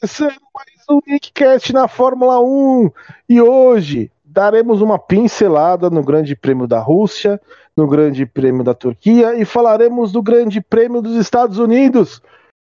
começando 0.00 0.40
mais 0.54 0.70
um 0.88 0.98
Nickcast 1.06 1.74
na 1.74 1.86
Fórmula 1.86 2.40
1 2.40 2.90
e 3.28 3.38
hoje 3.38 4.10
daremos 4.24 4.80
uma 4.80 4.98
pincelada 4.98 5.90
no 5.90 6.02
Grande 6.02 6.34
Prêmio 6.34 6.66
da 6.66 6.78
Rússia, 6.78 7.38
no 7.76 7.86
Grande 7.86 8.24
Prêmio 8.24 8.64
da 8.64 8.72
Turquia 8.72 9.34
e 9.38 9.44
falaremos 9.44 10.10
do 10.10 10.22
Grande 10.22 10.58
Prêmio 10.62 11.02
dos 11.02 11.16
Estados 11.16 11.58
Unidos. 11.58 12.22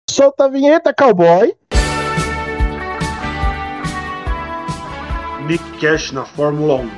Solta 0.08 0.44
a 0.44 0.48
vinheta, 0.48 0.94
cowboy! 0.94 1.52
Nickcast 5.48 6.14
na 6.14 6.24
Fórmula 6.24 6.76
1. 6.76 6.90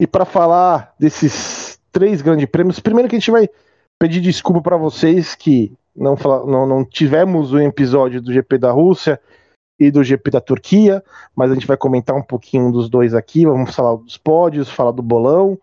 E 0.00 0.06
para 0.06 0.24
falar 0.24 0.94
desses 0.98 1.78
três 1.92 2.22
grandes 2.22 2.46
prêmios, 2.46 2.80
primeiro 2.80 3.10
que 3.10 3.16
a 3.16 3.18
gente 3.18 3.30
vai 3.30 3.46
pedir 3.98 4.22
desculpa 4.22 4.62
para 4.62 4.78
vocês 4.78 5.34
que 5.34 5.70
não, 5.94 6.14
não, 6.46 6.66
não 6.66 6.84
tivemos 6.84 7.52
o 7.52 7.60
episódio 7.60 8.20
do 8.20 8.32
GP 8.32 8.58
da 8.58 8.70
Rússia 8.70 9.20
e 9.78 9.90
do 9.90 10.04
GP 10.04 10.30
da 10.30 10.40
Turquia, 10.40 11.02
mas 11.34 11.50
a 11.50 11.54
gente 11.54 11.66
vai 11.66 11.76
comentar 11.76 12.16
um 12.16 12.22
pouquinho 12.22 12.70
dos 12.70 12.88
dois 12.88 13.14
aqui, 13.14 13.44
vamos 13.44 13.74
falar 13.74 13.96
dos 13.96 14.16
pódios, 14.16 14.70
falar 14.70 14.92
do 14.92 15.02
bolão. 15.02 15.58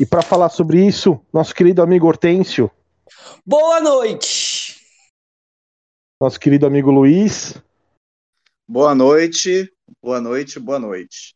E 0.00 0.06
para 0.06 0.22
falar 0.22 0.48
sobre 0.48 0.84
isso, 0.84 1.20
nosso 1.32 1.54
querido 1.54 1.82
amigo 1.82 2.06
Hortêncio. 2.06 2.70
Boa 3.44 3.80
noite! 3.80 4.80
Nosso 6.20 6.38
querido 6.38 6.66
amigo 6.66 6.90
Luiz. 6.90 7.54
Boa 8.66 8.94
noite, 8.94 9.70
boa 10.02 10.20
noite, 10.20 10.58
boa 10.58 10.78
noite. 10.78 11.34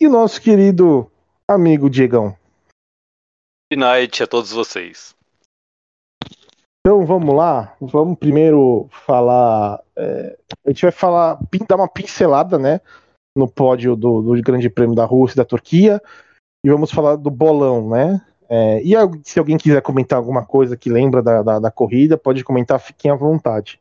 E 0.00 0.08
nosso 0.08 0.40
querido 0.40 1.10
amigo 1.48 1.88
Diegão. 1.88 2.36
Good 3.70 3.80
night 3.80 4.22
a 4.22 4.26
todos 4.26 4.50
vocês. 4.50 5.13
Então 6.86 7.06
vamos 7.06 7.34
lá, 7.34 7.74
vamos 7.80 8.18
primeiro 8.18 8.86
falar. 8.90 9.82
É, 9.96 10.38
a 10.66 10.68
gente 10.68 10.82
vai 10.82 10.92
falar, 10.92 11.38
dar 11.66 11.76
uma 11.76 11.88
pincelada, 11.88 12.58
né, 12.58 12.78
no 13.34 13.48
pódio 13.48 13.96
do, 13.96 14.20
do 14.20 14.42
Grande 14.42 14.68
Prêmio 14.68 14.94
da 14.94 15.06
Rússia 15.06 15.36
e 15.36 15.38
da 15.38 15.46
Turquia, 15.46 15.98
e 16.62 16.68
vamos 16.68 16.90
falar 16.90 17.16
do 17.16 17.30
bolão, 17.30 17.88
né? 17.88 18.20
É, 18.50 18.82
e 18.82 18.92
se 19.24 19.38
alguém 19.38 19.56
quiser 19.56 19.80
comentar 19.80 20.18
alguma 20.18 20.44
coisa 20.44 20.76
que 20.76 20.90
lembra 20.90 21.22
da, 21.22 21.42
da, 21.42 21.58
da 21.58 21.70
corrida, 21.70 22.18
pode 22.18 22.44
comentar, 22.44 22.78
fiquem 22.78 23.10
à 23.10 23.14
vontade. 23.14 23.80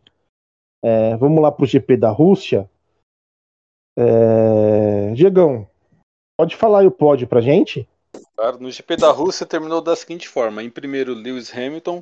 É, 0.81 1.17
vamos 1.17 1.41
lá 1.41 1.51
para 1.51 1.65
o 1.65 1.67
GP 1.67 1.97
da 1.97 2.09
Rússia. 2.09 2.69
É, 3.99 5.13
Diegão, 5.13 5.67
pode 6.39 6.55
falar 6.55 6.79
aí 6.79 6.87
o 6.87 6.91
pódio 6.91 7.27
para 7.27 7.41
gente? 7.41 7.85
Claro, 8.37 8.59
no 8.59 8.71
GP 8.71 8.95
da 8.95 9.11
Rússia 9.11 9.45
terminou 9.45 9.81
da 9.81 9.93
seguinte 9.93 10.29
forma: 10.29 10.63
em 10.63 10.69
primeiro, 10.69 11.13
Lewis 11.13 11.53
Hamilton, 11.53 12.01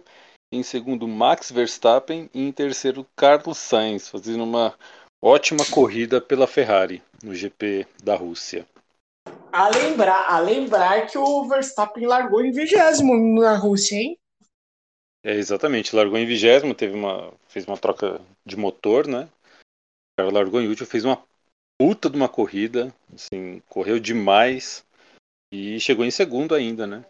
em 0.51 0.63
segundo 0.63 1.07
Max 1.07 1.51
Verstappen 1.51 2.29
e 2.33 2.41
em 2.41 2.51
terceiro 2.51 3.07
Carlos 3.15 3.57
Sainz, 3.57 4.09
fazendo 4.09 4.43
uma 4.43 4.77
ótima 5.21 5.63
corrida 5.71 6.19
pela 6.19 6.45
Ferrari 6.45 7.01
no 7.23 7.33
GP 7.33 7.87
da 8.03 8.15
Rússia. 8.15 8.67
A 9.51 9.69
lembrar, 9.69 10.29
a 10.29 10.39
lembrar 10.39 11.07
que 11.07 11.17
o 11.17 11.47
Verstappen 11.47 12.05
largou 12.05 12.43
em 12.43 12.51
vigésimo 12.51 13.39
na 13.39 13.55
Rússia, 13.55 13.95
hein? 13.95 14.17
É, 15.23 15.35
exatamente, 15.35 15.95
largou 15.95 16.17
em 16.17 16.25
vigésimo, 16.25 16.73
teve 16.73 16.95
uma, 16.95 17.31
fez 17.47 17.65
uma 17.65 17.77
troca 17.77 18.19
de 18.45 18.57
motor, 18.57 19.07
né? 19.07 19.29
O 19.43 20.21
cara 20.21 20.31
largou 20.31 20.59
em 20.59 20.67
último, 20.67 20.87
fez 20.87 21.05
uma 21.05 21.21
puta 21.79 22.09
de 22.09 22.15
uma 22.15 22.27
corrida, 22.27 22.93
assim, 23.13 23.61
correu 23.69 23.99
demais 23.99 24.85
e 25.53 25.79
chegou 25.79 26.03
em 26.03 26.11
segundo 26.11 26.55
ainda, 26.55 26.87
né? 26.87 27.05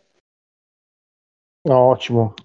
Ótimo. 1.67 2.35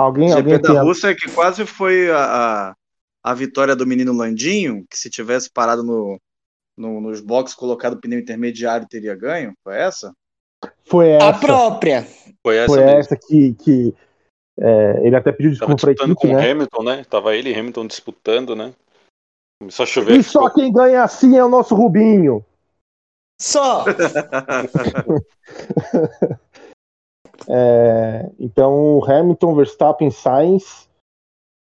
Alguém, 0.00 0.32
o 0.32 0.36
alguém 0.36 0.54
GP 0.54 0.72
da 0.72 0.82
Rússia 0.82 1.08
é 1.08 1.14
que 1.14 1.30
quase 1.30 1.66
foi 1.66 2.10
a, 2.10 2.74
a, 3.22 3.34
vitória 3.34 3.76
do 3.76 3.86
menino 3.86 4.14
Landinho, 4.14 4.86
que 4.90 4.96
se 4.96 5.10
tivesse 5.10 5.50
parado 5.52 5.82
no, 5.82 6.18
no, 6.74 7.02
nos 7.02 7.20
boxes, 7.20 7.54
colocado 7.54 7.92
o 7.92 8.00
pneu 8.00 8.18
intermediário, 8.18 8.88
teria 8.88 9.14
ganho? 9.14 9.52
Foi 9.62 9.76
essa? 9.76 10.14
Foi 10.86 11.10
essa. 11.10 11.28
A 11.28 11.38
própria. 11.38 12.06
Foi 12.42 12.56
essa, 12.56 12.72
Foi 12.72 12.82
essa 12.82 13.14
que, 13.14 13.52
que 13.54 13.94
é, 14.58 15.06
ele 15.06 15.16
até 15.16 15.32
pediu 15.32 15.50
desculpa 15.50 15.76
para 15.76 15.92
equipe, 15.92 16.14
com 16.14 16.28
né? 16.28 16.34
o 16.34 16.50
Hamilton, 16.50 16.82
né? 16.82 17.04
Tava 17.04 17.36
ele 17.36 17.50
e 17.50 17.54
Hamilton 17.54 17.86
disputando, 17.86 18.56
né? 18.56 18.72
Começou 19.60 19.82
a 19.82 19.86
chover. 19.86 20.18
E 20.18 20.22
só 20.22 20.48
quem 20.48 20.72
ganha 20.72 21.02
assim 21.02 21.36
é 21.36 21.44
o 21.44 21.48
nosso 21.50 21.74
Rubinho. 21.74 22.42
Só. 23.38 23.84
É, 27.48 28.30
então, 28.38 29.02
Hamilton, 29.04 29.54
Verstappen, 29.54 30.10
Sainz. 30.10 30.88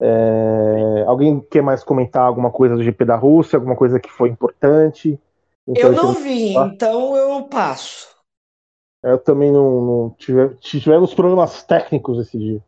É, 0.00 1.04
alguém 1.06 1.40
quer 1.40 1.62
mais 1.62 1.82
comentar 1.82 2.22
alguma 2.22 2.50
coisa 2.50 2.76
do 2.76 2.82
GP 2.82 3.04
da 3.04 3.16
Rússia? 3.16 3.56
Alguma 3.56 3.76
coisa 3.76 3.98
que 3.98 4.10
foi 4.10 4.28
importante? 4.28 5.18
Então, 5.66 5.90
eu 5.90 5.92
não 5.92 6.14
vi, 6.14 6.54
então 6.54 7.16
eu 7.16 7.44
passo. 7.48 8.14
Eu 9.02 9.18
também 9.18 9.52
não, 9.52 9.80
não 9.80 10.10
tive, 10.10 10.54
tivemos 10.56 11.14
problemas 11.14 11.62
técnicos 11.62 12.18
esse 12.18 12.38
dia. 12.38 12.64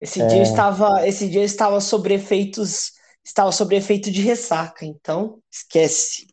Esse 0.00 0.20
é... 0.22 0.26
dia 0.26 0.42
estava, 0.42 1.06
esse 1.06 1.28
dia 1.28 1.44
estava 1.44 1.80
sobre 1.80 2.14
efeitos, 2.14 2.92
estava 3.24 3.50
sobre 3.52 3.76
efeito 3.76 4.10
de 4.10 4.20
ressaca, 4.20 4.84
então 4.84 5.38
esquece. 5.50 6.26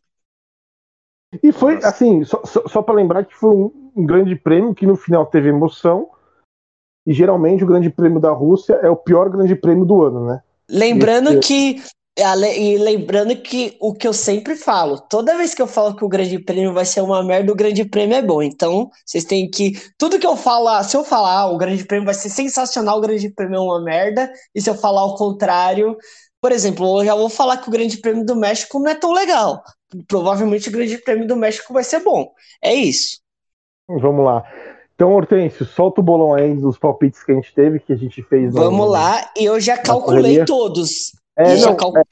E 1.42 1.50
foi 1.50 1.76
assim, 1.82 2.24
só, 2.24 2.44
só, 2.44 2.66
só 2.68 2.82
para 2.82 2.94
lembrar 2.94 3.24
que 3.24 3.34
foi 3.34 3.50
um, 3.54 3.83
um 3.94 4.04
grande 4.04 4.34
prêmio 4.36 4.74
que 4.74 4.86
no 4.86 4.96
final 4.96 5.26
teve 5.26 5.48
emoção. 5.48 6.08
E 7.06 7.12
geralmente 7.12 7.62
o 7.62 7.66
Grande 7.66 7.90
Prêmio 7.90 8.18
da 8.18 8.30
Rússia 8.30 8.74
é 8.82 8.88
o 8.88 8.96
pior 8.96 9.28
Grande 9.28 9.54
Prêmio 9.54 9.84
do 9.84 10.02
ano, 10.02 10.26
né? 10.26 10.42
Lembrando 10.70 11.30
Esse... 11.30 11.40
que 11.40 11.82
e 12.16 12.78
lembrando 12.78 13.36
que 13.36 13.76
o 13.80 13.92
que 13.92 14.06
eu 14.06 14.12
sempre 14.12 14.54
falo, 14.54 15.00
toda 15.00 15.36
vez 15.36 15.52
que 15.52 15.60
eu 15.60 15.66
falo 15.66 15.96
que 15.96 16.04
o 16.04 16.08
Grande 16.08 16.38
Prêmio 16.38 16.72
vai 16.72 16.84
ser 16.84 17.00
uma 17.00 17.24
merda, 17.24 17.50
o 17.50 17.56
Grande 17.56 17.84
Prêmio 17.84 18.16
é 18.16 18.22
bom. 18.22 18.40
Então, 18.40 18.88
vocês 19.04 19.24
têm 19.24 19.50
que. 19.50 19.72
Tudo 19.98 20.18
que 20.18 20.26
eu 20.26 20.36
falar, 20.36 20.84
se 20.84 20.96
eu 20.96 21.02
falar 21.02 21.40
ah, 21.40 21.50
o 21.50 21.58
Grande 21.58 21.84
Prêmio 21.84 22.06
vai 22.06 22.14
ser 22.14 22.30
sensacional, 22.30 22.98
o 22.98 23.00
Grande 23.00 23.28
Prêmio 23.30 23.56
é 23.56 23.60
uma 23.60 23.82
merda, 23.82 24.32
e 24.54 24.60
se 24.60 24.70
eu 24.70 24.76
falar 24.76 25.04
o 25.04 25.16
contrário, 25.16 25.96
por 26.40 26.52
exemplo, 26.52 27.00
eu 27.00 27.04
já 27.04 27.14
vou 27.16 27.28
falar 27.28 27.56
que 27.56 27.68
o 27.68 27.72
Grande 27.72 27.96
Prêmio 27.98 28.24
do 28.24 28.36
México 28.36 28.78
não 28.78 28.90
é 28.90 28.94
tão 28.94 29.12
legal. 29.12 29.60
Provavelmente 30.06 30.68
o 30.68 30.72
Grande 30.72 30.98
Prêmio 30.98 31.26
do 31.26 31.36
México 31.36 31.72
vai 31.72 31.82
ser 31.82 31.98
bom. 32.00 32.32
É 32.62 32.72
isso. 32.72 33.23
Vamos 33.88 34.24
lá. 34.24 34.44
Então, 34.94 35.12
Hortêncio, 35.12 35.66
solta 35.66 36.00
o 36.00 36.04
bolão 36.04 36.34
aí 36.34 36.54
dos 36.54 36.78
palpites 36.78 37.22
que 37.22 37.32
a 37.32 37.34
gente 37.34 37.52
teve, 37.52 37.80
que 37.80 37.92
a 37.92 37.96
gente 37.96 38.22
fez. 38.22 38.54
Vamos 38.54 38.86
no... 38.86 38.92
lá, 38.92 39.30
e 39.36 39.44
eu 39.44 39.60
já 39.60 39.76
calculei 39.76 40.44
todos. 40.44 41.12
É, 41.36 41.56
não, 41.56 41.74
cal... 41.74 41.92
é, 41.96 42.02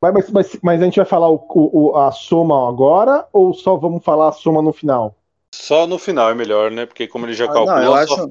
mas, 0.00 0.30
mas, 0.30 0.58
mas, 0.62 0.80
a 0.80 0.84
gente 0.84 0.96
vai 0.96 1.04
falar 1.04 1.28
o, 1.28 1.46
o, 1.54 1.96
a 1.96 2.10
soma 2.12 2.66
agora 2.66 3.28
ou 3.30 3.52
só 3.52 3.76
vamos 3.76 4.02
falar 4.02 4.28
a 4.28 4.32
soma 4.32 4.62
no 4.62 4.72
final? 4.72 5.14
Só 5.54 5.86
no 5.86 5.98
final 5.98 6.30
é 6.30 6.34
melhor, 6.34 6.70
né? 6.70 6.86
Porque 6.86 7.06
como 7.06 7.26
ele 7.26 7.34
já 7.34 7.44
ah, 7.44 7.52
calculou. 7.52 7.76
Não, 7.76 7.84
eu 7.84 7.94
acho... 7.94 8.14
Só... 8.14 8.30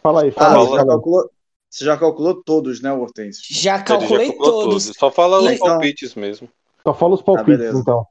Fala 0.00 0.22
aí, 0.22 0.30
fala 0.30 0.54
ah, 0.54 0.60
aí. 0.60 0.66
Você, 0.66 0.76
já 0.76 0.86
calculou, 0.86 1.30
você 1.68 1.84
já 1.84 1.96
calculou 1.96 2.42
todos, 2.44 2.80
né, 2.80 2.92
Hortêncio? 2.92 3.42
Já 3.50 3.82
calculei 3.82 4.28
já 4.28 4.36
todos. 4.36 4.84
todos. 4.84 4.96
Só 4.96 5.10
fala 5.10 5.40
os 5.40 5.50
então... 5.50 5.66
palpites 5.66 6.14
mesmo. 6.14 6.48
Só 6.84 6.94
fala 6.94 7.14
os 7.14 7.22
palpites, 7.22 7.74
ah, 7.74 7.78
então. 7.78 8.06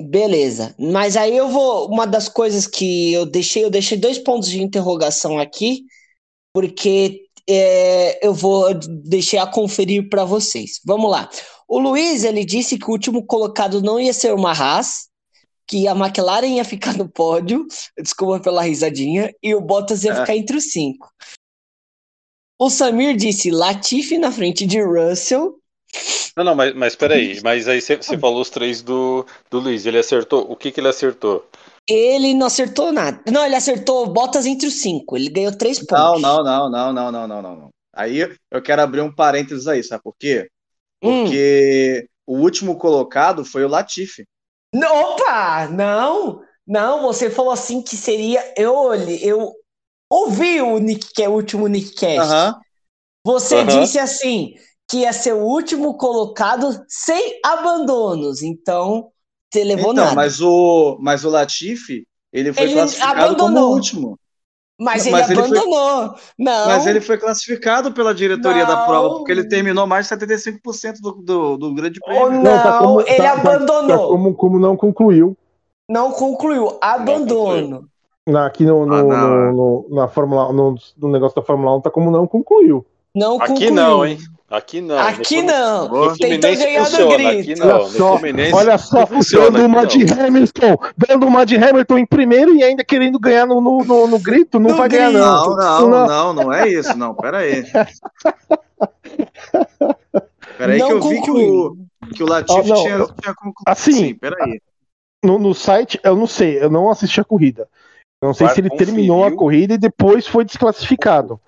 Beleza. 0.00 0.74
Mas 0.78 1.16
aí 1.16 1.36
eu 1.36 1.48
vou. 1.48 1.88
Uma 1.88 2.06
das 2.06 2.28
coisas 2.28 2.66
que 2.66 3.12
eu 3.12 3.26
deixei, 3.26 3.64
eu 3.64 3.70
deixei 3.70 3.98
dois 3.98 4.18
pontos 4.18 4.48
de 4.48 4.62
interrogação 4.62 5.38
aqui, 5.38 5.84
porque 6.52 7.28
é, 7.48 8.24
eu 8.24 8.32
vou 8.32 8.72
deixar 8.74 9.42
a 9.42 9.50
conferir 9.50 10.08
para 10.08 10.24
vocês. 10.24 10.80
Vamos 10.84 11.10
lá. 11.10 11.28
O 11.66 11.78
Luiz 11.78 12.22
ele 12.22 12.44
disse 12.44 12.78
que 12.78 12.86
o 12.86 12.92
último 12.92 13.26
colocado 13.26 13.82
não 13.82 13.98
ia 13.98 14.12
ser 14.12 14.32
uma 14.32 14.52
Haas, 14.52 15.08
que 15.66 15.88
a 15.88 15.92
McLaren 15.92 16.46
ia 16.46 16.64
ficar 16.64 16.96
no 16.96 17.08
pódio, 17.08 17.66
desculpa 18.00 18.40
pela 18.40 18.62
risadinha, 18.62 19.34
e 19.42 19.54
o 19.54 19.60
Bottas 19.60 20.04
ia 20.04 20.12
é. 20.12 20.20
ficar 20.20 20.36
entre 20.36 20.56
os 20.56 20.70
cinco. 20.70 21.10
O 22.58 22.70
Samir 22.70 23.16
disse 23.16 23.50
Latifi 23.50 24.18
na 24.18 24.32
frente 24.32 24.66
de 24.66 24.80
Russell 24.80 25.57
não, 26.36 26.44
não, 26.44 26.54
mas, 26.54 26.74
mas 26.74 26.96
peraí, 26.96 27.40
mas 27.42 27.66
aí 27.68 27.80
você 27.80 28.18
falou 28.18 28.40
os 28.40 28.50
três 28.50 28.82
do, 28.82 29.26
do 29.50 29.58
Luiz, 29.58 29.86
ele 29.86 29.98
acertou, 29.98 30.50
o 30.50 30.56
que 30.56 30.70
que 30.70 30.80
ele 30.80 30.88
acertou? 30.88 31.48
Ele 31.88 32.34
não 32.34 32.46
acertou 32.46 32.92
nada. 32.92 33.20
Não, 33.30 33.44
ele 33.44 33.56
acertou 33.56 34.06
botas 34.06 34.44
entre 34.44 34.66
os 34.66 34.80
cinco, 34.80 35.16
ele 35.16 35.30
ganhou 35.30 35.56
três 35.56 35.78
pontos. 35.78 36.22
Não, 36.22 36.42
não, 36.44 36.70
não, 36.70 36.92
não, 36.92 36.92
não, 36.92 37.12
não, 37.12 37.42
não, 37.42 37.56
não. 37.56 37.70
Aí 37.94 38.20
eu 38.50 38.62
quero 38.62 38.82
abrir 38.82 39.00
um 39.00 39.12
parênteses 39.12 39.66
aí, 39.66 39.82
sabe 39.82 40.02
por 40.02 40.14
quê? 40.16 40.48
Porque 41.00 42.06
hum. 42.26 42.34
o 42.34 42.40
último 42.42 42.76
colocado 42.76 43.44
foi 43.44 43.64
o 43.64 43.68
Latifi. 43.68 44.24
Opa, 44.74 45.66
não, 45.68 46.40
não, 46.66 47.02
você 47.02 47.30
falou 47.30 47.52
assim 47.52 47.80
que 47.80 47.96
seria, 47.96 48.52
eu, 48.56 48.92
eu 48.94 49.52
ouvi 50.10 50.60
o, 50.60 50.78
Nick, 50.78 51.26
o 51.26 51.30
último 51.30 51.66
Nickcast. 51.66 52.20
Uh 52.20 52.34
-huh. 52.34 52.54
Você 53.24 53.56
uh 53.56 53.62
-huh. 53.62 53.80
disse 53.80 53.98
assim, 53.98 54.54
que 54.88 54.98
ia 54.98 55.12
ser 55.12 55.34
o 55.34 55.42
último 55.44 55.94
colocado 55.98 56.82
sem 56.88 57.38
abandonos. 57.44 58.42
Então, 58.42 59.08
você 59.52 59.62
levou 59.64 59.92
então, 59.92 60.04
nada. 60.04 60.16
Mas 60.16 60.40
o, 60.40 60.96
mas 61.00 61.24
o 61.24 61.30
Latifi, 61.30 62.06
ele 62.32 62.52
foi 62.52 62.64
ele 62.64 62.74
classificado 62.74 63.20
abandonou. 63.20 63.48
como 63.62 63.74
último. 63.74 64.18
Mas 64.80 65.06
ele 65.06 65.16
Mas 65.16 65.28
ele 65.30 65.40
foi- 65.42 65.58
abandonou. 65.58 66.14
Não. 66.38 66.66
Mas 66.68 66.86
ele 66.86 67.00
foi 67.00 67.18
classificado 67.18 67.92
pela 67.92 68.14
diretoria 68.14 68.64
da 68.64 68.76
Não. 68.76 68.86
prova, 68.86 69.10
porque 69.16 69.32
ele 69.32 69.48
terminou 69.48 69.86
mais 69.88 70.06
de 70.06 70.14
75% 70.14 71.00
do, 71.02 71.12
do, 71.12 71.56
do 71.56 71.74
grande 71.74 71.98
Oh, 72.00 72.06
prêmio. 72.06 72.42
não, 72.42 72.62
tá 72.62 72.78
como- 72.78 73.00
ele 73.00 73.16
tá- 73.16 73.22
tá- 73.36 73.42
tá 73.42 73.54
abandonou. 73.56 74.08
como, 74.08 74.34
como 74.34 74.58
não 74.58 74.76
concluiu. 74.76 75.36
Não 75.90 76.12
concluiu. 76.12 76.78
Abandono. 76.80 77.88
Na, 78.26 78.46
aqui 78.46 78.64
no, 78.64 78.86
no, 78.86 78.94
Ah, 78.94 79.02
não. 79.02 79.28
no- 79.28 79.52
no- 79.88 79.96
na 79.96 80.06
Fórmula 80.06 80.52
no, 80.52 80.76
no 80.96 81.08
negócio 81.08 81.34
da 81.34 81.42
Fórmula 81.42 81.74
1 81.76 81.80
tá 81.80 81.90
como 81.90 82.10
não 82.10 82.26
concluiu. 82.26 82.86
Não 83.14 83.36
Aqui 83.36 83.46
concluiu. 83.48 83.72
não, 83.74 84.06
hein? 84.06 84.18
Aqui 84.50 84.80
não. 84.80 84.98
Aqui 84.98 85.42
No- 85.42 85.48
não. 85.52 85.88
No 85.88 86.16
Tentou 86.16 86.56
ganhar 86.56 86.80
no 86.80 86.86
funciona, 86.86 87.28
aqui 87.30 87.42
grito. 87.42 87.66
não. 87.66 87.76
olha 87.76 87.88
só, 87.90 88.56
olha 88.56 88.78
só, 88.78 89.06
funciona, 89.06 89.50
dando 89.50 89.66
uma 89.66 89.86
de 89.86 90.04
não. 90.06 90.24
Hamilton, 90.26 90.76
dando 90.96 91.26
uma 91.26 91.44
de 91.44 91.56
Hamilton 91.56 91.98
em 91.98 92.06
primeiro 92.06 92.54
e 92.56 92.62
ainda 92.62 92.82
querendo 92.82 93.18
ganhar 93.18 93.44
no, 93.46 93.60
no, 93.60 93.84
no- 93.84 94.06
no 94.06 94.18
grito, 94.18 94.58
não 94.58 94.70
No 94.70 94.76
vai 94.76 94.88
ganhar 94.88 95.10
grito. 95.10 95.22
não. 95.22 95.54
Não, 95.56 95.88
não, 95.90 96.06
não, 96.06 96.32
não 96.44 96.52
é 96.52 96.66
isso, 96.68 96.96
não. 96.96 97.14
Pera 97.14 97.38
aí. 97.38 97.62
Pera 100.56 100.72
aí 100.72 100.78
Não 100.78 100.86
que 100.88 100.92
eu 100.94 101.02
vi 101.02 101.08
que 101.20 101.26
concluiu. 101.26 101.76
o, 102.02 102.14
que 102.14 102.22
o 102.22 102.26
Latifi 102.26 102.58
Ah, 102.60 102.64
não, 102.74 102.82
tinha, 102.82 102.94
eu- 102.96 103.06
tinha 103.20 103.34
concluído. 103.34 103.64
assim, 103.66 103.92
Sim, 103.92 104.14
pera 104.14 104.36
aí. 104.40 104.60
No, 105.24 105.38
no 105.38 105.54
site, 105.54 106.00
eu 106.02 106.16
não 106.16 106.26
sei, 106.26 106.62
eu 106.62 106.70
não 106.70 106.88
assisti 106.90 107.20
a 107.20 107.24
corrida. 107.24 107.68
Eu 108.22 108.28
não 108.28 108.34
sei 108.34 108.46
Vai 108.46 108.54
se 108.54 108.60
ele 108.60 108.70
conferiu. 108.70 108.94
terminou 108.94 109.24
a 109.24 109.32
corrida 109.32 109.74
e 109.74 109.78
depois 109.78 110.26
foi 110.26 110.44
desclassificado. 110.44 111.40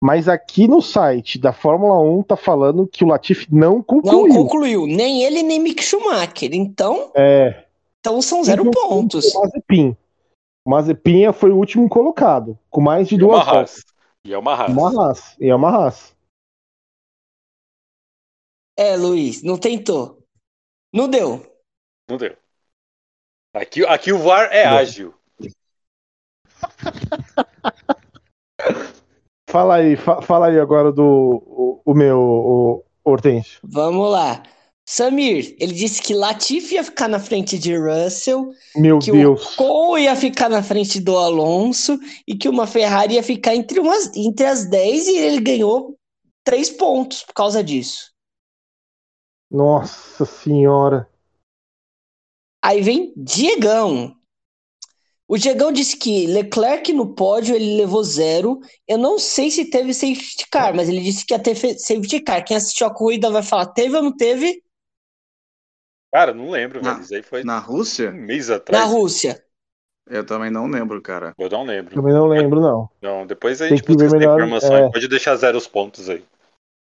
Mas 0.00 0.28
aqui 0.28 0.68
no 0.68 0.80
site 0.80 1.38
da 1.38 1.52
Fórmula 1.52 1.98
1 2.00 2.22
tá 2.22 2.36
falando 2.36 2.86
que 2.86 3.02
o 3.02 3.08
Latifi 3.08 3.52
não 3.52 3.76
Não 3.76 3.82
concluiu. 3.82 4.34
concluiu. 4.34 4.86
Nem 4.86 5.24
ele, 5.24 5.42
nem 5.42 5.58
Mick 5.58 5.82
Schumacher. 5.82 6.50
Então, 6.52 7.10
É, 7.16 7.64
então 7.98 8.22
são 8.22 8.44
zero 8.44 8.70
pontos. 8.70 9.34
O 9.34 9.40
Mazepin. 9.40 9.96
O 10.64 10.70
Mazepin 10.70 11.32
foi 11.32 11.50
o 11.50 11.56
último 11.56 11.88
colocado, 11.88 12.56
com 12.70 12.80
mais 12.80 13.08
de 13.08 13.14
E 13.14 13.18
é 13.18 13.20
duas 13.20 13.44
voltas. 13.44 13.84
E 14.24 14.32
é 14.32 14.38
uma 14.38 14.54
Haas. 14.54 14.70
Uma 14.70 14.88
Haas. 15.06 15.36
E 15.40 15.48
é 15.48 15.54
uma 15.54 15.68
Haas. 15.70 16.16
É, 18.76 18.96
Luiz, 18.96 19.42
não 19.42 19.58
tentou. 19.58 20.22
Não 20.92 21.08
deu. 21.08 21.44
Não 22.08 22.16
deu. 22.16 22.36
Aqui, 23.52 23.84
aqui 23.84 24.12
o 24.12 24.18
VAR 24.18 24.48
é 24.52 24.64
Não. 24.64 24.76
ágil. 24.76 25.14
Fala 29.48 29.76
aí, 29.76 29.96
fa- 29.96 30.20
fala 30.22 30.48
aí 30.48 30.58
agora 30.60 30.92
do 30.92 31.02
o, 31.04 31.80
o 31.84 31.94
meu 31.94 32.18
o 32.20 32.84
Hortêncio. 33.04 33.60
Vamos 33.62 34.10
lá. 34.10 34.42
Samir, 34.86 35.54
ele 35.60 35.74
disse 35.74 36.00
que 36.00 36.14
Latifi 36.14 36.74
ia 36.74 36.84
ficar 36.84 37.08
na 37.08 37.18
frente 37.20 37.58
de 37.58 37.76
Russell, 37.76 38.50
Meu 38.74 38.98
que 38.98 39.12
Deus. 39.12 39.44
o 39.52 39.56
Cole 39.56 40.04
ia 40.04 40.16
ficar 40.16 40.48
na 40.48 40.62
frente 40.62 40.98
do 40.98 41.16
Alonso 41.16 41.98
e 42.26 42.34
que 42.34 42.48
uma 42.48 42.66
Ferrari 42.66 43.14
ia 43.14 43.22
ficar 43.22 43.54
entre, 43.54 43.80
umas, 43.80 44.10
entre 44.16 44.46
as 44.46 44.64
10 44.68 45.06
e 45.08 45.16
ele 45.18 45.40
ganhou 45.40 45.94
três 46.42 46.70
pontos 46.70 47.22
por 47.22 47.34
causa 47.34 47.62
disso. 47.62 48.10
Nossa 49.50 50.24
senhora. 50.24 51.06
Aí 52.62 52.80
vem 52.82 53.12
Diegão. 53.16 54.17
O 55.28 55.36
Diegão 55.36 55.70
disse 55.70 55.94
que 55.96 56.26
Leclerc 56.26 56.90
no 56.94 57.14
pódio 57.14 57.54
ele 57.54 57.76
levou 57.76 58.02
zero. 58.02 58.60
Eu 58.86 58.96
não 58.96 59.18
sei 59.18 59.50
se 59.50 59.66
teve 59.66 59.92
safety 59.92 60.46
car, 60.50 60.74
mas 60.74 60.88
ele 60.88 61.00
disse 61.02 61.24
que 61.26 61.34
ia 61.34 61.38
ter 61.38 61.54
fe- 61.54 61.78
safety 61.78 62.20
car. 62.20 62.42
Quem 62.42 62.56
assistiu 62.56 62.86
a 62.86 62.94
corrida 62.94 63.30
vai 63.30 63.42
falar, 63.42 63.66
teve 63.66 63.94
ou 63.94 64.02
não 64.02 64.16
teve? 64.16 64.62
Cara, 66.10 66.32
não 66.32 66.50
lembro, 66.50 66.82
Na- 66.82 66.94
velho. 66.94 67.04
Isso 67.04 67.14
aí 67.14 67.22
foi 67.22 67.44
Na 67.44 67.58
Rússia? 67.58 68.10
um 68.10 68.14
mês 68.14 68.48
Na 68.48 68.56
atrás. 68.56 68.90
Rússia. 68.90 69.44
Eu 70.08 70.24
também 70.24 70.50
não 70.50 70.66
lembro, 70.66 71.02
cara. 71.02 71.34
Eu 71.38 71.50
não 71.50 71.64
lembro. 71.64 71.94
Também 71.94 72.14
não 72.14 72.26
lembro, 72.26 72.60
não. 72.62 72.88
Não, 73.02 73.26
depois 73.26 73.60
a 73.60 73.68
gente 73.68 73.82
busca 73.82 74.06
essa 74.06 74.16
informação. 74.16 74.74
é. 74.76 74.90
Pode 74.90 75.08
deixar 75.08 75.36
zero 75.36 75.58
os 75.58 75.66
pontos 75.66 76.08
aí. 76.08 76.24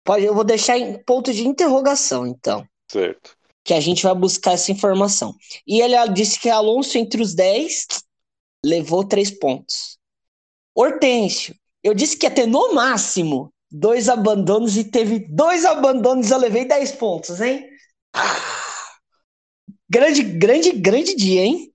Pode, 0.05 0.23
eu 0.23 0.33
vou 0.33 0.45
deixar 0.45 0.77
em 0.77 0.97
ponto 1.03 1.33
de 1.33 1.45
interrogação, 1.45 2.25
então. 2.25 2.65
Certo. 2.89 3.37
Que 3.65 3.73
a 3.73 3.81
gente 3.81 4.03
vai 4.03 4.15
buscar 4.15 4.53
essa 4.53 4.71
informação. 4.71 5.35
E 5.67 5.81
ele 5.81 5.95
disse 6.13 6.39
que 6.39 6.49
Alonso, 6.49 6.97
entre 6.97 7.21
os 7.21 7.35
10, 7.35 7.85
levou 8.63 9.03
três 9.03 9.31
pontos. 9.31 9.97
Hortêncio, 10.75 11.55
eu 11.83 11.93
disse 11.93 12.17
que 12.17 12.25
ia 12.25 12.31
ter 12.31 12.45
no 12.45 12.73
máximo 12.73 13.53
dois 13.71 14.09
abandonos 14.09 14.77
e 14.77 14.83
teve 14.83 15.19
dois 15.19 15.65
abandonos. 15.65 16.31
Eu 16.31 16.37
levei 16.37 16.65
10 16.65 16.93
pontos, 16.93 17.39
hein? 17.41 17.67
Grande, 19.89 20.23
grande, 20.23 20.71
grande 20.71 21.15
dia, 21.15 21.41
hein? 21.41 21.73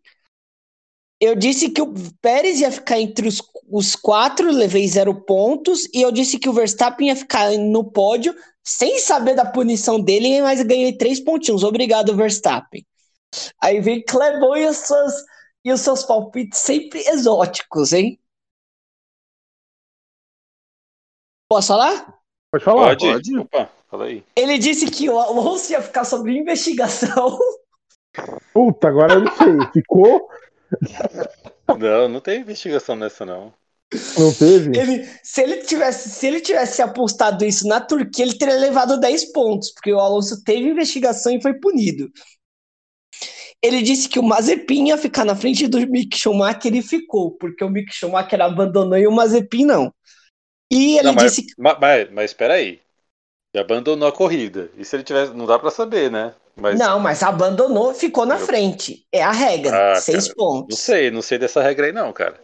Eu 1.21 1.35
disse 1.35 1.71
que 1.71 1.81
o 1.81 1.95
Pérez 2.21 2.61
ia 2.61 2.71
ficar 2.71 3.01
entre 3.01 3.27
os, 3.29 3.41
os 3.71 3.97
quatro, 3.97 4.51
levei 4.51 4.87
zero 4.87 5.15
pontos. 5.25 5.89
E 5.93 6.03
eu 6.03 6.13
disse 6.13 6.39
que 6.39 6.49
o 6.49 6.53
Verstappen 6.53 7.09
ia 7.09 7.17
ficar 7.17 7.51
no 7.53 7.85
pódio, 7.85 8.35
sem 8.63 8.99
saber 8.99 9.35
da 9.35 9.45
punição 9.45 10.01
dele, 10.01 10.43
mas 10.43 10.63
ganhei 10.63 10.97
três 10.97 11.21
pontinhos. 11.21 11.65
Obrigado, 11.65 12.17
Verstappen. 12.17 12.85
Aí 13.61 13.81
vem 13.81 14.05
Clebon 14.05 14.57
e 14.57 14.67
os 14.67 14.77
seus, 14.77 15.13
e 15.65 15.73
os 15.73 15.81
seus 15.81 16.05
palpites 16.05 16.59
sempre 16.59 17.01
exóticos, 17.01 17.93
hein? 17.93 18.21
Posso 21.49 21.69
falar? 21.69 22.21
Pode 22.53 22.65
falar. 22.65 22.97
Pode? 22.97 23.07
pode. 23.07 23.39
Opa, 23.39 23.71
fala 23.89 24.05
aí. 24.05 24.25
Ele 24.37 24.59
disse 24.59 24.91
que 24.91 25.09
o 25.09 25.19
Alonso 25.19 25.73
ia 25.73 25.81
ficar 25.81 26.05
sob 26.05 26.31
investigação. 26.31 27.39
Puta, 28.53 28.89
agora 28.89 29.15
eu 29.15 29.21
não 29.23 29.37
sei. 29.37 29.73
Ficou? 29.73 30.29
Não, 31.79 32.09
não 32.09 32.21
tem 32.21 32.41
investigação 32.41 32.95
nessa, 32.95 33.25
não. 33.25 33.53
Não 34.19 34.33
teve? 34.33 34.77
Ele, 34.79 35.09
se, 35.23 35.43
ele 35.43 35.59
tivesse, 35.59 36.11
se 36.11 36.27
ele 36.27 36.41
tivesse 36.41 36.83
apostado 36.83 37.45
isso 37.45 37.67
na 37.67 37.81
Turquia, 37.81 38.25
ele 38.25 38.37
teria 38.37 38.57
levado 38.57 38.99
10 38.99 39.33
pontos, 39.33 39.71
porque 39.73 39.93
o 39.93 40.01
Alonso 40.01 40.43
teve 40.43 40.69
investigação 40.69 41.33
e 41.33 41.41
foi 41.41 41.55
punido. 41.55 42.11
Ele 43.65 43.81
disse 43.81 44.09
que 44.11 44.19
o 44.19 44.23
Mazepin 44.23 44.89
ia 44.89 44.99
ficar 44.99 45.25
na 45.25 45.35
frente 45.35 45.67
do 45.67 45.79
Mick 45.89 46.19
Schumacher 46.19 46.75
e 46.75 46.83
ficou, 46.83 47.31
porque 47.31 47.65
o 47.65 47.71
Mick 47.71 47.91
Schumacher 47.95 48.43
abandonou 48.43 48.99
e 48.99 49.07
o 49.07 49.13
Mazepin 49.13 49.65
não. 49.65 49.91
E 50.71 50.99
ele 50.99 51.05
Não, 51.09 51.15
mas, 51.15 51.25
disse 51.35 51.47
que. 51.47 51.53
ma- 51.57 51.79
mas, 51.81 52.11
mas 52.13 52.31
espera 52.31 52.55
aí. 52.55 52.81
Ele 53.55 53.63
abandonou 53.65 54.07
a 54.07 54.13
corrida. 54.13 54.71
E 54.77 54.85
se 54.85 54.95
ele 54.97 55.03
tivesse. 55.05 55.33
Não 55.33 55.47
dá 55.47 55.59
pra 55.59 55.71
saber, 55.71 56.11
né? 56.11 56.35
Mas 56.57 56.79
Não, 56.79 57.01
mas 57.01 57.23
abandonou, 57.23 57.95
ficou 57.95 58.27
na 58.27 58.39
Eu- 58.39 58.45
frente. 58.47 59.07
É 59.11 59.23
a 59.23 59.33
regra. 59.33 59.93
Ah, 59.93 60.01
seis 60.01 60.25
cara, 60.25 60.37
pontos. 60.37 60.77
não 60.77 60.85
sei, 60.85 61.11
não 61.11 61.23
sei 61.23 61.39
dessa 61.39 61.63
regra 61.63 61.87
aí, 61.87 61.93
não, 61.93 62.13
cara. 62.13 62.39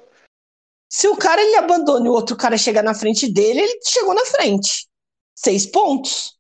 Se 0.91 1.07
o 1.07 1.17
cara 1.17 1.41
ele 1.43 1.57
abandona 1.57 2.07
e 2.07 2.09
o 2.09 2.13
outro 2.13 2.37
cara 2.37 2.57
chegar 2.57 2.83
na 2.83 2.95
frente 2.95 3.31
dele, 3.33 3.61
ele 3.61 3.79
chegou 3.85 4.15
na 4.15 4.25
frente. 4.25 4.89
Seis 5.37 5.67
pontos. 5.67 6.35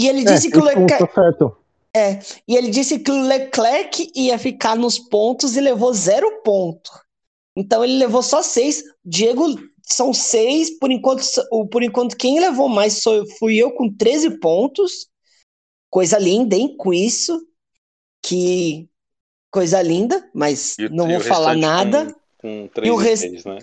E 0.00 0.08
ele 0.08 0.22
É, 0.22 0.24
disse 0.24 0.50
que 0.50 0.58
o 0.58 0.64
Leclerc, 0.64 1.06
tá 1.06 1.14
certo. 1.14 1.56
E 2.48 2.56
ele 2.56 2.70
disse 2.70 2.98
que 2.98 3.10
o 3.10 3.22
Leclerc 3.22 4.10
ia 4.14 4.38
ficar 4.38 4.76
nos 4.76 4.98
pontos 4.98 5.56
e 5.56 5.60
levou 5.60 5.92
zero 5.92 6.42
ponto. 6.42 6.90
Então 7.56 7.84
ele 7.84 7.98
levou 7.98 8.22
só 8.22 8.42
seis. 8.42 8.82
Diego 9.04 9.44
são 9.84 10.12
seis. 10.14 10.70
Por 10.78 10.90
enquanto, 10.90 11.22
o- 11.50 11.66
por 11.66 11.82
enquanto 11.82 12.16
quem 12.16 12.40
levou 12.40 12.68
mais 12.68 13.02
sou, 13.02 13.26
fui 13.38 13.56
eu 13.56 13.72
com 13.72 13.92
13 13.92 14.38
pontos. 14.38 15.06
Coisa 15.90 16.18
linda, 16.18 16.56
hein? 16.56 16.74
Com 16.78 16.94
isso. 16.94 17.46
Que 18.24 18.88
coisa 19.50 19.82
linda, 19.82 20.26
mas 20.32 20.78
E 20.78 20.86
o- 20.86 20.90
não 20.90 21.10
e 21.10 21.12
vou 21.14 21.20
o 21.20 21.24
falar 21.24 21.56
nada. 21.56 22.06
Com, 22.40 22.48
com 22.48 22.64
E 22.64 22.68
3 22.70 22.92
o 22.94 23.00
e 23.00 23.04
rest- 23.04 23.22
6, 23.22 23.44
né? 23.44 23.58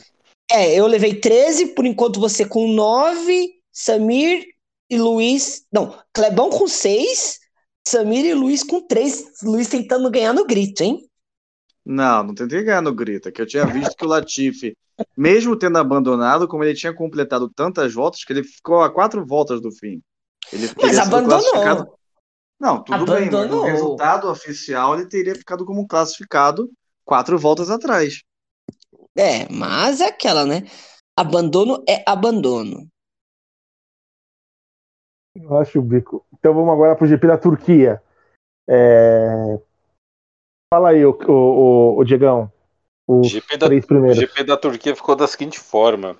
É, 0.51 0.75
eu 0.75 0.85
levei 0.85 1.15
13, 1.15 1.67
por 1.67 1.85
enquanto 1.85 2.19
você 2.19 2.45
com 2.45 2.67
9, 2.67 3.53
Samir 3.71 4.45
e 4.89 4.97
Luiz. 4.97 5.63
Não, 5.71 5.97
Clebão 6.13 6.49
com 6.49 6.67
6, 6.67 7.39
Samir 7.89 8.23
e 8.25 8.33
Luiz 8.33 8.63
com 8.63 8.81
3. 8.81 9.41
Luiz 9.43 9.67
tentando 9.67 10.09
ganhar 10.11 10.33
no 10.33 10.45
grito, 10.45 10.81
hein? 10.81 11.09
Não, 11.85 12.23
não 12.23 12.35
tentei 12.35 12.63
ganhar 12.63 12.81
no 12.81 12.93
grita, 12.93 13.31
que 13.31 13.41
eu 13.41 13.47
tinha 13.47 13.65
visto 13.65 13.95
que 13.95 14.05
o 14.05 14.07
Latifi, 14.07 14.77
mesmo 15.17 15.57
tendo 15.57 15.77
abandonado, 15.79 16.47
como 16.47 16.63
ele 16.63 16.75
tinha 16.75 16.93
completado 16.93 17.49
tantas 17.49 17.93
voltas, 17.93 18.23
que 18.23 18.31
ele 18.31 18.43
ficou 18.43 18.81
a 18.81 18.93
quatro 18.93 19.25
voltas 19.25 19.59
do 19.59 19.71
fim. 19.71 20.01
Ele 20.53 20.69
Mas 20.79 20.97
sido 20.97 21.23
classificado. 21.23 21.81
abandonou. 21.81 21.99
Não, 22.59 22.83
tudo 22.83 23.05
bem, 23.05 23.31
mas 23.31 23.31
no 23.31 23.37
Abandonou. 23.37 23.63
resultado 23.63 24.29
oficial 24.29 24.95
ele 24.95 25.07
teria 25.07 25.33
ficado 25.33 25.65
como 25.65 25.87
classificado 25.87 26.69
quatro 27.05 27.39
voltas 27.39 27.69
atrás. 27.69 28.21
É, 29.17 29.51
mas 29.51 30.01
é 30.01 30.07
aquela, 30.07 30.45
né? 30.45 30.63
Abandono 31.15 31.83
é 31.87 32.03
abandono. 32.05 32.87
Eu 35.35 35.57
acho 35.57 35.79
o 35.79 35.81
bico. 35.81 36.25
Então 36.39 36.53
vamos 36.53 36.71
agora 36.73 36.95
pro 36.95 37.07
GP 37.07 37.27
da 37.27 37.37
Turquia. 37.37 38.01
É, 38.67 39.59
Fala 40.73 40.89
aí, 40.89 41.03
o, 41.05 41.11
o, 41.11 41.31
o, 41.33 41.97
o 41.97 42.03
Diegão. 42.03 42.51
Os 43.07 43.27
GP 43.27 43.57
da, 43.57 43.67
três 43.67 43.83
o 43.83 43.87
primeiros. 43.87 44.19
GP 44.19 44.43
da 44.43 44.55
Turquia 44.55 44.95
ficou 44.95 45.15
da 45.15 45.27
seguinte 45.27 45.59
forma: 45.59 46.15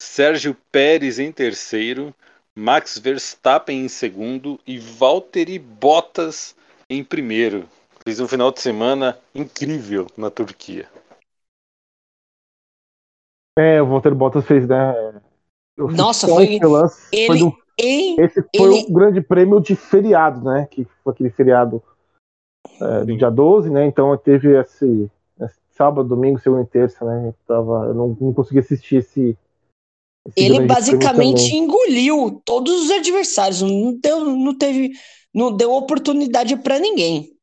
Sérgio 0.00 0.56
Pérez 0.70 1.18
em 1.18 1.32
terceiro, 1.32 2.14
Max 2.56 2.96
Verstappen 2.96 3.84
em 3.84 3.88
segundo 3.88 4.58
e 4.66 4.78
Valtteri 4.78 5.58
Bottas 5.58 6.56
em 6.88 7.02
primeiro. 7.02 7.68
Fez 8.04 8.20
um 8.20 8.28
final 8.28 8.52
de 8.52 8.60
semana 8.60 9.18
incrível 9.34 10.06
na 10.16 10.30
Turquia. 10.30 10.88
É, 13.58 13.82
o 13.82 13.86
Walter 13.86 14.14
Bottas 14.14 14.46
fez, 14.46 14.66
né? 14.68 14.94
o 15.76 15.88
Nossa, 15.90 16.28
foi- 16.28 16.58
lance 16.60 17.08
foi 17.10 17.18
Ele, 17.18 17.38
do- 17.40 17.58
em 17.78 18.20
esse 18.20 18.42
foi 18.56 18.74
ele- 18.74 18.86
o 18.88 18.92
grande 18.92 19.20
prêmio 19.20 19.60
de 19.60 19.76
feriado, 19.76 20.42
né? 20.42 20.66
Que 20.70 20.84
foi 21.02 21.12
aquele 21.12 21.30
feriado 21.30 21.82
é, 22.80 23.04
do 23.04 23.16
dia 23.16 23.30
12, 23.30 23.70
né? 23.70 23.86
Então 23.86 24.16
teve 24.16 24.58
esse, 24.58 25.10
esse 25.40 25.56
sábado, 25.70 26.08
domingo, 26.08 26.38
segunda 26.38 26.62
e 26.62 26.66
terça, 26.66 27.04
né? 27.04 27.28
Eu, 27.28 27.34
tava, 27.46 27.86
eu 27.86 27.94
não, 27.94 28.16
não 28.20 28.32
consegui 28.32 28.60
assistir 28.60 28.96
esse. 28.96 29.36
esse 30.26 30.34
ele 30.36 30.66
basicamente 30.66 31.54
engoliu 31.56 32.42
todos 32.44 32.84
os 32.84 32.90
adversários. 32.90 33.62
Não 33.62 33.98
deu, 33.98 34.24
não 34.24 34.56
teve, 34.56 34.92
não 35.32 35.56
deu 35.56 35.72
oportunidade 35.72 36.56
pra 36.56 36.78
ninguém. 36.78 37.34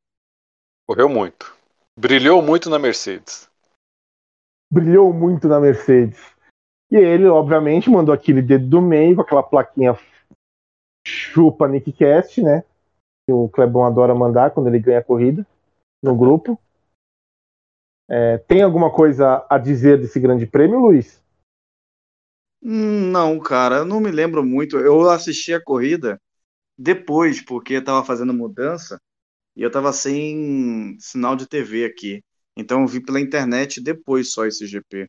Correu 0.88 1.10
muito. 1.10 1.56
Brilhou 1.98 2.42
muito 2.42 2.70
na 2.70 2.78
Mercedes. 2.78 3.50
Brilhou 4.72 5.14
muito 5.14 5.48
na 5.48 5.60
Mercedes. 5.60 6.20
E 6.92 6.98
ele, 6.98 7.26
obviamente, 7.26 7.90
mandou 7.90 8.14
aquele 8.14 8.42
dedo 8.42 8.68
do 8.68 8.82
meio 8.82 9.16
com 9.16 9.22
aquela 9.22 9.42
plaquinha 9.42 9.98
chupa 11.36 11.68
Nick 11.68 11.92
Cast, 11.92 12.42
né? 12.42 12.64
Que 13.28 13.34
o 13.34 13.50
Clebão 13.50 13.84
adora 13.84 14.16
mandar 14.16 14.52
quando 14.52 14.68
ele 14.68 14.80
ganha 14.80 15.00
a 15.00 15.04
corrida 15.04 15.46
no 16.02 16.16
grupo. 16.16 16.58
É, 18.10 18.38
tem 18.38 18.62
alguma 18.62 18.90
coisa 18.90 19.46
a 19.50 19.58
dizer 19.58 20.00
desse 20.00 20.20
grande 20.20 20.46
prêmio, 20.46 20.80
Luiz? 20.80 21.22
Não, 22.62 23.38
cara, 23.40 23.78
eu 23.78 23.86
não 23.86 24.00
me 24.00 24.12
lembro 24.12 24.46
muito. 24.46 24.78
Eu 24.78 25.10
assisti 25.10 25.54
a 25.54 25.62
corrida 25.62 26.20
depois, 26.78 27.42
porque 27.42 27.74
eu 27.76 27.84
tava 27.84 28.06
fazendo 28.06 28.34
mudança 28.34 28.98
e 29.56 29.62
eu 29.62 29.72
tava 29.72 29.92
sem 29.92 30.98
sinal 31.00 31.36
de 31.36 31.48
TV 31.48 31.86
aqui. 31.86 32.24
Então 32.56 32.82
eu 32.82 32.88
vi 32.88 33.04
pela 33.04 33.20
internet 33.20 33.82
depois 33.82 34.32
só 34.32 34.46
esse 34.46 34.66
GP. 34.66 35.08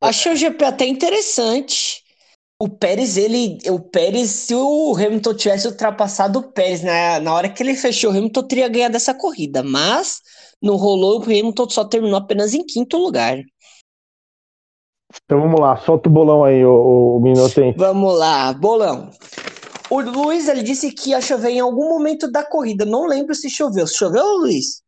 Achei 0.00 0.32
o 0.32 0.36
GP 0.36 0.64
até 0.64 0.86
interessante. 0.86 2.02
O 2.62 2.68
Pérez, 2.68 3.16
ele. 3.16 3.58
O 3.68 3.80
Pérez, 3.80 4.30
se 4.30 4.54
o 4.54 4.94
Hamilton 4.94 5.34
tivesse 5.34 5.66
ultrapassado 5.66 6.38
o 6.38 6.52
Pérez 6.52 6.80
na, 6.80 7.18
na 7.18 7.34
hora 7.34 7.48
que 7.48 7.60
ele 7.60 7.74
fechou, 7.74 8.12
o 8.12 8.16
Hamilton 8.16 8.42
teria 8.44 8.68
ganhado 8.68 8.94
essa 8.94 9.12
corrida. 9.12 9.64
Mas 9.64 10.20
não 10.62 10.76
rolou, 10.76 11.18
o 11.18 11.24
Hamilton 11.24 11.68
só 11.68 11.84
terminou 11.84 12.16
apenas 12.16 12.54
em 12.54 12.64
quinto 12.64 12.96
lugar. 12.98 13.36
Então 15.24 15.40
vamos 15.40 15.58
lá, 15.58 15.76
solta 15.76 16.08
o 16.08 16.12
bolão 16.12 16.44
aí, 16.44 16.64
o, 16.64 17.16
o 17.16 17.20
Minotente. 17.20 17.76
Vamos 17.76 18.16
lá, 18.16 18.52
bolão. 18.52 19.10
O 19.90 20.00
Luiz 20.00 20.46
ele 20.46 20.62
disse 20.62 20.92
que 20.92 21.10
ia 21.10 21.20
chover 21.20 21.50
em 21.50 21.58
algum 21.58 21.88
momento 21.88 22.30
da 22.30 22.44
corrida. 22.44 22.84
Não 22.84 23.08
lembro 23.08 23.34
se 23.34 23.50
choveu. 23.50 23.88
Choveu, 23.88 24.24
Luiz? 24.36 24.84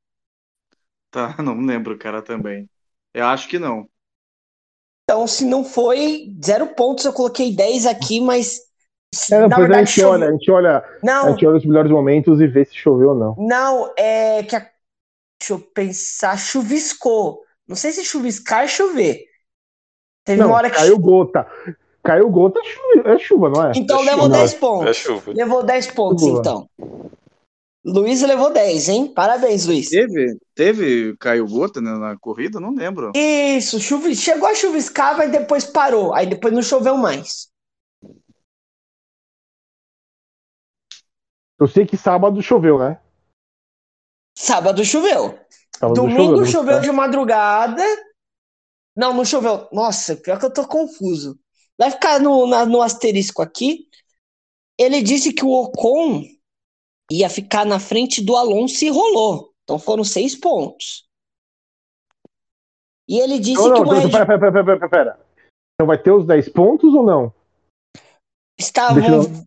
Tá, 1.10 1.34
não 1.42 1.60
lembro, 1.60 1.98
cara, 1.98 2.22
também. 2.22 2.70
Eu 3.12 3.26
acho 3.26 3.48
que 3.48 3.58
não. 3.58 3.88
Então, 5.04 5.26
se 5.26 5.44
não 5.44 5.64
foi, 5.64 6.32
zero 6.44 6.74
pontos. 6.74 7.04
Eu 7.04 7.12
coloquei 7.12 7.54
10 7.54 7.86
aqui, 7.86 8.20
mas. 8.20 8.60
É, 9.30 9.46
na 9.46 9.56
a 9.56 9.60
verdade, 9.60 9.86
gente 9.86 9.90
choveu. 9.90 10.10
olha, 10.10 10.28
a 10.28 10.32
gente 10.32 10.50
olha, 10.50 10.84
a 11.22 11.28
Não, 11.28 11.30
gente 11.30 11.46
olha 11.46 11.56
os 11.58 11.64
melhores 11.66 11.90
momentos 11.90 12.40
e 12.40 12.46
vê 12.46 12.64
se 12.64 12.74
choveu 12.76 13.10
ou 13.10 13.14
não. 13.14 13.36
Não, 13.36 13.92
é 13.96 14.42
que 14.44 14.56
a... 14.56 14.60
Deixa 15.40 15.54
eu 15.54 15.60
pensar, 15.60 16.38
chuviscou. 16.38 17.42
Não 17.68 17.76
sei 17.76 17.92
se 17.92 18.04
chuviscar 18.04 18.64
é 18.64 18.68
chover. 18.68 19.24
Teve 20.24 20.40
Não, 20.40 20.48
uma 20.48 20.56
hora 20.56 20.70
que. 20.70 20.76
caiu 20.76 20.98
gota. 20.98 21.46
Caiu 22.02 22.30
gota, 22.30 22.60
é 22.60 22.64
chuva, 22.64 23.10
é 23.14 23.18
chuva, 23.18 23.50
não 23.50 23.66
é? 23.66 23.72
Então 23.74 24.00
É 24.00 24.02
levou 24.02 24.28
chuva. 24.28 24.28
10 24.28 24.54
É 24.80 24.92
pontos. 24.92 24.94
chuva. 24.94 25.32
Levou 25.32 25.62
10 25.62 25.88
pontos, 25.88 26.28
Boa. 26.28 26.30
então. 26.30 26.68
Luiz 27.84 28.22
levou 28.22 28.50
10, 28.50 28.88
hein? 28.88 29.12
Parabéns, 29.12 29.66
Luiz. 29.66 29.90
Teve, 29.90 30.38
teve 30.54 31.16
Caio 31.18 31.46
Gota 31.46 31.82
né, 31.82 31.92
na 31.98 32.16
corrida? 32.18 32.58
Não 32.58 32.74
lembro. 32.74 33.12
Isso, 33.14 33.78
chuvi... 33.78 34.16
chegou 34.16 34.48
a 34.48 34.54
chuviscar, 34.54 35.18
mas 35.18 35.30
depois 35.30 35.66
parou. 35.66 36.14
Aí 36.14 36.26
depois 36.26 36.54
não 36.54 36.62
choveu 36.62 36.96
mais. 36.96 37.52
Eu 41.60 41.68
sei 41.68 41.84
que 41.84 41.96
sábado 41.96 42.40
choveu, 42.40 42.78
né? 42.78 42.98
Sábado 44.36 44.82
choveu. 44.82 45.38
Sábado 45.78 45.94
Domingo 45.94 46.46
choveu 46.46 46.76
tá? 46.76 46.80
de 46.80 46.90
madrugada. 46.90 47.82
Não, 48.96 49.12
não 49.12 49.24
choveu. 49.26 49.68
Nossa, 49.70 50.16
pior 50.16 50.38
que 50.38 50.46
eu 50.46 50.52
tô 50.52 50.66
confuso. 50.66 51.38
Vai 51.78 51.90
ficar 51.90 52.18
no, 52.18 52.46
na- 52.46 52.64
no 52.64 52.80
asterisco 52.80 53.42
aqui. 53.42 53.88
Ele 54.78 55.02
disse 55.02 55.32
que 55.32 55.44
o 55.44 55.50
Ocon 55.50 56.24
ia 57.10 57.28
ficar 57.28 57.64
na 57.64 57.78
frente 57.78 58.22
do 58.22 58.36
Alonso 58.36 58.84
e 58.84 58.88
rolou. 58.88 59.52
Então 59.64 59.78
foram 59.78 60.04
seis 60.04 60.34
pontos. 60.34 61.04
E 63.08 63.18
ele 63.18 63.38
disse 63.38 63.62
Não, 63.62 63.68
não, 63.68 63.84
que 63.84 63.94
Red 63.94 64.10
pera, 64.10 64.26
pera, 64.26 64.38
pera, 64.38 64.52
pera, 64.52 64.64
pera, 64.64 64.88
pera. 64.88 65.20
Então 65.74 65.86
vai 65.86 66.00
ter 66.00 66.10
os 66.10 66.26
10 66.26 66.48
pontos 66.50 66.94
ou 66.94 67.04
não? 67.04 67.34
estavam. 68.58 68.94
Deixa 68.96 69.10
eu- 69.10 69.44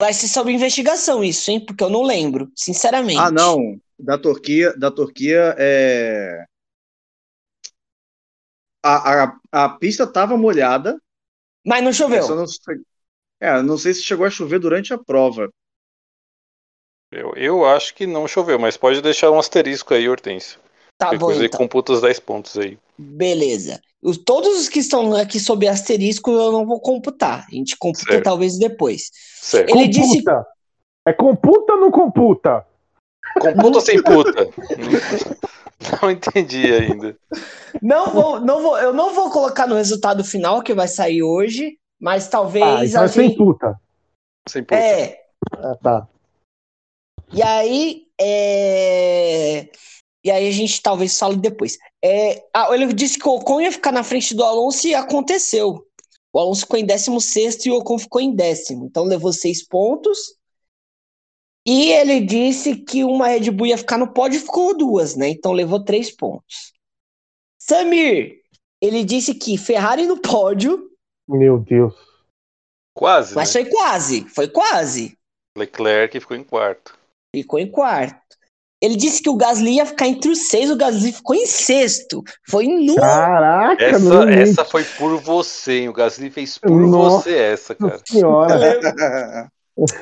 Vai 0.00 0.12
ser 0.12 0.28
sobre 0.28 0.52
investigação 0.52 1.24
isso, 1.24 1.50
hein? 1.50 1.64
Porque 1.64 1.82
eu 1.82 1.90
não 1.90 2.02
lembro, 2.02 2.52
sinceramente. 2.54 3.18
Ah, 3.18 3.32
não. 3.32 3.80
Da 3.98 4.16
Turquia, 4.16 4.72
da 4.76 4.92
Turquia 4.92 5.56
é. 5.58 6.44
A, 8.84 9.24
a, 9.24 9.40
a 9.50 9.68
pista 9.70 10.06
tava 10.06 10.36
molhada. 10.36 10.96
Mas 11.66 11.80
não 11.80 11.88
eu 11.88 11.94
choveu. 11.94 12.36
não 12.36 12.46
sei, 12.46 12.76
é, 13.40 13.60
não 13.60 13.76
sei 13.76 13.92
se 13.92 14.04
chegou 14.04 14.24
a 14.24 14.30
chover 14.30 14.60
durante 14.60 14.94
a 14.94 14.98
prova. 14.98 15.50
Eu, 17.10 17.32
eu 17.36 17.64
acho 17.64 17.94
que 17.94 18.06
não 18.06 18.28
choveu, 18.28 18.58
mas 18.58 18.76
pode 18.76 19.00
deixar 19.00 19.30
um 19.30 19.38
asterisco 19.38 19.94
aí, 19.94 20.08
Hortêncio. 20.08 20.58
Tá 20.98 21.12
bom, 21.14 21.30
então. 21.32 21.58
computa 21.58 21.92
os 21.92 22.00
10 22.02 22.18
pontos 22.20 22.58
aí. 22.58 22.76
Beleza. 22.98 23.80
Os, 24.02 24.18
todos 24.18 24.58
os 24.60 24.68
que 24.68 24.80
estão 24.80 25.14
aqui 25.14 25.38
sob 25.40 25.66
asterisco 25.66 26.30
eu 26.30 26.52
não 26.52 26.66
vou 26.66 26.80
computar. 26.80 27.46
A 27.48 27.54
gente 27.54 27.76
computa 27.78 28.12
Certo. 28.12 28.24
talvez 28.24 28.58
depois. 28.58 29.10
Certo. 29.40 29.70
Ele 29.70 29.88
disse- 29.88 30.22
computa. 30.22 30.46
É 31.06 31.12
computa 31.12 31.72
ou 31.74 31.80
não 31.80 31.90
computa? 31.90 32.66
Computa 33.40 33.76
ou 33.76 33.80
sem 33.80 34.02
puta? 34.02 34.48
Não, 36.02 36.10
entendi 36.10 36.72
ainda. 36.72 37.16
Não 37.80 38.10
vou, 38.12 38.40
não 38.40 38.60
vou, 38.60 38.76
eu 38.78 38.92
não 38.92 39.14
vou 39.14 39.30
colocar 39.30 39.64
no 39.66 39.76
resultado 39.76 40.24
final 40.24 40.60
que 40.60 40.74
vai 40.74 40.88
sair 40.88 41.22
hoje, 41.22 41.78
mas 42.00 42.26
Ah, 42.26 42.30
talvez 42.30 42.90
então 42.90 43.02
a 43.02 43.04
é 43.04 43.08
sem 43.08 43.28
gente. 43.28 43.38
puta. 43.38 43.80
Sem 44.48 44.64
puta. 44.64 44.74
É. 44.74 45.20
Ah, 45.56 45.76
tá. 45.80 46.08
E 47.32 47.42
aí, 47.42 48.06
é... 48.20 49.68
e 50.24 50.30
aí 50.30 50.48
a 50.48 50.50
gente 50.50 50.80
talvez 50.80 51.18
fale 51.18 51.36
depois. 51.36 51.76
É... 52.02 52.44
Ah, 52.54 52.68
ele 52.74 52.92
disse 52.92 53.18
que 53.18 53.28
o 53.28 53.36
Ocon 53.36 53.60
ia 53.60 53.72
ficar 53.72 53.92
na 53.92 54.02
frente 54.02 54.34
do 54.34 54.44
Alonso 54.44 54.86
e 54.86 54.94
aconteceu. 54.94 55.84
O 56.32 56.38
Alonso 56.38 56.62
ficou 56.62 56.78
em 56.78 56.86
16 56.86 57.66
e 57.66 57.70
o 57.70 57.76
Ocon 57.76 57.98
ficou 57.98 58.20
em 58.20 58.34
décimo. 58.34 58.86
Então 58.86 59.04
levou 59.04 59.32
seis 59.32 59.66
pontos. 59.66 60.18
E 61.66 61.92
ele 61.92 62.20
disse 62.20 62.76
que 62.76 63.04
uma 63.04 63.28
Red 63.28 63.50
Bull 63.50 63.66
ia 63.66 63.76
ficar 63.76 63.98
no 63.98 64.12
pódio 64.12 64.38
e 64.38 64.40
ficou 64.40 64.76
duas, 64.76 65.16
né? 65.16 65.28
Então 65.28 65.52
levou 65.52 65.84
três 65.84 66.10
pontos. 66.10 66.72
Samir, 67.58 68.40
ele 68.80 69.04
disse 69.04 69.34
que 69.34 69.58
Ferrari 69.58 70.06
no 70.06 70.18
pódio, 70.18 70.90
Meu 71.28 71.58
Deus. 71.58 71.94
Quase, 72.94 73.34
mas 73.34 73.54
né? 73.54 73.60
foi 73.60 73.70
quase, 73.70 74.28
foi 74.28 74.48
quase. 74.48 75.16
Leclerc 75.56 76.18
ficou 76.18 76.36
em 76.36 76.42
quarto. 76.42 76.97
Ficou 77.34 77.58
em 77.58 77.70
quarto. 77.70 78.28
Ele 78.80 78.94
disse 78.94 79.20
que 79.20 79.28
o 79.28 79.36
Gasly 79.36 79.72
ia 79.72 79.86
ficar 79.86 80.06
entre 80.06 80.30
os 80.30 80.48
seis, 80.48 80.70
o 80.70 80.76
Gasly 80.76 81.12
ficou 81.12 81.34
em 81.34 81.46
sexto. 81.46 82.22
Foi 82.48 82.66
nu. 82.66 82.94
Caraca, 82.94 83.84
Essa, 83.84 84.30
essa 84.30 84.64
foi 84.64 84.84
por 84.84 85.20
você, 85.20 85.80
hein? 85.80 85.88
O 85.88 85.92
Gasly 85.92 86.30
fez 86.30 86.58
por 86.58 86.80
Nossa 86.86 87.22
você 87.22 87.36
essa, 87.36 87.74
cara. 87.74 88.00
senhora. 88.06 89.50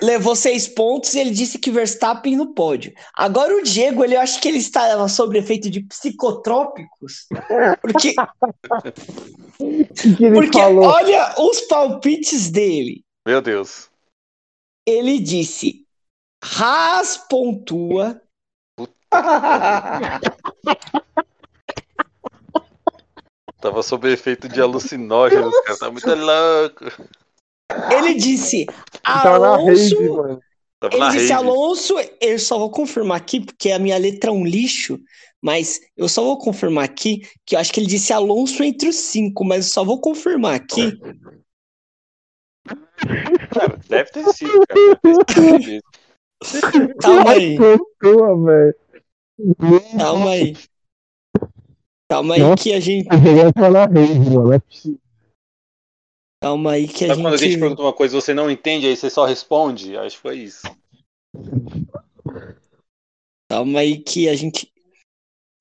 Levou 0.02 0.34
seis 0.34 0.66
pontos 0.66 1.14
e 1.14 1.20
ele 1.20 1.30
disse 1.30 1.58
que 1.58 1.70
Verstappen 1.70 2.36
no 2.36 2.54
pódio. 2.54 2.92
Agora 3.14 3.54
o 3.54 3.62
Diego, 3.62 4.04
ele 4.04 4.14
eu 4.14 4.20
acho 4.20 4.40
que 4.40 4.48
ele 4.48 4.58
está 4.58 5.06
sob 5.08 5.38
efeito 5.38 5.70
de 5.70 5.80
psicotrópicos. 5.80 7.26
Porque, 7.80 8.14
que, 9.94 10.16
que 10.16 10.24
ele 10.24 10.34
porque 10.34 10.58
falou? 10.58 10.84
olha 10.84 11.34
os 11.38 11.62
palpites 11.62 12.50
dele. 12.50 13.04
Meu 13.26 13.42
Deus. 13.42 13.90
Ele 14.86 15.18
disse: 15.18 15.85
Haas 16.58 17.16
pontua, 17.28 18.20
Tava 23.60 23.82
sob 23.82 24.12
efeito 24.12 24.48
de 24.48 24.60
alucinógenos, 24.60 25.54
cara. 25.64 25.78
Tá 25.78 25.90
muito 25.90 26.06
louco. 26.14 26.84
ele 27.92 28.14
disse 28.14 28.66
Tava 29.02 29.38
na 29.38 29.56
rede, 29.56 29.94
Alonso. 29.96 30.16
mano. 30.16 30.40
Tava 30.78 30.94
Ele 30.94 31.00
na 31.04 31.08
disse 31.10 31.20
rede. 31.22 31.32
Alonso, 31.32 31.94
eu 32.20 32.38
só 32.38 32.58
vou 32.58 32.70
confirmar 32.70 33.16
aqui, 33.16 33.40
porque 33.40 33.70
a 33.70 33.78
minha 33.78 33.96
letra 33.98 34.30
é 34.30 34.32
um 34.32 34.44
lixo, 34.44 35.00
mas 35.40 35.80
eu 35.96 36.08
só 36.08 36.22
vou 36.22 36.38
confirmar 36.38 36.84
aqui 36.84 37.22
que 37.44 37.56
eu 37.56 37.58
acho 37.58 37.72
que 37.72 37.80
ele 37.80 37.86
disse 37.86 38.12
Alonso 38.12 38.62
entre 38.62 38.88
os 38.88 38.96
cinco, 38.96 39.44
mas 39.44 39.66
eu 39.66 39.72
só 39.72 39.84
vou 39.84 40.00
confirmar 40.00 40.54
aqui. 40.54 40.98
Cara, 43.52 43.78
deve 43.88 44.10
ter 44.10 44.24
sido, 44.32 44.66
cara. 44.66 44.98
Deve 45.02 45.24
ter 45.24 45.62
sido. 45.62 45.82
Calma 47.00 47.30
aí, 47.30 47.56
calma 49.98 50.30
aí. 50.30 50.56
Calma 52.08 52.34
aí 52.34 52.40
Nossa. 52.40 52.62
que 52.62 52.72
a 52.72 52.80
gente. 52.80 53.08
Eu 53.08 53.52
falar 53.56 53.90
rave, 53.90 54.18
mano. 54.30 54.52
É 54.52 54.58
possível. 54.58 55.00
Calma 56.40 56.72
aí 56.72 56.86
que 56.86 57.04
a 57.04 57.08
Sabe 57.08 57.22
quando 57.22 57.34
a 57.34 57.36
gente 57.38 57.50
gente. 57.52 57.60
pergunta 57.60 57.82
uma 57.82 57.92
coisa 57.92 58.16
e 58.16 58.20
você 58.20 58.34
não 58.34 58.50
entende, 58.50 58.86
aí 58.86 58.96
você 58.96 59.10
só 59.10 59.24
responde? 59.24 59.96
Acho 59.96 60.16
que 60.16 60.22
foi 60.22 60.38
isso. 60.38 60.62
Calma 63.50 63.80
aí 63.80 63.98
que 63.98 64.28
a 64.28 64.36
gente. 64.36 64.70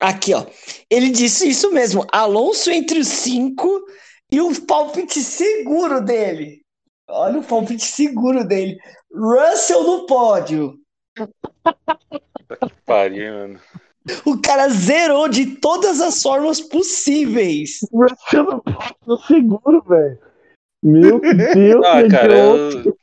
Aqui, 0.00 0.34
ó. 0.34 0.46
Ele 0.90 1.10
disse 1.10 1.48
isso 1.48 1.72
mesmo. 1.72 2.06
Alonso 2.12 2.70
entre 2.70 2.98
os 2.98 3.08
cinco 3.08 3.84
e 4.30 4.40
o 4.40 4.66
palpite 4.66 5.20
seguro 5.20 6.04
dele. 6.04 6.65
Olha 7.08 7.38
o 7.38 7.44
palpite 7.44 7.84
seguro 7.84 8.44
dele. 8.44 8.78
Russell 9.12 9.82
no 9.84 10.06
pódio. 10.06 10.78
Pariu, 12.84 13.32
mano. 13.32 13.60
O 14.24 14.40
cara 14.40 14.68
zerou 14.68 15.28
de 15.28 15.56
todas 15.56 16.00
as 16.00 16.22
formas 16.22 16.60
possíveis. 16.60 17.80
Pode 17.90 18.16
no 19.06 19.18
seguro, 19.18 19.82
velho. 19.82 20.18
Meu 20.82 21.18
Deus, 21.54 21.84
Ah, 21.84 22.02
que 22.02 22.08
cara, 22.08 22.36
eu, 22.36 22.70
eu 22.84 22.96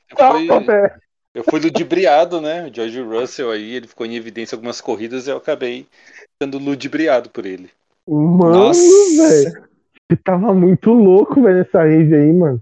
eu 1.33 1.43
fui 1.43 1.59
ludibriado, 1.59 2.39
né? 2.39 2.67
O 2.67 2.73
George 2.73 3.01
Russell 3.01 3.49
aí, 3.49 3.73
ele 3.73 3.87
ficou 3.87 4.05
em 4.05 4.15
evidência 4.15 4.55
algumas 4.55 4.79
corridas 4.79 5.25
e 5.25 5.31
eu 5.31 5.37
acabei 5.37 5.87
sendo 6.41 6.59
ludibriado 6.59 7.29
por 7.29 7.45
ele. 7.45 7.69
Mano, 8.07 8.67
Nossa. 8.67 8.79
velho. 9.17 9.67
Você 10.11 10.17
tava 10.23 10.53
muito 10.53 10.91
louco, 10.91 11.41
velho, 11.41 11.57
nessa 11.57 11.81
rave 11.81 12.15
aí, 12.15 12.31
mano. 12.31 12.61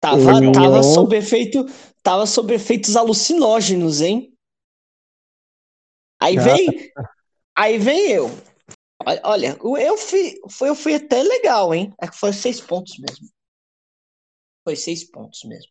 Tava, 0.00 0.16
Ô, 0.38 0.52
tava 0.52 0.82
sob 0.82 1.16
efeito, 1.16 1.64
tava 2.02 2.26
sob 2.26 2.54
efeitos 2.54 2.96
alucinógenos, 2.96 4.00
hein? 4.00 4.32
Aí 6.20 6.36
vem, 6.36 6.92
aí 7.56 7.78
vem 7.78 8.10
eu. 8.12 8.30
Olha- 9.24 9.56
eu 9.60 9.96
fui, 9.96 10.34
eu 10.62 10.74
fui 10.74 10.94
até 10.94 11.22
legal, 11.22 11.74
hein? 11.74 11.92
É 12.00 12.08
que 12.08 12.16
foi 12.16 12.32
seis 12.32 12.60
pontos 12.60 12.98
mesmo. 12.98 13.28
Foi 14.64 14.76
seis 14.76 15.04
pontos 15.04 15.44
mesmo. 15.44 15.70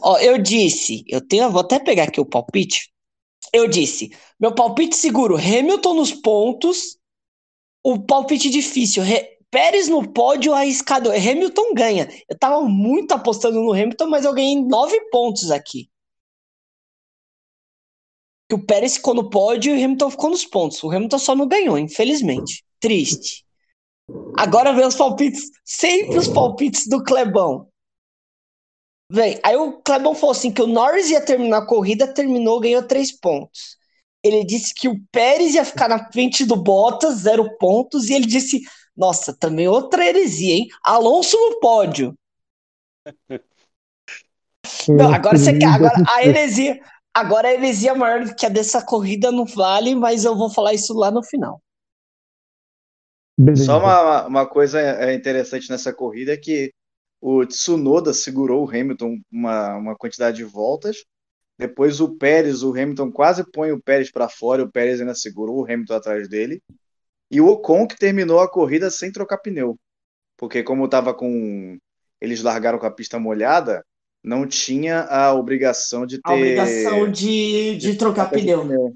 Ó, 0.00 0.18
eu 0.18 0.38
disse, 0.38 1.04
eu 1.08 1.26
tenho, 1.26 1.50
vou 1.50 1.60
até 1.60 1.78
pegar 1.78 2.04
aqui 2.04 2.20
o 2.20 2.26
palpite. 2.26 2.92
Eu 3.52 3.68
disse, 3.68 4.10
meu 4.38 4.54
palpite 4.54 4.96
seguro, 4.96 5.36
Hamilton 5.36 5.94
nos 5.94 6.12
pontos. 6.12 6.98
O 7.82 8.00
palpite 8.00 8.48
difícil, 8.50 9.02
Pérez 9.54 9.88
no 9.88 10.12
pódio, 10.12 10.52
arriscado. 10.52 11.12
Hamilton 11.12 11.74
ganha. 11.74 12.08
Eu 12.28 12.36
tava 12.36 12.60
muito 12.62 13.12
apostando 13.12 13.62
no 13.62 13.70
Hamilton, 13.70 14.08
mas 14.08 14.24
eu 14.24 14.34
ganhei 14.34 14.60
nove 14.60 15.00
pontos 15.12 15.52
aqui. 15.52 15.88
Que 18.48 18.56
o 18.56 18.66
Pérez 18.66 18.96
ficou 18.96 19.14
no 19.14 19.30
pódio 19.30 19.72
e 19.72 19.80
o 19.80 19.84
Hamilton 19.84 20.10
ficou 20.10 20.30
nos 20.30 20.44
pontos. 20.44 20.82
O 20.82 20.90
Hamilton 20.90 21.18
só 21.20 21.36
não 21.36 21.46
ganhou, 21.46 21.78
infelizmente. 21.78 22.64
Triste. 22.80 23.46
Agora 24.36 24.72
vem 24.72 24.84
os 24.84 24.96
palpites, 24.96 25.44
sempre 25.64 26.18
os 26.18 26.26
palpites 26.26 26.88
do 26.88 27.04
Clebão. 27.04 27.68
Vem, 29.08 29.38
aí 29.44 29.54
o 29.54 29.80
Clebão 29.82 30.16
falou 30.16 30.32
assim 30.32 30.50
que 30.50 30.62
o 30.62 30.66
Norris 30.66 31.10
ia 31.10 31.24
terminar 31.24 31.58
a 31.58 31.66
corrida, 31.66 32.12
terminou, 32.12 32.58
ganhou 32.58 32.82
três 32.82 33.12
pontos. 33.12 33.76
Ele 34.20 34.44
disse 34.44 34.74
que 34.74 34.88
o 34.88 35.00
Pérez 35.12 35.54
ia 35.54 35.64
ficar 35.64 35.88
na 35.88 36.10
frente 36.10 36.44
do 36.44 36.56
Bottas, 36.56 37.18
zero 37.20 37.56
pontos, 37.56 38.10
e 38.10 38.14
ele 38.14 38.26
disse, 38.26 38.60
nossa, 38.96 39.36
também 39.36 39.68
outra 39.68 40.06
heresia, 40.06 40.54
hein? 40.54 40.68
Alonso 40.82 41.36
no 41.36 41.60
pódio. 41.60 42.14
Não, 44.88 45.12
agora 45.12 45.36
você 45.36 45.58
quer, 45.58 45.66
agora 45.66 45.94
a 46.08 46.24
heresia, 46.24 46.80
agora 47.12 47.48
a 47.48 47.52
heresia 47.52 47.94
maior 47.94 48.24
do 48.24 48.34
que 48.34 48.46
a 48.46 48.48
dessa 48.48 48.84
corrida 48.84 49.30
não 49.30 49.44
vale, 49.44 49.94
mas 49.94 50.24
eu 50.24 50.36
vou 50.36 50.50
falar 50.50 50.74
isso 50.74 50.94
lá 50.94 51.10
no 51.10 51.22
final. 51.22 51.60
Beleza. 53.36 53.64
Só 53.64 53.78
uma, 53.78 54.26
uma 54.26 54.46
coisa 54.46 54.80
é, 54.80 55.12
interessante 55.14 55.68
nessa 55.68 55.92
corrida 55.92 56.32
é 56.32 56.36
que 56.36 56.72
o 57.20 57.44
Tsunoda 57.44 58.12
segurou 58.12 58.64
o 58.64 58.68
Hamilton 58.68 59.18
uma, 59.32 59.76
uma 59.76 59.96
quantidade 59.96 60.36
de 60.36 60.44
voltas. 60.44 61.04
Depois 61.58 62.00
o 62.00 62.16
Pérez, 62.16 62.62
o 62.62 62.70
Hamilton 62.70 63.10
quase 63.10 63.44
põe 63.50 63.72
o 63.72 63.80
Pérez 63.80 64.10
para 64.10 64.28
fora, 64.28 64.62
o 64.62 64.70
Pérez 64.70 65.00
ainda 65.00 65.14
segurou 65.14 65.60
o 65.60 65.64
Hamilton 65.64 65.94
atrás 65.94 66.28
dele. 66.28 66.62
E 67.34 67.40
o 67.40 67.48
Ocon 67.48 67.86
que 67.86 67.96
terminou 67.96 68.40
a 68.40 68.48
corrida 68.50 68.90
sem 68.90 69.10
trocar 69.12 69.38
pneu. 69.38 69.76
Porque 70.36 70.62
como 70.62 70.88
tava 70.88 71.14
com 71.14 71.78
eles 72.20 72.42
largaram 72.42 72.78
com 72.78 72.86
a 72.86 72.90
pista 72.90 73.18
molhada, 73.18 73.84
não 74.22 74.46
tinha 74.46 75.02
a 75.02 75.34
obrigação 75.34 76.06
de 76.06 76.22
ter 76.22 76.30
A 76.30 76.34
obrigação 76.34 77.10
de, 77.10 77.76
de 77.76 77.94
trocar 77.96 78.30
pneu. 78.30 78.94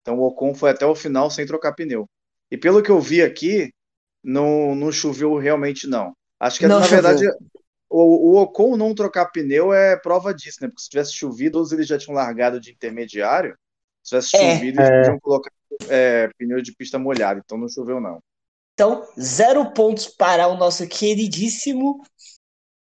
Então 0.00 0.18
o 0.18 0.22
Ocon 0.26 0.54
foi 0.54 0.70
até 0.70 0.84
o 0.86 0.94
final 0.94 1.30
sem 1.30 1.46
trocar 1.46 1.72
pneu. 1.74 2.08
E 2.50 2.56
pelo 2.56 2.82
que 2.82 2.90
eu 2.90 3.00
vi 3.00 3.22
aqui, 3.22 3.72
não, 4.22 4.74
não 4.74 4.92
choveu 4.92 5.36
realmente, 5.36 5.86
não. 5.86 6.14
Acho 6.38 6.58
que, 6.58 6.66
Não 6.66 6.80
na 6.80 6.86
choveu. 6.86 7.02
verdade, 7.02 7.26
o, 7.88 8.32
o 8.38 8.42
Ocon 8.42 8.76
não 8.76 8.94
trocar 8.94 9.26
pneu 9.26 9.72
é 9.72 9.96
prova 9.96 10.34
disso, 10.34 10.58
né? 10.62 10.68
Porque 10.68 10.82
se 10.82 10.90
tivesse 10.90 11.14
chovido, 11.14 11.64
eles 11.72 11.86
já 11.86 11.98
tinham 11.98 12.16
largado 12.16 12.60
de 12.60 12.72
intermediário. 12.72 13.56
Se 14.02 14.10
tivesse 14.10 14.30
É. 14.34 14.38
chovido, 14.38 14.78
eles 14.78 14.90
É. 14.90 14.90
podiam 14.90 15.18
colocar 15.20 15.50
é, 15.88 16.28
pneu 16.38 16.62
de 16.62 16.74
pista 16.74 16.98
molhada. 16.98 17.40
Então 17.44 17.58
não 17.58 17.68
choveu, 17.68 18.00
não. 18.00 18.20
Então, 18.74 19.06
zero 19.18 19.72
pontos 19.72 20.06
para 20.06 20.48
o 20.48 20.56
nosso 20.56 20.86
queridíssimo. 20.86 22.02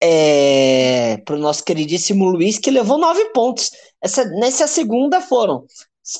É, 0.01 1.17
para 1.25 1.35
o 1.35 1.39
nosso 1.39 1.63
queridíssimo 1.65 2.23
Luiz, 2.23 2.57
que 2.57 2.71
levou 2.71 2.97
nove 2.97 3.25
pontos. 3.31 3.69
Essa, 4.01 4.23
nessa 4.25 4.65
segunda 4.65 5.19
foram 5.19 5.65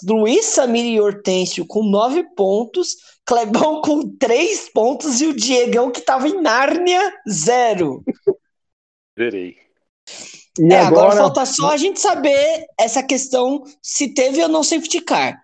Luiz, 0.06 0.48
Samir 0.48 0.86
e 0.86 1.00
Hortêncio 1.00 1.66
com 1.66 1.84
nove 1.84 2.24
pontos, 2.36 2.98
Clebão 3.26 3.82
com 3.82 4.18
três 4.18 4.70
pontos 4.70 5.22
e 5.22 5.28
o 5.28 5.34
Diegão, 5.34 5.92
que 5.92 6.00
estava 6.00 6.28
em 6.28 6.42
Nárnia, 6.42 7.14
zero. 7.30 8.04
Verei. 9.18 9.56
E 10.60 10.74
é, 10.74 10.80
agora, 10.80 11.06
agora, 11.06 11.16
falta 11.16 11.46
só 11.46 11.70
a 11.72 11.78
gente 11.78 12.02
saber 12.02 12.66
essa 12.78 13.02
questão 13.02 13.64
se 13.82 14.14
teve 14.14 14.42
ou 14.44 14.50
não 14.50 14.62
safety 14.62 15.00
car 15.00 15.42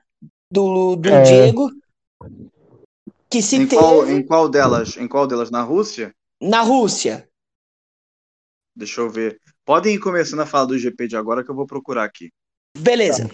do, 0.52 0.96
do 0.96 1.10
É. 1.10 1.22
Diego. 1.24 1.70
Que 3.30 3.42
se 3.42 3.58
Em 3.58 3.68
teve 3.68 3.82
qual, 3.82 4.08
em 4.10 4.26
qual 4.26 4.48
delas? 4.50 4.98
Em 4.98 5.08
qual 5.08 5.28
delas? 5.28 5.50
Na 5.52 5.62
Rússia? 5.62 6.14
na 6.42 6.62
Rússia. 6.62 7.28
Deixa 8.76 9.02
eu 9.02 9.10
ver. 9.10 9.40
Podem 9.66 9.96
ir 9.96 10.00
começando 10.00 10.42
a 10.42 10.46
falar 10.46 10.66
do 10.66 10.78
GP 10.78 11.08
de 11.08 11.16
agora 11.18 11.44
que 11.44 11.50
eu 11.50 11.56
vou 11.56 11.66
procurar 11.66 12.04
aqui. 12.04 12.30
Beleza. 12.78 13.30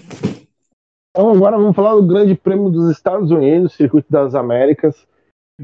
Então 1.10 1.30
agora 1.30 1.58
vamos 1.58 1.76
falar 1.76 1.96
do 1.96 2.06
Grande 2.06 2.36
Prêmio 2.36 2.70
dos 2.70 2.90
Estados 2.92 3.32
Unidos, 3.32 3.74
Circuito 3.74 4.10
das 4.10 4.34
Américas. 4.36 5.06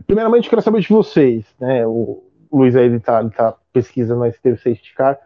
Primeiramente, 0.05 0.45
eu 0.45 0.49
quero 0.49 0.61
saber 0.61 0.81
de 0.81 0.89
vocês, 0.89 1.45
né? 1.59 1.85
O 1.87 2.23
Luiz 2.51 2.75
aí 2.75 2.85
ele 2.85 2.99
tá, 2.99 3.21
ele 3.21 3.29
tá 3.29 3.55
pesquisando 3.71 4.29
se 4.31 4.41
teve 4.41 4.57
safety 4.57 4.93
car. 4.93 5.19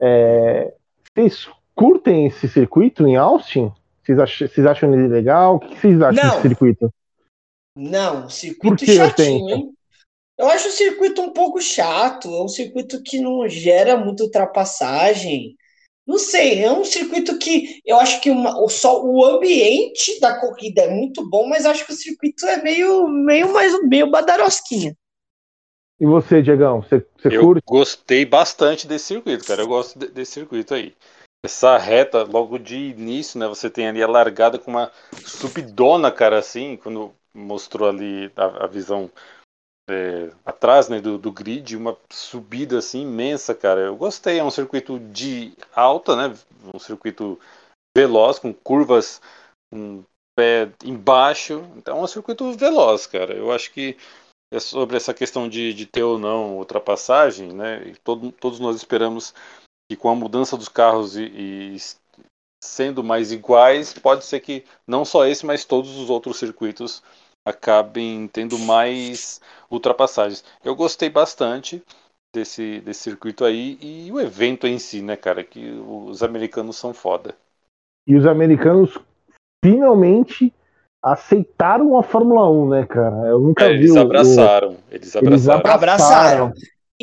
É, 0.00 0.74
vocês 1.14 1.48
curtem 1.74 2.26
esse 2.26 2.48
circuito 2.48 3.06
em 3.06 3.16
Austin? 3.16 3.72
Vocês 4.02 4.18
acham, 4.18 4.48
vocês 4.48 4.66
acham 4.66 4.92
ele 4.94 5.08
legal? 5.08 5.56
O 5.56 5.60
que 5.60 5.76
vocês 5.80 6.00
acham 6.02 6.24
Não. 6.24 6.30
desse 6.36 6.48
circuito? 6.48 6.92
Não, 7.76 8.28
circuito 8.28 8.84
que, 8.84 8.94
chatinho, 8.94 9.48
hein? 9.48 9.72
Eu 10.38 10.46
acho 10.48 10.68
o 10.68 10.72
circuito 10.72 11.22
um 11.22 11.32
pouco 11.32 11.60
chato. 11.60 12.28
É 12.28 12.42
um 12.42 12.48
circuito 12.48 13.02
que 13.02 13.20
não 13.20 13.48
gera 13.48 13.96
muita 13.96 14.24
ultrapassagem. 14.24 15.56
Não 16.04 16.18
sei, 16.18 16.64
é 16.64 16.72
um 16.72 16.84
circuito 16.84 17.38
que 17.38 17.80
eu 17.86 17.96
acho 17.96 18.20
que 18.20 18.28
uma- 18.28 18.58
o, 18.60 18.68
só 18.68 19.04
o 19.04 19.24
ambiente 19.24 20.18
da 20.20 20.38
corrida 20.40 20.82
é 20.82 20.90
muito 20.90 21.28
bom, 21.30 21.48
mas 21.48 21.64
acho 21.64 21.86
que 21.86 21.92
o 21.92 21.96
circuito 21.96 22.44
é 22.46 22.60
meio, 22.60 23.06
meio 23.06 23.52
mais 23.52 23.72
meio 23.86 24.10
badarosquinha. 24.10 24.96
E 26.00 26.04
você, 26.04 26.42
Diegão, 26.42 26.82
você, 26.82 27.06
você 27.16 27.28
Eu 27.36 27.42
curte? 27.42 27.62
gostei 27.64 28.24
bastante 28.24 28.88
desse 28.88 29.04
circuito, 29.06 29.44
cara. 29.46 29.62
Eu 29.62 29.68
gosto 29.68 29.96
de- 29.96 30.08
desse 30.08 30.32
circuito 30.32 30.74
aí. 30.74 30.92
Essa 31.44 31.76
reta, 31.76 32.22
logo 32.22 32.58
de 32.58 32.76
início, 32.76 33.38
né? 33.38 33.48
Você 33.48 33.68
tem 33.68 33.88
ali 33.88 34.02
a 34.02 34.06
largada 34.06 34.58
com 34.58 34.70
uma 34.70 34.92
subidona, 35.26 36.10
cara, 36.12 36.38
assim, 36.38 36.76
quando 36.76 37.12
mostrou 37.34 37.88
ali 37.88 38.30
a, 38.36 38.64
a 38.64 38.66
visão 38.68 39.10
é, 39.90 40.30
atrás, 40.44 40.88
né, 40.88 41.00
do, 41.00 41.18
do 41.18 41.32
grid, 41.32 41.76
uma 41.76 41.96
subida 42.10 42.78
assim 42.78 43.02
imensa, 43.02 43.54
cara. 43.54 43.80
Eu 43.80 43.96
gostei. 43.96 44.38
É 44.38 44.44
um 44.44 44.50
circuito 44.50 44.98
de 44.98 45.52
alta, 45.74 46.14
né? 46.14 46.36
Um 46.72 46.78
circuito 46.78 47.38
veloz, 47.96 48.38
com 48.38 48.54
curvas 48.54 49.20
com 49.72 50.04
pé 50.36 50.70
embaixo. 50.84 51.64
Então 51.76 51.98
é 51.98 52.02
um 52.02 52.06
circuito 52.06 52.52
veloz, 52.52 53.06
cara. 53.06 53.34
Eu 53.34 53.50
acho 53.50 53.72
que 53.72 53.96
é 54.52 54.60
sobre 54.60 54.96
essa 54.96 55.14
questão 55.14 55.48
de, 55.48 55.72
de 55.72 55.86
ter 55.86 56.02
ou 56.02 56.18
não 56.18 56.58
ultrapassagem, 56.58 57.52
né? 57.52 57.82
E 57.88 57.96
todo, 57.96 58.30
todos 58.32 58.60
nós 58.60 58.76
esperamos 58.76 59.34
que 59.88 59.96
com 59.96 60.08
a 60.08 60.14
mudança 60.14 60.56
dos 60.56 60.68
carros 60.68 61.16
e, 61.16 61.24
e 61.24 61.76
sendo 62.62 63.02
mais 63.02 63.32
iguais, 63.32 63.92
pode 63.92 64.24
ser 64.24 64.40
que 64.40 64.64
não 64.86 65.04
só 65.04 65.26
esse, 65.26 65.44
mas 65.44 65.64
todos 65.64 65.96
os 65.96 66.08
outros 66.10 66.38
circuitos 66.38 67.02
acabem 67.44 68.28
tendo 68.28 68.58
mais 68.58 69.40
ultrapassagens. 69.70 70.44
Eu 70.64 70.76
gostei 70.76 71.10
bastante 71.10 71.82
desse, 72.32 72.80
desse 72.80 73.00
circuito 73.00 73.44
aí 73.44 73.78
e 73.80 74.12
o 74.12 74.20
evento 74.20 74.66
em 74.66 74.78
si, 74.78 75.02
né, 75.02 75.16
cara? 75.16 75.42
Que 75.42 75.70
os 75.70 76.22
americanos 76.22 76.76
são 76.76 76.94
foda. 76.94 77.34
E 78.06 78.16
os 78.16 78.26
americanos 78.26 78.96
finalmente 79.64 80.52
aceitaram 81.02 81.98
a 81.98 82.02
Fórmula 82.02 82.48
1, 82.48 82.68
né, 82.68 82.86
cara? 82.86 83.26
Eu 83.26 83.40
nunca 83.40 83.64
É, 83.64 83.72
vi 83.72 83.78
eles 83.80 83.96
o- 83.96 83.98
abraçaram. 83.98 84.76
Eles 84.90 85.16
abraçaram. 85.16 85.58
abra- 85.58 85.74
Abraçaram. 85.74 86.52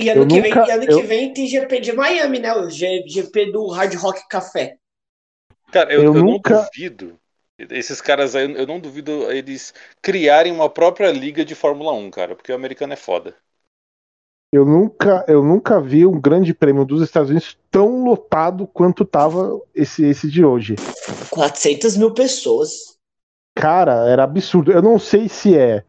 E 0.02 0.10
ano, 0.10 0.22
Eu 0.22 0.28
que, 0.28 0.42
nunca- 0.42 0.64
vem, 0.66 0.74
ano 0.74 0.84
eu- 0.86 1.02
que 1.02 1.08
vem 1.08 1.34
tem 1.34 1.46
GP 1.46 1.82
de 1.82 1.92
Miami, 1.92 2.40
né? 2.40 2.54
O 2.56 2.70
GP 2.70 3.52
do 3.52 3.68
Hard 3.68 3.94
Rock 3.96 4.26
Café. 4.30 4.78
Cara, 5.72 5.92
eu, 5.94 6.04
Eu 6.04 6.16
eu 6.16 6.24
nunca- 6.24 6.54
não 6.56 6.64
duvido. 6.64 7.20
Esses 7.70 8.00
caras 8.00 8.36
aí, 8.36 8.50
eu 8.56 8.66
não 8.66 8.80
duvido 8.80 9.30
eles 9.30 9.74
criarem 10.02 10.54
uma 10.54 10.70
própria 10.70 11.12
liga 11.12 11.44
de 11.44 11.54
Fórmula 11.54 11.92
1, 11.92 12.10
cara, 12.10 12.34
porque 12.34 12.54
o 12.54 12.56
americano 12.56 12.94
é 12.94 12.96
foda. 12.96 13.36
Eu 14.54 14.66
nunca, 14.66 15.26
eu 15.28 15.44
nunca 15.44 15.82
vi 15.82 16.06
um 16.06 16.20
grande 16.20 16.54
prêmio 16.54 16.86
dos 16.86 17.02
Estados 17.02 17.30
Unidos 17.30 17.58
tão 17.70 18.04
lotado 18.06 18.66
quanto 18.66 19.04
tava 19.04 19.60
esse, 19.76 20.06
esse 20.06 20.30
de 20.30 20.44
hoje. 20.46 20.76
400 21.30 21.98
mil 21.98 22.14
pessoas. 22.14 22.98
Cara, 23.56 24.10
era 24.10 24.24
absurdo. 24.24 24.72
Eu 24.72 24.82
não 24.82 24.98
sei 24.98 25.28
se 25.28 25.56
é, 25.58 25.84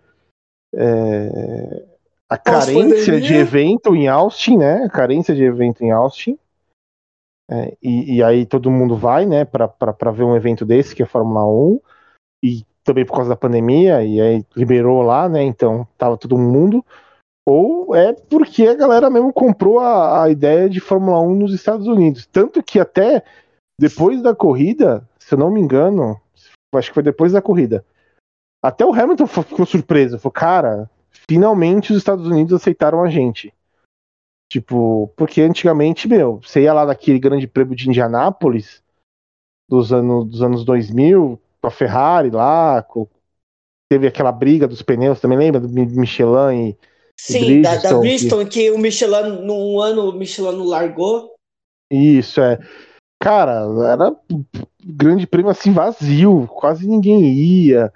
é, 0.75 1.85
a 2.31 2.38
carência 2.38 3.21
de 3.21 3.35
evento 3.35 3.95
em 3.95 4.07
Austin, 4.07 4.57
né? 4.57 4.85
A 4.85 4.88
carência 4.88 5.35
de 5.35 5.43
evento 5.43 5.83
em 5.83 5.90
Austin. 5.90 6.38
É, 7.51 7.77
e, 7.83 8.19
e 8.19 8.23
aí 8.23 8.47
todo 8.47 8.71
mundo 8.71 8.97
vai, 8.97 9.27
né, 9.27 9.45
pra 9.45 10.12
ver 10.12 10.23
um 10.23 10.37
evento 10.37 10.64
desse, 10.64 10.95
que 10.95 11.03
é 11.03 11.05
a 11.05 11.09
Fórmula 11.09 11.45
1. 11.45 11.81
E 12.45 12.64
também 12.85 13.05
por 13.05 13.14
causa 13.14 13.31
da 13.31 13.37
pandemia, 13.37 14.05
e 14.05 14.21
aí 14.21 14.47
liberou 14.57 15.03
lá, 15.03 15.29
né? 15.29 15.43
Então 15.43 15.87
tava 15.99 16.16
todo 16.16 16.38
mundo. 16.38 16.85
Ou 17.45 17.97
é 17.97 18.12
porque 18.12 18.69
a 18.69 18.75
galera 18.75 19.11
mesmo 19.11 19.33
comprou 19.33 19.81
a, 19.81 20.23
a 20.23 20.31
ideia 20.31 20.71
de 20.71 20.79
Fórmula 20.79 21.21
1 21.21 21.35
nos 21.35 21.53
Estados 21.53 21.88
Unidos. 21.88 22.27
Tanto 22.27 22.62
que 22.62 22.79
até 22.79 23.25
depois 23.81 24.23
da 24.23 24.37
corrida, 24.37 25.05
se 25.19 25.35
eu 25.35 25.38
não 25.38 25.51
me 25.51 25.61
engano, 25.61 26.21
acho 26.77 26.90
que 26.90 26.95
foi 26.95 27.03
depois 27.03 27.33
da 27.33 27.43
corrida, 27.43 27.85
até 28.62 28.85
o 28.87 28.93
Hamilton 28.93 29.27
ficou 29.27 29.66
surpreso. 29.66 30.19
Falou, 30.19 30.33
cara, 30.33 30.90
finalmente 31.31 31.93
os 31.93 31.99
Estados 31.99 32.27
Unidos 32.27 32.53
aceitaram 32.53 33.05
a 33.05 33.09
gente. 33.09 33.55
Tipo, 34.51 35.12
porque 35.16 35.40
antigamente, 35.40 36.09
meu, 36.09 36.40
você 36.40 36.62
ia 36.62 36.73
lá 36.73 36.85
naquele 36.85 37.21
grande 37.21 37.47
prêmio 37.47 37.77
de 37.77 37.88
Indianápolis, 37.88 38.83
dos 39.69 39.93
anos, 39.93 40.29
dos 40.29 40.43
anos 40.43 40.64
2000, 40.64 41.40
com 41.62 41.69
a 41.69 41.71
Ferrari 41.71 42.31
lá, 42.31 42.83
com- 42.83 43.07
teve 43.88 44.09
aquela 44.09 44.33
briga 44.33 44.66
dos 44.66 44.83
pneus, 44.83 45.21
também 45.21 45.38
lembra? 45.38 45.61
Do 45.61 45.69
Mi- 45.69 45.87
Michelin 45.87 46.71
e 46.71 46.77
Sim, 47.16 47.38
da, 47.62 47.77
da 47.77 47.77
Bridgestone, 47.77 48.01
Bristol, 48.01 48.47
que 48.47 48.71
o 48.73 48.79
Michelin, 48.79 49.47
num 49.47 49.81
ano, 49.81 50.09
o 50.09 50.12
Michelin 50.12 50.57
não 50.57 50.64
largou. 50.64 51.33
Isso, 51.93 52.40
é. 52.40 52.59
Cara, 53.23 53.66
era 53.87 54.16
grande 54.85 55.29
prêmio 55.29 55.53
assim 55.53 55.73
vazio, 55.73 56.49
quase 56.49 56.88
ninguém 56.88 57.23
ia. 57.33 57.93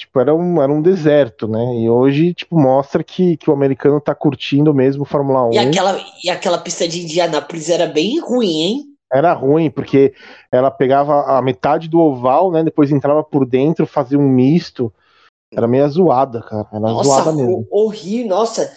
Tipo, 0.00 0.18
era 0.20 0.34
um, 0.34 0.62
era 0.62 0.72
um 0.72 0.80
deserto, 0.80 1.46
né? 1.46 1.58
E 1.76 1.88
hoje, 1.90 2.32
tipo, 2.32 2.58
mostra 2.58 3.04
que, 3.04 3.36
que 3.36 3.50
o 3.50 3.52
americano 3.52 4.00
tá 4.00 4.14
curtindo 4.14 4.72
mesmo 4.74 5.04
Fórmula 5.04 5.44
1. 5.46 5.52
E 5.52 5.58
aquela, 5.58 6.00
e 6.24 6.30
aquela 6.30 6.58
pista 6.58 6.88
de 6.88 7.02
Indianápolis 7.02 7.68
era 7.68 7.86
bem 7.86 8.18
ruim, 8.18 8.60
hein? 8.62 8.84
Era 9.12 9.32
ruim, 9.32 9.70
porque 9.70 10.14
ela 10.50 10.70
pegava 10.70 11.36
a 11.36 11.42
metade 11.42 11.88
do 11.88 11.98
oval, 12.00 12.50
né? 12.50 12.62
Depois 12.62 12.90
entrava 12.90 13.22
por 13.22 13.44
dentro, 13.44 13.86
fazia 13.86 14.18
um 14.18 14.28
misto. 14.28 14.92
Era 15.52 15.66
meio 15.66 15.88
zoada, 15.88 16.40
cara. 16.42 16.66
Era 16.72 16.80
Nossa, 16.80 17.04
zoada 17.10 17.32
mesmo. 17.32 17.66
ho- 17.70 17.86
horrível, 17.86 18.28
nossa. 18.28 18.72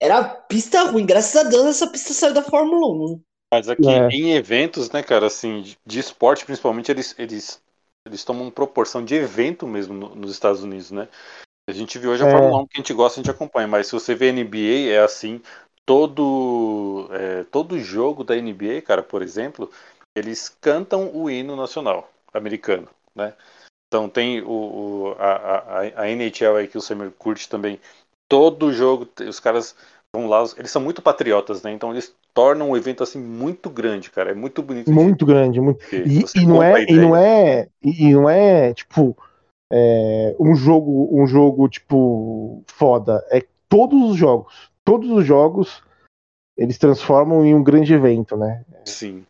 Era 0.00 0.22
pista 0.22 0.82
ruim. 0.90 1.06
Graças 1.06 1.34
a 1.44 1.48
Deus 1.48 1.66
essa 1.66 1.86
pista 1.88 2.12
saiu 2.12 2.34
da 2.34 2.42
Fórmula 2.42 2.86
1. 2.86 3.20
Mas 3.50 3.68
aqui 3.68 3.88
É. 3.88 4.08
em 4.10 4.32
eventos, 4.32 4.90
né, 4.90 5.02
cara, 5.02 5.26
assim, 5.26 5.62
de- 5.62 5.76
de 5.86 5.98
esporte 5.98 6.44
principalmente, 6.44 6.90
eles, 6.92 7.14
eles, 7.18 7.60
eles 8.08 8.24
tomam 8.24 8.50
proporção 8.50 9.04
de 9.04 9.14
evento 9.14 9.66
mesmo 9.66 9.94
no- 9.94 10.14
nos 10.14 10.30
Estados 10.32 10.62
Unidos, 10.62 10.90
né? 10.90 11.08
A 11.68 11.72
gente 11.72 11.98
viu 11.98 12.10
hoje 12.10 12.24
a 12.24 12.26
É. 12.26 12.30
Fórmula 12.32 12.62
1 12.62 12.66
que 12.66 12.78
a 12.78 12.80
gente 12.80 12.94
gosta, 12.94 13.20
a 13.20 13.22
gente 13.22 13.30
acompanha, 13.30 13.68
mas 13.68 13.86
se 13.86 13.92
você 13.92 14.14
vê 14.14 14.30
NBA, 14.32 14.90
é 14.94 15.04
assim, 15.04 15.40
todo, 15.86 17.08
é, 17.12 17.44
todo 17.44 17.78
jogo 17.78 18.24
da 18.24 18.36
NBA, 18.36 18.82
cara, 18.82 19.02
por 19.02 19.22
exemplo, 19.22 19.70
eles 20.14 20.48
cantam 20.60 21.14
o 21.14 21.30
hino 21.30 21.56
nacional 21.56 22.10
americano, 22.32 22.88
né? 23.14 23.34
Então 23.88 24.08
tem 24.08 24.42
o, 24.42 24.50
o- 25.12 25.16
a, 25.18 25.80
a, 25.80 26.02
a 26.02 26.10
NHL 26.10 26.56
aí 26.56 26.68
que 26.68 26.78
o 26.78 26.80
Samir 26.80 27.10
curte 27.12 27.48
também. 27.48 27.80
Todo 28.28 28.72
jogo, 28.72 29.08
os 29.28 29.40
caras 29.40 29.74
vão 30.14 30.28
lá, 30.28 30.44
eles 30.56 30.70
são 30.70 30.82
muito 30.82 31.00
patriotas, 31.02 31.62
né? 31.62 31.72
Então 31.72 31.90
eles 31.92 32.14
tornam 32.38 32.70
o 32.70 32.76
evento 32.76 33.02
assim 33.02 33.18
muito 33.18 33.68
grande, 33.68 34.12
cara. 34.12 34.30
É 34.30 34.34
muito 34.34 34.62
bonito. 34.62 34.86
de 34.86 34.92
Muito 34.92 35.26
grande, 35.26 35.60
muito. 35.60 35.84
E, 35.92 36.24
e 36.36 36.46
não 36.46 36.60
a 36.60 36.66
é, 36.66 36.84
e 36.88 36.96
não 36.96 37.16
é, 37.16 37.68
e 37.82 38.14
não 38.14 38.30
é 38.30 38.72
tipo 38.72 39.16
é, 39.72 40.36
um 40.38 40.54
jogo, 40.54 41.08
um 41.10 41.26
jogo 41.26 41.68
tipo 41.68 42.62
foda. 42.68 43.26
É 43.32 43.44
todos 43.68 44.12
os 44.12 44.16
jogos, 44.16 44.70
todos 44.84 45.10
os 45.10 45.26
jogos 45.26 45.82
eles 46.56 46.78
transformam 46.78 47.44
em 47.44 47.56
um 47.56 47.62
grande 47.62 47.92
evento, 47.92 48.36
né? 48.36 48.64
Sim. 48.84 49.26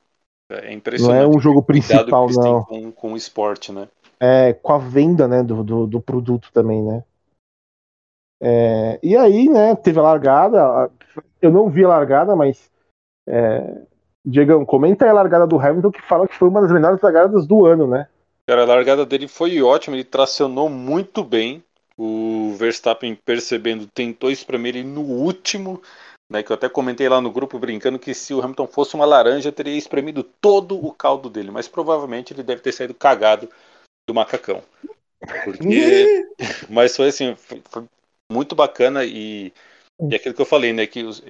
É 0.50 0.66
Não 0.66 0.72
impressionante. 0.72 1.24
é 1.24 1.26
um 1.26 1.40
jogo 1.40 1.62
principal, 1.62 2.28
não. 2.30 2.64
com, 2.64 2.92
com 2.92 3.12
o 3.14 3.16
esporte, 3.16 3.72
né? 3.72 3.88
É 4.20 4.52
com 4.52 4.72
a 4.74 4.78
venda, 4.78 5.26
né, 5.26 5.42
do, 5.42 5.64
do, 5.64 5.86
do 5.86 6.00
produto 6.00 6.50
também, 6.52 6.82
né? 6.82 7.02
É, 8.42 8.98
e 9.02 9.16
aí, 9.16 9.48
né, 9.48 9.74
teve 9.76 9.98
a 9.98 10.02
largada. 10.02 10.90
Eu 11.40 11.50
não 11.50 11.70
vi 11.70 11.84
a 11.84 11.88
largada, 11.88 12.36
mas 12.36 12.70
é, 13.28 13.82
Diegão, 14.24 14.64
comenta 14.64 15.04
aí 15.04 15.10
a 15.10 15.14
largada 15.14 15.46
do 15.46 15.58
Hamilton 15.58 15.90
que 15.90 16.02
fala 16.02 16.26
que 16.26 16.34
foi 16.34 16.48
uma 16.48 16.60
das 16.60 16.72
melhores 16.72 17.00
largadas 17.00 17.46
do 17.46 17.66
ano, 17.66 17.86
né? 17.86 18.08
Cara, 18.46 18.62
a 18.62 18.66
largada 18.66 19.04
dele 19.04 19.28
foi 19.28 19.60
ótima, 19.62 19.96
ele 19.96 20.04
tracionou 20.04 20.68
muito 20.68 21.22
bem. 21.22 21.62
O 21.96 22.54
Verstappen 22.56 23.18
percebendo, 23.24 23.86
tentou 23.86 24.30
espremer 24.30 24.76
ele 24.76 24.86
no 24.88 25.00
último, 25.00 25.82
né? 26.30 26.42
Que 26.42 26.52
eu 26.52 26.54
até 26.54 26.68
comentei 26.68 27.08
lá 27.08 27.20
no 27.20 27.30
grupo 27.30 27.58
brincando 27.58 27.98
que 27.98 28.14
se 28.14 28.32
o 28.32 28.40
Hamilton 28.40 28.66
fosse 28.68 28.94
uma 28.94 29.04
laranja, 29.04 29.50
teria 29.50 29.76
espremido 29.76 30.22
todo 30.22 30.82
o 30.82 30.92
caldo 30.92 31.28
dele, 31.28 31.50
mas 31.50 31.66
provavelmente 31.66 32.32
ele 32.32 32.42
deve 32.42 32.62
ter 32.62 32.72
saído 32.72 32.94
cagado 32.94 33.48
do 34.08 34.14
macacão. 34.14 34.62
Porque. 35.44 36.24
mas 36.70 36.96
foi 36.96 37.08
assim, 37.08 37.34
foi, 37.34 37.60
foi 37.68 37.84
muito 38.30 38.54
bacana 38.54 39.04
e, 39.04 39.52
e 40.10 40.14
aquilo 40.14 40.34
que 40.34 40.42
eu 40.42 40.46
falei, 40.46 40.72
né? 40.72 40.86
Que 40.86 41.02
os- 41.02 41.22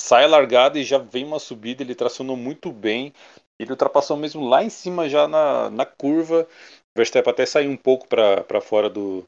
sai 0.00 0.24
a 0.24 0.28
largada 0.28 0.78
e 0.78 0.84
já 0.84 0.98
vem 0.98 1.24
uma 1.24 1.38
subida, 1.38 1.82
ele 1.82 1.94
tracionou 1.94 2.36
muito 2.36 2.72
bem. 2.72 3.12
Ele 3.58 3.70
ultrapassou 3.72 4.16
mesmo 4.16 4.46
lá 4.48 4.62
em 4.62 4.70
cima, 4.70 5.08
já 5.08 5.26
na, 5.28 5.70
na 5.70 5.84
curva. 5.86 6.46
O 6.96 6.98
Verstappen 6.98 7.30
até 7.32 7.46
saiu 7.46 7.70
um 7.70 7.76
pouco 7.76 8.06
para 8.08 8.60
fora 8.60 8.88
do, 8.88 9.26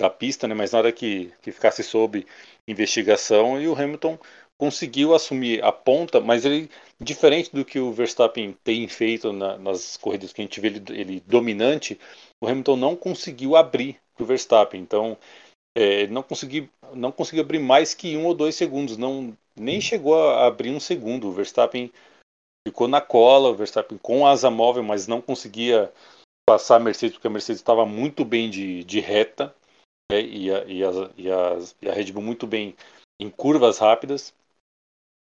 da 0.00 0.08
pista, 0.10 0.48
né? 0.48 0.54
Mas 0.54 0.72
na 0.72 0.78
hora 0.78 0.92
que, 0.92 1.32
que 1.42 1.52
ficasse 1.52 1.82
sob 1.82 2.26
investigação, 2.66 3.60
e 3.60 3.68
o 3.68 3.74
Hamilton 3.74 4.18
conseguiu 4.58 5.14
assumir 5.14 5.62
a 5.64 5.72
ponta, 5.72 6.20
mas 6.20 6.44
ele, 6.44 6.70
diferente 7.00 7.50
do 7.54 7.64
que 7.64 7.78
o 7.78 7.92
Verstappen 7.92 8.54
tem 8.64 8.86
feito 8.88 9.32
na- 9.32 9.56
nas 9.58 9.96
corridas 9.96 10.32
que 10.32 10.40
a 10.42 10.44
gente 10.44 10.60
vê 10.60 10.68
ele, 10.68 10.82
ele 10.90 11.20
dominante, 11.26 11.98
o 12.40 12.46
Hamilton 12.46 12.76
não 12.76 12.96
conseguiu 12.96 13.56
abrir 13.56 13.98
o 14.18 14.24
Verstappen. 14.24 14.80
Então, 14.80 15.16
é, 15.74 16.06
não 16.08 16.22
conseguiu, 16.22 16.68
não 16.94 17.12
conseguiu 17.12 17.42
abrir 17.42 17.58
mais 17.58 17.94
que 17.94 18.16
um 18.16 18.26
ou 18.26 18.34
dois 18.34 18.54
segundos. 18.54 18.96
Não, 18.96 19.36
nem 19.56 19.80
chegou 19.80 20.14
a 20.14 20.46
abrir 20.46 20.70
um 20.70 20.80
segundo. 20.80 21.28
O 21.28 21.32
Verstappen 21.32 21.90
ficou 22.66 22.88
na 22.88 23.00
cola, 23.00 23.50
o 23.50 23.54
Verstappen 23.54 23.98
com 23.98 24.26
asa 24.26 24.50
móvel, 24.50 24.82
mas 24.82 25.06
não 25.06 25.20
conseguia 25.20 25.92
passar 26.48 26.76
a 26.76 26.80
Mercedes, 26.80 27.14
porque 27.14 27.26
a 27.26 27.30
Mercedes 27.30 27.60
estava 27.60 27.86
muito 27.86 28.24
bem 28.24 28.50
de, 28.50 28.82
de 28.84 29.00
reta, 29.00 29.54
né, 30.10 30.20
e, 30.20 30.52
a, 30.52 30.64
e, 30.64 30.84
a, 30.84 30.90
e, 31.16 31.30
a, 31.30 31.58
e 31.82 31.88
a 31.88 31.92
Red 31.92 32.12
Bull 32.12 32.22
muito 32.22 32.46
bem 32.46 32.74
em 33.20 33.30
curvas 33.30 33.78
rápidas. 33.78 34.34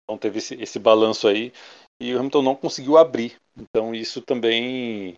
Então 0.03 0.17
teve 0.17 0.39
esse, 0.39 0.55
esse 0.55 0.79
balanço 0.79 1.27
aí, 1.27 1.51
e 2.01 2.13
o 2.13 2.19
Hamilton 2.19 2.41
não 2.41 2.55
conseguiu 2.55 2.97
abrir. 2.97 3.35
Então 3.57 3.93
isso 3.93 4.21
também 4.21 5.17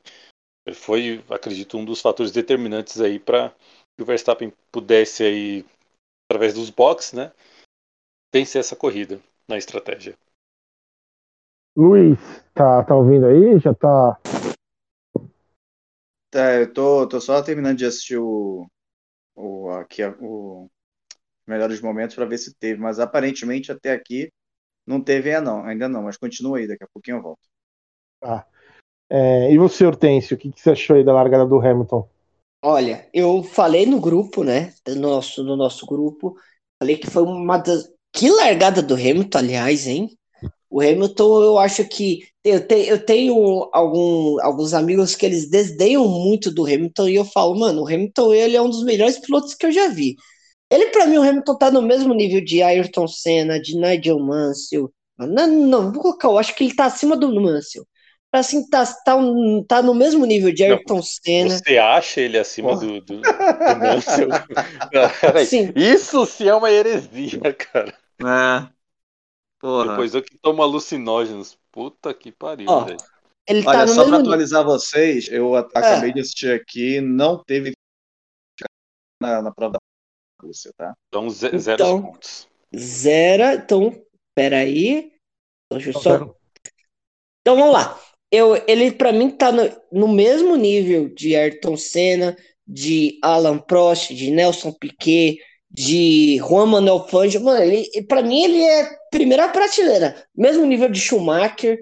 foi, 0.73 1.23
acredito, 1.29 1.77
um 1.77 1.85
dos 1.85 2.01
fatores 2.01 2.31
determinantes 2.31 2.99
aí 3.01 3.19
para 3.19 3.49
que 3.95 4.01
o 4.01 4.05
Verstappen 4.05 4.51
pudesse 4.71 5.23
aí, 5.23 5.65
através 6.33 6.55
dos 6.55 6.71
boxes, 6.71 7.13
né, 7.13 7.31
vencer 8.33 8.59
essa 8.59 8.75
corrida 8.75 9.21
na 9.47 9.55
estratégia. 9.55 10.17
Luiz, 11.77 12.17
tá, 12.55 12.83
tá 12.83 12.95
ouvindo 12.95 13.27
aí? 13.27 13.59
Já 13.59 13.73
tá. 13.73 14.19
Tá, 16.31 16.55
eu 16.55 16.73
tô, 16.73 17.07
tô 17.07 17.21
só 17.21 17.41
terminando 17.43 17.77
de 17.77 17.85
assistir 17.85 18.17
o, 18.17 18.67
o, 19.35 19.69
aqui, 19.69 20.03
o 20.19 20.67
Melhores 21.45 21.79
Momentos 21.81 22.15
para 22.15 22.25
ver 22.25 22.39
se 22.39 22.55
teve, 22.55 22.79
mas 22.79 22.99
aparentemente 22.99 23.71
até 23.71 23.91
aqui 23.91 24.31
não 24.85 25.03
teve 25.03 25.29
ainda 25.29 25.51
não, 25.51 25.65
ainda 25.65 25.87
não, 25.87 26.03
mas 26.03 26.17
continua 26.17 26.57
aí, 26.57 26.67
daqui 26.67 26.83
a 26.83 26.89
pouquinho 26.91 27.17
eu 27.17 27.21
volto. 27.21 27.47
É, 29.09 29.51
e 29.51 29.57
você, 29.59 29.85
Hortêncio, 29.85 30.35
o 30.35 30.39
que, 30.39 30.51
que 30.51 30.59
você 30.59 30.71
achou 30.71 30.95
aí 30.95 31.03
da 31.03 31.13
largada 31.13 31.45
do 31.45 31.59
Hamilton? 31.59 32.09
Olha, 32.65 33.09
eu 33.13 33.43
falei 33.43 33.85
no 33.85 33.99
grupo, 33.99 34.41
né? 34.43 34.73
No 34.87 34.95
nosso, 34.95 35.43
no 35.43 35.57
nosso 35.57 35.85
grupo, 35.85 36.35
falei 36.79 36.95
que 36.97 37.09
foi 37.09 37.23
uma 37.23 37.57
das. 37.57 37.89
Que 38.13 38.29
largada 38.29 38.81
do 38.81 38.93
Hamilton, 38.93 39.37
aliás, 39.37 39.85
hein? 39.85 40.17
O 40.69 40.81
Hamilton, 40.81 41.43
eu 41.43 41.57
acho 41.59 41.85
que. 41.87 42.21
Eu, 42.43 42.65
te, 42.65 42.75
eu 42.87 43.05
tenho 43.05 43.69
algum, 43.73 44.41
alguns 44.41 44.73
amigos 44.73 45.15
que 45.15 45.25
eles 45.25 45.49
desdenham 45.49 46.07
muito 46.07 46.51
do 46.53 46.65
Hamilton 46.65 47.07
e 47.09 47.15
eu 47.15 47.25
falo, 47.25 47.57
mano, 47.59 47.83
o 47.83 47.87
Hamilton 47.87 48.33
ele 48.33 48.55
é 48.57 48.61
um 48.61 48.69
dos 48.69 48.83
melhores 48.83 49.19
pilotos 49.19 49.53
que 49.55 49.65
eu 49.65 49.71
já 49.71 49.89
vi. 49.89 50.15
Ele, 50.71 50.87
para 50.87 51.05
mim, 51.07 51.17
o 51.17 51.23
Hamilton 51.23 51.57
tá 51.57 51.71
no 51.71 51.81
mesmo 51.81 52.13
nível 52.13 52.43
de 52.43 52.61
Ayrton 52.63 53.07
Senna, 53.07 53.59
de 53.61 53.77
Nigel 53.77 54.19
Mansell. 54.19 54.91
Não, 55.19 55.47
não, 55.47 55.91
vou 55.93 56.01
colocar, 56.01 56.29
eu 56.29 56.37
acho 56.37 56.55
que 56.55 56.63
ele 56.65 56.75
tá 56.75 56.85
acima 56.85 57.15
do 57.17 57.33
Mansell. 57.41 57.85
Assim, 58.33 58.67
tá, 58.67 58.83
tá, 58.83 59.15
tá 59.67 59.83
no 59.83 59.93
mesmo 59.93 60.25
nível 60.25 60.51
de 60.51 60.63
Ayrton 60.63 60.95
não, 60.95 61.03
Senna. 61.03 61.49
Você 61.51 61.77
acha 61.77 62.19
ele 62.19 62.39
acima 62.39 62.75
do, 62.75 62.99
do, 62.99 63.21
do 63.21 63.79
Mansell? 63.79 64.29
Sim. 65.45 65.71
Isso 65.75 66.25
sim 66.25 66.47
é 66.47 66.55
uma 66.55 66.71
heresia, 66.71 67.39
cara. 67.53 67.95
É. 68.19 68.73
Porra. 69.59 69.89
Depois 69.89 70.15
eu 70.15 70.23
que 70.23 70.35
tomo 70.39 70.63
alucinógenos. 70.63 71.55
Puta 71.71 72.11
que 72.11 72.31
pariu, 72.31 72.85
velho. 72.85 72.97
Ele 73.47 73.59
Olha, 73.67 73.79
tá 73.79 73.87
só 73.87 74.03
para 74.05 74.17
atualizar 74.17 74.63
vocês, 74.63 75.27
eu 75.27 75.55
acabei 75.55 76.09
é. 76.09 76.13
de 76.13 76.21
assistir 76.21 76.53
aqui, 76.53 77.01
não 77.01 77.43
teve 77.43 77.73
na, 79.21 79.41
na 79.41 79.51
prova 79.51 79.73
da 79.73 79.79
Rússia, 80.41 80.71
tá? 80.75 80.95
Então, 81.07 81.29
zero 81.29 81.55
então, 81.55 82.01
pontos. 82.01 82.47
Zero, 82.75 83.43
então, 83.61 84.05
peraí. 84.33 85.13
Deixa 85.71 85.89
eu 85.89 85.93
só... 85.93 86.15
Então, 87.41 87.57
vamos 87.57 87.73
lá. 87.73 87.99
Eu, 88.35 88.59
ele, 88.67 88.91
para 88.91 89.11
mim, 89.11 89.29
tá 89.29 89.51
no, 89.51 89.61
no 89.91 90.07
mesmo 90.07 90.55
nível 90.55 91.07
de 91.07 91.35
Ayrton 91.35 91.77
Senna, 91.77 92.35
de 92.67 93.19
Alan 93.21 93.59
Prost, 93.59 94.11
de 94.11 94.31
Nelson 94.31 94.71
Piquet, 94.71 95.37
de 95.69 96.39
Juan 96.39 96.65
Manuel 96.65 97.07
Fangio, 97.07 97.43
mano, 97.43 97.63
ele, 97.63 97.87
para 98.07 98.23
mim 98.23 98.41
ele 98.43 98.59
é 98.59 98.89
primeira 99.11 99.47
prateleira, 99.49 100.15
mesmo 100.35 100.65
nível 100.65 100.89
de 100.89 100.99
Schumacher, 100.99 101.77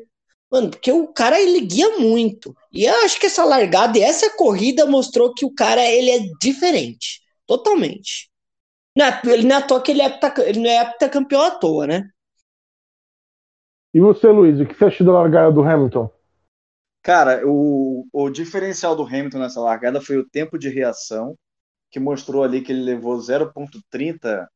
mano, 0.52 0.72
porque 0.72 0.92
o 0.92 1.08
cara 1.08 1.40
ele 1.40 1.62
guia 1.62 1.98
muito. 1.98 2.54
E 2.70 2.84
eu 2.84 2.96
acho 3.06 3.18
que 3.18 3.28
essa 3.28 3.46
largada 3.46 3.98
e 3.98 4.02
essa 4.02 4.36
corrida 4.36 4.86
mostrou 4.86 5.34
que 5.34 5.46
o 5.46 5.56
cara 5.56 5.82
ele 5.82 6.12
é 6.12 6.20
diferente, 6.42 7.22
totalmente. 7.48 8.30
Não 8.94 9.06
é, 9.06 9.22
ele 9.26 9.44
não 9.44 9.56
é 9.56 9.60
à 9.60 9.62
toa 9.62 9.82
que 9.82 9.92
ele, 9.92 10.02
é, 10.02 10.20
ele 10.46 10.60
não 10.60 10.70
é 10.70 10.80
à 10.80 11.52
toa, 11.52 11.88
né? 11.88 12.10
E 13.94 14.02
você, 14.02 14.28
Luiz, 14.28 14.60
o 14.60 14.66
que 14.66 14.74
você 14.74 14.84
achou 14.84 15.08
da 15.08 15.14
largada 15.14 15.50
do 15.50 15.62
Hamilton? 15.62 16.10
Cara, 17.04 17.42
o, 17.48 18.08
o 18.14 18.30
diferencial 18.30 18.96
do 18.96 19.04
Hamilton 19.04 19.40
nessa 19.40 19.60
largada 19.60 20.00
foi 20.02 20.18
o 20.18 20.28
tempo 20.30 20.58
de 20.58 20.70
reação 20.70 21.38
que 21.92 22.00
mostrou 22.00 22.44
ali 22.44 22.62
que 22.62 22.72
ele 22.72 22.84
levou 22.84 23.20
0,30 23.22 24.48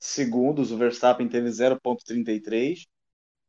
segundos, 0.00 0.72
o 0.72 0.78
Verstappen 0.78 1.28
teve 1.28 1.50
0,33, 1.50 2.86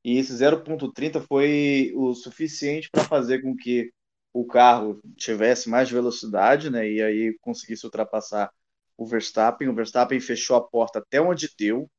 e 0.06 0.18
esse 0.20 0.34
0,30 0.34 1.22
foi 1.22 1.94
o 1.96 2.14
suficiente 2.16 2.90
para 2.92 3.04
fazer 3.06 3.42
com 3.44 3.56
que 3.56 3.92
o 4.34 4.46
carro 4.48 5.02
tivesse 5.18 5.70
mais 5.70 5.90
velocidade, 5.92 6.70
né, 6.72 6.90
e 6.90 7.02
aí 7.04 7.38
conseguisse 7.42 7.86
ultrapassar 7.86 8.52
o 8.98 9.06
Verstappen. 9.08 9.70
O 9.70 9.76
Verstappen 9.76 10.20
fechou 10.22 10.58
a 10.58 10.68
porta 10.68 11.00
até 11.00 11.22
onde 11.22 11.50
deu. 11.58 11.90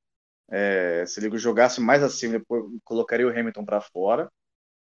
É, 0.50 1.04
se 1.06 1.20
ele 1.20 1.36
jogasse 1.38 1.80
mais 1.80 2.02
acima, 2.02 2.38
depois 2.38 2.64
colocaria 2.84 3.26
o 3.26 3.30
Hamilton 3.30 3.64
para 3.64 3.80
fora. 3.80 4.30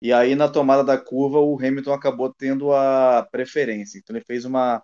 E 0.05 0.13
aí, 0.13 0.35
na 0.35 0.47
tomada 0.47 0.83
da 0.83 0.97
curva, 0.97 1.39
o 1.39 1.57
Hamilton 1.57 1.93
acabou 1.93 2.33
tendo 2.33 2.71
a 2.73 3.27
preferência. 3.31 3.97
Então, 3.97 4.15
ele 4.15 4.23
fez 4.23 4.45
uma 4.45 4.83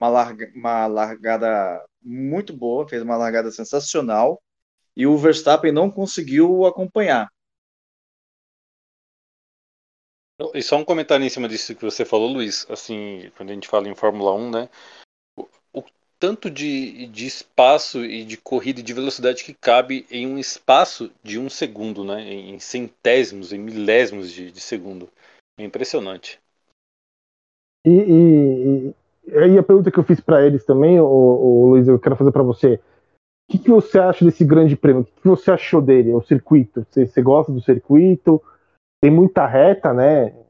uma, 0.00 0.08
larga, 0.08 0.50
uma 0.54 0.86
largada 0.86 1.84
muito 2.02 2.56
boa, 2.56 2.88
fez 2.88 3.02
uma 3.02 3.16
largada 3.16 3.50
sensacional 3.50 4.42
e 4.96 5.06
o 5.06 5.16
Verstappen 5.18 5.72
não 5.72 5.90
conseguiu 5.90 6.64
acompanhar. 6.66 7.28
E 10.54 10.62
só 10.62 10.78
um 10.78 10.84
comentário 10.84 11.24
em 11.24 11.28
cima 11.28 11.48
disso 11.48 11.74
que 11.74 11.84
você 11.84 12.02
falou, 12.04 12.32
Luiz. 12.32 12.64
Assim, 12.70 13.30
quando 13.36 13.50
a 13.50 13.52
gente 13.52 13.68
fala 13.68 13.88
em 13.88 13.94
Fórmula 13.94 14.32
1, 14.34 14.50
né? 14.50 14.70
Tanto 16.20 16.50
de, 16.50 17.06
de 17.06 17.26
espaço 17.26 18.04
e 18.04 18.26
de 18.26 18.36
corrida 18.36 18.80
e 18.80 18.82
de 18.82 18.92
velocidade 18.92 19.42
que 19.42 19.54
cabe 19.54 20.06
em 20.10 20.26
um 20.26 20.38
espaço 20.38 21.10
de 21.22 21.38
um 21.38 21.48
segundo, 21.48 22.04
né? 22.04 22.20
Em 22.22 22.58
centésimos, 22.58 23.54
em 23.54 23.58
milésimos 23.58 24.30
de, 24.30 24.52
de 24.52 24.60
segundo. 24.60 25.08
É 25.58 25.64
impressionante. 25.64 26.38
E, 27.86 27.90
e, 27.90 29.34
aí 29.34 29.56
a 29.56 29.62
pergunta 29.62 29.90
que 29.90 29.98
eu 29.98 30.04
fiz 30.04 30.20
para 30.20 30.44
eles 30.46 30.62
também, 30.66 31.00
o, 31.00 31.06
o, 31.06 31.70
Luiz, 31.70 31.88
eu 31.88 31.98
quero 31.98 32.16
fazer 32.16 32.32
para 32.32 32.42
você. 32.42 32.74
O 32.74 33.52
que, 33.52 33.58
que, 33.58 33.70
você 33.70 33.98
acha 33.98 34.22
desse 34.22 34.44
grande 34.44 34.76
prêmio? 34.76 35.02
O 35.02 35.04
que, 35.06 35.22
que 35.22 35.28
você 35.28 35.50
achou 35.50 35.80
dele, 35.80 36.12
o 36.12 36.20
circuito? 36.20 36.86
Você, 36.90 37.06
você, 37.06 37.22
gosta 37.22 37.50
do 37.50 37.62
circuito? 37.62 38.42
Tem 39.02 39.10
muita 39.10 39.46
reta, 39.46 39.94
né? 39.94 40.26
O 40.26 40.44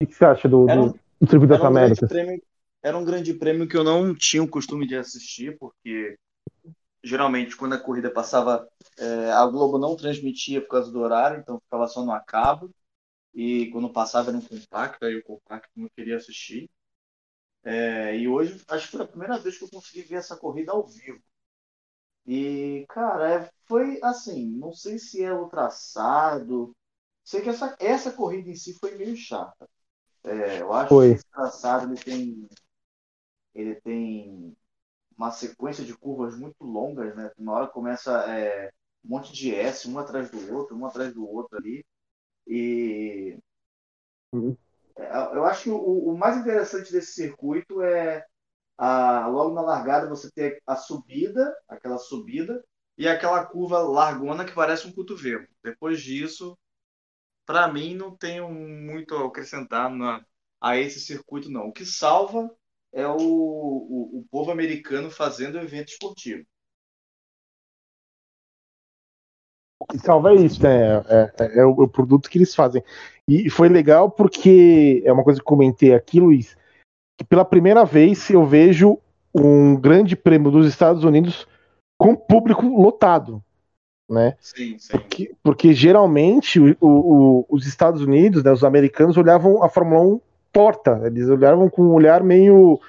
que, 0.00 0.06
que 0.06 0.14
você 0.14 0.24
acha 0.24 0.48
do, 0.48 0.66
um, 0.70 0.92
do 1.20 1.28
circuito 1.28 1.48
das 1.48 1.60
um 1.60 1.66
Américas? 1.66 2.08
Prêmio, 2.08 2.40
era 2.84 2.98
um 2.98 3.04
grande 3.04 3.32
prêmio 3.32 3.66
que 3.66 3.76
eu 3.76 3.82
não 3.82 4.14
tinha 4.14 4.42
o 4.42 4.48
costume 4.48 4.86
de 4.86 4.94
assistir, 4.94 5.56
porque 5.58 6.18
geralmente 7.02 7.56
quando 7.56 7.72
a 7.72 7.80
corrida 7.80 8.10
passava, 8.10 8.68
é, 8.98 9.32
a 9.32 9.46
Globo 9.46 9.78
não 9.78 9.96
transmitia 9.96 10.60
por 10.60 10.68
causa 10.68 10.92
do 10.92 11.00
horário, 11.00 11.40
então 11.40 11.58
ficava 11.60 11.88
só 11.88 12.04
no 12.04 12.12
acabo. 12.12 12.70
E 13.32 13.70
quando 13.70 13.90
passava 13.90 14.30
era 14.30 14.36
um 14.36 14.42
compacto, 14.42 15.06
aí 15.06 15.16
o 15.16 15.24
compacto 15.24 15.70
não 15.74 15.88
queria 15.96 16.16
assistir. 16.16 16.70
É, 17.64 18.16
e 18.18 18.28
hoje, 18.28 18.62
acho 18.68 18.86
que 18.86 18.96
foi 18.98 19.06
a 19.06 19.08
primeira 19.08 19.38
vez 19.38 19.56
que 19.56 19.64
eu 19.64 19.70
consegui 19.70 20.02
ver 20.02 20.16
essa 20.16 20.36
corrida 20.36 20.72
ao 20.72 20.86
vivo. 20.86 21.22
E, 22.26 22.84
cara, 22.90 23.44
é, 23.44 23.50
foi 23.64 23.98
assim, 24.02 24.46
não 24.58 24.74
sei 24.74 24.98
se 24.98 25.24
é 25.24 25.32
o 25.32 25.48
traçado. 25.48 26.76
Sei 27.24 27.40
que 27.40 27.48
essa, 27.48 27.74
essa 27.80 28.12
corrida 28.12 28.50
em 28.50 28.54
si 28.54 28.74
foi 28.78 28.94
meio 28.94 29.16
chata. 29.16 29.66
É, 30.22 30.60
eu 30.60 30.72
acho 30.72 30.88
foi. 30.88 31.08
que 31.08 31.14
esse 31.16 31.26
traçado 31.26 31.92
ele 31.92 32.02
tem, 32.02 32.48
ele 33.54 33.76
tem 33.76 34.56
uma 35.16 35.30
sequência 35.30 35.84
de 35.84 35.96
curvas 35.96 36.36
muito 36.36 36.62
longas, 36.64 37.14
né? 37.14 37.30
Uma 37.38 37.52
hora 37.52 37.66
começa 37.68 38.12
é, 38.30 38.70
um 39.04 39.10
monte 39.10 39.32
de 39.32 39.54
S, 39.54 39.88
um 39.88 39.98
atrás 39.98 40.30
do 40.30 40.54
outro, 40.54 40.76
um 40.76 40.86
atrás 40.86 41.14
do 41.14 41.28
outro 41.28 41.56
ali. 41.56 41.84
E 42.46 43.38
uhum. 44.32 44.56
É, 44.96 45.36
eu 45.36 45.44
acho 45.44 45.64
que 45.64 45.70
o, 45.70 45.76
o, 45.76 46.16
mais 46.16 46.36
interessante 46.36 46.92
desse 46.92 47.12
circuito 47.12 47.82
é 47.82 48.24
a, 48.78 49.26
logo 49.26 49.54
na 49.54 49.62
largada 49.62 50.08
você 50.08 50.30
ter 50.30 50.62
a 50.66 50.76
subida, 50.76 51.56
aquela 51.68 51.98
subida, 51.98 52.64
e 52.96 53.08
aquela 53.08 53.44
curva 53.44 53.80
largona 53.80 54.44
que 54.44 54.54
parece 54.54 54.86
um 54.86 54.92
cotovelo. 54.92 55.46
Depois 55.62 56.00
disso, 56.00 56.56
para 57.44 57.66
mim, 57.72 57.94
não 57.94 58.16
tenho 58.16 58.48
muito 58.50 59.14
a 59.16 59.26
acrescentar 59.26 59.90
na, 59.90 60.24
a 60.60 60.76
esse 60.78 61.00
circuito, 61.00 61.50
não. 61.50 61.68
O 61.68 61.72
que 61.72 61.84
salva 61.84 62.50
é 62.94 63.06
o, 63.06 63.16
o, 63.16 64.18
o 64.20 64.26
povo 64.30 64.50
americano 64.50 65.10
fazendo 65.10 65.58
evento 65.58 65.88
esportivo. 65.88 66.44
que 69.90 69.98
salva 69.98 70.32
é 70.32 70.36
isso, 70.36 70.62
né? 70.62 70.96
É, 71.08 71.32
é, 71.40 71.58
é, 71.60 71.64
o, 71.64 71.86
produto 71.86 72.30
que 72.30 72.38
eles 72.38 72.54
fazem. 72.54 72.82
E 73.28 73.50
foi 73.50 73.68
legal 73.68 74.10
porque 74.10 75.02
é 75.04 75.12
uma 75.12 75.24
coisa 75.24 75.40
que 75.40 75.44
comentei 75.44 75.94
aqui, 75.94 76.20
Luiz, 76.20 76.56
que 77.18 77.24
pela 77.24 77.44
primeira 77.44 77.84
vez 77.84 78.30
eu 78.30 78.46
vejo 78.46 78.98
um 79.34 79.76
grande 79.76 80.16
prêmio 80.16 80.50
dos 80.50 80.66
Estados 80.66 81.04
Unidos 81.04 81.46
com 81.98 82.14
público 82.16 82.66
lotado. 82.66 83.42
Né? 84.08 84.36
Sim, 84.38 84.78
sim. 84.78 84.90
Porque, 84.90 85.34
porque 85.42 85.72
geralmente 85.72 86.60
o, 86.60 86.76
o, 86.80 87.46
os 87.48 87.66
Estados 87.66 88.02
Unidos, 88.02 88.44
né, 88.44 88.52
os 88.52 88.64
americanos, 88.64 89.16
olhavam 89.16 89.62
a 89.62 89.68
Fórmula 89.68 90.00
1 90.00 90.20
torta. 90.54 91.02
Eles 91.04 91.28
olhavam 91.28 91.68
com 91.68 91.82
um 91.82 91.92
olhar 91.92 92.22
meio 92.22 92.80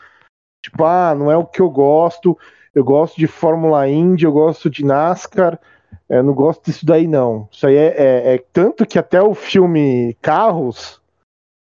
tipo, 0.63 0.83
ah, 0.85 1.15
não 1.15 1.31
é 1.31 1.35
o 1.35 1.45
que 1.45 1.61
eu 1.61 1.69
gosto. 1.69 2.37
Eu 2.73 2.83
gosto 2.83 3.17
de 3.17 3.27
Fórmula 3.27 3.89
Indy, 3.89 4.25
eu 4.25 4.31
gosto 4.31 4.69
de 4.69 4.85
NASCAR. 4.85 5.59
Eu 6.07 6.23
não 6.23 6.33
gosto 6.33 6.65
disso 6.65 6.85
daí, 6.85 7.07
não. 7.07 7.49
Isso 7.51 7.65
aí 7.65 7.75
é, 7.75 7.87
é, 7.97 8.35
é, 8.35 8.43
tanto 8.53 8.85
que 8.85 8.99
até 8.99 9.21
o 9.21 9.33
filme 9.33 10.15
Carros, 10.21 11.01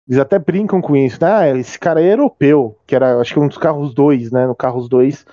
eles 0.07 0.19
até 0.19 0.37
brincam 0.37 0.81
com 0.81 0.95
isso, 0.95 1.19
né? 1.21 1.31
Ah, 1.31 1.57
esse 1.57 1.79
cara 1.79 2.01
é 2.01 2.13
europeu, 2.13 2.77
que 2.85 2.95
era, 2.95 3.19
acho 3.19 3.33
que 3.33 3.39
um 3.39 3.47
dos 3.47 3.57
carros 3.57 3.93
dois, 3.93 4.31
né? 4.31 4.45
No 4.45 4.55
Carros 4.55 4.87
2, 4.87 5.25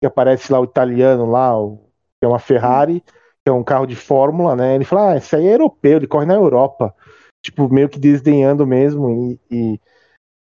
que 0.00 0.06
aparece 0.06 0.52
lá 0.52 0.60
o 0.60 0.64
italiano 0.64 1.30
lá, 1.30 1.58
o, 1.58 1.78
que 2.18 2.24
é 2.24 2.28
uma 2.28 2.38
Ferrari, 2.38 3.00
que 3.00 3.48
é 3.48 3.52
um 3.52 3.64
carro 3.64 3.86
de 3.86 3.96
Fórmula, 3.96 4.54
né? 4.54 4.74
Ele 4.74 4.84
fala, 4.84 5.12
ah, 5.12 5.16
esse 5.16 5.34
aí 5.34 5.46
é 5.46 5.54
europeu, 5.54 5.96
ele 5.96 6.06
corre 6.06 6.26
na 6.26 6.34
Europa. 6.34 6.94
Tipo, 7.42 7.68
meio 7.68 7.88
que 7.88 7.98
desdenhando 7.98 8.66
mesmo. 8.66 9.10
E, 9.10 9.40
e, 9.50 9.80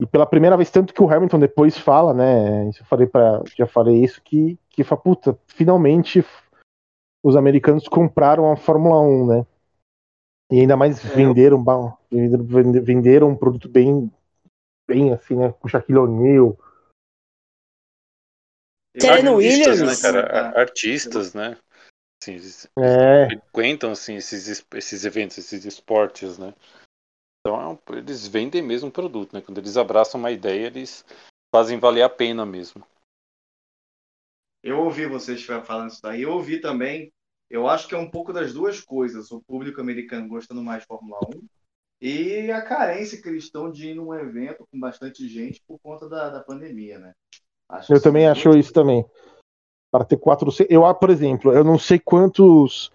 e 0.01 0.07
pela 0.07 0.27
primeira 0.27 0.57
vez, 0.57 0.71
tanto 0.71 0.93
que 0.93 1.03
o 1.03 1.11
Hamilton 1.11 1.39
depois 1.39 1.77
fala, 1.79 2.13
né? 2.13 2.69
Eu 2.69 2.85
falei 2.87 3.07
para 3.07 3.43
já 3.57 3.67
falei 3.67 4.03
isso, 4.03 4.23
que, 4.23 4.59
que 4.71 4.85
fala, 4.85 5.01
puta, 5.01 5.39
finalmente 5.47 6.25
os 7.23 7.37
americanos 7.37 7.89
compraram 7.89 8.51
a 8.51 8.57
Fórmula 8.57 9.01
1, 9.01 9.27
né? 9.27 9.47
E 10.51 10.61
ainda 10.61 10.77
mais 10.77 11.05
é. 11.05 11.09
venderam, 11.15 11.65
venderam 12.83 13.29
um 13.29 13.37
produto 13.37 13.69
bem, 13.69 14.11
bem 14.89 15.13
assim, 15.13 15.37
né? 15.37 15.53
Com 15.53 15.69
Shaquille 15.69 15.99
O'Neal. 15.99 16.57
Serena 18.99 19.33
Williams, 19.33 19.81
né, 19.83 19.97
cara? 20.01 20.61
Artistas, 20.61 21.35
né? 21.35 21.57
Assim, 22.21 22.37
É, 22.79 23.27
frequentam 23.27 23.93
assim, 23.93 24.17
esses, 24.17 24.65
esses 24.75 25.05
eventos, 25.05 25.39
esses 25.39 25.65
esportes, 25.65 26.39
né? 26.39 26.55
Então 27.49 27.61
é 27.63 27.67
um- 27.67 27.97
eles 27.97 28.27
vendem 28.27 28.61
mesmo 28.61 28.91
o 28.91 28.93
produto, 28.93 29.33
né? 29.33 29.41
Quando 29.41 29.57
eles 29.57 29.79
abraçam 29.79 30.21
uma 30.21 30.31
ideia, 30.31 30.67
eles 30.67 31.03
fazem 31.51 31.79
valer 31.79 32.03
a 32.03 32.09
pena 32.09 32.45
mesmo. 32.45 32.85
Eu 34.63 34.81
ouvi 34.81 35.07
vocês 35.07 35.43
falando 35.43 35.91
isso 35.91 36.03
daí. 36.03 36.23
Eu 36.23 36.33
ouvi 36.33 36.61
também. 36.61 37.11
Eu 37.49 37.67
acho 37.67 37.89
que 37.89 37.95
é 37.95 37.99
um 37.99 38.11
pouco 38.11 38.35
das 38.35 38.53
duas 38.53 38.83
coisas. 38.83 39.31
O 39.31 39.41
público 39.41 39.81
americano 39.81 40.29
gostando 40.29 40.63
mais 40.63 40.83
de 40.83 40.87
Fórmula 40.89 41.19
1 41.27 41.43
e 42.03 42.51
a 42.51 42.61
carência 42.61 43.21
que 43.21 43.27
eles 43.27 43.45
estão 43.45 43.71
de 43.71 43.93
ir 43.93 43.95
num 43.95 44.13
evento 44.13 44.69
com 44.71 44.79
bastante 44.79 45.27
gente 45.27 45.63
por 45.67 45.79
conta 45.79 46.07
da, 46.07 46.29
da 46.29 46.41
pandemia, 46.41 46.99
né? 46.99 47.15
Acho 47.67 47.95
eu 47.95 48.03
também 48.03 48.29
acho 48.29 48.51
isso 48.59 48.75
também. 48.75 49.07
Para 49.91 50.05
ter 50.05 50.19
400. 50.19 50.71
Eu, 50.71 50.85
ah, 50.85 50.93
por 50.93 51.09
exemplo, 51.09 51.51
eu 51.51 51.65
não 51.65 51.79
sei 51.79 51.99
quantos. 51.99 52.93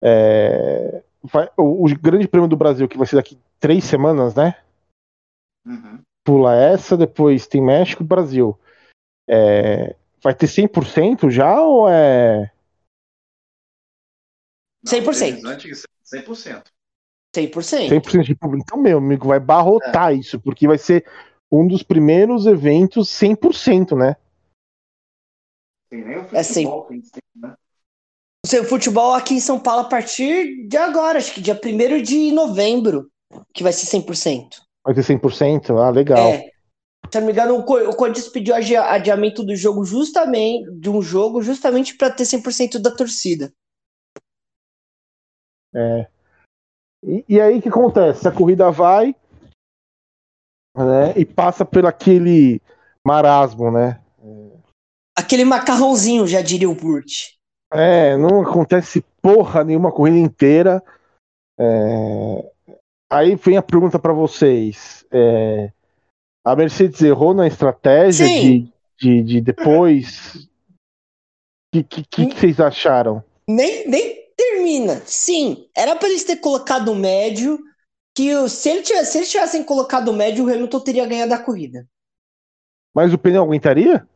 é, 0.00 1.02
vai- 1.22 1.50
o, 1.56 1.84
o 1.86 1.98
Grande 1.98 2.28
Prêmio 2.28 2.48
do 2.48 2.56
Brasil, 2.56 2.88
que 2.88 2.98
vai 2.98 3.06
ser 3.06 3.16
daqui 3.16 3.38
três 3.58 3.84
semanas, 3.84 4.34
né? 4.34 4.60
Uhum. 5.64 6.02
Pula 6.24 6.54
essa, 6.54 6.96
depois 6.96 7.46
tem 7.46 7.62
México 7.62 8.02
e 8.02 8.06
Brasil. 8.06 8.58
É, 9.28 9.96
vai 10.22 10.34
ter 10.34 10.46
100% 10.46 11.30
já 11.30 11.60
ou 11.60 11.88
é. 11.88 12.50
Não, 14.82 14.90
100%. 14.90 15.22
eles 15.28 15.44
antes 15.44 15.82
100%. 16.04 16.72
100%. 17.34 17.88
100% 17.88 18.24
de 18.24 18.34
público? 18.34 18.64
Então, 18.66 18.78
meu 18.80 18.98
amigo, 18.98 19.28
vai 19.28 19.38
barrotar 19.38 20.14
isso, 20.14 20.40
porque 20.40 20.66
vai 20.66 20.78
ser 20.78 21.06
um 21.50 21.66
dos 21.66 21.82
primeiros 21.82 22.46
eventos 22.46 23.08
100%, 23.08 23.94
né? 23.96 24.16
Tem 25.88 26.04
nem 26.04 26.18
o 26.18 26.28
É 26.34 26.42
sim. 26.42 26.64
futebol, 26.64 26.84
tem 26.84 27.00
que 27.00 27.10
ter, 27.10 27.22
né? 27.36 27.54
O 28.44 28.48
seu 28.48 28.64
futebol 28.64 29.12
aqui 29.12 29.34
em 29.34 29.40
São 29.40 29.60
Paulo 29.60 29.82
a 29.82 29.88
partir 29.88 30.66
de 30.66 30.76
agora, 30.76 31.18
acho 31.18 31.34
que 31.34 31.40
dia 31.40 31.54
1 31.54 32.02
de 32.02 32.32
novembro, 32.32 33.10
que 33.54 33.62
vai 33.62 33.72
ser 33.72 33.86
100%. 33.86 34.62
Vai 34.84 34.94
ter 34.94 35.02
100%? 35.02 35.76
Ah, 35.78 35.90
legal. 35.90 36.18
É. 36.18 36.50
Se 37.12 37.18
não 37.18 37.26
me 37.26 37.32
engano, 37.32 37.58
o 37.58 37.64
Co- 37.64 37.88
o 37.90 37.94
Corinthians 37.94 38.28
pediu 38.28 38.54
adi- 38.54 38.76
adiamento 38.76 39.44
do 39.44 39.54
jogo 39.54 39.84
justamente, 39.84 40.70
de 40.78 40.88
um 40.88 41.02
jogo, 41.02 41.42
justamente 41.42 41.96
para 41.96 42.10
ter 42.10 42.24
100% 42.24 42.78
da 42.80 42.94
torcida. 42.94 43.52
É. 45.74 46.08
E, 47.04 47.24
e 47.28 47.40
aí 47.40 47.58
o 47.58 47.62
que 47.62 47.68
acontece? 47.68 48.26
A 48.26 48.32
corrida 48.32 48.70
vai 48.70 49.14
né, 50.76 51.12
e 51.16 51.24
passa 51.26 51.64
por 51.64 51.84
aquele 51.84 52.60
marasmo, 53.06 53.70
né? 53.70 54.00
Aquele 55.16 55.44
macarrãozinho, 55.44 56.26
já 56.26 56.40
diria 56.40 56.70
o 56.70 56.74
Burt. 56.74 57.38
É, 57.72 58.16
não 58.16 58.42
acontece 58.42 59.04
porra 59.22 59.62
nenhuma 59.64 59.92
corrida 59.92 60.18
inteira. 60.18 60.82
É, 61.58 62.50
Aí 63.10 63.34
vem 63.34 63.56
a 63.56 63.62
pergunta 63.62 63.98
para 63.98 64.12
vocês. 64.12 65.04
É, 65.10 65.72
A 66.44 66.54
Mercedes 66.54 67.02
errou 67.02 67.34
na 67.34 67.48
estratégia 67.48 68.24
de, 68.24 68.72
de, 68.96 69.22
de 69.22 69.40
depois. 69.40 70.48
O 71.74 71.82
que, 71.82 71.82
que, 71.82 72.04
que 72.04 72.38
vocês 72.38 72.60
acharam? 72.60 73.24
Nem, 73.48 73.88
nem 73.88 74.30
termina. 74.36 75.02
Sim, 75.04 75.68
era 75.76 75.96
para 75.96 76.08
eles 76.08 76.22
ter 76.22 76.36
colocado 76.36 76.92
o 76.92 76.94
médio, 76.94 77.58
que 78.16 78.48
se, 78.48 78.70
ele 78.70 78.82
tivesse, 78.82 79.12
se 79.12 79.18
eles 79.18 79.30
tivessem 79.30 79.64
colocado 79.64 80.08
o 80.08 80.14
médio, 80.14 80.44
o 80.44 80.48
Hamilton 80.48 80.80
teria 80.80 81.06
ganhado 81.06 81.34
a 81.34 81.38
corrida. 81.38 81.86
Mas 82.94 83.12
o 83.12 83.18
pneu 83.18 83.42
aguentaria? 83.42 84.06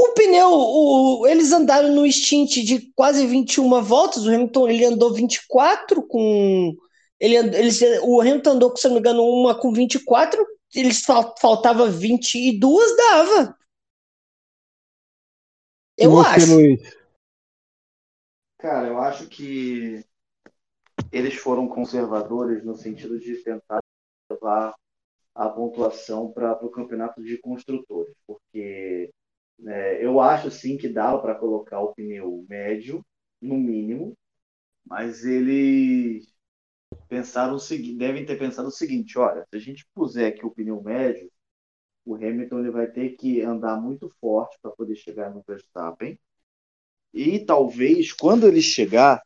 O 0.00 0.12
pneu, 0.14 0.48
o- 0.52 1.26
eles 1.26 1.50
andaram 1.50 1.92
no 1.92 2.06
stint 2.06 2.62
de 2.64 2.92
quase 2.94 3.26
21 3.26 3.82
voltas, 3.82 4.24
o 4.24 4.28
Hamilton 4.32 4.68
ele 4.68 4.84
andou 4.84 5.12
24 5.12 6.06
com. 6.06 6.72
Ele, 7.18 7.36
eles, 7.36 7.80
o 8.04 8.20
Hamilton 8.20 8.50
andou, 8.50 8.76
se 8.76 8.86
eu 8.86 8.90
não 8.90 8.94
me 8.94 9.00
engano, 9.00 9.24
uma 9.24 9.58
com 9.60 9.72
24, 9.72 10.46
eles 10.72 11.00
fal, 11.00 11.34
faltava 11.40 11.90
22, 11.90 12.96
dava. 12.96 13.58
E 15.98 16.04
Eu 16.04 16.12
você, 16.12 16.28
acho. 16.28 16.54
Luiz? 16.54 16.96
Cara, 18.58 18.86
eu 18.86 18.98
acho 18.98 19.26
que 19.28 20.04
eles 21.10 21.34
foram 21.34 21.66
conservadores 21.66 22.64
no 22.64 22.76
sentido 22.76 23.18
de 23.18 23.42
tentar 23.42 23.80
levar 24.30 24.76
a 25.34 25.48
pontuação 25.48 26.30
para 26.30 26.52
o 26.64 26.70
campeonato 26.70 27.20
de 27.20 27.36
construtores, 27.38 28.14
porque 28.24 29.10
né, 29.58 30.04
eu 30.04 30.20
acho 30.20 30.50
sim 30.50 30.76
que 30.76 30.88
dava 30.88 31.20
para 31.20 31.34
colocar 31.34 31.80
o 31.80 31.94
pneu 31.94 32.44
médio, 32.48 33.04
no 33.40 33.56
mínimo, 33.56 34.16
mas 34.84 35.24
eles 35.24 36.26
pensaram 37.08 37.54
o 37.54 37.60
seguinte, 37.60 37.98
devem 37.98 38.26
ter 38.26 38.38
pensado 38.38 38.68
o 38.68 38.72
seguinte, 38.72 39.18
olha, 39.18 39.46
se 39.50 39.56
a 39.56 39.60
gente 39.60 39.86
puser 39.94 40.32
aqui 40.32 40.44
o 40.46 40.50
pneu 40.50 40.82
médio, 40.82 41.30
o 42.04 42.14
Hamilton 42.14 42.60
ele 42.60 42.70
vai 42.70 42.86
ter 42.86 43.10
que 43.16 43.42
andar 43.42 43.80
muito 43.80 44.10
forte 44.20 44.58
para 44.62 44.70
poder 44.72 44.96
chegar 44.96 45.30
no 45.30 45.42
Verstappen. 45.46 46.18
E 47.12 47.44
talvez 47.44 48.12
quando 48.12 48.46
ele 48.46 48.62
chegar, 48.62 49.22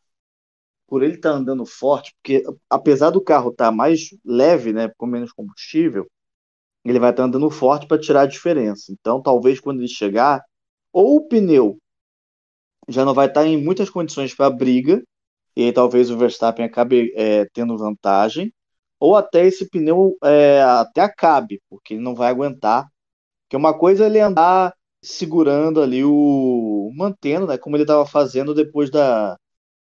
por 0.87 1.03
ele 1.03 1.15
estar 1.15 1.31
andando 1.31 1.65
forte, 1.65 2.15
porque 2.17 2.43
apesar 2.69 3.11
do 3.11 3.23
carro 3.23 3.51
estar 3.51 3.71
mais 3.73 4.11
leve, 4.25 4.73
né, 4.73 4.91
com 4.97 5.07
menos 5.07 5.33
combustível, 5.33 6.11
ele 6.85 6.99
vai 6.99 7.11
estar 7.11 7.25
andando 7.25 7.51
forte 7.51 7.87
para 7.87 8.01
tirar 8.01 8.23
a 8.23 8.27
diferença. 8.27 8.93
Então, 8.93 9.23
talvez 9.23 9.61
quando 9.61 9.81
ele 9.81 9.89
chegar, 9.89 10.43
ou 10.93 11.17
o 11.17 11.29
pneu 11.29 11.79
já 12.89 13.05
não 13.05 13.15
vai 13.15 13.27
estar 13.29 13.47
em 13.47 13.63
muitas 13.63 13.89
condições 13.91 14.35
para 14.35 14.51
briga, 14.51 15.03
e 15.57 15.65
aí 15.65 15.73
talvez 15.73 16.11
o 16.11 16.19
Verstappen 16.19 16.65
acabe 16.65 17.13
é, 17.17 17.47
tendo 17.53 17.79
vantagem, 17.79 18.53
ou 19.01 19.17
até 19.17 19.47
esse 19.47 19.69
pneu 19.69 20.17
é, 20.25 20.63
até 20.63 21.03
acabe, 21.03 21.61
porque 21.69 21.95
ele 21.95 22.03
não 22.03 22.15
vai 22.15 22.31
aguentar. 22.31 22.89
Porque 23.45 23.57
uma 23.57 23.77
coisa 23.77 24.05
é 24.05 24.07
ele 24.09 24.21
andar 24.21 24.75
segurando 25.03 25.83
ali 25.83 26.05
o. 26.05 26.93
mantendo, 26.97 27.47
né? 27.47 27.59
Como 27.59 27.77
ele 27.77 27.85
estava 27.85 28.07
fazendo 28.07 28.55
depois 28.55 28.91
da. 28.91 29.37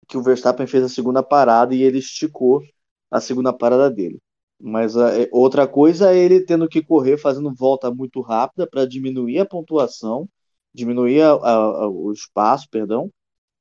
que 0.08 0.16
o 0.18 0.22
Verstappen 0.22 0.66
fez 0.66 0.84
a 0.84 0.88
segunda 0.88 1.22
parada 1.22 1.74
e 1.74 1.82
ele 1.82 1.98
esticou 1.98 2.62
a 3.10 3.20
segunda 3.20 3.52
parada 3.52 3.90
dele. 3.90 4.20
Mas 4.60 4.96
a, 4.96 5.22
é, 5.22 5.28
outra 5.32 5.66
coisa 5.66 6.12
é 6.12 6.18
ele 6.18 6.44
tendo 6.44 6.68
que 6.68 6.82
correr 6.82 7.16
fazendo 7.16 7.52
volta 7.54 7.90
muito 7.90 8.20
rápida 8.20 8.66
para 8.66 8.84
diminuir 8.84 9.38
a 9.38 9.46
pontuação, 9.46 10.28
diminuir 10.74 11.22
a, 11.22 11.30
a, 11.30 11.88
o 11.88 12.12
espaço, 12.12 12.68
perdão, 12.70 13.10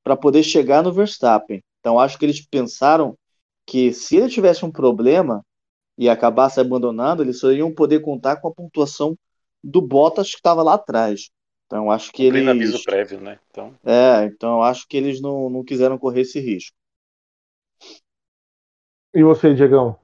para 0.03 0.17
poder 0.17 0.43
chegar 0.43 0.83
no 0.83 0.91
Verstappen. 0.91 1.63
Então 1.79 1.97
acho 1.97 2.17
que 2.17 2.25
eles 2.25 2.45
pensaram 2.45 3.17
que 3.65 3.93
se 3.93 4.17
ele 4.17 4.27
tivesse 4.27 4.65
um 4.65 4.71
problema 4.71 5.45
e 5.97 6.09
acabasse 6.09 6.59
abandonando, 6.59 7.23
eles 7.23 7.39
só 7.39 7.51
iam 7.51 7.73
poder 7.73 8.01
contar 8.01 8.37
com 8.37 8.47
a 8.47 8.53
pontuação 8.53 9.17
do 9.63 9.81
Bottas 9.81 10.31
que 10.31 10.37
estava 10.37 10.63
lá 10.63 10.73
atrás. 10.73 11.29
Então 11.65 11.91
acho 11.91 12.11
que 12.11 12.25
Cumprindo 12.25 12.49
eles 12.49 12.69
aviso 12.69 12.83
prévio, 12.83 13.21
né? 13.21 13.39
Então, 13.49 13.73
é, 13.85 14.25
então 14.25 14.57
eu 14.57 14.63
acho 14.63 14.87
que 14.87 14.97
eles 14.97 15.21
não, 15.21 15.49
não 15.49 15.63
quiseram 15.63 15.97
correr 15.97 16.21
esse 16.21 16.39
risco. 16.39 16.75
E 19.13 19.23
você, 19.23 19.53
Diegão? 19.53 19.97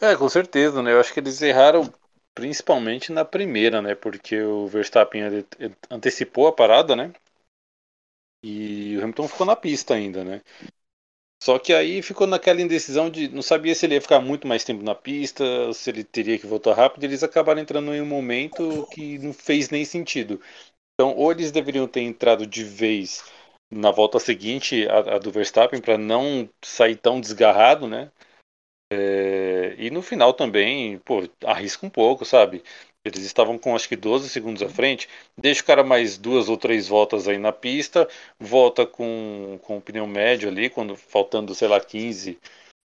É, 0.00 0.16
com 0.16 0.28
certeza, 0.28 0.82
né? 0.82 0.92
Eu 0.92 1.00
acho 1.00 1.12
que 1.12 1.20
eles 1.20 1.40
erraram 1.42 1.92
principalmente 2.34 3.12
na 3.12 3.24
primeira, 3.24 3.82
né? 3.82 3.94
Porque 3.94 4.40
o 4.40 4.66
Verstappen 4.66 5.22
antecipou 5.90 6.46
a 6.46 6.52
parada, 6.52 6.94
né? 6.96 7.12
E 8.42 8.96
o 8.96 9.02
Hamilton 9.02 9.28
ficou 9.28 9.46
na 9.46 9.56
pista 9.56 9.94
ainda, 9.94 10.24
né? 10.24 10.42
Só 11.42 11.58
que 11.58 11.72
aí 11.72 12.02
ficou 12.02 12.26
naquela 12.26 12.60
indecisão 12.60 13.08
de 13.08 13.28
não 13.28 13.42
sabia 13.42 13.74
se 13.74 13.86
ele 13.86 13.94
ia 13.94 14.00
ficar 14.00 14.20
muito 14.20 14.46
mais 14.46 14.64
tempo 14.64 14.82
na 14.82 14.94
pista, 14.94 15.44
se 15.72 15.88
ele 15.90 16.02
teria 16.02 16.38
que 16.38 16.46
voltar 16.46 16.74
rápido, 16.74 17.04
eles 17.04 17.22
acabaram 17.22 17.60
entrando 17.60 17.94
em 17.94 18.00
um 18.00 18.06
momento 18.06 18.86
que 18.92 19.18
não 19.18 19.32
fez 19.32 19.70
nem 19.70 19.84
sentido. 19.84 20.40
Então, 20.94 21.14
ou 21.16 21.32
eles 21.32 21.52
deveriam 21.52 21.88
ter 21.88 22.02
entrado 22.02 22.46
de 22.46 22.64
vez 22.64 23.24
na 23.70 23.90
volta 23.90 24.18
seguinte, 24.18 24.88
a, 24.88 25.16
a 25.16 25.18
do 25.18 25.30
Verstappen, 25.30 25.80
para 25.80 25.98
não 25.98 26.48
sair 26.64 26.96
tão 26.96 27.20
desgarrado, 27.20 27.88
né? 27.88 28.10
É, 28.90 29.74
e 29.78 29.90
no 29.90 30.00
final 30.02 30.32
também, 30.32 30.98
pô, 31.00 31.22
arrisca 31.44 31.84
um 31.86 31.90
pouco, 31.90 32.24
sabe? 32.24 32.62
Eles 33.04 33.20
estavam 33.24 33.58
com 33.58 33.74
acho 33.76 33.88
que 33.88 33.96
12 33.96 34.28
segundos 34.28 34.62
à 34.62 34.68
frente, 34.68 35.08
deixa 35.36 35.62
o 35.62 35.64
cara 35.64 35.84
mais 35.84 36.16
duas 36.18 36.48
ou 36.48 36.56
três 36.56 36.88
voltas 36.88 37.28
aí 37.28 37.38
na 37.38 37.52
pista, 37.52 38.08
volta 38.38 38.86
com, 38.86 39.58
com 39.62 39.78
o 39.78 39.80
pneu 39.80 40.06
médio 40.06 40.48
ali, 40.48 40.70
quando 40.70 40.96
faltando, 40.96 41.54
sei 41.54 41.68
lá, 41.68 41.80
15, 41.80 42.38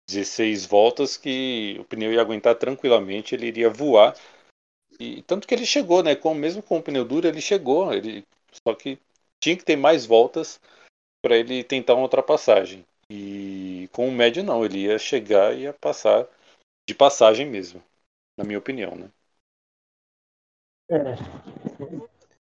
16 0.07 0.65
voltas, 0.65 1.17
que 1.17 1.77
o 1.79 1.85
pneu 1.85 2.11
ia 2.13 2.21
aguentar 2.21 2.55
tranquilamente, 2.55 3.35
ele 3.35 3.47
iria 3.47 3.69
voar. 3.69 4.15
E 4.99 5.21
tanto 5.23 5.47
que 5.47 5.53
ele 5.55 5.65
chegou, 5.65 6.03
né? 6.03 6.15
Com, 6.15 6.33
mesmo 6.33 6.63
com 6.63 6.77
o 6.77 6.83
pneu 6.83 7.05
duro, 7.05 7.27
ele 7.27 7.41
chegou. 7.41 7.93
Ele, 7.93 8.25
só 8.67 8.73
que 8.75 8.99
tinha 9.41 9.57
que 9.57 9.65
ter 9.65 9.75
mais 9.75 10.05
voltas 10.05 10.59
para 11.23 11.37
ele 11.37 11.63
tentar 11.63 11.95
uma 11.95 12.03
ultrapassagem. 12.03 12.85
E 13.13 13.89
com 13.91 14.07
o 14.07 14.11
médio 14.11 14.41
não, 14.41 14.63
ele 14.63 14.85
ia 14.85 14.97
chegar 14.97 15.53
e 15.53 15.63
ia 15.63 15.73
passar 15.73 16.25
de 16.87 16.95
passagem 16.95 17.45
mesmo, 17.45 17.83
na 18.37 18.45
minha 18.45 18.57
opinião, 18.57 18.95
né? 18.95 19.11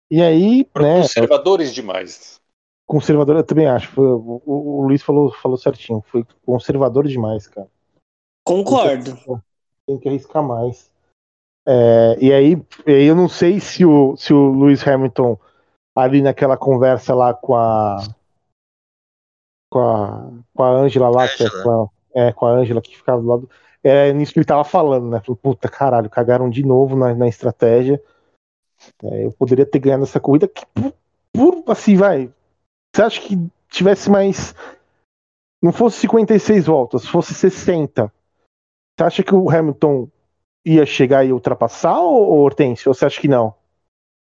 E 0.09 0.23
aí, 0.23 0.59
né? 0.77 1.03
Conservadores 1.03 1.75
demais. 1.75 2.41
conservador, 2.87 3.37
eu 3.37 3.45
também 3.45 3.67
acho. 3.67 3.89
Foi, 3.89 4.07
o, 4.07 4.43
o, 4.47 4.87
Luiz 4.87 5.03
falou, 5.03 5.33
falou 5.33 5.59
certinho. 5.59 6.03
Foi 6.03 6.25
conservador 6.47 7.09
demais, 7.09 7.49
cara. 7.49 7.69
Concordo. 8.45 9.17
Tem 9.17 9.17
que, 9.17 9.43
tem 9.87 9.99
que 9.99 10.09
arriscar 10.09 10.43
mais. 10.43 10.89
É, 11.67 12.17
e 12.21 12.33
aí, 12.33 12.55
aí 12.87 13.05
eu 13.07 13.17
não 13.17 13.29
sei 13.29 13.59
se 13.59 13.85
o, 13.85 14.17
se 14.17 14.33
o 14.33 14.53
Lewis 14.53 14.87
Hamilton 14.87 15.37
ali 15.97 16.23
naquela 16.23 16.57
conversa 16.57 17.13
lá 17.13 17.35
com 17.35 17.57
a 17.57 17.99
com 19.69 19.79
a 19.79 20.40
com 20.61 20.65
a 20.65 20.71
Angela 20.73 21.09
lá, 21.09 21.27
que 21.27 21.43
é, 21.43 21.49
com 21.49 21.71
a, 21.71 21.89
é, 22.21 22.33
com 22.33 22.47
a 22.47 22.51
Angela 22.51 22.83
que 22.83 22.95
ficava 22.95 23.23
do 23.23 23.27
lado, 23.27 23.51
é 23.83 24.13
nisso 24.13 24.31
que 24.31 24.39
ele 24.39 24.45
tava 24.45 24.63
falando, 24.63 25.09
né? 25.09 25.19
Falou, 25.21 25.39
puta 25.43 25.71
caralho, 25.71 26.11
cagaram 26.11 26.51
de 26.51 26.63
novo 26.63 26.95
na, 26.95 27.15
na 27.15 27.27
estratégia. 27.27 28.01
É, 29.03 29.25
eu 29.25 29.33
poderia 29.33 29.65
ter 29.65 29.79
ganhado 29.79 30.03
essa 30.03 30.21
corrida 30.21 30.47
que 30.47 30.67
por, 30.75 30.93
por 31.33 31.65
assim 31.73 31.97
vai. 31.97 32.31
Você 32.95 33.03
acha 33.03 33.21
que 33.23 33.39
tivesse 33.71 34.11
mais 34.11 34.55
não 35.63 35.73
fosse 35.73 36.01
56 36.01 36.67
voltas, 36.67 37.07
fosse 37.07 37.33
60. 37.33 38.13
Você 38.99 39.05
acha 39.05 39.23
que 39.23 39.35
o 39.35 39.49
Hamilton 39.49 40.09
ia 40.63 40.85
chegar 40.85 41.25
e 41.25 41.33
ultrapassar, 41.33 42.01
ou, 42.01 42.33
ou 42.33 42.39
Hortêncio? 42.41 42.91
Ou 42.91 42.95
você 42.95 43.07
acha 43.07 43.19
que 43.19 43.29
não? 43.29 43.55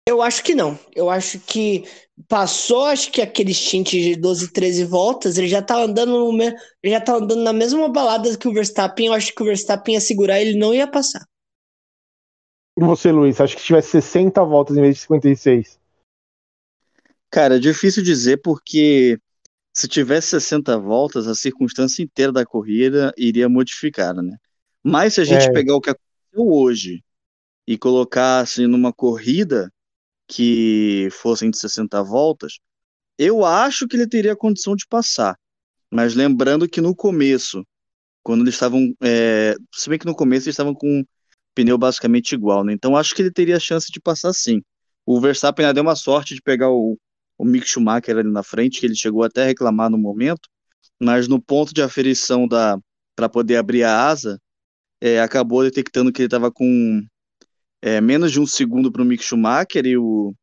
Eu 0.08 0.22
acho 0.22 0.43
que 0.43 0.56
não. 0.56 0.78
Eu 0.95 1.10
acho 1.10 1.39
que 1.39 1.84
passou, 2.28 2.86
acho 2.86 3.12
que 3.12 3.22
aquele 3.22 3.54
stint 3.54 3.91
de 3.91 4.16
12, 4.16 4.52
13 4.52 4.86
voltas, 4.86 5.38
ele 5.38 5.47
já 5.47 5.62
tá 5.62 5.78
andando 5.82 6.12
no 6.12 6.34
me... 6.34 6.47
ele 6.82 6.93
já 6.93 7.02
tá 7.02 7.16
andando 7.16 7.43
na 7.43 7.54
mesma 7.54 7.88
balada 7.89 8.36
que 8.38 8.47
o 8.47 8.54
Verstappen. 8.54 9.08
Eu 9.08 9.14
acho 9.14 9.34
que 9.34 9.41
o 9.41 9.45
Verstappen 9.45 9.93
ia 9.93 10.02
segurar, 10.02 10.41
ele 10.41 10.58
não 10.58 10.74
ia 10.74 10.88
passar. 10.88 11.26
E 12.78 12.82
você, 12.82 13.12
Luiz, 13.12 13.39
acho 13.39 13.56
que 13.56 13.62
se 13.62 13.68
tivesse 13.68 13.89
60 13.89 14.43
voltas 14.43 14.78
em 14.78 14.82
vez 14.82 14.95
de 14.95 15.02
56? 15.02 15.80
Cara, 17.30 17.58
é 17.58 17.60
difícil 17.60 18.04
dizer 18.04 18.41
porque 18.41 19.20
se 19.74 19.88
tivesse 19.88 20.30
60 20.30 20.78
voltas, 20.80 21.28
a 21.28 21.36
circunstância 21.36 22.02
inteira 22.02 22.32
da 22.32 22.45
corrida 22.45 23.14
iria 23.18 23.47
modificar, 23.47 24.16
né? 24.16 24.38
Mas 24.84 25.14
se 25.14 25.22
a 25.22 25.24
gente 25.24 25.45
é. 25.45 25.52
pegar 25.52 25.76
o 25.76 25.82
que 25.82 25.89
aconteceu 25.89 26.52
hoje 26.52 27.04
e 27.68 27.78
colocasse 27.78 28.66
numa 28.66 28.91
corrida 28.91 29.72
que 30.30 31.10
fossem 31.12 31.50
de 31.50 31.58
60 31.58 32.02
voltas, 32.04 32.60
eu 33.18 33.44
acho 33.44 33.88
que 33.88 33.98
ele 33.98 34.08
teria 34.08 34.36
condição 34.36 34.76
de 34.76 34.86
passar. 34.88 35.36
Mas 35.92 36.16
lembrando 36.16 36.70
que 36.70 36.80
no 36.80 36.96
começo, 36.96 37.66
quando 38.24 38.42
eles 38.44 38.54
estavam. 38.56 38.94
É, 39.04 39.56
se 39.74 39.90
bem 39.90 40.00
que 40.00 40.06
no 40.06 40.16
começo 40.16 40.46
eles 40.46 40.54
estavam 40.54 40.76
com 40.76 40.88
um 41.00 41.06
pneu 41.56 41.78
basicamente 41.78 42.34
igual, 42.34 42.64
né? 42.64 42.74
Então 42.74 42.96
acho 42.96 43.16
que 43.16 43.22
ele 43.24 43.32
teria 43.32 43.60
chance 43.60 43.92
de 43.92 44.00
passar 44.00 44.34
sim. 44.34 44.62
O 45.06 45.20
Verstappen 45.20 45.66
ainda 45.66 45.74
deu 45.74 45.84
uma 45.84 45.96
sorte 45.96 46.36
de 46.36 46.42
pegar 46.42 46.70
o, 46.70 46.98
o 47.38 47.46
Mick 47.46 47.68
Schumacher 47.68 48.18
ali 48.18 48.32
na 48.32 48.44
frente, 48.44 48.80
que 48.80 48.86
ele 48.86 48.96
chegou 48.96 49.24
até 49.24 49.44
a 49.44 49.46
reclamar 49.48 49.90
no 49.90 49.98
momento, 49.98 50.48
mas 51.02 51.28
no 51.28 51.42
ponto 51.42 51.74
de 51.74 51.82
aferição 51.82 52.48
da 52.48 52.80
para 53.16 53.28
poder 53.28 53.58
abrir 53.58 53.84
a 53.84 54.08
asa, 54.08 54.40
é, 55.02 55.20
acabou 55.22 55.64
detectando 55.64 56.12
que 56.12 56.22
ele 56.22 56.28
estava 56.28 56.52
com 56.52 57.04
é, 57.82 58.02
menos 58.02 58.32
de 58.32 58.40
um 58.40 58.48
segundo 58.48 58.92
para 58.92 59.02
o 59.02 59.06
Mick 59.06 59.24
Schumacher 59.24 59.86
e 59.86 59.98
o 59.98 60.34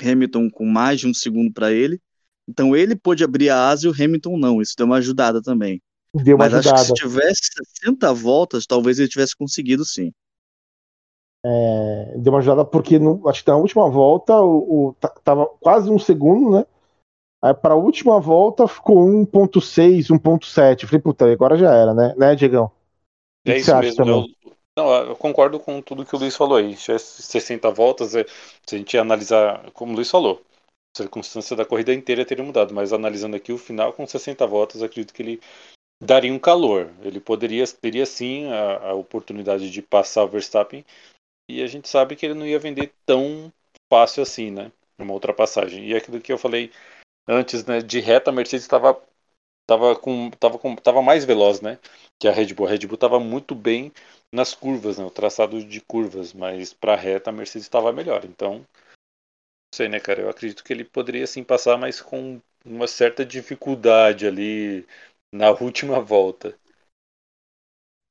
Hamilton 0.00 0.50
com 0.50 0.66
mais 0.66 1.00
de 1.00 1.08
um 1.08 1.14
segundo 1.14 1.52
para 1.52 1.72
ele. 1.72 2.00
Então 2.48 2.74
ele 2.76 2.96
pôde 2.96 3.24
abrir 3.24 3.50
a 3.50 3.68
asa 3.68 3.86
e 3.86 3.90
o 3.90 3.94
Hamilton 3.94 4.36
não. 4.36 4.60
Isso 4.60 4.74
deu 4.76 4.86
uma 4.86 4.96
ajudada 4.96 5.40
também. 5.40 5.80
Deu 6.14 6.36
uma 6.36 6.44
Mas 6.44 6.54
ajudada. 6.54 6.80
acho 6.80 6.92
que 6.92 6.98
se 6.98 7.08
tivesse 7.08 7.40
60 7.80 8.12
voltas, 8.12 8.66
talvez 8.66 8.98
ele 8.98 9.08
tivesse 9.08 9.36
conseguido 9.36 9.84
sim. 9.84 10.12
É, 11.44 12.14
deu 12.18 12.32
uma 12.32 12.38
ajudada 12.38 12.64
porque 12.64 12.98
no, 12.98 13.28
acho 13.28 13.42
que 13.42 13.50
na 13.50 13.56
última 13.56 13.88
volta 13.90 14.34
o, 14.40 14.88
o 14.88 14.96
tava 15.24 15.46
quase 15.60 15.90
um 15.90 15.98
segundo, 15.98 16.58
né? 16.58 16.66
Aí 17.42 17.52
para 17.52 17.74
a 17.74 17.76
última 17.76 18.20
volta 18.20 18.68
ficou 18.68 19.04
1.6, 19.04 20.10
1.7. 20.10 20.86
Falei, 20.86 21.00
puta, 21.00 21.32
agora 21.32 21.56
já 21.56 21.74
era, 21.74 21.92
né? 21.92 22.14
Né, 22.16 22.36
Diegão? 22.36 22.70
É 23.44 23.58
isso 23.58 23.76
mesmo. 23.76 24.04
Eu, 24.04 24.26
não, 24.76 24.94
eu 24.94 25.16
concordo 25.16 25.60
com 25.60 25.82
tudo 25.82 26.04
que 26.04 26.14
o 26.14 26.18
Luiz 26.18 26.36
falou 26.36 26.56
aí. 26.56 26.76
60 26.76 27.70
voltas, 27.70 28.14
é, 28.14 28.24
se 28.66 28.74
a 28.74 28.78
gente 28.78 28.96
analisar, 28.96 29.70
como 29.72 29.92
o 29.92 29.96
Luiz 29.96 30.10
falou, 30.10 30.42
a 30.94 30.98
circunstância 30.98 31.56
da 31.56 31.64
corrida 31.64 31.92
inteira 31.92 32.24
teria 32.24 32.44
mudado, 32.44 32.74
mas 32.74 32.92
analisando 32.92 33.36
aqui 33.36 33.52
o 33.52 33.58
final, 33.58 33.92
com 33.92 34.06
60 34.06 34.46
voltas, 34.46 34.82
acredito 34.82 35.12
que 35.12 35.22
ele 35.22 35.40
daria 36.02 36.32
um 36.32 36.38
calor. 36.38 36.90
Ele 37.02 37.20
poderia, 37.20 37.66
teria 37.66 38.06
sim 38.06 38.46
a, 38.46 38.90
a 38.90 38.94
oportunidade 38.94 39.70
de 39.70 39.82
passar 39.82 40.24
o 40.24 40.28
Verstappen, 40.28 40.84
e 41.48 41.62
a 41.62 41.66
gente 41.66 41.88
sabe 41.88 42.16
que 42.16 42.26
ele 42.26 42.34
não 42.34 42.46
ia 42.46 42.58
vender 42.58 42.94
tão 43.04 43.52
fácil 43.90 44.22
assim, 44.22 44.50
né? 44.50 44.72
Uma 44.98 45.12
ultrapassagem. 45.14 45.86
E 45.86 45.94
aquilo 45.94 46.20
que 46.20 46.32
eu 46.32 46.38
falei 46.38 46.70
antes, 47.28 47.64
né? 47.66 47.80
De 47.80 48.00
reta, 48.00 48.30
a 48.30 48.32
Mercedes 48.32 48.64
estava 48.64 49.00
tava 49.66 49.96
com, 49.96 50.30
tava 50.30 50.58
com, 50.58 50.76
tava 50.76 51.02
mais 51.02 51.24
veloz, 51.24 51.60
né? 51.60 51.78
Que 52.18 52.28
a 52.28 52.32
Red 52.32 52.54
Bull. 52.54 52.66
A 52.66 52.70
Red 52.70 52.86
Bull 52.86 52.94
estava 52.94 53.20
muito 53.20 53.54
bem 53.54 53.92
nas 54.32 54.54
curvas, 54.54 54.98
né? 54.98 55.04
O 55.04 55.10
traçado 55.10 55.62
de 55.64 55.80
curvas, 55.80 56.32
mas 56.32 56.72
para 56.72 56.96
reta 56.96 57.30
a 57.30 57.32
Mercedes 57.32 57.66
estava 57.66 57.92
melhor. 57.92 58.24
Então, 58.24 58.58
não 58.58 58.66
sei, 59.74 59.88
né, 59.88 60.00
cara? 60.00 60.22
Eu 60.22 60.30
acredito 60.30 60.64
que 60.64 60.72
ele 60.72 60.84
poderia 60.84 61.26
sim 61.26 61.44
passar, 61.44 61.76
mas 61.76 62.00
com 62.00 62.40
uma 62.64 62.86
certa 62.86 63.24
dificuldade 63.24 64.26
ali 64.26 64.86
na 65.32 65.50
última 65.60 66.00
volta. 66.00 66.58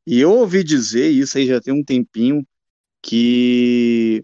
E 0.06 0.20
eu 0.20 0.32
ouvi 0.32 0.64
dizer, 0.64 1.10
isso 1.10 1.38
aí 1.38 1.46
já 1.46 1.62
tem 1.62 1.74
um 1.74 1.84
tempinho, 1.84 2.46
que 3.04 4.24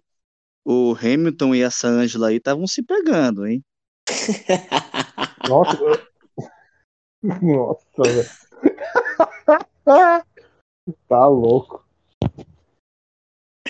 o 0.65 0.93
Hamilton 0.93 1.55
e 1.55 1.61
essa 1.61 1.87
Angela 1.87 2.29
aí 2.29 2.37
estavam 2.37 2.67
se 2.67 2.83
pegando, 2.83 3.45
hein? 3.45 3.63
Nossa, 5.47 5.77
nossa, 7.41 8.03
velho. 8.03 8.29
tá 11.07 11.27
louco. 11.27 11.86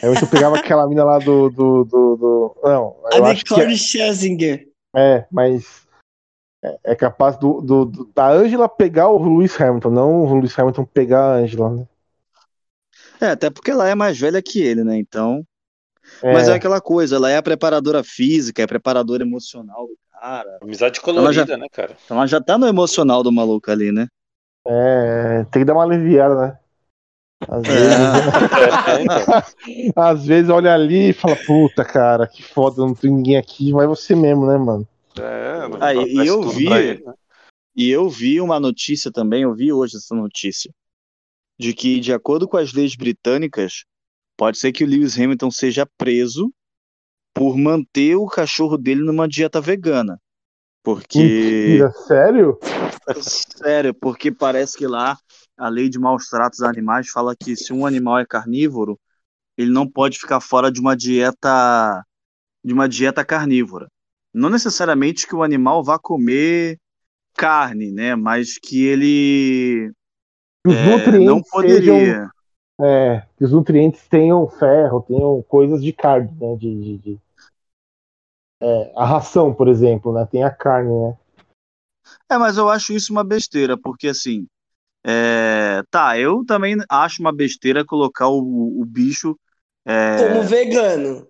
Aí 0.02 0.10
eu 0.10 0.28
pegava 0.28 0.58
aquela 0.58 0.88
mina 0.88 1.04
lá 1.04 1.20
do. 1.20 1.50
do, 1.50 1.84
do, 1.84 2.16
do... 2.16 2.56
Não, 2.64 2.95
eu 3.14 3.26
a 3.26 3.30
acho 3.32 3.43
que 3.45 3.60
é... 3.60 3.76
Scherzinger. 3.76 4.68
é, 4.95 5.26
mas 5.32 5.88
é, 6.64 6.80
é 6.84 6.95
capaz 6.95 7.38
do, 7.38 7.62
do, 7.62 7.86
do 7.86 8.06
da 8.14 8.30
Angela 8.30 8.68
pegar 8.70 9.10
o 9.10 9.18
Lewis 9.18 9.60
Hamilton, 9.60 9.89
não 9.89 10.24
o 10.24 10.36
Lewis 10.36 10.58
Hamilton 10.58 10.86
pegar 10.86 11.22
a 11.22 11.36
Angela, 11.36 11.70
né? 11.70 11.88
É, 13.20 13.28
até 13.28 13.50
porque 13.50 13.72
ela 13.72 13.88
é 13.88 13.95
mais 13.95 14.18
velha 14.20 14.41
que 14.41 14.62
ele, 14.62 14.84
né? 14.84 14.98
Então. 14.98 15.43
É, 16.22 16.34
Mas 16.34 16.48
é 16.48 16.54
aquela 16.54 16.80
coisa, 16.80 17.18
ela 17.18 17.30
é 17.30 17.38
a 17.38 17.43
preparadora 17.43 18.04
física, 18.04 18.62
é 18.62 18.66
a 18.66 18.68
preparadora 18.68 19.24
emocional 19.24 19.88
do 19.88 19.98
cara. 20.12 20.58
Amizade 20.62 21.02
colorida, 21.02 21.45
já- 21.45 21.58
né, 21.58 21.68
cara? 21.72 21.98
Então 22.06 22.18
ela 22.18 22.28
já 22.28 22.41
tá 22.41 22.58
no 22.58 22.68
emocional 22.68 23.22
do 23.24 23.32
maluco 23.32 23.70
ali, 23.70 23.91
né? 23.91 24.08
é, 24.70 25.45
tem 25.45 25.62
que 25.62 25.66
dar 25.66 25.74
uma 25.74 25.84
aliviada, 25.84 26.36
né? 26.36 26.60
Às 27.47 27.65
vezes, 27.65 27.91
É, 28.88 29.01
então. 29.03 29.93
às 29.95 30.25
vezes 30.25 30.49
olha 30.49 30.73
ali 30.73 31.09
e 31.09 31.13
fala, 31.13 31.35
puta, 31.35 31.83
cara, 31.85 32.27
que 32.27 32.41
foda, 32.41 32.81
não 32.81 32.93
tem 32.95 33.11
ninguém 33.11 33.38
aqui, 33.38 33.71
vai 33.71 33.85
você 33.85 34.15
mesmo, 34.15 34.47
né, 34.47 34.57
mano? 34.57 34.88
É, 35.17 35.67
não 35.67 35.77
Ah, 35.81 35.93
e- 35.93 36.13
e 36.23 36.27
eu 36.27 36.41
vi- 36.43 36.71
ele, 36.71 37.03
né? 37.03 37.13
E 37.75 37.89
eu 37.89 38.09
vi 38.09 38.41
uma 38.41 38.59
notícia 38.59 39.11
também, 39.11 39.43
eu 39.43 39.53
vi 39.53 39.71
hoje 39.71 39.97
essa 39.97 40.15
notícia, 40.15 40.73
de 41.59 41.73
que, 41.73 41.99
de 41.99 42.11
acordo 42.11 42.47
com 42.47 42.57
as 42.57 42.73
leis 42.73 42.95
britânicas, 42.95 43.85
pode 44.35 44.57
ser 44.57 44.71
que 44.71 44.83
o 44.83 44.88
Lewis 44.88 45.15
Hamilton 45.17 45.51
seja 45.51 45.88
preso 45.97 46.51
por 47.35 47.55
manter 47.55 48.15
o 48.15 48.25
cachorro 48.25 48.77
dele 48.77 49.01
numa 49.01 49.27
dieta 49.27 49.61
vegana. 49.61 50.19
Porque. 50.83 51.19
Mentira, 51.19 51.91
sério? 51.91 52.57
Sério, 53.21 53.93
porque 53.93 54.31
parece 54.31 54.77
que 54.77 54.88
lá 54.88 55.17
a 55.58 55.70
lei 55.70 55.89
de 55.89 55.99
maus 55.99 56.28
tratos 56.30 56.62
a 56.62 56.70
animais 56.70 57.10
fala 57.10 57.36
que 57.36 57.55
se 57.55 57.74
um 57.74 57.86
animal 57.86 58.20
é 58.20 58.26
carnívoro, 58.26 58.99
ele 59.58 59.72
não 59.72 59.89
pode 59.89 60.20
ficar 60.20 60.41
fora 60.41 60.72
de 60.72 60.80
uma 60.80 60.95
dieta 60.95 62.03
de 62.64 62.74
uma 62.74 62.89
dieta 62.89 63.26
carnívora. 63.26 63.88
Não 64.34 64.49
necessariamente 64.49 65.28
que 65.28 65.36
o 65.36 65.43
animal 65.43 65.84
vá 65.84 65.97
comer 65.99 66.78
carne, 67.36 67.91
né? 67.91 68.16
Mas 68.16 68.58
que 68.60 68.86
ele 68.86 69.91
Que 70.64 70.70
os 70.70 70.78
é, 70.78 70.84
nutrientes 70.84 71.26
não 71.26 71.41
poderia. 71.43 72.24
sejam- 72.24 72.30
é, 72.80 73.24
que 73.38 73.43
os 73.45 73.51
nutrientes 73.51 74.08
tenham 74.08 74.47
ferro, 74.47 75.01
tenham 75.01 75.41
coisas 75.43 75.82
de 75.84 75.91
carne, 75.93 76.32
né? 76.39 76.55
De, 76.58 76.76
de- 76.76 76.97
de- 76.99 77.20
É, 78.62 78.91
a 78.95 79.05
ração, 79.05 79.53
por 79.53 79.68
exemplo, 79.68 80.12
né? 80.14 80.28
Tem 80.30 80.43
a 80.43 80.49
carne, 80.51 80.89
né? 80.91 81.18
É, 82.30 82.38
mas 82.38 82.58
eu 82.58 82.70
acho 82.70 82.93
isso 82.93 83.12
uma 83.12 83.24
besteira, 83.24 83.78
porque 83.78 84.08
assim, 84.08 84.47
é, 85.08 85.84
tá, 85.89 86.20
eu 86.20 86.45
também 86.45 86.76
acho 86.89 87.22
uma 87.22 87.34
besteira 87.34 87.86
colocar 87.86 88.28
o, 88.30 88.82
o 88.82 88.86
bicho 88.86 89.39
é, 89.86 90.18
Como 90.18 90.43
vegano. 90.43 91.28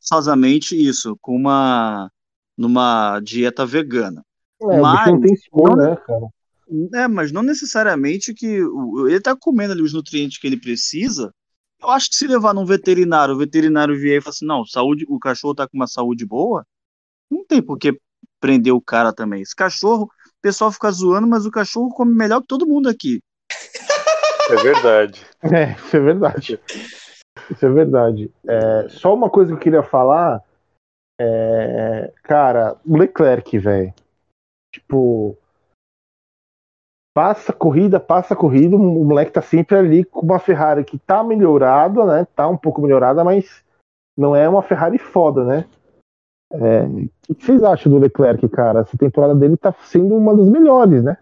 forçosamente 0.00 0.74
isso, 0.76 1.16
com 1.20 1.36
uma 1.36 2.10
numa 2.56 3.20
dieta 3.20 3.66
vegana. 3.66 4.24
É, 4.62 4.80
Mas- 4.80 5.12
não 5.12 5.20
tem 5.20 5.34
não- 5.54 5.76
né, 5.76 5.96
cara? 6.06 6.26
É, 6.94 7.06
mas 7.06 7.30
não 7.30 7.42
necessariamente 7.42 8.34
que 8.34 8.62
o- 8.62 9.06
ele 9.08 9.20
tá 9.20 9.36
comendo 9.36 9.72
ali 9.72 9.82
os 9.82 9.92
nutrientes 9.92 10.38
que 10.38 10.46
ele 10.46 10.58
precisa. 10.58 11.32
Eu 11.80 11.90
acho 11.90 12.08
que 12.10 12.16
se 12.16 12.26
levar 12.26 12.54
num 12.54 12.64
veterinário, 12.64 13.34
o 13.34 13.38
veterinário 13.38 13.96
vier 13.98 14.18
e 14.18 14.20
falar 14.20 14.30
assim, 14.32 14.46
não, 14.46 14.64
saúde, 14.64 15.04
o 15.08 15.18
cachorro 15.18 15.54
tá 15.54 15.68
com 15.68 15.76
uma 15.76 15.86
saúde 15.86 16.24
boa, 16.26 16.66
não 17.30 17.44
tem 17.46 17.62
por 17.62 17.78
que 17.78 17.98
prender 18.40 18.72
o 18.74 18.80
cara 18.80 19.12
também. 19.12 19.42
Esse 19.42 19.54
cachorro, 19.56 20.10
pessoal 20.46 20.70
fica 20.70 20.88
zoando, 20.92 21.26
mas 21.26 21.44
o 21.44 21.50
cachorro 21.50 21.88
come 21.90 22.14
melhor 22.14 22.40
que 22.40 22.46
todo 22.46 22.68
mundo 22.68 22.88
aqui. 22.88 23.20
É 24.48 24.56
verdade. 24.62 25.26
É, 25.42 25.72
isso 25.72 25.96
é 25.96 26.00
verdade. 26.00 26.60
Isso 27.50 27.66
é 27.66 27.68
verdade. 27.68 28.32
É, 28.48 28.88
só 28.88 29.14
uma 29.14 29.30
coisa 29.30 29.52
que 29.52 29.56
eu 29.56 29.60
queria 29.60 29.82
falar. 29.82 30.42
É, 31.20 32.12
cara, 32.24 32.76
o 32.84 32.96
Leclerc, 32.96 33.58
velho. 33.58 33.94
Tipo. 34.74 35.36
Passa 37.14 37.52
corrida, 37.52 38.00
passa 38.00 38.34
corrida. 38.34 38.74
O 38.74 39.04
moleque 39.04 39.30
tá 39.30 39.42
sempre 39.42 39.76
ali 39.76 40.04
com 40.04 40.20
uma 40.20 40.40
Ferrari 40.40 40.84
que 40.84 40.98
tá 40.98 41.22
melhorada, 41.22 42.04
né? 42.04 42.26
Tá 42.34 42.48
um 42.48 42.56
pouco 42.56 42.82
melhorada, 42.82 43.22
mas 43.22 43.62
não 44.16 44.34
é 44.34 44.48
uma 44.48 44.62
Ferrari 44.62 44.98
foda, 44.98 45.44
né? 45.44 45.68
É, 46.52 46.82
o 47.28 47.34
que 47.34 47.44
vocês 47.44 47.62
acham 47.62 47.90
do 47.90 47.98
Leclerc, 47.98 48.48
cara? 48.48 48.80
Essa 48.80 48.96
temporada 48.96 49.34
dele 49.34 49.56
tá 49.56 49.72
sendo 49.72 50.14
uma 50.14 50.36
das 50.36 50.46
melhores, 50.48 51.02
né? 51.02 51.16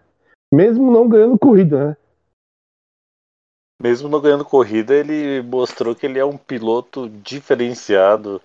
Mesmo 0.53 0.91
não 0.91 1.07
ganhando 1.09 1.37
corrida, 1.37 1.89
né? 1.89 1.97
Mesmo 3.81 4.07
não 4.07 4.21
ganhando 4.21 4.45
corrida, 4.45 4.93
ele 4.93 5.41
mostrou 5.41 5.95
que 5.95 6.05
ele 6.05 6.17
é 6.17 6.25
um 6.25 6.37
piloto 6.37 7.09
diferenciado, 7.09 8.41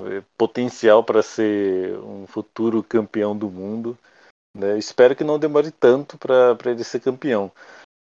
eh, 0.00 0.22
potencial 0.36 1.02
para 1.02 1.22
ser 1.22 1.98
um 1.98 2.26
futuro 2.26 2.82
campeão 2.82 3.36
do 3.36 3.50
mundo. 3.50 3.98
Né? 4.56 4.78
Espero 4.78 5.16
que 5.16 5.24
não 5.24 5.38
demore 5.38 5.70
tanto 5.70 6.16
para 6.16 6.56
ele 6.66 6.84
ser 6.84 7.00
campeão. 7.00 7.50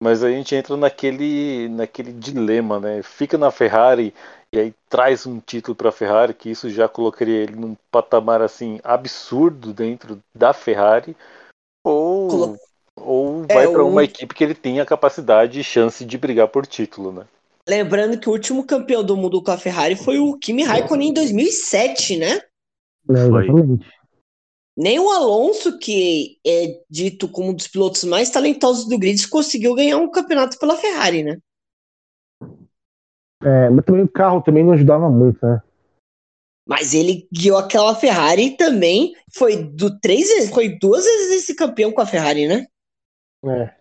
Mas 0.02 0.24
a 0.24 0.32
gente 0.32 0.56
entra 0.56 0.76
naquele, 0.76 1.70
naquele 1.70 2.12
dilema, 2.12 2.80
né? 2.80 3.04
Fica 3.04 3.38
na 3.38 3.52
Ferrari 3.52 4.12
e 4.52 4.58
aí 4.58 4.74
traz 4.90 5.28
um 5.28 5.40
título 5.40 5.76
para 5.76 5.90
a 5.90 5.92
Ferrari, 5.92 6.34
que 6.34 6.50
isso 6.50 6.72
já 6.72 6.90
colocaria 6.90 7.38
ele 7.38 7.56
num 7.56 7.76
patamar 7.92 8.42
assim 8.42 8.80
absurdo 8.84 9.72
dentro 9.72 10.20
da 10.34 10.54
Ferrari, 10.54 11.16
ou 11.86 12.28
Colo- 12.28 12.58
ou 13.00 13.44
É, 13.44 13.54
vai 13.54 13.68
para 13.68 13.84
um- 13.84 13.90
uma 13.92 14.04
equipe 14.04 14.34
que 14.34 14.44
ele 14.44 14.56
tenha 14.56 14.86
capacidade 14.86 15.60
e 15.60 15.64
chance 15.64 16.04
de 16.04 16.18
brigar 16.18 16.48
por 16.48 16.66
título, 16.66 17.12
né? 17.12 17.26
Lembrando 17.70 18.20
que 18.20 18.28
o 18.28 18.32
último 18.32 18.66
campeão 18.66 19.04
do 19.04 19.16
mundo 19.16 19.42
com 19.42 19.52
a 19.52 19.58
Ferrari 19.58 19.96
foi 19.96 20.18
o 20.18 20.36
Kimi 20.40 20.64
Raikkonen 20.64 21.10
em 21.10 21.14
2007, 21.14 22.18
né? 22.18 22.42
É, 23.10 23.30
Foi. 23.30 23.48
Nem 24.78 25.00
o 25.00 25.10
Alonso, 25.12 25.78
que 25.78 26.40
é 26.46 26.82
dito 26.90 27.28
como 27.28 27.50
um 27.50 27.54
dos 27.54 27.68
pilotos 27.68 28.04
mais 28.04 28.30
talentosos 28.30 28.88
do 28.88 28.98
grid, 28.98 29.28
conseguiu 29.28 29.76
ganhar 29.76 29.98
um 29.98 30.10
campeonato 30.10 30.58
pela 30.58 30.78
Ferrari, 30.78 31.24
né? 31.24 31.38
É, 33.44 33.70
mas 33.70 33.84
também 33.86 34.04
o 34.04 34.12
carro 34.12 34.42
também 34.42 34.64
não 34.64 34.74
ajudava 34.74 35.10
muito, 35.10 35.46
né? 35.46 35.62
Mas 36.68 36.94
ele 36.94 37.28
guiou 37.34 37.58
aquela 37.58 37.96
Ferrari 37.96 38.56
também 38.56 39.14
foi 39.34 39.64
do 39.64 40.00
três 40.00 40.50
foi 40.50 40.78
duas 40.78 41.04
vezes 41.04 41.44
esse 41.44 41.56
campeão 41.56 41.92
com 41.92 42.02
a 42.02 42.06
Ferrari, 42.06 42.48
né? 42.48 42.68
É. 43.44 43.76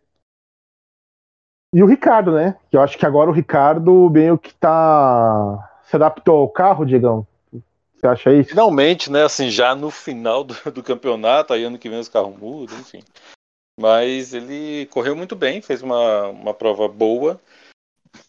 E 1.72 1.82
o 1.82 1.86
Ricardo, 1.86 2.32
né? 2.32 2.56
Que 2.70 2.76
eu 2.76 2.80
acho 2.80 2.98
que 2.98 3.06
agora 3.06 3.30
o 3.30 3.32
Ricardo 3.32 4.10
meio 4.10 4.38
que 4.38 4.52
tá. 4.54 5.80
Se 5.84 5.94
adaptou 5.94 6.40
ao 6.40 6.48
carro, 6.48 6.84
Diegão. 6.84 7.26
Você 8.00 8.06
acha 8.06 8.32
isso? 8.32 8.50
Finalmente, 8.50 9.10
né? 9.12 9.24
Assim, 9.24 9.50
já 9.50 9.74
no 9.74 9.90
final 9.90 10.42
do, 10.42 10.54
do 10.72 10.82
campeonato, 10.82 11.52
aí 11.52 11.64
ano 11.64 11.78
que 11.78 11.88
vem 11.88 11.98
os 11.98 12.08
carros 12.08 12.36
mudam, 12.36 12.78
enfim. 12.78 13.02
Mas 13.78 14.32
ele 14.32 14.86
correu 14.86 15.14
muito 15.14 15.36
bem, 15.36 15.60
fez 15.60 15.82
uma, 15.82 16.28
uma 16.28 16.54
prova 16.54 16.88
boa. 16.88 17.40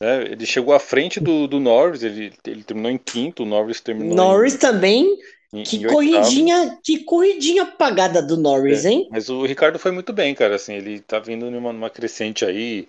né? 0.02 0.24
Ele 0.24 0.46
chegou 0.46 0.74
à 0.74 0.80
frente 0.80 1.20
do, 1.20 1.48
do 1.48 1.60
Norris, 1.60 2.04
ele, 2.04 2.34
ele 2.46 2.64
terminou 2.64 2.92
em 2.92 2.98
quinto, 2.98 3.44
o 3.44 3.46
Norris 3.46 3.80
terminou 3.82 4.16
Norris 4.16 4.56
também, 4.56 5.18
em, 5.54 5.62
em, 5.62 5.64
que 5.64 5.78
em 5.78 5.86
oitavo. 5.86 5.96
corridinha, 5.96 6.80
que 6.84 7.04
corridinha 7.04 7.64
apagada 7.64 8.22
do 8.22 8.38
Norris, 8.38 8.86
hein? 8.86 9.08
Mas 9.10 9.30
o 9.30 9.46
Ricardo 9.46 9.80
foi 9.80 9.92
muito 9.92 10.12
bem, 10.12 10.36
cara. 10.36 10.56
Assim, 10.56 10.74
ele 10.74 11.00
tá 11.00 11.20
vindo 11.20 11.50
numa, 11.50 11.72
numa 11.74 11.90
crescente 11.90 12.46
aí, 12.46 12.88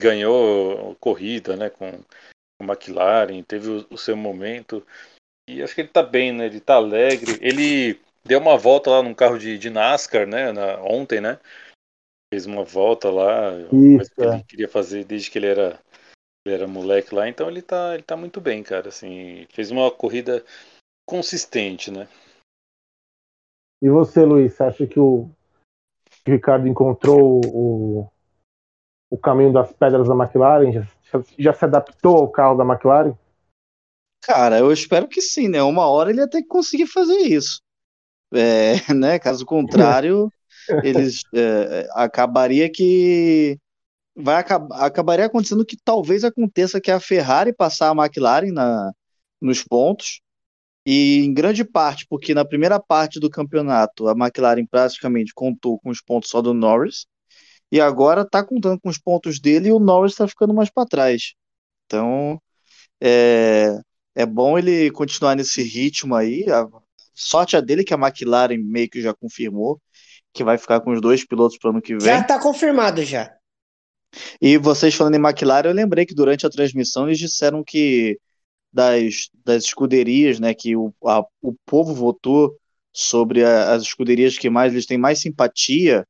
ganhou 0.00 0.94
corrida, 1.00 1.56
né, 1.56 1.70
com 1.70 2.00
com 2.60 2.64
a 2.64 2.74
McLaren, 2.74 3.42
teve 3.44 3.70
o, 3.70 3.86
o 3.90 3.96
seu 3.96 4.16
momento. 4.16 4.84
E 5.48 5.62
acho 5.62 5.74
que 5.74 5.80
ele 5.80 5.88
tá 5.88 6.02
bem, 6.02 6.32
né? 6.32 6.46
Ele 6.46 6.60
tá 6.60 6.74
alegre. 6.74 7.38
Ele 7.40 7.98
deu 8.24 8.38
uma 8.38 8.56
volta 8.58 8.90
lá 8.90 9.02
num 9.02 9.14
carro 9.14 9.38
de, 9.38 9.58
de 9.58 9.70
NASCAR, 9.70 10.26
né? 10.26 10.52
na- 10.52 10.80
ontem, 10.82 11.20
né? 11.20 11.38
Fez 12.32 12.44
uma 12.44 12.62
volta 12.62 13.10
lá, 13.10 13.52
coisa 13.96 14.10
que 14.14 14.22
é. 14.22 14.26
ele 14.34 14.42
queria 14.42 14.68
fazer 14.68 15.04
desde 15.04 15.30
que 15.30 15.38
ele 15.38 15.46
era, 15.46 15.80
ele 16.44 16.54
era 16.54 16.68
moleque 16.68 17.14
lá. 17.14 17.28
Então 17.28 17.48
ele 17.48 17.62
tá, 17.62 17.94
ele 17.94 18.02
tá 18.02 18.16
muito 18.16 18.40
bem, 18.40 18.62
cara. 18.62 18.88
Assim, 18.88 19.46
fez 19.50 19.70
uma 19.70 19.90
corrida 19.90 20.44
consistente, 21.06 21.90
né? 21.90 22.06
E 23.80 23.88
você, 23.88 24.24
Luiz, 24.24 24.52
você 24.54 24.64
acha 24.64 24.86
que 24.86 25.00
o, 25.00 25.30
Ricardo 26.26 26.68
encontrou 26.68 27.40
o, 27.46 28.10
o 29.10 29.16
caminho 29.16 29.52
das 29.52 29.72
pedras 29.72 30.06
da 30.08 30.14
McLaren? 30.14 30.72
Já- 30.72 31.22
já 31.38 31.52
se 31.54 31.64
adaptou 31.64 32.16
ao 32.18 32.28
carro 32.30 32.56
da 32.56 32.64
McLaren? 32.64 33.14
Cara, 34.20 34.58
eu 34.58 34.72
espero 34.72 35.08
que 35.08 35.20
sim, 35.22 35.48
né? 35.48 35.62
Uma 35.62 35.86
hora 35.88 36.10
ele 36.10 36.20
ia 36.20 36.28
ter 36.28 36.42
que 36.42 36.48
conseguir 36.48 36.86
fazer 36.86 37.16
isso. 37.18 37.60
É, 38.34 38.74
né? 38.94 39.18
Caso 39.18 39.46
contrário, 39.46 40.32
eles 40.82 41.24
é, 41.34 41.88
acabaria 41.94 42.70
que 42.70 43.58
vai 44.16 44.36
acab- 44.36 44.72
acabaria 44.74 45.26
acontecendo 45.26 45.66
que 45.66 45.76
talvez 45.84 46.24
aconteça 46.24 46.80
que 46.80 46.90
a 46.90 47.00
Ferrari 47.00 47.54
passar 47.54 47.90
a 47.90 47.94
McLaren 48.04 48.52
na, 48.52 48.92
nos 49.40 49.62
pontos 49.64 50.20
e 50.86 51.24
em 51.24 51.34
grande 51.34 51.64
parte 51.64 52.06
porque 52.08 52.34
na 52.34 52.44
primeira 52.44 52.80
parte 52.80 53.20
do 53.20 53.30
campeonato 53.30 54.08
a 54.08 54.12
McLaren 54.12 54.66
praticamente 54.66 55.34
contou 55.34 55.78
com 55.80 55.90
os 55.90 56.02
pontos 56.02 56.30
só 56.30 56.42
do 56.42 56.54
Norris 56.54 57.06
e 57.72 57.80
agora 57.80 58.22
está 58.22 58.44
contando 58.44 58.80
com 58.80 58.88
os 58.88 58.98
pontos 58.98 59.40
dele 59.40 59.68
e 59.68 59.72
o 59.72 59.78
Norris 59.78 60.12
está 60.12 60.28
ficando 60.28 60.54
mais 60.54 60.70
para 60.70 60.86
trás. 60.88 61.34
Então 61.86 62.40
é, 63.02 63.78
é 64.18 64.26
bom 64.26 64.58
ele 64.58 64.90
continuar 64.90 65.36
nesse 65.36 65.62
ritmo 65.62 66.14
aí. 66.14 66.44
A 66.50 66.66
sorte 67.14 67.54
é 67.56 67.62
dele 67.62 67.84
que 67.84 67.94
a 67.94 67.96
McLaren 67.96 68.58
meio 68.58 68.88
que 68.90 69.00
já 69.00 69.14
confirmou 69.14 69.80
que 70.32 70.42
vai 70.42 70.58
ficar 70.58 70.80
com 70.80 70.90
os 70.92 71.00
dois 71.00 71.24
pilotos 71.24 71.56
para 71.56 71.68
o 71.68 71.72
ano 71.72 71.80
que 71.82 71.92
vem. 71.96 72.00
Já 72.00 72.22
tá 72.22 72.38
confirmado 72.40 73.02
já. 73.04 73.32
E 74.40 74.56
vocês 74.58 74.94
falando 74.94 75.14
em 75.14 75.18
McLaren, 75.24 75.68
eu 75.68 75.74
lembrei 75.74 76.04
que 76.04 76.14
durante 76.14 76.46
a 76.46 76.50
transmissão 76.50 77.06
eles 77.06 77.18
disseram 77.18 77.62
que 77.62 78.18
das, 78.72 79.28
das 79.44 79.64
escuderias, 79.64 80.40
né, 80.40 80.52
que 80.54 80.76
o, 80.76 80.92
a- 81.06 81.24
o 81.42 81.54
povo 81.64 81.94
votou 81.94 82.54
sobre 82.92 83.44
a- 83.44 83.72
as 83.72 83.82
escuderias 83.82 84.36
que 84.36 84.50
mais 84.50 84.72
eles 84.72 84.86
têm 84.86 84.98
mais 84.98 85.20
simpatia, 85.20 86.04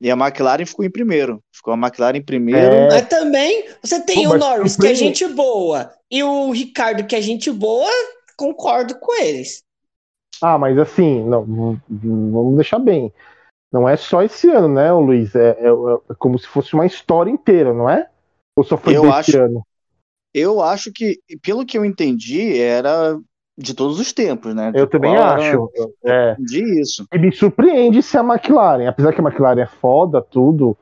e 0.00 0.10
a 0.10 0.14
McLaren 0.14 0.64
ficou 0.64 0.84
em 0.84 0.90
primeiro. 0.90 1.40
Ficou 1.54 1.74
a 1.74 1.76
McLaren 1.76 2.16
em 2.18 2.24
primeiro. 2.24 2.60
É. 2.72 2.88
Mas 2.88 3.08
também 3.08 3.66
você 3.82 4.00
tem 4.00 4.24
Pô, 4.24 4.34
o 4.34 4.38
Norris, 4.38 4.76
que 4.76 4.86
é 4.86 4.94
gente 4.94 5.26
boa, 5.28 5.92
e 6.10 6.22
o 6.22 6.50
Ricardo, 6.50 7.06
que 7.06 7.16
é 7.16 7.20
gente 7.20 7.50
boa, 7.50 7.90
concordo 8.36 8.98
com 8.98 9.14
eles. 9.22 9.62
Ah, 10.40 10.56
mas 10.56 10.78
assim, 10.78 11.24
não, 11.24 11.44
vamos 11.90 12.54
deixar 12.56 12.78
bem. 12.78 13.12
Não 13.72 13.88
é 13.88 13.96
só 13.96 14.22
esse 14.22 14.48
ano, 14.48 14.68
né, 14.68 14.90
Luiz? 14.92 15.34
É, 15.34 15.50
é- 15.50 15.66
é 16.10 16.14
como 16.18 16.38
se 16.38 16.46
fosse 16.46 16.74
uma 16.74 16.86
história 16.86 17.30
inteira, 17.30 17.74
não 17.74 17.90
é? 17.90 18.08
Ou 18.56 18.64
só 18.64 18.76
foi 18.78 18.96
Eu 18.96 19.02
desse 19.02 19.14
acho- 19.14 19.38
ano? 19.38 19.62
Eu 20.32 20.62
acho 20.62 20.92
que, 20.92 21.18
pelo 21.42 21.66
que 21.66 21.76
eu 21.76 21.84
entendi, 21.84 22.58
era 22.58 23.18
de 23.60 23.74
todos 23.74 23.98
os 23.98 24.12
tempos, 24.12 24.54
né? 24.54 24.70
Eu 24.74 24.86
De 24.86 24.92
também 24.92 25.12
qual 25.14 25.22
era- 25.32 25.34
acho. 25.34 25.70
É. 26.04 26.32
Entendi 26.32 26.80
isso. 26.80 27.04
E 27.12 27.18
me 27.18 27.32
surpreende 27.32 28.00
se 28.02 28.16
a 28.16 28.20
McLaren, 28.22 28.86
apesar 28.86 29.12
que 29.12 29.20
a 29.20 29.24
McLaren 29.24 29.60
é 29.60 29.66
foda, 29.66 30.22
tudo, 30.22 30.76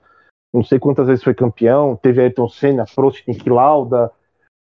não 0.53 0.63
sei 0.63 0.79
quantas 0.79 1.07
vezes 1.07 1.25
foi 1.25 1.33
campeão, 1.35 1.97
teve 1.97 2.21
Ayrton 2.21 2.49
Senna, 2.51 2.85
Prost, 2.95 3.27
Nick 3.27 3.49
Lauda, 3.49 4.11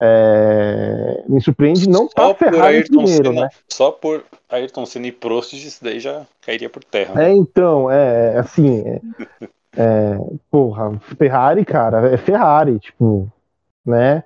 é, 0.01 1.23
me 1.27 1.41
surpreende 1.41 1.89
não 1.89 2.07
tá 2.07 2.21
Só 2.23 2.29
a 2.31 2.33
por 2.35 2.61
Ayrton 2.61 3.03
primeiro, 3.03 3.23
Senna, 3.29 3.41
né? 3.41 3.49
só 3.67 3.91
por 3.91 4.23
Ayrton 4.49 4.85
Senna 4.85 5.07
e 5.07 5.11
Prost, 5.11 5.53
isso 5.53 5.83
daí 5.83 5.99
já 5.99 6.25
cairia 6.41 6.69
por 6.69 6.83
terra. 6.83 7.13
né? 7.15 7.29
É, 7.31 7.35
então, 7.35 7.89
é, 7.91 8.37
assim, 8.37 8.79
é, 8.87 9.01
é, 9.75 10.17
porra, 10.51 10.97
Ferrari, 11.17 11.65
cara, 11.65 12.13
é 12.13 12.17
Ferrari, 12.17 12.79
tipo, 12.79 13.27
né? 13.85 14.23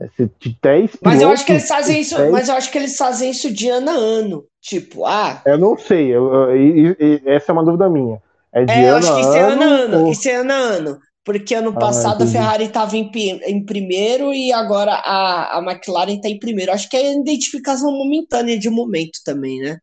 É, 0.00 0.06
de 0.38 0.58
10 0.62 0.96
Mas 1.02 1.20
eu 1.20 1.30
acho 1.30 1.44
que 1.44 1.52
eles 1.52 1.68
fazem 1.68 2.00
isso, 2.00 2.16
10 2.16 2.30
mas 2.32 2.48
eu 2.48 2.54
acho 2.54 2.70
que 2.70 2.78
eles 2.78 2.96
fazem 2.96 3.30
isso 3.30 3.52
de 3.52 3.68
ano 3.68 3.90
a 3.90 3.94
ano. 3.94 4.46
Tipo, 4.60 5.04
ah, 5.06 5.42
Eu 5.44 5.58
não 5.58 5.76
sei, 5.76 6.08
eu- 6.14 6.32
eu- 6.32 6.56
e- 6.56 6.96
e- 6.98 7.22
essa 7.26 7.50
é 7.50 7.54
uma 7.54 7.64
dúvida 7.64 7.88
minha. 7.90 8.20
É 8.52 8.64
de 8.64 8.72
é, 8.72 8.90
eu 8.90 8.96
ano 8.96 8.96
acho 8.96 9.12
que 9.14 9.20
a 9.20 9.20
isso 9.20 9.32
é 9.34 9.40
ano 9.40 9.62
a 9.62 9.66
ano? 9.66 9.98
ou- 9.98 10.12
isso 10.12 10.28
é 10.28 10.34
ano 10.36 10.52
a 10.52 10.56
ano. 10.56 10.98
Porque 11.24 11.54
ano 11.54 11.74
Ah, 11.76 11.78
passado 11.78 12.22
a 12.22 12.26
entendi. 12.26 12.32
Ferrari 12.32 12.64
estava 12.64 12.96
em, 12.96 13.10
em 13.46 13.64
primeiro 13.64 14.32
e 14.32 14.52
agora 14.52 14.92
a, 14.94 15.58
a 15.58 15.62
McLaren 15.62 16.14
está 16.16 16.28
em 16.28 16.38
primeiro. 16.38 16.72
Acho 16.72 16.88
que 16.88 16.96
é 16.96 17.12
identificação 17.14 17.92
momentânea 17.92 18.58
de 18.58 18.70
momento 18.70 19.20
também, 19.24 19.60
né? 19.60 19.78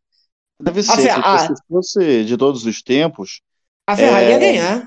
Deve 0.60 0.80
A 0.80 0.82
ser, 0.82 0.96
Fer- 1.02 1.14
porque 1.14 1.28
ah. 1.28 1.38
se 1.38 1.54
fosse 1.68 2.24
de 2.24 2.36
todos 2.36 2.66
os 2.66 2.82
tempos, 2.82 3.40
A 3.86 3.96
Ferrari 3.96 4.26
É. 4.26 4.30
ia 4.32 4.38
ganhar. 4.38 4.86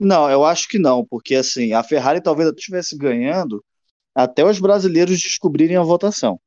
Não, 0.00 0.28
eu 0.30 0.44
acho 0.44 0.68
que 0.68 0.78
não, 0.78 1.04
porque 1.04 1.34
assim, 1.34 1.72
a 1.72 1.82
Ferrari 1.82 2.20
talvez 2.22 2.48
até 2.48 2.58
estivesse 2.58 2.96
ganhando 2.96 3.64
até 4.18 4.44
os 4.44 4.58
brasileiros 4.58 5.18
descobrirem 5.20 5.76
a 5.76 5.82
votação. 5.82 6.38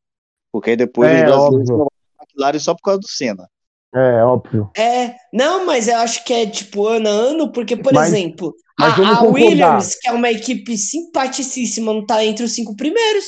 Porque 0.51 0.71
aí 0.71 0.75
depois 0.75 1.09
É, 1.09 1.15
os 1.15 1.21
brasileiros 1.31 1.69
óbvio. 1.69 1.87
McLaren 2.21 2.59
só 2.59 2.73
por 2.75 2.81
causa 2.81 2.99
do 2.99 3.07
Senna. 3.07 3.47
É, 3.93 4.23
óbvio. 4.23 4.69
É, 4.77 5.15
não, 5.33 5.65
mas 5.65 5.87
eu 5.87 5.97
acho 5.97 6.23
que 6.23 6.33
é 6.33 6.45
tipo 6.49 6.87
ano 6.87 7.07
a 7.09 7.11
ano, 7.11 7.51
porque, 7.51 7.75
por 7.75 7.93
Mas- 7.93 8.09
exemplo, 8.13 8.53
mas 8.79 8.93
a, 8.93 8.95
vamos 8.95 9.11
a 9.11 9.19
concordar. 9.19 9.35
Williams, 9.45 9.95
que 9.99 10.07
é 10.07 10.11
uma 10.13 10.31
equipe 10.31 10.77
simpaticíssima, 10.77 11.93
não 11.93 12.05
tá 12.05 12.23
entre 12.23 12.43
os 12.45 12.53
cinco 12.53 12.75
primeiros. 12.75 13.25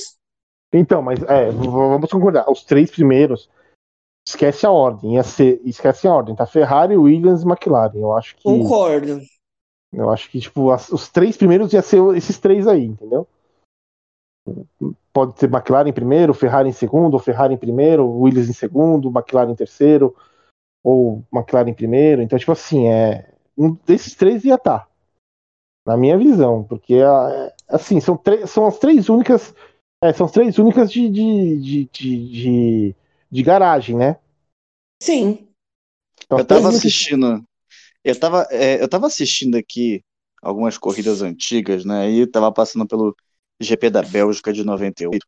Então, 0.73 1.01
mas 1.01 1.21
é, 1.23 1.51
vamos 1.51 2.09
concordar. 2.09 2.49
Os 2.49 2.63
três 2.63 2.89
primeiros, 2.89 3.49
esquece 4.27 4.65
a 4.65 4.71
ordem. 4.71 5.15
Ia 5.15 5.23
ser, 5.23 5.61
esquece 5.65 6.07
a 6.07 6.13
ordem, 6.13 6.35
tá? 6.35 6.45
Ferrari, 6.45 6.95
Williams 6.97 7.43
e 7.43 7.45
McLaren. 7.47 7.95
Eu 7.99 8.13
acho 8.13 8.35
que. 8.35 8.43
Concordo. 8.43 9.21
Eu 9.91 10.09
acho 10.09 10.29
que, 10.31 10.39
tipo, 10.39 10.71
as- 10.71 10.89
os 10.89 11.09
três 11.09 11.37
primeiros 11.37 11.71
ia 11.73 11.81
ser 11.81 12.01
esses 12.15 12.37
três 12.39 12.67
aí, 12.67 12.85
entendeu? 12.85 13.27
Pode 15.13 15.39
ser 15.39 15.45
McLaren 15.45 15.87
em 15.87 15.93
primeiro, 15.93 16.33
Ferrari 16.33 16.69
em 16.69 16.73
segundo, 16.73 17.13
ou 17.13 17.19
Ferrari 17.19 17.53
em 17.53 17.57
primeiro, 17.57 18.09
Williams 18.09 18.49
em 18.49 18.53
segundo, 18.53 19.09
McLaren 19.09 19.51
em 19.51 19.55
terceiro, 19.55 20.15
ou 20.83 21.23
McLaren 21.31 21.69
em 21.69 21.73
primeiro. 21.73 22.21
Então, 22.21 22.37
tipo 22.37 22.51
assim, 22.51 22.87
é. 22.87 23.31
Um 23.55 23.77
desses 23.85 24.15
três 24.15 24.43
ia 24.43 24.55
estar. 24.55 24.89
Na 25.85 25.95
minha 25.95 26.17
visão, 26.17 26.63
porque 26.63 26.95
é, 26.95 27.53
assim, 27.67 27.99
são, 27.99 28.17
três, 28.17 28.49
são 28.49 28.65
as 28.65 28.79
três 28.79 29.09
únicas. 29.09 29.53
é, 30.03 30.11
são 30.11 30.25
as 30.25 30.31
três 30.31 30.57
únicas 30.57 30.91
de, 30.91 31.09
de, 31.09 31.59
de, 31.59 31.85
de, 31.85 32.27
de, 32.29 32.95
de 33.29 33.43
garagem, 33.43 33.95
né? 33.95 34.17
Sim. 35.01 35.47
São 36.27 36.39
Eu 36.39 36.45
tava 36.45 36.69
assistindo. 36.69 37.43
Eu 38.03 38.19
tava, 38.19 38.47
é, 38.49 38.81
eu 38.81 38.89
tava 38.89 39.07
assistindo 39.07 39.55
aqui 39.55 40.03
algumas 40.41 40.77
corridas 40.77 41.21
antigas, 41.21 41.85
né? 41.85 42.09
E 42.09 42.27
tava 42.27 42.51
passando 42.51 42.87
pelo 42.87 43.15
GP 43.63 43.89
da 43.89 44.01
Bélgica 44.01 44.53
de 44.53 44.63
98. 44.63 45.25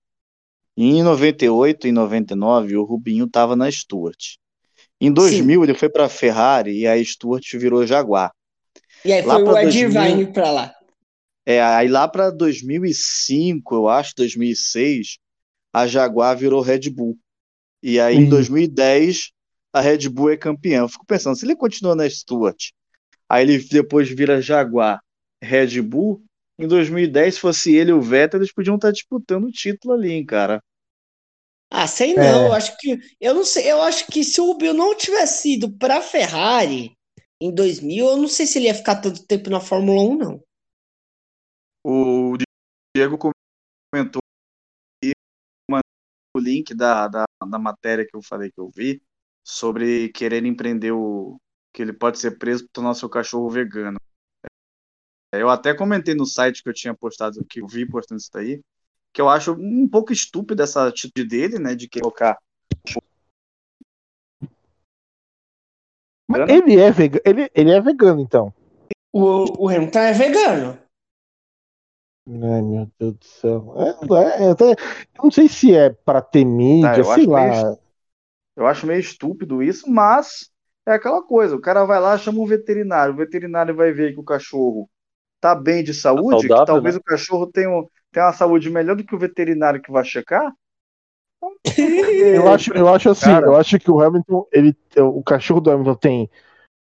E 0.78 0.84
em 0.84 1.04
98 1.04 1.88
e 1.88 1.92
99 1.92 2.78
o 2.78 2.84
Rubinho 2.84 3.28
tava 3.30 3.56
na 3.56 3.72
Stuart. 3.72 4.36
Em 5.00 5.12
2000 5.12 5.64
ele 5.64 5.74
foi 5.74 5.90
pra 5.90 6.10
Ferrari 6.10 6.80
e 6.80 6.88
a 6.88 7.02
Stuart 7.04 7.46
virou 7.54 7.86
Jaguar. 7.86 8.32
E 9.04 9.14
aí 9.14 9.22
Lá 9.22 9.36
foi 9.36 9.44
o 9.44 9.46
pra 9.52 9.64
Ed 9.64 9.72
2000. 9.72 10.02
Irvine 10.02 10.34
pra 10.34 10.52
lá. 10.52 10.74
É, 11.46 11.62
aí 11.62 11.88
lá 11.88 12.08
pra 12.08 12.32
2005, 12.32 13.76
eu 13.76 13.88
acho, 13.88 14.14
2006, 14.18 15.20
a 15.72 15.86
Jaguar 15.86 16.36
virou 16.36 16.62
Red 16.62 16.90
Bull. 16.90 17.18
E 17.84 18.00
aí 18.00 18.16
em 18.18 18.24
Ih. 18.24 18.30
2010 18.30 19.32
a 19.72 19.82
Red 19.82 20.10
Bull 20.10 20.32
é 20.32 20.38
campeã. 20.38 20.80
Eu 20.80 20.90
fico 20.90 21.06
pensando, 21.06 21.36
se 21.36 21.46
ele 21.46 21.56
continua 21.56 21.96
na 21.96 22.10
Stuart, 22.10 22.72
aí 23.30 23.44
ele 23.44 23.60
depois 23.60 24.10
vira 24.10 24.42
Jaguar, 24.42 25.00
Red 25.42 25.82
Bull, 25.82 26.24
em 26.58 26.68
2010 26.68 27.36
se 27.36 27.42
fosse 27.42 27.76
ele 27.76 27.92
e 27.92 27.94
o 27.94 28.02
Vettel, 28.02 28.40
eles 28.40 28.54
podiam 28.54 28.76
estar 28.76 28.92
disputando 28.92 29.46
o 29.46 29.52
título 29.52 29.94
ali, 29.94 30.12
hein, 30.12 30.26
cara. 30.26 30.62
Ah, 31.70 31.88
sei 31.88 32.14
não, 32.14 32.24
É. 32.24 32.48
eu 32.48 32.54
acho 32.54 32.78
que 32.78 32.98
eu 33.20 33.34
não 33.34 33.44
sei, 33.44 33.72
eu 33.72 33.82
acho 33.82 34.08
que 34.08 34.24
se 34.24 34.40
o 34.40 34.46
Rubinho 34.46 34.74
não 34.74 34.96
tivesse 34.96 35.56
ido 35.56 35.76
pra 35.78 36.02
Ferrari 36.02 36.96
em 37.42 37.54
2000, 37.54 38.06
eu 38.06 38.18
não 38.18 38.28
sei 38.28 38.46
se 38.46 38.58
ele 38.60 38.68
ia 38.68 38.76
ficar 38.76 39.02
tanto 39.02 39.26
tempo 39.26 39.50
na 39.50 39.60
Fórmula 39.60 40.02
1 40.02 40.18
não. 40.18 40.44
O 41.84 42.36
Diego 42.96 43.18
comentou 43.18 44.22
o 46.36 46.40
link 46.40 46.74
da, 46.74 47.08
da, 47.08 47.26
da 47.50 47.60
matéria 47.60 48.06
que 48.06 48.16
eu 48.16 48.22
falei 48.22 48.52
que 48.52 48.60
eu 48.60 48.70
vi 48.70 49.02
sobre 49.44 50.10
querer 50.10 50.46
empreender 50.46 50.92
o 50.92 51.40
que 51.74 51.82
ele 51.82 51.94
pode 51.94 52.20
ser 52.20 52.38
preso 52.38 52.64
por 52.66 52.72
tornar 52.72 52.94
seu 52.94 53.10
cachorro 53.10 53.50
vegano. 53.50 53.98
É, 55.36 55.42
Eu 55.42 55.50
até 55.50 55.74
comentei 55.74 56.16
no 56.16 56.26
site 56.26 56.64
que 56.64 56.70
eu 56.70 56.74
tinha 56.74 56.94
postado, 56.94 57.44
que 57.46 57.62
eu 57.62 57.68
vi 57.68 57.86
postando 57.88 58.20
isso 58.20 58.30
daí, 58.34 58.62
que 59.14 59.22
eu 59.22 59.30
acho 59.30 59.54
um 59.54 59.88
pouco 59.88 60.14
estúpida 60.14 60.64
essa 60.64 60.88
atitude 60.88 61.28
dele, 61.28 61.60
né, 61.60 61.76
de 61.76 61.90
colocar 61.90 62.38
Mas 66.28 66.50
ele 66.50 66.80
é 66.80 66.92
vegano, 66.92 67.22
ele, 67.26 67.52
ele 67.54 67.72
é 67.72 67.82
vegano, 67.82 68.20
então. 68.20 68.54
O, 69.14 69.66
o 69.66 69.70
Hamilton 69.70 70.00
é 70.00 70.14
vegano. 70.14 70.80
Ai, 72.28 72.62
meu 72.62 72.92
Deus 73.00 73.14
do 73.16 73.26
céu. 73.26 73.76
É, 73.78 74.44
é, 74.46 74.52
até- 74.52 74.72
eu 74.72 75.24
não 75.24 75.32
sei 75.32 75.48
se 75.48 75.76
é 75.76 75.92
pra 75.92 76.22
ter 76.22 76.44
mídia, 76.44 76.88
Tá, 76.90 76.98
eu 76.98 77.06
sei 77.06 77.26
lá. 77.28 77.42
meio 77.42 77.78
Eu 78.58 78.66
acho 78.68 78.88
meio 78.88 79.00
estúpido 79.00 79.62
isso, 79.62 79.90
mas 79.90 80.50
é 80.88 80.94
aquela 80.94 81.22
coisa, 81.22 81.56
o 81.56 81.62
cara 81.62 81.84
vai 81.86 82.00
lá, 82.00 82.18
chama 82.18 82.40
um 82.40 82.46
veterinário, 82.46 83.14
o 83.14 83.18
veterinário 83.18 83.76
vai 83.76 83.92
ver 83.92 84.14
que 84.14 84.20
o 84.20 84.24
cachorro 84.24 84.90
tá 85.46 85.54
bem 85.54 85.84
de 85.84 85.94
saúde, 85.94 86.42
que 86.42 86.48
saudável, 86.48 86.66
talvez 86.66 86.96
né? 86.96 87.00
o 87.00 87.04
cachorro 87.04 87.46
tenha, 87.46 87.70
um- 87.70 87.88
tenha 88.12 88.26
uma 88.26 88.34
saúde 88.34 88.68
melhor 88.72 88.96
do 88.96 89.04
que 89.04 89.14
o 89.14 89.20
veterinário 89.20 89.80
que 89.80 89.92
vai 89.92 90.04
checar. 90.04 90.52
Eu 92.34 92.48
acho, 92.48 92.74
eu 92.74 92.90
acho 92.90 93.10
assim, 93.12 93.26
Cara. 93.26 93.46
eu 93.46 93.56
acho 93.56 93.78
que 93.78 93.92
o 93.92 94.02
Hamilton, 94.02 94.48
ele, 94.52 94.76
o 94.98 95.22
cachorro 95.22 95.62
do 95.62 95.70
Hamilton 95.70 95.96
tem 95.96 96.30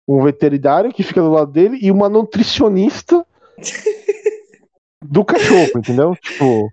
um 0.09 0.23
veterinário 0.23 0.93
que 0.93 1.03
fica 1.03 1.21
do 1.21 1.31
lado 1.31 1.53
dele 1.53 1.79
e 1.83 1.91
uma 1.91 2.09
nutricionista 2.09 3.27
do 5.05 5.23
cachorro, 5.25 5.71
entendeu? 5.77 6.17
Tipo, 6.17 6.73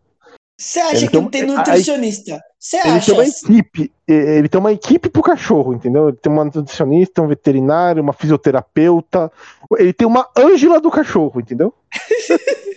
Você 0.61 0.79
acha 0.79 0.95
Ele 0.97 1.05
que 1.07 1.11
tem- 1.13 1.21
não 1.21 1.29
tem 1.29 1.41
aí- 1.41 1.47
nutricionista? 1.47 2.39
Você 2.59 2.77
ele 2.77 2.89
acha? 2.89 3.05
tem 3.07 3.15
uma 3.15 3.25
equipe, 3.27 3.91
eh, 4.07 4.37
ele 4.37 4.47
tem 4.47 4.59
uma 4.59 4.71
equipe 4.71 5.09
pro 5.09 5.23
cachorro, 5.23 5.73
entendeu? 5.73 6.09
Ele 6.09 6.17
tem 6.17 6.31
uma 6.31 6.45
nutricionista, 6.45 7.21
um 7.21 7.27
veterinário, 7.27 8.03
uma 8.03 8.13
fisioterapeuta, 8.13 9.31
ele 9.79 9.91
tem 9.91 10.07
uma 10.07 10.29
Ângela 10.37 10.79
do 10.79 10.91
cachorro, 10.91 11.39
entendeu? 11.41 11.73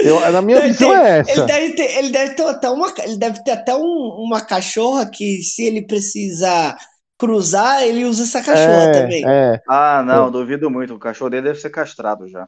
Eu, 0.00 0.18
na 0.32 0.42
minha 0.42 0.58
Ele 0.58 0.68
visão 0.68 0.88
tem- 0.90 0.98
é 0.98 1.18
Ele 1.20 1.30
essa. 1.30 1.46
deve 1.46 1.72
ter, 1.74 1.98
ele 1.98 2.10
deve 2.10 2.34
ter 2.34 2.42
até 2.46 2.68
uma, 2.68 2.92
ele 3.04 3.16
deve 3.16 3.44
ter 3.44 3.52
até 3.52 3.74
um- 3.76 4.24
uma 4.26 4.40
cachorra 4.40 5.06
que, 5.06 5.42
se 5.42 5.62
ele 5.64 5.82
precisar 5.86 6.76
cruzar, 7.18 7.82
ele 7.84 8.04
usa 8.04 8.24
essa 8.24 8.42
cachorra 8.42 8.92
também. 8.92 9.24
É, 9.26 9.60
Ah, 9.68 10.02
não, 10.04 10.30
duvido 10.30 10.68
muito, 10.70 10.94
o 10.94 10.98
cachorro 10.98 11.30
dele 11.30 11.42
deve 11.48 11.60
ser 11.60 11.70
castrado 11.70 12.26
já. 12.28 12.46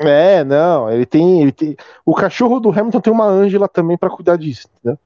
É, 0.00 0.44
não, 0.44 0.90
ele 0.90 1.06
tem, 1.06 1.42
ele 1.42 1.52
tem. 1.52 1.76
O 2.04 2.14
cachorro 2.14 2.60
do 2.60 2.70
Hamilton 2.70 3.00
tem 3.00 3.12
uma 3.12 3.26
Ângela 3.26 3.68
também 3.68 3.96
pra 3.96 4.10
cuidar 4.10 4.36
disso, 4.36 4.68
entendeu? 4.74 4.98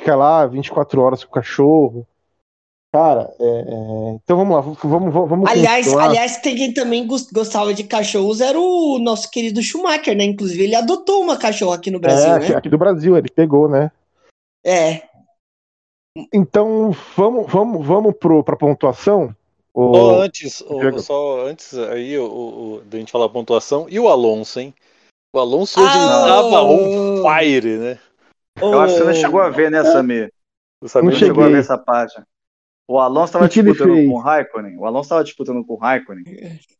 Fica 0.00 0.14
lá 0.16 0.46
24 0.46 1.00
horas 1.00 1.24
com 1.24 1.30
o 1.30 1.34
cachorro. 1.34 2.06
Cara, 2.92 3.34
é, 3.40 3.44
é, 3.44 4.10
então 4.14 4.36
vamos 4.36 4.54
lá, 4.54 4.60
vamos, 4.60 5.12
vamos, 5.12 5.28
vamos 5.28 5.50
Aliás, 5.50 5.86
continuar. 5.86 6.10
aliás, 6.10 6.36
tem 6.36 6.54
quem 6.54 6.72
também 6.72 7.04
gos- 7.06 7.30
gostava 7.30 7.74
de 7.74 7.82
cachorros 7.82 8.40
era 8.40 8.56
o 8.56 9.00
nosso 9.00 9.28
querido 9.30 9.60
Schumacher, 9.60 10.16
né? 10.16 10.22
Inclusive, 10.24 10.62
ele 10.62 10.76
adotou 10.76 11.20
uma 11.20 11.36
cachorra 11.36 11.74
aqui 11.74 11.90
no 11.90 11.98
Brasil, 11.98 12.34
é, 12.34 12.38
né? 12.38 12.54
aqui 12.54 12.68
do 12.68 12.78
Brasil, 12.78 13.16
ele 13.16 13.28
pegou, 13.28 13.68
né? 13.68 13.90
É. 14.64 15.02
Então 16.32 16.92
vamos, 17.16 17.50
vamos, 17.50 17.84
vamos 17.84 18.14
pro, 18.16 18.44
pra 18.44 18.56
pontuação. 18.56 19.34
O- 19.74 19.92
Só 19.92 20.22
antes, 20.22 20.60
o- 20.60 20.98
só 21.00 21.46
antes 21.46 21.74
aí, 21.76 22.16
o, 22.16 22.76
o, 22.76 22.80
da 22.82 22.98
gente 22.98 23.10
falar 23.10 23.26
a 23.26 23.28
pontuação. 23.28 23.86
E 23.88 23.98
o 23.98 24.08
Alonso, 24.08 24.60
hein? 24.60 24.72
O 25.34 25.38
Alonso 25.40 25.80
hoje 25.80 25.98
ele 25.98 26.08
Ah, 26.08 26.62
on 26.62 26.88
fire, 27.22 27.76
né? 27.76 27.98
Eu 28.60 28.80
acho 28.80 28.94
que 28.94 28.98
você 28.98 29.04
não 29.04 29.12
Ô, 29.12 29.16
chegou 29.16 29.40
a 29.40 29.50
ver, 29.50 29.70
né, 29.70 29.82
Samir? 29.84 30.32
Sabia 30.86 31.10
Não 31.10 31.18
Você 31.18 31.26
chegou 31.26 31.44
a 31.44 31.48
ver 31.48 31.58
essa 31.58 31.76
página. 31.76 32.26
O 32.86 33.00
Alonso 33.00 33.26
estava 33.26 33.48
disputando 33.48 33.96
com 34.06 34.10
o 34.12 34.18
Raikkonen. 34.20 34.78
O 34.78 34.84
Alonso 34.86 35.06
estava 35.06 35.24
disputando 35.24 35.64
com 35.64 35.74
o 35.74 35.78
Raikkonen. 35.78 36.24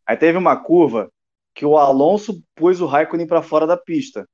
Aí 0.07 0.17
teve 0.17 0.39
uma 0.39 0.57
curva 0.57 1.11
que 1.55 1.65
o 1.65 1.77
Alonso 1.77 2.43
pôs 2.55 2.81
o 2.81 2.87
Raikkonen 2.87 3.27
para 3.27 3.43
fora 3.43 3.67
da 3.67 3.77
pista. 3.77 4.29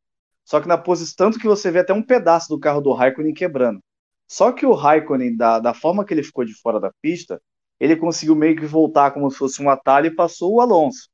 Só 0.44 0.60
que 0.60 0.68
na 0.68 0.76
posição, 0.76 1.14
tanto 1.16 1.38
que 1.38 1.46
você 1.46 1.70
vê 1.70 1.78
até 1.78 1.92
um 1.94 2.02
pedaço 2.02 2.48
do 2.48 2.58
carro 2.58 2.80
do 2.80 2.92
Raikkonen 2.92 3.32
quebrando. 3.32 3.80
Só 4.28 4.52
que 4.52 4.66
o 4.66 4.74
Raikkonen, 4.74 5.36
da, 5.36 5.58
da 5.60 5.72
forma 5.72 6.04
que 6.04 6.12
ele 6.12 6.22
ficou 6.22 6.44
de 6.44 6.54
fora 6.54 6.80
da 6.80 6.92
pista, 7.00 7.40
ele 7.80 7.96
conseguiu 7.96 8.36
meio 8.36 8.54
que 8.54 8.66
voltar 8.66 9.10
como 9.10 9.30
se 9.30 9.38
fosse 9.38 9.62
um 9.62 9.70
atalho 9.70 10.06
e 10.06 10.14
passou 10.14 10.54
o 10.54 10.60
Alonso. 10.60 11.08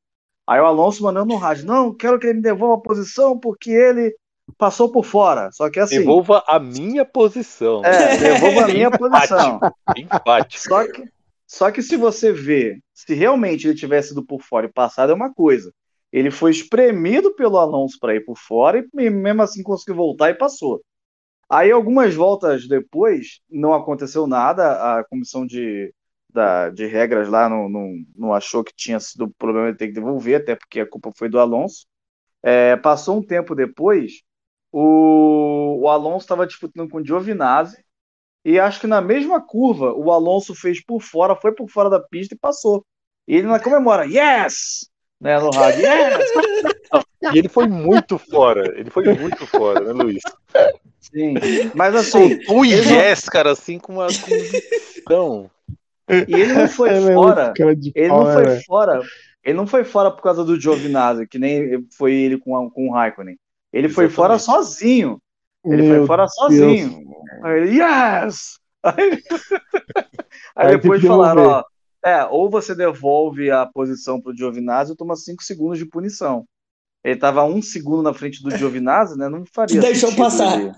Aí 0.47 0.61
o 0.61 0.67
Alonso 0.67 1.03
mandando 1.03 1.33
no 1.33 1.37
rádio: 1.37 1.65
Não, 1.65 1.95
quero 1.95 2.19
que 2.19 2.27
ele 2.27 2.35
me 2.35 2.43
devolva 2.43 2.75
a 2.75 2.83
posição 2.83 3.39
porque 3.39 3.71
ele 3.71 4.15
passou 4.59 4.91
por 4.91 5.05
fora. 5.05 5.51
Só 5.53 5.71
que 5.71 5.79
assim. 5.79 5.99
Devolva 5.99 6.43
a 6.47 6.59
minha 6.59 7.05
posição. 7.05 7.85
É, 7.85 8.17
devolva 8.17 8.65
a 8.65 8.69
minha 8.69 8.91
posição. 8.93 9.61
Empate. 9.97 10.61
Só 10.61 10.87
que, 10.91 11.05
só 11.47 11.71
que 11.71 11.83
se 11.83 11.97
você 11.97 12.33
vê, 12.33 12.79
se 12.93 13.15
realmente 13.15 13.67
ele 13.67 13.77
tivesse 13.77 14.13
ido 14.13 14.25
por 14.25 14.43
fora 14.43 14.67
e 14.67 14.73
passado, 14.73 15.13
é 15.13 15.15
uma 15.15 15.33
coisa. 15.33 15.73
Ele 16.13 16.31
foi 16.31 16.51
espremido 16.51 17.35
pelo 17.35 17.59
Alonso 17.59 17.99
para 18.01 18.15
ir 18.15 18.25
por 18.25 18.39
fora 18.39 18.85
e 18.95 19.11
mesmo 19.11 19.43
assim 19.43 19.63
conseguiu 19.63 19.97
voltar 19.97 20.31
e 20.31 20.35
passou. 20.35 20.81
Aí, 21.49 21.71
algumas 21.71 22.15
voltas 22.15 22.67
depois, 22.67 23.41
não 23.49 23.73
aconteceu 23.73 24.27
nada. 24.27 24.99
A 24.99 25.05
comissão 25.05 25.47
de, 25.47 25.93
da, 26.37 26.69
de 26.69 26.87
regras 26.87 27.29
lá 27.31 27.49
não, 27.49 27.67
não, 27.67 27.95
não 28.15 28.35
achou 28.35 28.63
que 28.63 28.75
tinha 28.77 29.01
sido 29.01 29.33
problema 29.39 29.73
de 29.73 29.79
ter 29.79 29.89
que 29.89 29.95
devolver, 29.95 30.37
até 30.37 30.55
porque 30.55 30.81
a 30.81 30.87
culpa 30.89 31.11
foi 31.17 31.31
do 31.31 31.41
Alonso. 31.41 31.87
É, 32.43 32.77
passou 32.77 33.17
um 33.17 33.23
tempo 33.23 33.55
depois, 33.55 34.23
o, 34.71 35.79
o 35.81 35.89
Alonso 35.89 36.25
estava 36.25 36.47
disputando 36.47 36.91
com 36.91 36.99
o 36.99 37.05
Giovinazzi 37.05 37.83
e 38.45 38.61
acho 38.61 38.81
que 38.81 38.87
na 38.87 39.01
mesma 39.01 39.41
curva 39.41 39.95
o 39.95 40.13
Alonso 40.13 40.55
fez 40.55 40.85
por 40.85 41.01
fora, 41.01 41.35
foi 41.35 41.53
por 41.53 41.71
fora 41.71 41.89
da 41.89 41.99
pista 41.99 42.35
e 42.35 42.39
passou. 42.39 42.85
E 43.27 43.35
ele 43.35 43.47
ainda 43.47 43.59
comemora, 43.59 44.05
yes! 44.05 44.91
Né, 45.19 45.41
no 45.41 45.51
rádio, 45.51 45.81
yes! 45.81 46.31
E 47.35 47.39
ele 47.39 47.49
foi 47.49 47.67
muito 47.67 48.19
fora. 48.19 48.79
Ele 48.79 48.89
foi 48.89 49.13
muito 49.15 49.45
fora, 49.49 49.81
né, 49.81 49.93
Luiz? 49.93 50.23
Sim. 51.01 51.35
Mas 51.75 51.93
assim, 51.97 52.39
O 52.49 52.65
Ele 52.65 52.89
não- 52.89 53.01
yes, 53.01 53.29
cara, 53.29 53.51
assim, 53.51 53.81
com 53.81 53.95
uma 53.95 54.07
convicção. 54.07 55.51
E 56.09 56.35
ele 56.35 56.53
não 56.53 56.69
foi 56.69 56.91
é 56.95 57.15
fora. 57.15 57.53
Ele 57.59 58.09
pau, 58.09 58.19
não 58.19 58.27
né, 58.27 58.33
foi 58.35 58.45
velho? 58.47 58.65
fora. 58.65 59.03
Ele 59.45 59.57
não 59.57 59.67
foi 59.67 59.85
fora 59.85 60.11
por 60.11 60.23
causa 60.23 60.45
do 60.45 60.61
Giovinazzi, 60.61 61.27
que 61.27 61.39
nem 61.39 61.87
foi 61.97 62.15
ele 62.15 62.39
com, 62.39 62.57
a- 62.57 62.71
com 62.71 62.89
o 62.89 62.93
Raikkonen. 62.93 63.39
Ele 63.73 63.89
foi 63.89 64.09
fora 64.09 64.35
Exatamente. 64.35 64.65
sozinho. 64.67 65.23
Ele 65.65 65.83
Meu 65.83 65.99
foi 65.99 66.07
fora 66.07 66.23
Deus. 66.23 66.35
sozinho. 66.35 67.01
Aí 67.43 67.61
ele, 67.61 67.81
yes! 67.83 68.59
Aí, 68.87 69.23
aí 70.55 70.77
depois 70.79 71.03
falaram, 71.05 71.43
ó, 71.43 71.65
é, 72.05 72.25
ou 72.27 72.49
você 72.49 72.75
devolve 72.75 73.51
a 73.51 73.67
posição 73.67 74.21
pro 74.21 74.35
Giovinazzi 74.35 74.93
ou 74.93 74.97
toma 74.97 75.17
5 75.17 75.43
segundos 75.43 75.79
de 75.79 75.85
punição. 75.87 76.45
Ele 77.05 77.19
tava 77.19 77.45
um 77.45 77.61
segundo 77.61 78.03
na 78.03 78.15
frente 78.15 78.43
do 78.43 78.51
Giovinazzi, 78.57 79.19
né? 79.19 79.29
Não 79.29 79.45
faria 79.53 79.79
Deixou 79.81 80.11
sentido 80.11 80.25
passar. 80.25 80.61
ele- 80.61 80.73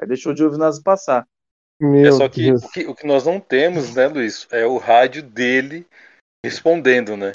Aí 0.00 0.06
deixou 0.08 0.32
o 0.32 0.36
Giovinazzi 0.36 0.82
passar. 0.82 1.26
Meu 1.80 2.08
É 2.08 2.12
só 2.12 2.28
que 2.28 2.52
o, 2.52 2.60
que 2.70 2.86
o 2.86 2.94
que 2.94 3.06
nós 3.06 3.24
não 3.26 3.38
temos, 3.38 3.94
né, 3.94 4.08
Luiz, 4.08 4.46
é 4.50 4.66
o 4.66 4.78
rádio 4.78 5.22
dele 5.22 5.86
respondendo, 6.44 7.16
né? 7.16 7.32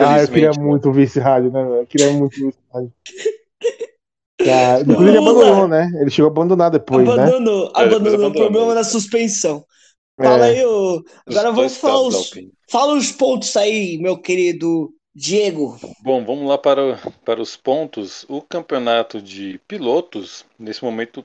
Ah, 0.00 0.20
eu 0.22 0.28
queria 0.28 0.50
Infelizmente, 0.50 0.58
né? 0.58 0.64
muito 0.64 0.92
ver 0.92 1.02
esse 1.02 1.20
rádio, 1.20 1.52
né? 1.52 1.60
Eu 1.80 1.86
queria 1.86 2.10
muito 2.12 2.36
ver 2.40 2.48
esse 2.48 2.58
rádio. 2.72 2.92
Cara, 4.44 4.84
depois 4.84 5.08
ele 5.08 5.18
abandonou, 5.18 5.68
né? 5.68 5.90
Ele 6.00 6.10
chegou 6.10 6.28
a 6.28 6.32
abandonar 6.32 6.70
depois, 6.70 7.06
né? 7.06 7.12
abandonou, 7.14 7.66
É, 7.66 7.82
abandonou 7.82 8.10
o 8.12 8.14
abandonou. 8.14 8.32
problema 8.32 8.74
da 8.74 8.84
suspensão. 8.84 9.64
É. 10.18 10.24
Fala 10.24 10.44
aí, 10.46 10.64
ô. 10.64 10.96
Os 10.98 11.36
Agora 11.36 11.52
vamos 11.52 11.76
falar 11.76 12.00
os, 12.02 12.30
fala 12.70 12.94
os 12.94 13.12
pontos 13.12 13.56
aí, 13.56 13.98
meu 13.98 14.16
querido 14.18 14.92
Diego. 15.14 15.78
Bom, 16.02 16.24
vamos 16.24 16.48
lá 16.48 16.58
para, 16.58 16.98
para 17.24 17.40
os 17.40 17.56
pontos. 17.56 18.24
O 18.28 18.40
campeonato 18.42 19.20
de 19.20 19.58
pilotos, 19.66 20.44
nesse 20.58 20.84
momento, 20.84 21.24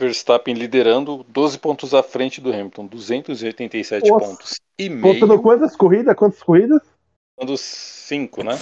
Verstappen 0.00 0.54
liderando 0.54 1.24
12 1.28 1.58
pontos 1.58 1.92
à 1.92 2.02
frente 2.02 2.40
do 2.40 2.50
Hamilton, 2.52 2.86
287 2.86 4.08
Nossa. 4.08 4.26
pontos 4.26 4.60
e 4.78 4.88
Faltando 4.88 5.26
meio, 5.28 5.42
quantas 5.42 5.76
corridas? 5.76 6.14
Quantas 6.14 6.42
corridas? 6.42 6.80
faltando 7.36 7.58
5, 7.58 8.44
né? 8.44 8.52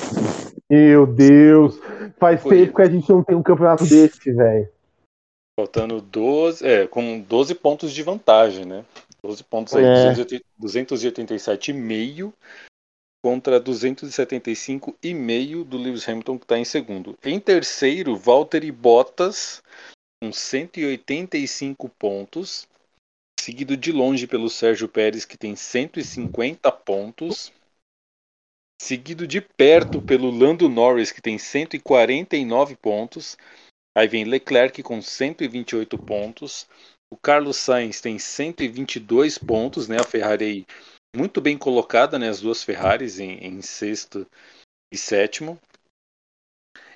Meu 0.68 1.06
Deus. 1.06 1.78
Faz 2.18 2.42
Corrida. 2.42 2.64
tempo 2.64 2.76
que 2.76 2.82
a 2.82 2.90
gente 2.90 3.08
não 3.08 3.22
tem 3.22 3.36
um 3.36 3.42
campeonato 3.42 3.86
desse, 3.86 4.32
velho. 4.32 4.68
Faltando 5.58 6.00
12, 6.02 6.66
é, 6.66 6.86
com 6.86 7.20
12 7.20 7.54
pontos 7.54 7.90
de 7.92 8.02
vantagem, 8.02 8.66
né? 8.66 8.84
12 9.22 9.42
pontos 9.44 9.74
aí, 9.74 9.84
É. 9.84 10.12
287,5 10.60 12.32
contra 13.24 13.58
275,5 13.60 15.64
do 15.64 15.78
Lewis 15.78 16.06
Hamilton, 16.08 16.38
que 16.38 16.44
está 16.44 16.58
em 16.58 16.64
segundo. 16.64 17.16
Em 17.24 17.40
terceiro, 17.40 18.16
Valtteri 18.16 18.70
Bottas, 18.70 19.62
com 20.22 20.32
185 20.32 21.88
pontos, 21.90 22.66
seguido 23.38 23.76
de 23.76 23.92
longe 23.92 24.26
pelo 24.26 24.48
Sérgio 24.48 24.88
Pérez, 24.88 25.24
que 25.24 25.36
tem 25.36 25.54
150 25.54 26.70
pontos. 26.72 27.52
Seguido 28.80 29.26
de 29.26 29.40
perto 29.40 30.02
pelo 30.02 30.30
Lando 30.30 30.68
Norris, 30.68 31.10
que 31.10 31.22
tem 31.22 31.38
149 31.38 32.76
pontos. 32.76 33.36
Aí 33.96 34.06
vem 34.06 34.24
Leclerc 34.24 34.82
com 34.82 35.00
128 35.00 35.98
pontos. 35.98 36.68
O 37.10 37.16
Carlos 37.16 37.56
Sainz 37.56 38.00
tem 38.00 38.18
122 38.18 39.38
pontos, 39.38 39.88
né? 39.88 39.96
A 39.98 40.04
Ferrari 40.04 40.66
muito 41.16 41.40
bem 41.40 41.56
colocada, 41.56 42.18
né? 42.18 42.28
As 42.28 42.40
duas 42.40 42.62
Ferraris 42.62 43.18
em, 43.18 43.38
em 43.38 43.62
sexto 43.62 44.26
e 44.92 44.98
sétimo. 44.98 45.58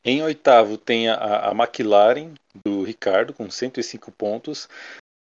Em 0.05 0.23
oitavo 0.23 0.79
tem 0.79 1.09
a, 1.09 1.51
a 1.51 1.53
McLaren 1.53 2.35
do 2.65 2.83
Ricardo 2.83 3.35
com 3.35 3.51
105 3.51 4.11
pontos. 4.13 4.69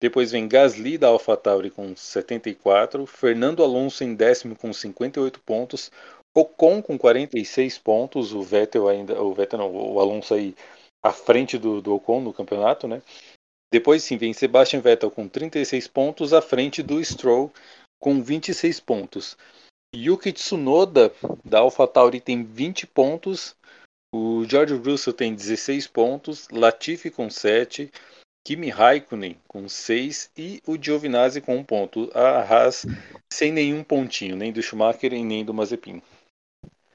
Depois 0.00 0.30
vem 0.30 0.46
Gasly 0.46 0.96
da 0.96 1.08
AlphaTauri 1.08 1.70
com 1.70 1.96
74. 1.96 3.04
Fernando 3.06 3.64
Alonso 3.64 4.04
em 4.04 4.14
décimo 4.14 4.54
com 4.56 4.72
58 4.72 5.40
pontos. 5.40 5.90
Ocon 6.36 6.80
com 6.80 6.96
46 6.96 7.78
pontos. 7.78 8.32
O 8.32 8.42
Vettel 8.42 8.88
ainda, 8.88 9.20
o 9.20 9.34
Vettel 9.34 9.58
não, 9.58 9.74
o 9.74 9.98
Alonso 9.98 10.34
aí 10.34 10.54
à 11.02 11.12
frente 11.12 11.58
do, 11.58 11.80
do 11.80 11.94
Ocon 11.94 12.20
no 12.20 12.32
campeonato, 12.32 12.86
né? 12.86 13.02
Depois 13.72 14.02
sim 14.02 14.16
vem 14.16 14.32
Sebastian 14.32 14.80
Vettel 14.80 15.10
com 15.10 15.28
36 15.28 15.88
pontos 15.88 16.32
à 16.32 16.40
frente 16.40 16.82
do 16.82 17.04
Stroll 17.04 17.52
com 18.00 18.22
26 18.22 18.80
pontos. 18.80 19.36
Yuki 19.94 20.32
Tsunoda 20.32 21.12
da 21.44 21.60
AlphaTauri 21.60 22.20
tem 22.20 22.44
20 22.44 22.86
pontos. 22.86 23.56
O 24.14 24.44
George 24.44 24.74
Russell 24.74 25.12
tem 25.12 25.34
16 25.34 25.86
pontos, 25.86 26.48
Latifi 26.50 27.10
com 27.10 27.28
7, 27.28 27.90
Kimi 28.46 28.70
Raikkonen 28.70 29.36
com 29.46 29.68
6 29.68 30.30
e 30.36 30.62
o 30.66 30.82
Giovinazzi 30.82 31.40
com 31.40 31.56
1 31.56 31.64
ponto. 31.64 32.10
A 32.14 32.40
Haas 32.40 32.86
sem 33.30 33.52
nenhum 33.52 33.84
pontinho, 33.84 34.36
nem 34.36 34.52
do 34.52 34.62
Schumacher 34.62 35.12
e 35.12 35.22
nem 35.22 35.44
do 35.44 35.52
Mazepin. 35.52 36.00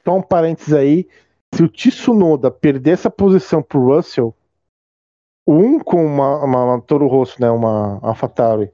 Só 0.04 0.18
um 0.18 0.22
parênteses 0.22 0.74
aí. 0.74 1.08
Se 1.54 1.62
o 1.62 1.70
Tsunoda 1.70 2.50
perder 2.50 2.92
essa 2.92 3.12
posição 3.12 3.62
pro 3.62 3.96
Russell, 3.96 4.36
um 5.48 5.80
com 5.80 6.04
uma, 6.04 6.44
uma, 6.44 6.64
uma 6.64 6.82
Toro 6.82 7.08
Rosso, 7.08 7.40
né? 7.40 7.50
Uma 7.52 8.00
AlphaTauri, 8.02 8.72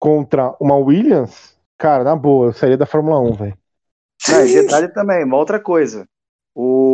contra 0.00 0.56
uma 0.58 0.76
Williams, 0.76 1.54
cara, 1.76 2.04
na 2.04 2.16
boa, 2.16 2.46
eu 2.46 2.52
sairia 2.54 2.78
da 2.78 2.86
Fórmula 2.86 3.20
1, 3.20 3.32
velho. 3.34 3.58
Ah, 4.28 4.44
e 4.44 4.54
detalhe 4.54 4.88
também, 4.88 5.24
uma 5.24 5.36
outra 5.36 5.60
coisa. 5.60 6.06
O, 6.54 6.87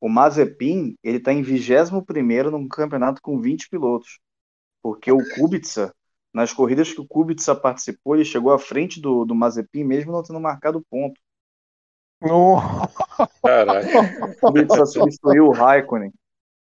o 0.00 0.08
Mazepin, 0.08 0.94
ele 1.02 1.20
tá 1.20 1.32
em 1.32 1.42
21º 1.42 2.50
no 2.50 2.68
campeonato 2.68 3.20
com 3.22 3.40
20 3.40 3.68
pilotos. 3.68 4.20
Porque 4.82 5.10
o 5.10 5.18
Kubica, 5.34 5.92
nas 6.32 6.52
corridas 6.52 6.92
que 6.92 7.00
o 7.00 7.06
Kubica 7.06 7.54
participou, 7.54 8.14
ele 8.14 8.24
chegou 8.24 8.52
à 8.52 8.58
frente 8.58 9.00
do, 9.00 9.24
do 9.24 9.34
Mazepin, 9.34 9.84
mesmo 9.84 10.12
não 10.12 10.22
tendo 10.22 10.40
marcado 10.40 10.84
ponto. 10.90 11.20
Nossa, 12.20 12.88
Caraca, 13.44 13.88
O 14.22 14.34
Kubica 14.40 14.86
substituiu 14.86 15.46
o 15.46 15.52
Raikkonen. 15.52 16.12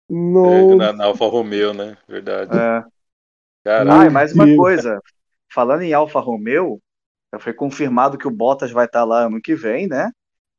é, 0.09 0.11
nossa. 0.11 0.77
na, 0.77 0.93
na 0.93 1.05
Alfa 1.07 1.27
Romeo, 1.27 1.73
né? 1.73 1.97
Verdade. 2.09 2.51
É. 2.57 2.85
Caraca, 3.65 4.03
Ah, 4.03 4.07
e 4.07 4.11
mais 4.11 4.33
uma 4.33 4.47
coisa. 4.57 5.01
Falando 5.53 5.83
em 5.83 5.93
Alfa 5.93 6.21
Romeo, 6.21 6.81
já 7.33 7.39
foi 7.41 7.53
confirmado 7.53 8.19
que 8.19 8.27
o 8.27 8.31
Bottas 8.31 8.71
vai 8.71 8.87
estar 8.87 9.05
lá 9.05 9.27
ano 9.27 9.41
que 9.41 9.55
vem, 9.55 9.87
né? 9.89 10.11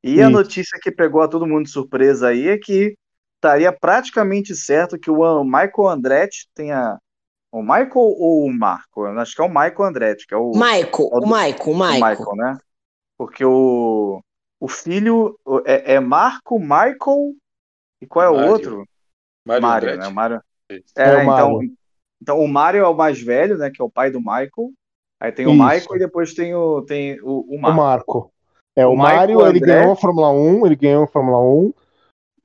E 0.07 0.21
a 0.21 0.25
Isso. 0.25 0.31
notícia 0.31 0.79
que 0.79 0.91
pegou 0.91 1.21
a 1.21 1.27
todo 1.27 1.47
mundo 1.47 1.63
de 1.63 1.71
surpresa 1.71 2.27
aí 2.27 2.47
é 2.47 2.59
que 2.59 2.95
estaria 3.37 3.71
praticamente 3.73 4.55
certo 4.55 4.99
que 4.99 5.09
o 5.09 5.43
Michael 5.43 5.89
Andretti 5.89 6.47
tenha. 6.53 6.99
O 7.51 7.61
Michael 7.63 7.89
ou 7.95 8.45
o 8.45 8.53
Marco? 8.53 9.07
Eu 9.07 9.19
acho 9.19 9.33
que 9.33 9.41
é 9.41 9.45
o 9.45 9.49
Michael 9.49 9.83
Andretti, 9.83 10.27
que 10.27 10.33
é 10.35 10.37
o, 10.37 10.51
Michael, 10.51 10.91
o 11.11 11.25
Michael, 11.25 11.55
o 11.65 11.71
o 11.71 11.75
Michael. 11.75 12.09
Michael, 12.09 12.35
né? 12.35 12.57
Porque 13.17 13.43
o, 13.43 14.21
o 14.59 14.67
filho 14.67 15.39
é, 15.65 15.95
é 15.95 15.99
Marco, 15.99 16.59
Michael. 16.59 17.33
E 17.99 18.05
qual 18.05 18.25
é 18.25 18.29
o 18.29 18.35
Mário. 18.35 18.51
outro? 18.51 18.87
Mário 19.43 19.61
Mário, 19.63 19.89
Andretti. 19.89 20.03
né? 20.05 20.11
O 20.11 20.15
Mário. 20.15 20.41
Isso. 20.69 20.93
É, 20.97 21.03
É 21.03 21.15
o 21.15 21.33
então, 21.33 21.59
então 22.21 22.39
o 22.39 22.47
Mário 22.47 22.83
é 22.83 22.87
o 22.87 22.93
mais 22.93 23.19
velho, 23.19 23.57
né? 23.57 23.71
Que 23.71 23.81
é 23.81 23.85
o 23.85 23.89
pai 23.89 24.11
do 24.11 24.19
Michael. 24.19 24.71
Aí 25.19 25.31
tem 25.31 25.47
o 25.47 25.51
Isso. 25.51 25.63
Michael 25.63 25.95
e 25.95 25.99
depois 25.99 26.33
tem 26.33 26.53
o, 26.53 26.81
tem 26.83 27.19
o, 27.21 27.45
o 27.47 27.55
O 27.55 27.73
Marco. 27.73 28.31
É, 28.75 28.85
o, 28.85 28.93
O 28.93 28.97
Mário, 28.97 29.39
ele 29.47 29.59
Andretti. 29.59 29.65
ganhou 29.73 29.91
a 29.93 29.95
Fórmula 29.95 30.31
1, 30.31 30.65
ele 30.65 30.75
ganhou 30.75 31.03
a 31.03 31.07
Fórmula 31.07 31.39
1. 31.39 31.73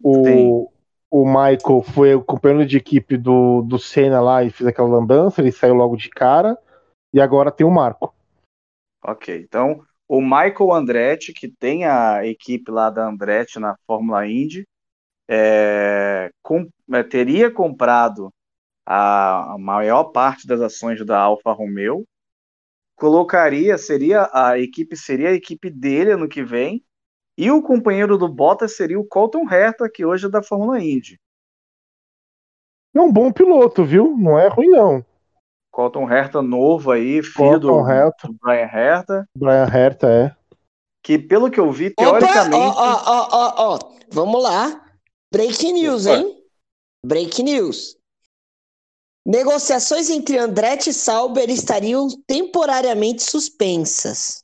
O, 0.02 0.70
o 1.10 1.26
Michael 1.26 1.82
foi 1.82 2.14
o 2.14 2.22
companheiro 2.22 2.66
de 2.66 2.76
equipe 2.76 3.16
do, 3.16 3.62
do 3.62 3.78
Senna 3.78 4.20
lá 4.20 4.42
e 4.42 4.50
fez 4.50 4.66
aquela 4.68 4.88
lambança, 4.88 5.40
ele 5.40 5.52
saiu 5.52 5.74
logo 5.74 5.96
de 5.96 6.08
cara. 6.08 6.56
E 7.12 7.20
agora 7.20 7.50
tem 7.50 7.66
o 7.66 7.70
Marco. 7.70 8.14
Ok, 9.02 9.28
então 9.40 9.82
o 10.08 10.20
Michael 10.20 10.72
Andretti, 10.72 11.32
que 11.32 11.48
tem 11.48 11.84
a 11.84 12.24
equipe 12.26 12.70
lá 12.70 12.90
da 12.90 13.08
Andretti 13.08 13.58
na 13.58 13.76
Fórmula 13.86 14.26
Indy, 14.26 14.66
é, 15.28 16.30
com- 16.42 16.68
é, 16.92 17.02
teria 17.02 17.50
comprado 17.50 18.30
a, 18.86 19.54
a 19.54 19.58
maior 19.58 20.04
parte 20.06 20.46
das 20.46 20.60
ações 20.60 21.04
da 21.06 21.18
Alfa 21.20 21.52
Romeo, 21.52 22.04
colocaria, 23.00 23.78
seria 23.78 24.28
a 24.30 24.58
equipe 24.58 24.94
seria 24.94 25.30
a 25.30 25.32
equipe 25.32 25.70
dele 25.70 26.12
ano 26.12 26.28
que 26.28 26.44
vem, 26.44 26.84
e 27.36 27.50
o 27.50 27.62
companheiro 27.62 28.18
do 28.18 28.28
Bottas 28.28 28.76
seria 28.76 29.00
o 29.00 29.06
Colton 29.06 29.50
Herta, 29.50 29.88
que 29.88 30.04
hoje 30.04 30.26
é 30.26 30.28
da 30.28 30.42
Fórmula 30.42 30.78
Indy. 30.78 31.18
É 32.94 33.00
um 33.00 33.10
bom 33.10 33.32
piloto, 33.32 33.84
viu? 33.84 34.14
Não 34.18 34.38
é 34.38 34.48
ruim, 34.48 34.68
não. 34.68 35.02
Colton 35.70 36.10
Herta 36.12 36.42
novo 36.42 36.90
aí, 36.90 37.22
filho 37.22 37.58
do, 37.58 37.90
Herta. 37.90 38.28
do 38.28 38.34
Brian 38.34 38.68
Herta, 38.70 39.28
Brian 39.34 39.66
Herta 39.66 40.06
é. 40.06 40.36
que 41.02 41.18
pelo 41.18 41.50
que 41.50 41.58
eu 41.58 41.72
vi, 41.72 41.94
Opa, 41.96 42.18
teoricamente... 42.18 42.56
ó, 42.56 42.68
ó, 42.68 43.02
ó, 43.06 43.28
ó, 43.32 43.74
ó. 43.74 43.78
Vamos 44.12 44.42
lá. 44.42 44.84
Break 45.32 45.72
news, 45.72 46.04
Opa. 46.04 46.16
hein? 46.16 46.42
Break 47.06 47.42
news. 47.42 47.96
Negociações 49.30 50.10
entre 50.10 50.38
Andretti 50.38 50.90
e 50.90 50.92
Sauber 50.92 51.48
estariam 51.50 52.08
temporariamente 52.26 53.22
suspensas. 53.22 54.42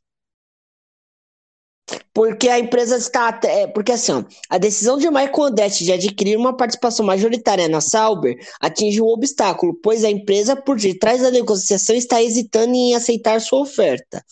Porque 2.15 2.49
a 2.49 2.61
empresa 2.61 2.97
está. 2.97 3.27
até- 3.27 3.63
é, 3.63 3.67
Porque 3.67 3.91
assim, 3.91 4.13
ó, 4.13 4.23
a 4.49 4.59
decisão 4.59 4.97
de 4.97 5.09
Michael 5.09 5.43
Andretti 5.43 5.85
de 5.85 5.93
adquirir 5.93 6.37
uma 6.37 6.57
participação 6.57 7.05
majoritária 7.05 7.69
na 7.69 7.81
Sauber 7.81 8.37
atinge 8.61 9.03
um 9.03 9.07
obstáculo, 9.07 9.75
pois 9.83 10.05
a 10.05 10.11
empresa, 10.11 10.55
por 10.55 10.77
detrás 10.77 11.21
da 11.21 11.33
negociação, 11.33 11.97
está 11.97 12.23
hesitando 12.23 12.73
em 12.73 12.95
aceitar 12.95 13.41
sua 13.41 13.63
oferta. 13.63 14.25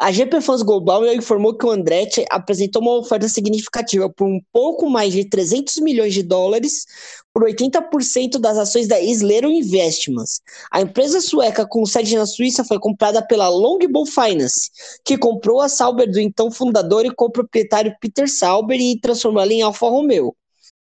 A 0.00 0.12
GP 0.12 0.40
Fans 0.40 0.62
Global 0.62 1.04
informou 1.12 1.56
que 1.56 1.66
o 1.66 1.70
Andretti 1.70 2.24
apresentou 2.30 2.80
uma 2.80 2.98
oferta 2.98 3.28
significativa 3.28 4.08
por 4.08 4.28
um 4.28 4.40
pouco 4.52 4.88
mais 4.88 5.12
de 5.12 5.28
300 5.28 5.78
milhões 5.78 6.14
de 6.14 6.22
dólares 6.22 6.86
por 7.34 7.42
80% 7.42 8.38
das 8.38 8.56
ações 8.56 8.86
da 8.86 9.00
Islero 9.00 9.50
Investments. 9.50 10.40
A 10.70 10.80
empresa 10.80 11.20
sueca 11.20 11.66
com 11.66 11.84
sede 11.84 12.16
na 12.16 12.26
Suíça 12.26 12.62
foi 12.64 12.78
comprada 12.78 13.26
pela 13.26 13.48
Longbow 13.48 14.06
Finance, 14.06 14.70
que 15.04 15.18
comprou 15.18 15.60
a 15.60 15.68
Sauber 15.68 16.08
do 16.08 16.20
então 16.20 16.48
fundador 16.48 17.04
e 17.04 17.12
co-proprietário 17.12 17.92
Peter 18.00 18.30
Sauber 18.30 18.80
e 18.80 19.00
transformou 19.00 19.42
ela 19.42 19.52
em 19.52 19.62
Alfa 19.62 19.88
Romeo. 19.88 20.32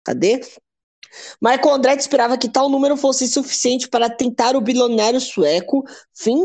Cadê? 0.02 0.40
Michael 1.40 1.74
Andretti 1.74 2.02
esperava 2.02 2.36
que 2.36 2.48
tal 2.48 2.68
número 2.68 2.96
fosse 2.96 3.28
suficiente 3.28 3.88
para 3.88 4.10
tentar 4.10 4.56
o 4.56 4.60
bilionário 4.60 5.20
sueco 5.20 5.84
Finn 6.14 6.44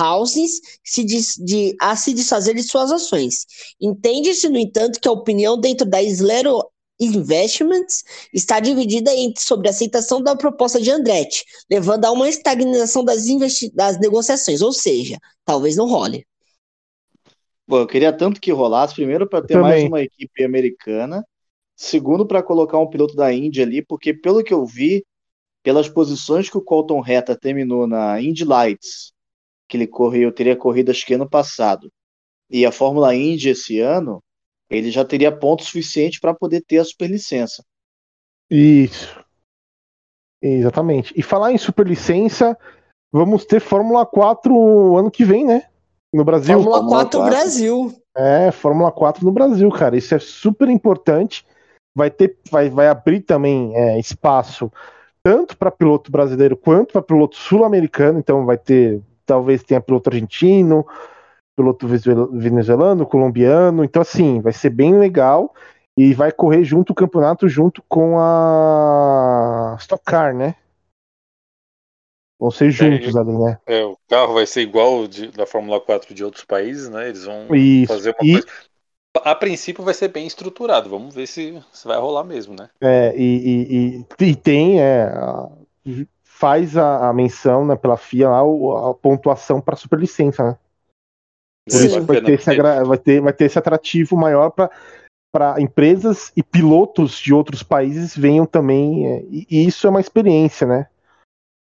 Houses 0.00 0.60
se 0.84 1.04
de, 1.04 1.76
a 1.80 1.94
se 1.96 2.12
desfazer 2.12 2.54
de 2.54 2.62
suas 2.62 2.90
ações. 2.90 3.46
Entende-se, 3.80 4.48
no 4.48 4.58
entanto, 4.58 5.00
que 5.00 5.08
a 5.08 5.12
opinião 5.12 5.58
dentro 5.58 5.86
da 5.86 6.02
Slero 6.02 6.62
Investments 7.00 8.04
está 8.32 8.60
dividida 8.60 9.14
entre 9.14 9.42
sobre 9.42 9.68
a 9.68 9.70
aceitação 9.70 10.22
da 10.22 10.36
proposta 10.36 10.80
de 10.80 10.90
Andretti, 10.90 11.44
levando 11.70 12.04
a 12.04 12.12
uma 12.12 12.28
estagnação 12.28 13.02
das, 13.02 13.24
das 13.72 13.98
negociações, 13.98 14.60
ou 14.60 14.72
seja, 14.72 15.18
talvez 15.44 15.76
não 15.76 15.88
role. 15.88 16.26
Bom, 17.66 17.78
eu 17.78 17.86
queria 17.86 18.12
tanto 18.12 18.40
que 18.40 18.52
rolasse, 18.52 18.94
primeiro 18.94 19.26
para 19.28 19.46
ter 19.46 19.56
mais 19.56 19.84
uma 19.84 20.02
equipe 20.02 20.44
americana, 20.44 21.24
Segundo, 21.82 22.26
para 22.26 22.42
colocar 22.42 22.78
um 22.78 22.86
piloto 22.86 23.16
da 23.16 23.32
Indy 23.32 23.62
ali, 23.62 23.80
porque 23.80 24.12
pelo 24.12 24.44
que 24.44 24.52
eu 24.52 24.66
vi, 24.66 25.02
pelas 25.62 25.88
posições 25.88 26.50
que 26.50 26.58
o 26.58 26.62
Colton 26.62 27.02
Herta 27.02 27.34
terminou 27.34 27.86
na 27.86 28.20
Indy 28.20 28.44
Lights, 28.44 29.14
que 29.66 29.78
ele 29.78 29.86
correu, 29.86 30.30
teria 30.30 30.54
corrido 30.54 30.90
acho 30.90 31.06
que 31.06 31.14
ano 31.14 31.26
passado, 31.26 31.90
e 32.50 32.66
a 32.66 32.70
Fórmula 32.70 33.14
Indy 33.14 33.48
esse 33.48 33.80
ano, 33.80 34.22
ele 34.68 34.90
já 34.90 35.06
teria 35.06 35.34
ponto 35.34 35.64
suficiente 35.64 36.20
para 36.20 36.34
poder 36.34 36.62
ter 36.68 36.76
a 36.80 36.84
superlicença. 36.84 37.64
Isso. 38.50 39.18
Exatamente. 40.42 41.14
E 41.16 41.22
falar 41.22 41.50
em 41.50 41.58
superlicença, 41.58 42.58
vamos 43.10 43.46
ter 43.46 43.58
Fórmula 43.58 44.04
4 44.04 44.98
ano 44.98 45.10
que 45.10 45.24
vem, 45.24 45.46
né? 45.46 45.66
No 46.12 46.26
Brasil. 46.26 46.62
Fórmula 46.62 47.06
4 47.06 47.22
Brasil. 47.22 48.02
É, 48.14 48.52
Fórmula 48.52 48.92
4 48.92 49.24
no 49.24 49.32
Brasil, 49.32 49.70
cara. 49.70 49.96
Isso 49.96 50.14
é 50.14 50.18
super 50.18 50.68
importante 50.68 51.42
vai 52.00 52.10
ter, 52.10 52.34
vai, 52.50 52.70
vai 52.70 52.88
abrir 52.88 53.20
também 53.20 53.76
é, 53.76 53.98
espaço 53.98 54.72
tanto 55.22 55.54
para 55.54 55.70
piloto 55.70 56.10
brasileiro 56.10 56.56
quanto 56.56 56.94
para 56.94 57.02
piloto 57.02 57.36
sul-americano. 57.36 58.18
Então 58.18 58.46
vai 58.46 58.56
ter, 58.56 59.02
talvez 59.26 59.62
tenha 59.62 59.82
piloto 59.82 60.08
argentino, 60.08 60.86
piloto 61.54 61.86
venezuelano, 61.86 63.04
colombiano. 63.04 63.84
Então 63.84 64.00
assim, 64.00 64.40
vai 64.40 64.54
ser 64.54 64.70
bem 64.70 64.98
legal 64.98 65.54
e 65.94 66.14
vai 66.14 66.32
correr 66.32 66.64
junto 66.64 66.92
o 66.92 66.94
campeonato 66.94 67.46
junto 67.50 67.82
com 67.86 68.18
a 68.18 69.76
Stock 69.78 70.02
Car, 70.02 70.34
né? 70.34 70.54
Vão 72.40 72.50
ser 72.50 72.68
é, 72.68 72.70
juntos 72.70 73.14
é, 73.14 73.18
ali, 73.18 73.32
né? 73.32 73.58
É, 73.66 73.84
o 73.84 73.98
carro 74.08 74.32
vai 74.32 74.46
ser 74.46 74.62
igual 74.62 75.06
de, 75.06 75.30
da 75.30 75.44
Fórmula 75.44 75.78
4 75.78 76.14
de 76.14 76.24
outros 76.24 76.46
países, 76.46 76.88
né? 76.88 77.08
Eles 77.08 77.26
vão 77.26 77.54
Isso. 77.54 77.92
fazer 77.92 78.16
uma 78.18 78.26
e, 78.26 78.32
coisa 78.32 78.69
a 79.18 79.34
princípio 79.34 79.84
vai 79.84 79.94
ser 79.94 80.08
bem 80.08 80.26
estruturado. 80.26 80.88
Vamos 80.88 81.14
ver 81.14 81.26
se, 81.26 81.60
se 81.72 81.86
vai 81.86 81.98
rolar 81.98 82.24
mesmo, 82.24 82.54
né? 82.54 82.70
É, 82.80 83.14
e, 83.16 84.04
e, 84.20 84.24
e 84.24 84.36
tem, 84.36 84.80
é, 84.80 85.10
faz 86.22 86.76
a, 86.76 87.08
a, 87.08 87.12
menção 87.12 87.66
né, 87.66 87.76
pela 87.76 87.96
FIA 87.96 88.28
lá, 88.28 88.38
a, 88.38 88.90
a 88.90 88.94
pontuação 88.94 89.60
para 89.60 89.76
superlicença, 89.76 90.42
né? 90.44 90.58
Por 91.68 91.80
é, 91.80 91.86
isso 91.86 92.02
vai 92.02 92.20
ter, 92.20 92.32
esse, 92.32 92.56
vai, 92.56 92.98
ter, 92.98 93.20
vai 93.20 93.32
ter 93.32 93.44
esse 93.44 93.58
atrativo 93.58 94.16
maior 94.16 94.50
para 94.50 95.60
empresas 95.60 96.32
e 96.36 96.42
pilotos 96.42 97.18
de 97.18 97.34
outros 97.34 97.62
países 97.62 98.16
venham 98.16 98.46
também. 98.46 99.06
É, 99.06 99.24
e, 99.28 99.46
e, 99.50 99.66
isso 99.66 99.86
é 99.86 99.90
uma 99.90 100.00
experiência, 100.00 100.66
né? 100.66 100.88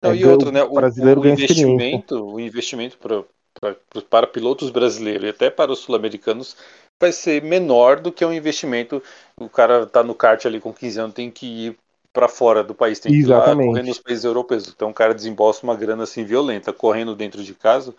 Não, 0.02 0.10
é, 0.10 0.16
e 0.16 0.24
outro, 0.24 0.50
né? 0.50 0.62
O, 0.62 0.74
brasileiro 0.74 1.20
o 1.20 1.26
investimento, 1.26 2.24
o 2.24 2.40
investimento 2.40 2.98
pra, 2.98 3.22
pra, 3.60 3.76
para 4.08 4.26
pilotos 4.26 4.70
brasileiros 4.70 5.24
e 5.24 5.30
até 5.30 5.50
para 5.50 5.72
os 5.72 5.80
sul-americanos 5.80 6.56
vai 7.00 7.12
ser 7.12 7.42
menor 7.42 8.00
do 8.00 8.12
que 8.12 8.24
um 8.24 8.32
investimento. 8.32 9.02
O 9.38 9.48
cara 9.48 9.86
tá 9.86 10.02
no 10.02 10.14
kart 10.14 10.44
ali 10.46 10.60
com 10.60 10.72
15 10.72 11.00
anos, 11.00 11.14
tem 11.14 11.30
que 11.30 11.46
ir 11.46 11.78
para 12.12 12.28
fora 12.28 12.62
do 12.62 12.74
país, 12.74 13.00
tem 13.00 13.12
Exatamente. 13.12 13.56
que 13.58 13.62
ir 13.62 13.64
lá 13.64 13.66
correr 13.72 13.82
nos 13.82 13.98
países 13.98 14.24
europeus. 14.24 14.68
Então 14.68 14.90
o 14.90 14.94
cara 14.94 15.14
desembolsa 15.14 15.64
uma 15.64 15.74
grana 15.74 16.04
assim 16.04 16.24
violenta, 16.24 16.72
correndo 16.72 17.16
dentro 17.16 17.42
de 17.42 17.54
casa. 17.54 17.94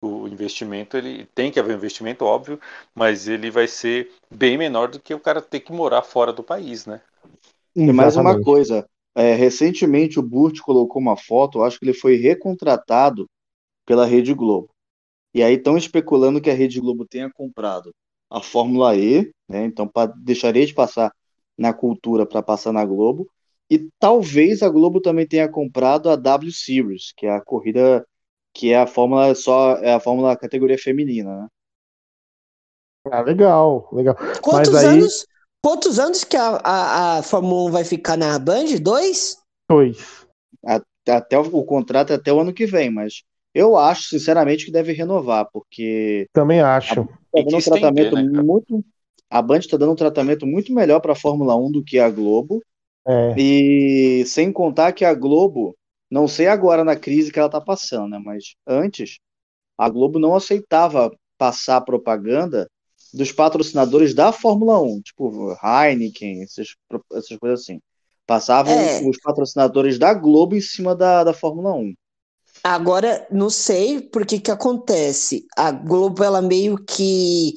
O 0.00 0.28
investimento, 0.28 0.96
ele 0.96 1.26
tem 1.34 1.50
que 1.50 1.58
haver 1.58 1.74
um 1.74 1.78
investimento, 1.78 2.24
óbvio, 2.24 2.60
mas 2.94 3.26
ele 3.26 3.50
vai 3.50 3.66
ser 3.66 4.12
bem 4.30 4.56
menor 4.56 4.88
do 4.88 5.00
que 5.00 5.14
o 5.14 5.18
cara 5.18 5.40
ter 5.40 5.60
que 5.60 5.72
morar 5.72 6.02
fora 6.02 6.32
do 6.32 6.42
país, 6.42 6.86
né? 6.86 7.00
E 7.74 7.90
mais 7.92 8.16
uma 8.16 8.40
coisa, 8.40 8.86
é, 9.16 9.34
recentemente 9.34 10.18
o 10.18 10.22
Burt 10.22 10.60
colocou 10.60 11.00
uma 11.00 11.16
foto, 11.16 11.62
acho 11.62 11.78
que 11.78 11.86
ele 11.86 11.94
foi 11.94 12.16
recontratado 12.16 13.26
pela 13.86 14.04
Rede 14.04 14.34
Globo. 14.34 14.68
E 15.36 15.42
aí 15.42 15.56
estão 15.56 15.76
especulando 15.76 16.40
que 16.40 16.48
a 16.48 16.54
Rede 16.54 16.80
Globo 16.80 17.04
tenha 17.06 17.30
comprado 17.30 17.94
a 18.30 18.40
Fórmula 18.40 18.96
E, 18.96 19.30
né? 19.46 19.66
Então 19.66 19.86
pra, 19.86 20.06
deixaria 20.06 20.64
de 20.64 20.72
passar 20.72 21.12
na 21.58 21.74
cultura 21.74 22.24
para 22.24 22.42
passar 22.42 22.72
na 22.72 22.82
Globo. 22.86 23.28
E 23.70 23.86
talvez 23.98 24.62
a 24.62 24.70
Globo 24.70 24.98
também 24.98 25.28
tenha 25.28 25.46
comprado 25.46 26.08
a 26.08 26.16
W 26.16 26.50
Series, 26.50 27.12
que 27.14 27.26
é 27.26 27.32
a 27.32 27.40
corrida 27.42 28.02
que 28.54 28.72
é 28.72 28.78
a 28.78 28.86
Fórmula 28.86 29.34
só 29.34 29.76
é 29.76 29.92
a 29.92 30.00
Fórmula 30.00 30.34
categoria 30.38 30.78
feminina, 30.78 31.42
né? 31.42 31.48
Ah, 33.12 33.20
legal, 33.20 33.90
legal. 33.92 34.16
Quantos 34.40 34.72
Mas 34.72 34.84
aí... 34.86 34.96
anos? 34.96 35.26
Quantos 35.62 35.98
anos 35.98 36.24
que 36.24 36.38
a, 36.38 36.60
a, 36.64 37.18
a 37.18 37.22
Fórmula 37.22 37.68
1 37.68 37.72
vai 37.72 37.84
ficar 37.84 38.16
na 38.16 38.38
Band? 38.38 38.78
Dois? 38.80 39.36
Dois. 39.68 40.26
Até 41.06 41.38
o, 41.38 41.42
o 41.42 41.62
contrato 41.62 42.14
é 42.14 42.16
até 42.16 42.32
o 42.32 42.40
ano 42.40 42.54
que 42.54 42.64
vem, 42.64 42.90
mas 42.90 43.22
eu 43.56 43.74
acho, 43.74 44.10
sinceramente, 44.10 44.66
que 44.66 44.70
deve 44.70 44.92
renovar, 44.92 45.48
porque. 45.50 46.28
Também 46.30 46.60
acho 46.60 47.06
tá 47.06 47.42
dando 47.42 47.56
um 47.56 47.60
tratamento 47.60 48.14
né, 48.14 48.42
muito. 48.42 48.84
A 49.30 49.40
Band 49.40 49.58
está 49.60 49.78
dando 49.78 49.92
um 49.92 49.96
tratamento 49.96 50.46
muito 50.46 50.74
melhor 50.74 51.00
para 51.00 51.12
a 51.12 51.16
Fórmula 51.16 51.56
1 51.56 51.72
do 51.72 51.82
que 51.82 51.98
a 51.98 52.10
Globo. 52.10 52.62
É. 53.08 53.34
E 53.38 54.26
sem 54.26 54.52
contar 54.52 54.92
que 54.92 55.06
a 55.06 55.14
Globo, 55.14 55.74
não 56.10 56.28
sei 56.28 56.48
agora 56.48 56.84
na 56.84 56.96
crise 56.96 57.32
que 57.32 57.38
ela 57.38 57.48
está 57.48 57.60
passando, 57.60 58.10
né? 58.10 58.20
Mas 58.22 58.54
antes, 58.66 59.18
a 59.78 59.88
Globo 59.88 60.18
não 60.18 60.34
aceitava 60.34 61.10
passar 61.38 61.80
propaganda 61.80 62.68
dos 63.14 63.32
patrocinadores 63.32 64.12
da 64.12 64.32
Fórmula 64.32 64.82
1, 64.82 65.00
tipo 65.00 65.56
Heineken, 65.62 66.42
essas, 66.42 66.74
essas 67.14 67.38
coisas 67.38 67.62
assim. 67.62 67.80
Passavam 68.26 68.74
é. 68.74 69.00
os 69.08 69.18
patrocinadores 69.18 69.98
da 69.98 70.12
Globo 70.12 70.54
em 70.54 70.60
cima 70.60 70.94
da, 70.94 71.24
da 71.24 71.32
Fórmula 71.32 71.72
1. 71.72 71.94
Agora, 72.66 73.24
não 73.30 73.48
sei 73.48 74.00
porque 74.00 74.40
que 74.40 74.50
acontece. 74.50 75.46
A 75.56 75.70
Globo, 75.70 76.24
ela 76.24 76.42
meio 76.42 76.76
que. 76.76 77.54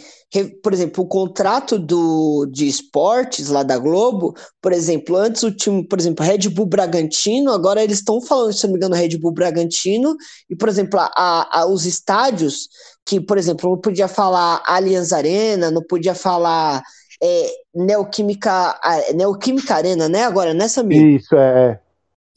Por 0.62 0.72
exemplo, 0.72 1.04
o 1.04 1.08
contrato 1.08 1.80
do, 1.80 2.46
de 2.46 2.68
esportes 2.68 3.50
lá 3.50 3.64
da 3.64 3.80
Globo, 3.80 4.36
por 4.62 4.72
exemplo, 4.72 5.16
antes 5.16 5.42
o 5.42 5.52
time, 5.52 5.84
por 5.88 6.00
exemplo, 6.00 6.24
Red 6.24 6.48
Bull 6.50 6.68
Bragantino, 6.68 7.52
agora 7.52 7.84
eles 7.84 7.98
estão 7.98 8.22
falando, 8.22 8.54
se 8.54 8.64
não 8.66 8.74
me 8.74 8.78
engano, 8.78 8.94
Red 8.94 9.18
Bull 9.18 9.32
Bragantino, 9.32 10.16
e, 10.48 10.56
por 10.56 10.70
exemplo, 10.70 11.00
a, 11.00 11.62
a, 11.62 11.66
os 11.66 11.88
estádios, 11.88 12.70
que, 13.04 13.20
por 13.20 13.40
exemplo, 13.40 13.68
não 13.68 13.82
podia 13.82 14.08
falar 14.08 14.62
Allianz 14.68 15.12
Arena, 15.12 15.72
não 15.72 15.82
podia 15.82 16.14
falar 16.14 16.84
é, 17.24 17.52
Neoquímica, 17.74 18.80
Neoquímica 19.16 19.74
Arena, 19.74 20.08
né? 20.08 20.26
Agora, 20.26 20.54
nessa 20.54 20.84
mesmo. 20.84 21.08
Isso, 21.08 21.36
é. 21.36 21.80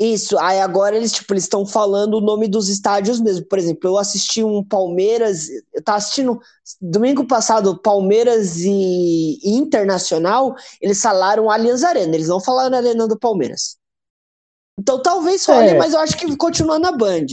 Isso, 0.03 0.37
aí 0.41 0.61
agora 0.61 0.97
eles 0.97 1.13
tipo 1.13 1.33
eles 1.33 1.45
estão 1.45 1.65
falando 1.65 2.15
o 2.15 2.21
nome 2.21 2.49
dos 2.49 2.69
estádios 2.69 3.21
mesmo. 3.21 3.47
Por 3.47 3.57
exemplo, 3.57 3.89
eu 3.89 3.97
assisti 3.97 4.43
um 4.43 4.65
Palmeiras, 4.65 5.49
eu 5.73 5.81
tava 5.85 5.99
assistindo 5.99 6.41
domingo 6.81 7.25
passado 7.25 7.79
Palmeiras 7.81 8.57
e, 8.57 9.39
e 9.45 9.55
Internacional, 9.55 10.57
eles 10.81 11.01
falaram 11.01 11.49
Allianz 11.49 11.85
Arena, 11.85 12.17
eles 12.17 12.27
não 12.27 12.41
falaram 12.41 12.77
Arena 12.77 13.07
do 13.07 13.17
Palmeiras. 13.17 13.77
Então 14.77 15.01
talvez 15.01 15.47
role, 15.47 15.69
é. 15.69 15.79
mas 15.79 15.95
eu 15.95 16.01
acho 16.01 16.17
que 16.17 16.37
continua 16.37 16.81
na 16.81 16.91
Band. 16.91 17.27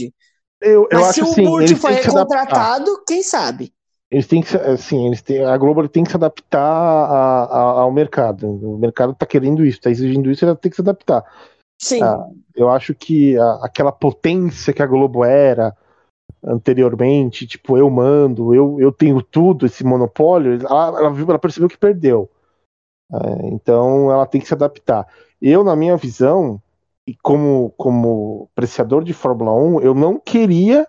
Eu, 0.60 0.86
eu 0.92 1.00
mas 1.00 1.16
se 1.16 1.22
o 1.22 1.34
Burt 1.34 1.74
for 1.74 1.90
recontratado, 1.90 3.02
quem 3.04 3.20
sabe? 3.24 3.72
Eles 4.10 4.26
têm 4.26 4.42
que, 4.42 4.56
assim, 4.56 5.06
eles 5.06 5.22
têm, 5.22 5.44
a 5.44 5.56
Globo 5.56 5.88
tem 5.88 6.04
que 6.04 6.10
se 6.10 6.16
adaptar 6.16 6.60
a, 6.60 7.44
a, 7.44 7.60
ao 7.82 7.92
mercado. 7.92 8.46
O 8.48 8.78
mercado 8.78 9.12
está 9.12 9.24
querendo 9.24 9.64
isso, 9.64 9.78
está 9.78 9.90
exigindo 9.90 10.30
isso, 10.30 10.44
ela 10.44 10.54
tem 10.54 10.70
que 10.70 10.76
se 10.76 10.82
adaptar. 10.82 11.24
Sim. 11.80 12.02
Ah, 12.02 12.28
eu 12.54 12.70
acho 12.70 12.94
que 12.94 13.36
a, 13.38 13.64
aquela 13.66 13.92
potência 13.92 14.72
que 14.72 14.82
a 14.82 14.86
Globo 14.86 15.24
era 15.24 15.76
anteriormente, 16.44 17.46
tipo, 17.46 17.76
eu 17.78 17.90
mando, 17.90 18.54
eu, 18.54 18.80
eu 18.80 18.92
tenho 18.92 19.22
tudo, 19.22 19.66
esse 19.66 19.84
monopólio, 19.84 20.54
ela, 20.66 20.88
ela, 21.00 21.08
ela 21.20 21.38
percebeu 21.38 21.68
que 21.68 21.78
perdeu. 21.78 22.30
É, 23.12 23.48
então 23.48 24.10
ela 24.10 24.26
tem 24.26 24.40
que 24.40 24.46
se 24.48 24.54
adaptar. 24.54 25.06
Eu, 25.40 25.64
na 25.64 25.74
minha 25.76 25.96
visão, 25.96 26.60
e 27.06 27.14
como, 27.16 27.70
como 27.76 28.48
apreciador 28.52 29.02
de 29.04 29.12
Fórmula 29.12 29.52
1, 29.54 29.80
eu 29.80 29.94
não 29.94 30.18
queria 30.18 30.86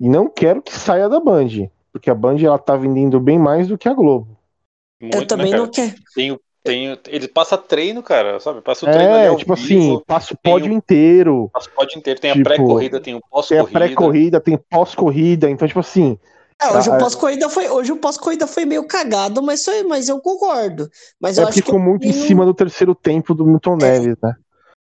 e 0.00 0.08
não 0.08 0.28
quero 0.28 0.62
que 0.62 0.72
saia 0.74 1.08
da 1.08 1.20
Band. 1.20 1.68
porque 1.92 2.10
a 2.10 2.14
Band 2.14 2.38
ela 2.40 2.58
tá 2.58 2.76
vendendo 2.76 3.20
bem 3.20 3.38
mais 3.38 3.68
do 3.68 3.78
que 3.78 3.88
a 3.88 3.94
Globo. 3.94 4.36
eu 5.10 5.26
Muito, 5.26 5.36
né, 5.38 5.46
também 5.46 5.48
cara? 5.48 5.64
não 5.64 5.70
quero. 5.70 5.96
Tem, 6.14 6.32
o- 6.32 6.40
tem, 6.66 6.98
ele 7.08 7.28
passa 7.28 7.56
treino, 7.56 8.02
cara, 8.02 8.38
sabe? 8.40 8.60
Passa 8.60 8.86
o 8.86 8.92
treino 8.92 9.14
ali 9.14 9.24
É, 9.24 9.28
ao 9.28 9.36
tipo 9.36 9.54
vivo, 9.54 9.94
assim, 9.96 10.02
passa 10.06 10.34
o 10.34 10.36
pódio 10.36 10.70
o- 10.72 10.74
inteiro, 10.74 11.50
passa 11.52 11.68
o 11.68 11.72
pódio 11.72 11.98
inteiro, 11.98 12.20
tem 12.20 12.32
tipo, 12.32 12.42
a 12.42 12.44
pré-corrida, 12.54 13.00
tem 13.00 13.14
o 13.14 13.20
tem 13.20 13.28
a 13.28 13.30
pós-corrida. 13.30 13.72
pré-corrida, 13.72 14.40
tem 14.40 14.58
pós-corrida, 14.70 15.50
então, 15.50 15.66
tipo 15.66 15.80
assim, 15.80 16.18
É, 16.60 16.68
hoje 16.76 16.88
Ah, 16.90 16.94
o 16.94 16.98
pós-corrida 16.98 17.48
foi, 17.50 17.68
hoje 17.68 17.92
o 17.92 17.96
pós-corrida 17.98 18.46
foi 18.46 18.64
meio 18.64 18.86
cagado, 18.86 19.42
mas, 19.42 19.62
foi, 19.64 19.82
mas 19.82 20.08
eu 20.08 20.18
concordo. 20.20 20.88
Mas 21.20 21.36
é 21.38 21.42
eu 21.42 21.48
acho 21.48 21.54
que 21.54 21.62
ficou 21.62 21.78
muito 21.78 22.06
em 22.06 22.10
treino- 22.10 22.26
cima 22.26 22.44
do 22.46 22.54
terceiro 22.54 22.94
tempo 22.94 23.34
do 23.34 23.44
Milton 23.46 23.76
Neves, 23.76 24.16
né? 24.22 24.34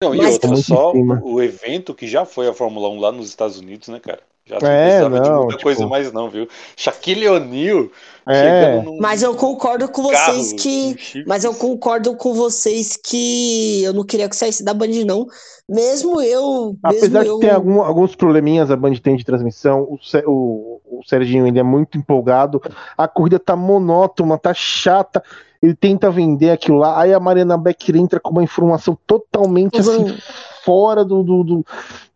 Não, 0.01 0.15
e 0.15 0.17
Mas- 0.17 0.33
outra, 0.33 0.49
em 0.49 0.55
só 0.63 0.91
o 0.93 1.39
evento 1.41 1.93
que 1.93 2.07
já 2.07 2.25
foi 2.25 2.47
a 2.47 2.53
Fórmula 2.53 2.89
1 2.89 2.99
lá 2.99 3.11
nos 3.11 3.27
Estados 3.29 3.59
Unidos, 3.59 3.87
né, 3.89 3.99
cara? 3.99 4.21
Já 4.45 4.57
não 4.59 4.67
É, 4.67 4.83
precisava 4.87 5.19
de 5.21 5.29
não, 5.29 5.35
muita 5.37 5.51
tipo- 5.53 5.63
coisa 5.63 5.87
mais 5.87 6.11
não, 6.11 6.29
viu? 6.29 6.47
Shaquille 6.75 7.27
O'Neal 7.27 7.89
É, 8.27 8.81
num 8.81 8.97
Mas 8.99 9.21
eu 9.23 9.35
concordo 9.35 9.87
com 9.87 10.09
carro, 10.09 10.33
vocês 10.33 10.53
que. 10.53 10.91
com 10.93 10.97
chifres. 10.99 11.25
Mas 11.27 11.43
eu 11.43 11.53
concordo 11.53 12.15
com 12.15 12.33
vocês 12.33 12.95
que 12.97 13.83
eu 13.83 13.93
não 13.93 14.03
queria 14.03 14.27
que 14.29 14.35
saísse 14.35 14.63
da 14.63 14.73
Band, 14.73 14.87
não. 15.05 15.25
Mesmo 15.69 16.21
eu. 16.21 16.75
apesar 16.83 17.19
mesmo 17.19 17.23
de 17.23 17.27
eu. 17.29 17.39
ter 17.39 17.49
algum- 17.51 17.81
alguns 17.81 18.15
probleminhas 18.15 18.69
a 18.71 18.75
Band 18.75 18.93
tem 18.95 19.15
de 19.15 19.23
transmissão, 19.23 19.81
o, 19.83 19.97
o- 20.27 20.81
o 20.99 21.03
Serginho 21.07 21.47
ele 21.47 21.59
é 21.59 21.63
muito 21.63 21.97
empolgado, 21.97 22.61
a 22.97 23.07
corrida 23.07 23.39
tá 23.39 23.55
monótona, 23.55 24.37
tá 24.37 24.53
chata, 24.53 25.23
ele 25.61 25.75
tenta 25.75 26.09
vender 26.09 26.49
aquilo 26.49 26.77
lá, 26.77 26.99
aí 26.99 27.13
a 27.13 27.19
Mariana 27.19 27.57
Becker 27.57 27.95
entra 27.95 28.19
com 28.19 28.31
uma 28.31 28.43
informação 28.43 28.97
totalmente 29.05 29.79
assim, 29.79 30.17
fora 30.65 31.05
do, 31.05 31.23
do, 31.23 31.43
do, 31.43 31.65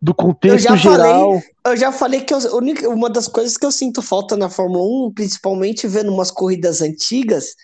do 0.02 0.14
contexto 0.14 0.54
Eu 0.56 0.58
já 0.58 0.76
falei, 0.76 0.96
geral. 0.96 1.42
Eu 1.66 1.76
já 1.76 1.92
falei 1.92 2.20
que 2.22 2.34
eu- 2.34 2.90
uma 2.90 3.08
das 3.08 3.28
coisas 3.28 3.56
que 3.56 3.64
eu 3.64 3.70
sinto 3.72 4.02
falta 4.02 4.36
na 4.36 4.48
Fórmula 4.48 4.82
1, 5.08 5.12
principalmente 5.14 5.86
vendo 5.86 6.12
umas 6.12 6.30
corridas 6.30 6.82
antigas, 6.82 7.54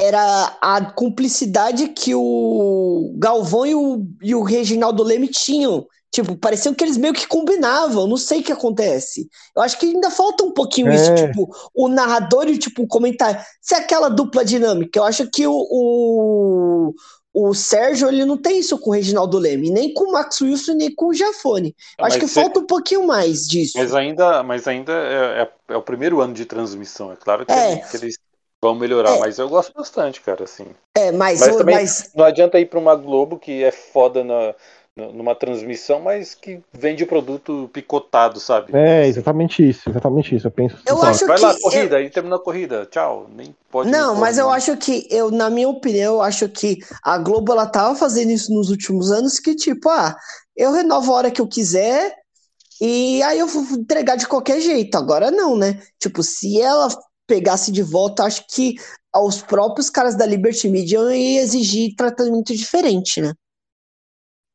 era 0.00 0.56
a 0.60 0.84
cumplicidade 0.92 1.88
que 1.88 2.14
o 2.14 3.14
Galvão 3.18 3.66
e 3.66 3.74
o, 3.74 4.04
e 4.20 4.34
o 4.34 4.42
Reginaldo 4.42 5.02
Leme 5.04 5.28
tinham. 5.28 5.86
Tipo, 6.12 6.36
parecia 6.36 6.74
que 6.74 6.84
eles 6.84 6.98
meio 6.98 7.14
que 7.14 7.26
combinavam, 7.26 8.06
não 8.06 8.18
sei 8.18 8.40
o 8.40 8.42
que 8.44 8.52
acontece. 8.52 9.30
Eu 9.56 9.62
acho 9.62 9.78
que 9.78 9.86
ainda 9.86 10.10
falta 10.10 10.44
um 10.44 10.52
pouquinho 10.52 10.92
isso, 10.92 11.10
É. 11.10 11.26
tipo, 11.26 11.48
o 11.74 11.88
narrador 11.88 12.46
e 12.48 12.58
tipo, 12.58 12.82
o 12.82 12.86
comentário. 12.86 13.40
Se 13.62 13.74
é 13.74 13.78
aquela 13.78 14.10
dupla 14.10 14.44
dinâmica, 14.44 14.98
eu 14.98 15.04
acho 15.04 15.26
que 15.30 15.46
o, 15.46 15.54
o, 15.70 16.94
o 17.32 17.54
Sérgio 17.54 18.08
ele 18.08 18.26
não 18.26 18.36
tem 18.36 18.58
isso 18.58 18.78
com 18.78 18.90
o 18.90 18.92
Reginaldo 18.92 19.38
Leme, 19.38 19.70
nem 19.70 19.94
com 19.94 20.04
o 20.04 20.12
Max 20.12 20.38
Wilson, 20.42 20.74
nem 20.74 20.94
com 20.94 21.06
o 21.06 21.14
Jafone. 21.14 21.74
Eu 21.98 22.04
acho 22.04 22.18
Mas 22.18 22.24
que 22.24 22.28
falta 22.34 22.60
um 22.60 22.66
pouquinho 22.66 23.06
mais 23.06 23.48
disso. 23.48 23.78
Mas 23.78 23.94
ainda, 23.94 24.42
mas 24.42 24.68
ainda 24.68 24.92
é, 24.92 25.42
é- 25.42 25.72
é 25.74 25.76
o 25.78 25.82
primeiro 25.82 26.20
ano 26.20 26.34
de 26.34 26.44
transmissão. 26.44 27.10
É 27.10 27.16
claro 27.16 27.46
que, 27.46 27.52
É. 27.52 27.76
que 27.76 27.96
eles 27.96 28.18
vão 28.62 28.74
melhorar, 28.74 29.16
É. 29.16 29.18
mas 29.18 29.38
eu 29.38 29.48
gosto 29.48 29.72
bastante, 29.74 30.20
cara, 30.20 30.44
assim. 30.44 30.66
É, 30.94 31.10
mas, 31.10 31.40
Mas 31.40 31.54
o- 31.54 31.58
também- 31.58 31.74
mas 31.76 32.10
Não 32.14 32.24
adianta 32.26 32.60
ir 32.60 32.66
para 32.66 32.78
uma 32.78 32.94
Globo 32.94 33.38
que 33.38 33.64
é 33.64 33.72
foda 33.72 34.22
na, 34.22 34.48
na- 34.48 34.54
numa 34.96 35.34
transmissão, 35.34 36.00
mas 36.00 36.34
que 36.34 36.60
vende 36.72 37.02
o 37.02 37.06
produto 37.06 37.70
picotado, 37.72 38.38
sabe? 38.38 38.76
É, 38.76 39.06
exatamente 39.06 39.66
isso, 39.66 39.88
exatamente 39.88 40.34
isso. 40.36 40.46
Eu 40.46 40.50
penso 40.50 40.74
assim, 40.76 40.84
Eu 40.86 40.96
sabe? 40.98 41.10
acho 41.10 41.26
Vai 41.26 41.36
que 41.38 41.42
lá, 41.44 41.52
eu- 41.52 41.60
corrida, 41.60 41.96
aí 41.96 42.10
terminou 42.10 42.38
a 42.38 42.42
corrida, 42.42 42.86
tchau. 42.90 43.26
Nem 43.34 43.54
pode. 43.70 43.90
Não, 43.90 44.14
mas 44.14 44.36
eu 44.36 44.50
acho 44.50 44.76
que, 44.76 45.06
eu, 45.10 45.30
na 45.30 45.48
minha 45.48 45.68
opinião, 45.68 46.14
eu 46.16 46.22
acho 46.22 46.46
que 46.48 46.78
a 47.02 47.16
Globo 47.16 47.52
ela 47.52 47.66
tava 47.66 47.94
fazendo 47.96 48.30
isso 48.30 48.52
nos 48.52 48.68
últimos 48.68 49.10
anos, 49.10 49.38
que 49.40 49.54
tipo, 49.54 49.88
ah, 49.88 50.14
eu 50.54 50.72
renovo 50.72 51.10
a 51.12 51.16
hora 51.16 51.30
que 51.30 51.40
eu 51.40 51.48
quiser 51.48 52.14
e 52.80 53.22
aí 53.22 53.38
eu 53.38 53.46
vou 53.46 53.62
entregar 53.78 54.16
de 54.16 54.26
qualquer 54.28 54.60
jeito. 54.60 54.94
Agora 54.96 55.30
não, 55.30 55.56
né? 55.56 55.80
Tipo, 55.98 56.22
se 56.22 56.60
ela 56.60 56.88
pegasse 57.26 57.72
de 57.72 57.82
volta, 57.82 58.24
acho 58.24 58.44
que 58.46 58.74
os 59.16 59.40
próprios 59.40 59.88
caras 59.88 60.14
da 60.16 60.26
Liberty 60.26 60.68
Media 60.68 60.98
iam 60.98 61.10
exigir 61.10 61.94
tratamento 61.96 62.54
diferente, 62.54 63.22
né? 63.22 63.32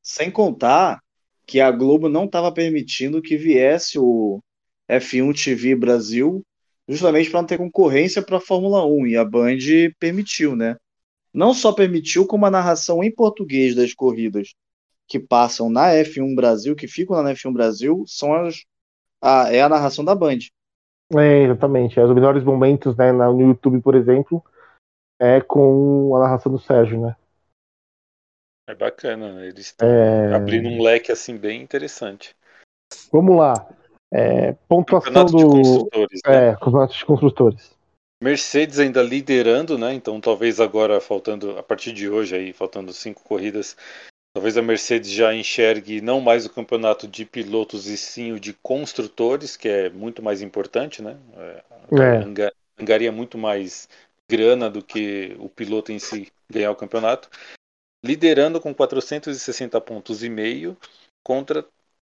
Sem 0.07 0.31
contar 0.31 1.01
que 1.45 1.59
a 1.59 1.69
Globo 1.69 2.07
não 2.07 2.23
estava 2.23 2.49
permitindo 2.49 3.21
que 3.21 3.35
viesse 3.35 3.99
o 3.99 4.39
F1 4.89 5.33
TV 5.43 5.75
Brasil, 5.75 6.41
justamente 6.87 7.29
para 7.29 7.41
não 7.41 7.45
ter 7.45 7.57
concorrência 7.57 8.21
para 8.21 8.37
a 8.37 8.39
Fórmula 8.39 8.85
1, 8.85 9.07
e 9.07 9.17
a 9.17 9.25
Band 9.25 9.57
permitiu, 9.99 10.55
né? 10.55 10.77
Não 11.33 11.53
só 11.53 11.73
permitiu, 11.73 12.25
como 12.25 12.45
a 12.45 12.49
narração 12.49 13.03
em 13.03 13.13
português 13.13 13.75
das 13.75 13.93
corridas 13.93 14.53
que 15.09 15.19
passam 15.19 15.69
na 15.69 15.89
F1 15.89 16.35
Brasil, 16.35 16.73
que 16.73 16.87
ficam 16.87 17.21
na 17.21 17.33
F1 17.33 17.51
Brasil, 17.51 18.05
são 18.07 18.33
as, 18.33 18.63
a, 19.21 19.53
é 19.53 19.61
a 19.61 19.67
narração 19.67 20.05
da 20.05 20.15
Band. 20.15 20.39
É, 21.17 21.43
exatamente. 21.43 21.99
É, 21.99 22.05
Os 22.05 22.15
melhores 22.15 22.45
momentos 22.45 22.95
né, 22.95 23.11
no 23.11 23.41
YouTube, 23.41 23.81
por 23.81 23.93
exemplo, 23.93 24.41
é 25.19 25.41
com 25.41 26.15
a 26.15 26.19
narração 26.19 26.49
do 26.49 26.59
Sérgio, 26.59 26.97
né? 26.97 27.13
É 28.67 28.75
bacana, 28.75 29.33
né? 29.33 29.47
Eles 29.47 29.67
estão 29.67 29.87
É, 29.87 30.33
abrindo 30.33 30.67
um 30.67 30.81
leque 30.81 31.11
assim 31.11 31.37
bem 31.37 31.61
interessante. 31.61 32.35
Vamos 33.11 33.37
lá. 33.37 33.67
É, 34.13 34.53
pontuação 34.67 35.13
Campeonato 35.13 35.37
de 35.37 35.43
do. 35.43 35.51
construtores, 35.51 36.21
né? 36.25 36.49
É, 36.49 36.55
campeonato 36.55 36.93
de 36.93 37.05
construtores. 37.05 37.77
Mercedes 38.21 38.79
ainda 38.79 39.01
liderando, 39.01 39.77
né? 39.77 39.93
Então 39.93 40.19
talvez 40.19 40.59
agora 40.59 40.99
faltando 40.99 41.57
a 41.57 41.63
partir 41.63 41.93
de 41.93 42.09
hoje 42.09 42.35
aí 42.35 42.51
faltando 42.51 42.91
cinco 42.91 43.23
corridas, 43.23 43.77
talvez 44.33 44.57
a 44.57 44.61
Mercedes 44.61 45.11
já 45.11 45.33
enxergue 45.33 46.01
não 46.01 46.19
mais 46.19 46.45
o 46.45 46.49
campeonato 46.49 47.07
de 47.07 47.25
pilotos 47.25 47.87
e 47.87 47.95
sim 47.95 48.31
o 48.31 48.39
de 48.39 48.53
construtores, 48.53 49.55
que 49.55 49.69
é 49.69 49.89
muito 49.89 50.21
mais 50.21 50.41
importante, 50.41 51.01
né? 51.01 51.17
É, 51.37 51.63
É. 52.01 52.17
anga- 52.23 52.53
Angaria 52.79 53.11
muito 53.11 53.39
mais 53.39 53.89
grana 54.29 54.69
do 54.69 54.83
que 54.83 55.35
o 55.39 55.49
piloto 55.49 55.91
em 55.91 55.97
si 55.97 56.31
ganhar 56.47 56.69
o 56.69 56.75
campeonato, 56.75 57.27
liderando 58.03 58.59
com 58.61 58.73
460 58.73 59.79
pontos 59.81 60.23
e 60.23 60.29
meio 60.29 60.77
contra 61.23 61.65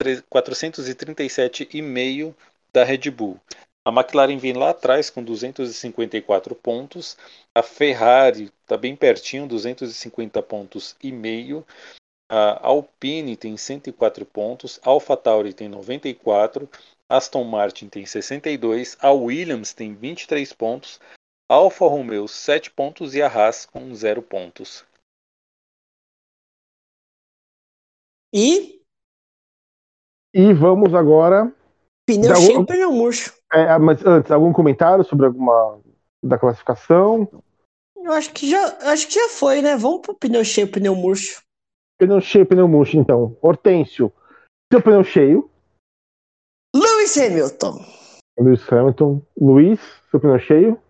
437,5 0.01 2.35
da 2.73 2.85
Red 2.85 3.11
Bull. 3.11 3.41
A 3.85 3.91
McLaren 3.91 4.37
vem 4.37 4.53
lá 4.53 4.71
atrás 4.71 5.09
com 5.09 5.25
254 5.25 6.55
pontos. 6.55 7.17
A 7.55 7.63
Ferrari 7.63 8.53
está 8.63 8.77
bem 8.77 8.95
pertinho, 8.95 9.49
250 9.49 10.43
pontos 10.43 10.95
e 11.03 11.11
meio. 11.11 11.67
A 12.31 12.67
Alpine 12.67 13.35
tem 13.35 13.57
104 13.57 14.27
pontos. 14.27 14.79
A 14.83 14.91
AlphaTauri 14.91 15.55
tem 15.55 15.71
94. 15.71 16.69
Aston 17.09 17.45
Martin 17.45 17.89
tem 17.89 18.05
62. 18.05 18.99
A 19.01 19.11
Williams 19.11 19.73
tem 19.73 19.95
23 19.95 20.53
pontos. 20.53 21.01
A 21.51 21.55
Alfa 21.55 21.87
Romeo 21.87 22.29
7 22.29 22.71
pontos 22.71 23.15
e 23.15 23.23
a 23.23 23.27
Haas 23.27 23.65
com 23.65 23.95
0 23.95 24.21
pontos. 24.21 24.85
E 28.33 28.81
E 30.35 30.53
vamos 30.53 30.95
agora. 30.95 31.53
pneu 32.07 32.35
cheio, 32.37 32.61
um- 32.61 32.67
pneu 32.67 32.93
murcho. 32.93 33.35
é, 33.53 33.79
mas 33.79 34.05
antes, 34.05 34.31
algum 34.31 34.53
comentário 34.53 35.05
sobre 35.05 35.27
alguma 35.27 35.81
da 36.23 36.39
classificação? 36.39 37.29
Eu 37.97 38.13
acho 38.13 38.33
que 38.33 38.49
já, 38.51 38.79
acho 38.93 39.07
que 39.09 39.15
já 39.15 39.29
foi, 39.31 39.61
né? 39.63 39.77
Vamos 39.77 40.01
pro 40.03 40.15
pneu 40.15 40.45
cheio, 40.45 40.71
pneu 40.71 40.95
murcho. 40.95 41.43
Pneu 41.99 42.21
cheio, 42.21 42.47
pneu 42.47 42.69
murcho, 42.69 42.97
então. 42.97 43.37
Hortêncio, 43.43 44.13
seu 44.73 44.83
pneu 44.83 45.03
cheio. 45.05 45.51
Lewis 46.75 47.17
Hamilton. 47.17 47.85
Lewis 48.39 48.73
Hamilton. 48.73 49.23
Luiz, 49.39 49.81
seu 50.11 50.21
pneu 50.21 50.39
cheio. 50.39 50.81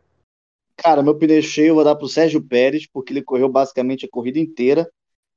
Cara, 0.76 1.02
meu 1.02 1.16
pneu 1.18 1.42
cheio 1.42 1.68
eu 1.68 1.74
vou 1.76 1.84
dar 1.84 1.96
pro 1.96 2.08
Sérgio 2.08 2.40
Pérez, 2.46 2.86
porque 2.86 3.12
ele 3.12 3.22
correu 3.22 3.48
basicamente 3.48 4.04
a 4.06 4.08
corrida 4.08 4.38
inteira, 4.38 4.88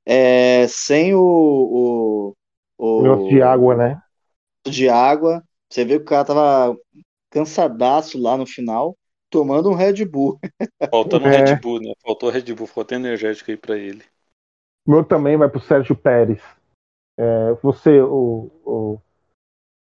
é, 0.06 0.66
sem 0.68 1.14
o, 1.14 1.20
o, 1.20 2.34
o 2.78 3.02
Negócio 3.02 3.28
de 3.28 3.42
água, 3.42 3.76
né? 3.76 4.02
de 4.66 4.88
água. 4.88 5.42
Você 5.70 5.84
vê 5.84 5.96
que 5.96 6.02
o 6.02 6.06
cara 6.06 6.24
tava 6.24 6.78
cansadaço 7.30 8.20
lá 8.20 8.36
no 8.36 8.46
final, 8.46 8.96
tomando 9.30 9.70
um 9.70 9.74
Red 9.74 10.04
Bull. 10.04 10.38
Faltando 10.90 11.26
É. 11.26 11.38
Red 11.38 11.56
Bull, 11.56 11.80
né? 11.80 11.92
Faltou 12.02 12.30
Red 12.30 12.54
Bull, 12.54 12.66
faltou 12.66 12.96
energético 12.96 13.50
aí 13.50 13.56
para 13.56 13.76
ele. 13.76 14.02
O 14.86 14.90
meu 14.90 15.04
também 15.04 15.36
vai 15.36 15.48
pro 15.48 15.60
Sérgio 15.60 15.96
Pérez. 15.96 16.42
É, 17.18 17.52
você, 17.62 18.00
o, 18.00 18.50
o. 18.64 18.98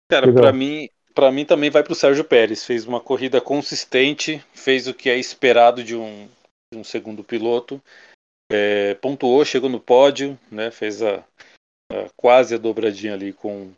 Cara, 0.09 0.26
Legal. 0.26 0.42
para 0.42 0.52
mim, 0.52 0.88
para 1.14 1.32
mim 1.32 1.44
também 1.44 1.70
vai 1.70 1.82
para 1.82 1.92
o 1.92 1.96
Sérgio 1.96 2.24
Pérez. 2.24 2.64
Fez 2.64 2.86
uma 2.86 3.00
corrida 3.00 3.40
consistente, 3.40 4.42
fez 4.54 4.86
o 4.86 4.94
que 4.94 5.11
é 5.11 5.18
esperado 5.18 5.82
de 5.82 5.96
um, 5.96 6.28
de 6.72 6.78
um 6.78 6.84
segundo 6.84 7.24
piloto, 7.24 7.82
é, 8.51 8.94
pontuou, 8.94 9.44
chegou 9.44 9.68
no 9.68 9.80
pódio, 9.80 10.38
né? 10.51 10.70
Fez 10.70 11.03
a, 11.03 11.16
a- 11.92 12.09
quase 12.16 12.55
a 12.55 12.59
dobradinha 12.59 13.14
ali 13.14 13.32
com, 13.32 13.70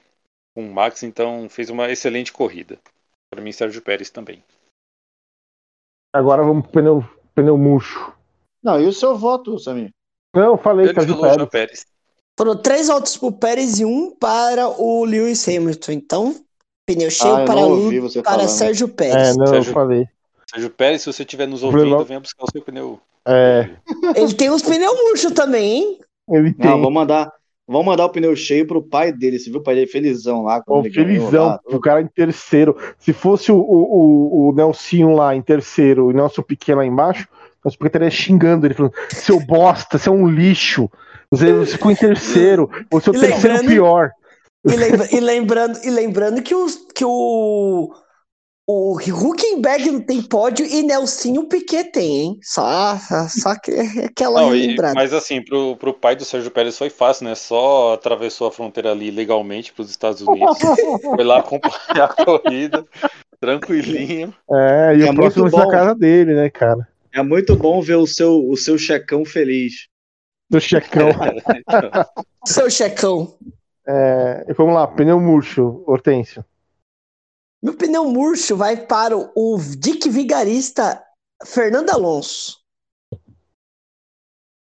com 0.55 0.67
o 0.69 0.73
Max, 0.73 1.03
então 1.03 1.49
fez 1.49 1.71
uma 1.71 1.91
excelente 1.91 2.33
corrida. 2.33 2.79
Para 3.31 3.43
mim, 3.43 3.53
Sérgio 3.53 3.83
Pérez 3.83 4.11
também. 4.11 4.43
Agora 6.15 6.43
vamos 6.43 6.65
pro 6.65 6.73
pneu, 6.73 7.05
pneu 7.35 7.59
murcho. 7.59 8.13
Não, 8.63 8.81
e 8.81 8.87
o 8.87 8.93
seu 8.93 9.17
voto, 9.17 9.59
Samir? 9.59 9.91
Não, 10.35 10.43
eu 10.53 10.59
falei 10.59 10.87
Ele 10.87 10.95
Sérgio 10.95 11.21
Pérez. 11.21 11.49
Pérez. 11.49 11.87
Foram 12.39 12.57
três 12.57 12.89
votos 12.89 13.17
pro 13.17 13.33
Pérez 13.33 13.79
e 13.81 13.85
um 13.85 14.15
para 14.15 14.69
o 14.69 15.05
Lewis 15.05 15.47
Hamilton. 15.49 15.93
Então, 15.93 16.45
Pneu 16.87 17.11
cheio 17.11 17.35
Ah, 17.37 17.41
eu 17.41 17.45
para, 17.47 17.61
não 17.61 17.69
Lu- 17.69 18.01
você 18.01 18.23
para 18.23 18.33
falando. 18.33 18.49
Sérgio 18.49 18.87
É, 18.87 18.91
Pérez. 18.91 19.37
não, 19.37 19.45
eu 19.45 19.53
Sérgio- 19.53 19.73
falei. 19.75 20.09
Sérgio 20.49 20.71
Pérez, 20.71 21.03
se 21.03 21.13
você 21.13 21.23
estiver 21.23 21.47
nos 21.47 21.61
Bruno- 21.61 21.79
ouvindo, 21.97 22.05
venha 22.07 22.21
buscar 22.21 22.45
o 22.45 22.51
seu 22.51 22.63
pneu. 22.63 22.99
É, 23.29 23.69
Ele 24.17 24.33
tem 24.35 24.51
uns 24.51 24.63
pneus 24.63 24.95
murchos 25.05 25.33
também, 25.33 25.77
hein? 25.77 25.99
ele 26.31 26.53
tem. 26.53 26.67
Não, 26.71 26.79
vamos 26.79 26.93
mandar, 26.95 27.31
vamos 27.67 27.87
mandar 27.87 28.07
o 28.07 28.11
pneu 28.11 28.35
cheio 28.35 28.67
pro 28.67 28.83
pai 28.83 29.13
dele. 29.13 29.39
Você 29.39 29.51
viu 29.51 29.61
o 29.61 29.63
pai 29.63 29.75
dele 29.75 29.87
felizão 29.87 30.43
lá? 30.43 30.63
Ganhou 30.67 30.83
felizão, 30.85 31.47
lá? 31.47 31.61
o 31.67 31.79
cara 31.79 32.01
em 32.01 32.07
terceiro. 32.07 32.77
Se 32.99 33.13
fosse 33.13 33.53
o, 33.53 33.57
o, 33.57 33.61
o, 33.61 34.49
o 34.49 34.53
Nelsinho 34.55 35.15
lá 35.15 35.35
em 35.35 35.43
terceiro 35.43 36.11
e 36.11 36.15
o 36.15 36.17
Nelson 36.17 36.43
Piquet 36.43 36.75
lá 36.75 36.87
embaixo, 36.87 37.29
Piquet 37.63 37.87
estaria 37.87 38.11
xingando 38.11 38.67
ele, 38.67 38.75
falando: 38.75 38.95
seu 39.11 39.39
bosta, 39.41 39.99
você 39.99 40.09
é 40.09 40.13
um 40.13 40.29
lixo. 40.29 40.91
Você, 41.31 41.53
você 41.53 41.73
ficou 41.73 41.91
em 41.91 41.97
terceiro, 41.97 42.71
você 42.91 43.11
é 43.11 43.13
o 43.13 43.21
terceiro 43.21 43.61
pior. 43.67 44.11
E, 44.65 44.75
lembra- 44.75 45.09
e 45.13 45.21
lembrando, 45.21 45.79
e 45.85 45.91
lembrando 45.91 46.43
que, 46.43 46.55
os, 46.55 46.77
que 46.95 47.05
o, 47.05 47.91
o 48.71 48.99
Huckenberg 48.99 49.91
não 49.91 50.01
tem 50.03 50.21
pódio 50.21 50.67
e 50.67 50.83
Nelsinho 50.83 51.49
Piquet 51.49 51.85
tem, 51.91 52.17
hein? 52.21 52.39
Só, 52.43 52.99
só 53.31 53.59
que 53.59 53.71
é 53.71 53.81
aquela 54.05 54.43
Não, 54.43 54.55
e- 54.55 54.67
lembrada. 54.67 54.93
mas 54.95 55.15
assim, 55.15 55.43
pro, 55.43 55.75
pro 55.77 55.95
pai 55.95 56.15
do 56.15 56.25
Sérgio 56.25 56.51
Pérez 56.51 56.77
foi 56.77 56.91
fácil, 56.91 57.25
né? 57.27 57.35
Só 57.35 57.95
atravessou 57.95 58.47
a 58.47 58.53
fronteira 58.53 58.91
ali 58.93 59.11
legalmente 59.11 59.73
pros 59.73 59.89
Estados 59.89 60.21
Unidos. 60.21 60.59
foi 61.01 61.25
lá 61.25 61.39
acompanhar 61.39 62.05
a 62.05 62.25
corrida, 62.25 62.85
tranquilinho. 63.41 64.35
É, 64.51 64.97
e 64.97 65.03
É 65.07 65.11
o 65.11 65.15
próximo 65.15 65.49
ser 65.49 65.57
bom. 65.57 65.59
na 65.65 65.71
casa 65.71 65.95
dele, 65.95 66.35
né, 66.35 66.51
cara? 66.51 66.87
É 67.11 67.23
muito 67.23 67.57
bom 67.57 67.81
ver 67.81 67.97
o 67.97 68.07
seu, 68.07 68.47
o 68.49 68.55
seu 68.55 68.77
checão 68.77 69.25
feliz. 69.25 69.89
Do 70.51 70.61
checão. 70.61 71.09
Seu 72.47 72.71
checão. 72.71 73.35
É, 73.87 74.45
e 74.49 74.53
vamos 74.55 74.75
lá, 74.75 74.87
pneu 74.87 75.19
murcho, 75.21 75.83
Hortêncio. 75.87 76.45
Meu 77.63 77.75
pneu 77.77 78.05
murcho 78.11 78.57
vai 78.57 78.77
para 78.87 79.17
o, 79.17 79.59
Dick 79.79 80.09
Vigarista 80.09 81.03
Fernando 81.45 81.91
Alonso. 81.91 82.59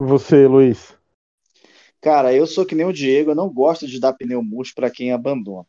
Você, 0.01 0.47
Luiz. 0.47 0.95
Cara, 2.01 2.33
eu 2.33 2.47
sou 2.47 2.65
que 2.65 2.75
nem 2.75 2.87
o 2.87 2.93
Diego, 2.93 3.31
eu 3.31 3.35
não 3.35 3.53
gosto 3.53 3.87
de 3.87 3.99
dar 4.01 4.13
pneu 4.13 4.43
murcho 4.43 4.75
pra 4.75 4.91
quem 4.91 5.13
abandona. 5.13 5.67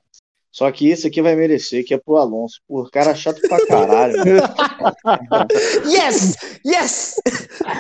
Só 0.52 0.72
que 0.72 0.88
esse 0.90 1.06
aqui 1.08 1.22
vai 1.22 1.36
merecer, 1.36 1.86
que 1.86 1.94
é 1.94 1.98
pro 1.98 2.16
Alonso. 2.18 2.62
Pô, 2.68 2.84
cara 2.90 3.14
chato 3.14 3.42
pra 3.42 3.66
caralho. 3.68 4.16
Yes! 5.86 6.36
Yes! 6.66 7.16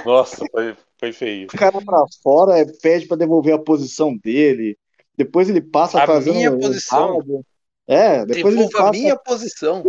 Nossa, 0.06 0.46
foi, 0.52 0.76
foi 1.00 1.12
feio. 1.14 1.48
o 1.48 1.58
cara 1.58 1.82
pra 1.82 2.04
fora, 2.22 2.60
é, 2.60 2.66
pede 2.66 3.08
pra 3.08 3.18
devolver 3.18 3.54
a 3.54 3.60
posição 3.60 4.16
dele. 4.18 4.78
Depois 5.18 5.50
ele 5.50 5.62
passa 5.62 6.04
A 6.04 6.06
fazendo. 6.06 6.36
minha 6.36 6.52
um 6.52 6.60
posição. 6.60 7.18
rádio. 7.18 7.46
É, 7.88 8.26
depois 8.26 8.54
ele 8.54 8.66
Devolva 8.66 8.90
a 8.90 8.92
minha 8.92 9.16
posição. 9.18 9.84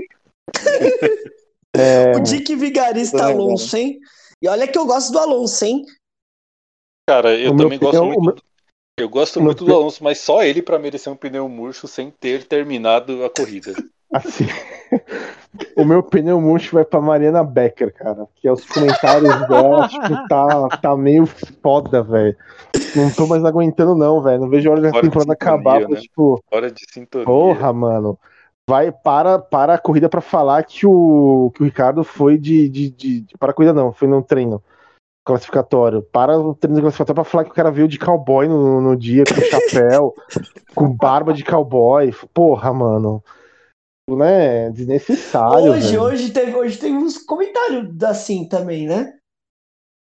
É, 1.76 2.16
O 2.16 2.20
Dick 2.20 2.56
Vigarista 2.56 3.18
É, 3.18 3.22
Alonso, 3.24 3.76
hein? 3.76 4.00
E 4.42 4.48
olha 4.48 4.66
que 4.66 4.76
eu 4.78 4.86
gosto 4.86 5.12
do 5.12 5.18
Alonso, 5.18 5.64
hein? 5.64 5.84
Cara, 7.08 7.38
eu 7.38 7.52
O 7.52 7.56
também 7.56 7.78
gosto 7.78 8.00
pneu- 8.00 8.06
muito. 8.06 8.22
meu- 8.22 8.36
Eu 8.98 9.08
gosto 9.08 9.38
meu 9.38 9.46
muito 9.46 9.64
do 9.64 9.74
Alonso, 9.74 10.02
mas 10.02 10.18
só 10.18 10.42
ele 10.42 10.62
pra 10.62 10.78
merecer 10.78 11.12
um 11.12 11.16
pneu 11.16 11.48
murcho 11.48 11.86
sem 11.86 12.10
ter 12.10 12.44
terminado 12.44 13.22
a 13.24 13.30
corrida. 13.30 13.74
assim, 14.12 14.46
o 15.76 15.84
meu 15.84 16.02
pneu 16.02 16.40
murcho 16.40 16.74
vai 16.74 16.84
pra 16.84 17.00
Mariana 17.00 17.42
Becker, 17.44 17.92
cara. 17.94 18.26
Que 18.36 18.46
é 18.48 18.52
os 18.52 18.64
comentários 18.66 19.48
dela, 19.48 19.88
tipo, 19.88 20.28
tá, 20.28 20.68
tá 20.82 20.96
meio 20.96 21.26
foda, 21.62 22.02
velho. 22.02 22.36
Não 22.94 23.10
tô 23.10 23.26
mais 23.26 23.44
aguentando, 23.44 23.94
não, 23.94 24.20
velho. 24.22 24.40
Não 24.42 24.48
vejo 24.48 24.68
a 24.68 24.72
hora 24.72 24.80
da 24.82 25.00
temporada 25.00 25.32
acabar. 25.32 25.80
né? 25.88 25.96
Tipo, 26.00 26.42
Hora 26.50 26.70
de 26.70 26.84
sintonia. 26.92 27.26
porra, 27.26 27.72
mano. 27.72 28.18
Vai 28.68 28.92
para, 28.92 29.38
para 29.38 29.74
a 29.74 29.78
corrida 29.78 30.08
pra 30.10 30.20
falar 30.20 30.62
que 30.64 30.86
o, 30.86 31.50
que 31.54 31.62
o 31.62 31.64
Ricardo 31.64 32.04
foi 32.04 32.36
de, 32.36 32.68
de, 32.68 32.90
de, 32.90 33.20
de- 33.22 33.38
Para 33.38 33.50
a 33.50 33.54
corrida, 33.54 33.72
não, 33.72 33.92
foi 33.92 34.06
no 34.06 34.22
treino 34.22 34.62
classificatório. 35.24 36.02
Para 36.02 36.38
o 36.38 36.54
treino 36.54 36.80
classificatório 36.80 37.14
pra 37.22 37.24
falar 37.24 37.44
que 37.44 37.50
o 37.50 37.54
cara 37.54 37.70
veio 37.70 37.88
de 37.88 37.98
cowboy 37.98 38.46
no, 38.48 38.80
no 38.80 38.96
dia, 38.96 39.24
com 39.24 39.40
chapéu, 39.40 40.14
com 40.74 40.88
barba 40.94 41.32
de 41.32 41.44
cowboy. 41.44 42.12
Porra, 42.32 42.72
mano. 42.72 43.22
Né? 44.16 44.70
Desnecessário. 44.70 45.72
Hoje, 45.72 45.88
velho. 45.88 46.02
hoje, 46.02 46.30
teve, 46.30 46.54
hoje 46.54 46.78
teve 46.78 46.96
uns 46.96 47.18
comentários 47.18 48.02
assim 48.02 48.48
também, 48.48 48.86
né? 48.86 49.14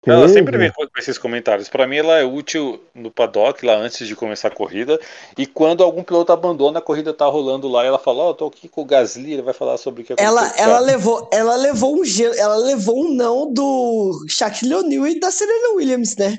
Ela 0.05 0.27
Teve. 0.27 0.33
sempre 0.33 0.57
vem 0.57 0.71
com 0.71 0.85
esses 0.99 1.17
comentários. 1.17 1.67
Pra 1.67 1.87
mim, 1.87 1.97
ela 1.97 2.19
é 2.19 2.23
útil 2.23 2.79
no 2.93 3.09
paddock, 3.09 3.65
lá 3.65 3.75
antes 3.75 4.07
de 4.07 4.15
começar 4.15 4.49
a 4.49 4.51
corrida. 4.51 4.99
E 5.35 5.47
quando 5.47 5.83
algum 5.83 6.03
piloto 6.03 6.31
abandona, 6.31 6.77
a 6.77 6.81
corrida 6.81 7.11
tá 7.11 7.25
rolando 7.25 7.67
lá, 7.67 7.83
ela 7.83 7.97
fala: 7.97 8.25
Ó, 8.25 8.33
tô 8.33 8.45
aqui 8.45 8.69
com 8.69 8.81
o 8.81 8.85
Gasly, 8.85 9.33
ele 9.33 9.41
vai 9.41 9.53
falar 9.53 9.77
sobre 9.77 10.03
o 10.03 10.05
que 10.05 10.13
aconteceu. 10.13 10.29
Ela, 10.29 10.53
ela, 10.57 10.73
carro." 10.73 10.85
levou, 10.85 11.29
ela 11.33 11.55
levou 11.55 11.99
um 11.99 12.05
gelo, 12.05 12.35
ela 12.35 12.55
levou 12.57 13.03
um 13.03 13.15
não 13.15 13.51
do 13.51 14.25
Shaquille 14.29 14.75
O'Neal 14.75 15.07
e 15.07 15.19
da 15.19 15.31
Serena 15.31 15.73
Williams, 15.75 16.15
né? 16.15 16.37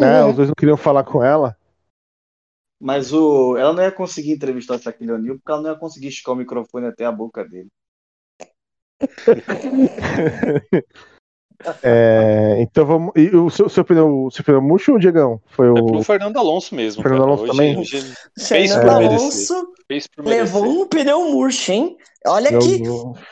É, 0.00 0.24
os 0.24 0.36
dois 0.36 0.48
não 0.48 0.54
queriam 0.56 0.76
falar 0.76 1.02
com 1.02 1.22
ela. 1.22 1.56
Mas 2.84 3.14
o, 3.14 3.56
ela 3.56 3.72
não 3.72 3.82
ia 3.82 3.90
conseguir 3.90 4.32
entrevistar 4.32 4.74
o 4.74 4.78
Shaquille 4.78 5.12
O'Neal 5.12 5.36
porque 5.36 5.50
ela 5.50 5.62
não 5.62 5.70
ia 5.70 5.76
conseguir 5.78 6.08
esticar 6.08 6.34
o 6.34 6.36
microfone 6.36 6.86
até 6.86 7.06
a 7.06 7.10
boca 7.12 7.42
dele. 7.42 7.68
É, 11.82 12.56
então 12.60 12.84
vamos. 12.84 13.12
E 13.16 13.34
o 13.34 13.48
seu, 13.48 13.70
seu 13.70 13.82
pneu, 13.84 14.28
seu 14.30 14.44
pneu 14.44 14.60
murcho 14.60 14.90
ou 14.90 14.98
o 14.98 15.00
Diegão? 15.00 15.40
Foi 15.46 15.66
É 15.68 15.70
o. 15.70 15.86
pro 15.86 16.02
Fernando 16.02 16.36
Alonso 16.36 16.74
mesmo. 16.74 17.02
Fernando 17.02 17.20
cara. 17.20 17.30
Alonso 17.30 17.42
Hoje, 17.44 17.52
também? 17.52 17.78
hoje 17.78 18.12
Fez 18.38 18.72
Fernando. 18.74 18.90
Alonso 19.06 19.72
fez 19.88 20.06
por 20.06 20.24
merecer. 20.24 20.44
levou 20.44 20.64
um 20.82 20.86
pneu 20.86 21.30
murcho, 21.30 21.72
hein? 21.72 21.96
Olha 22.26 22.50
eu- 22.52 22.58
que, 22.58 22.82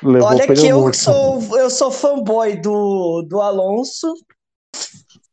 levou 0.07 0.29
olha 0.29 0.47
que 0.55 0.67
eu 0.67 0.81
murcho. 0.81 1.01
sou, 1.01 1.59
eu 1.59 1.69
sou 1.69 1.91
fanboy 1.91 2.57
do, 2.59 3.23
do 3.29 3.41
Alonso. 3.43 4.15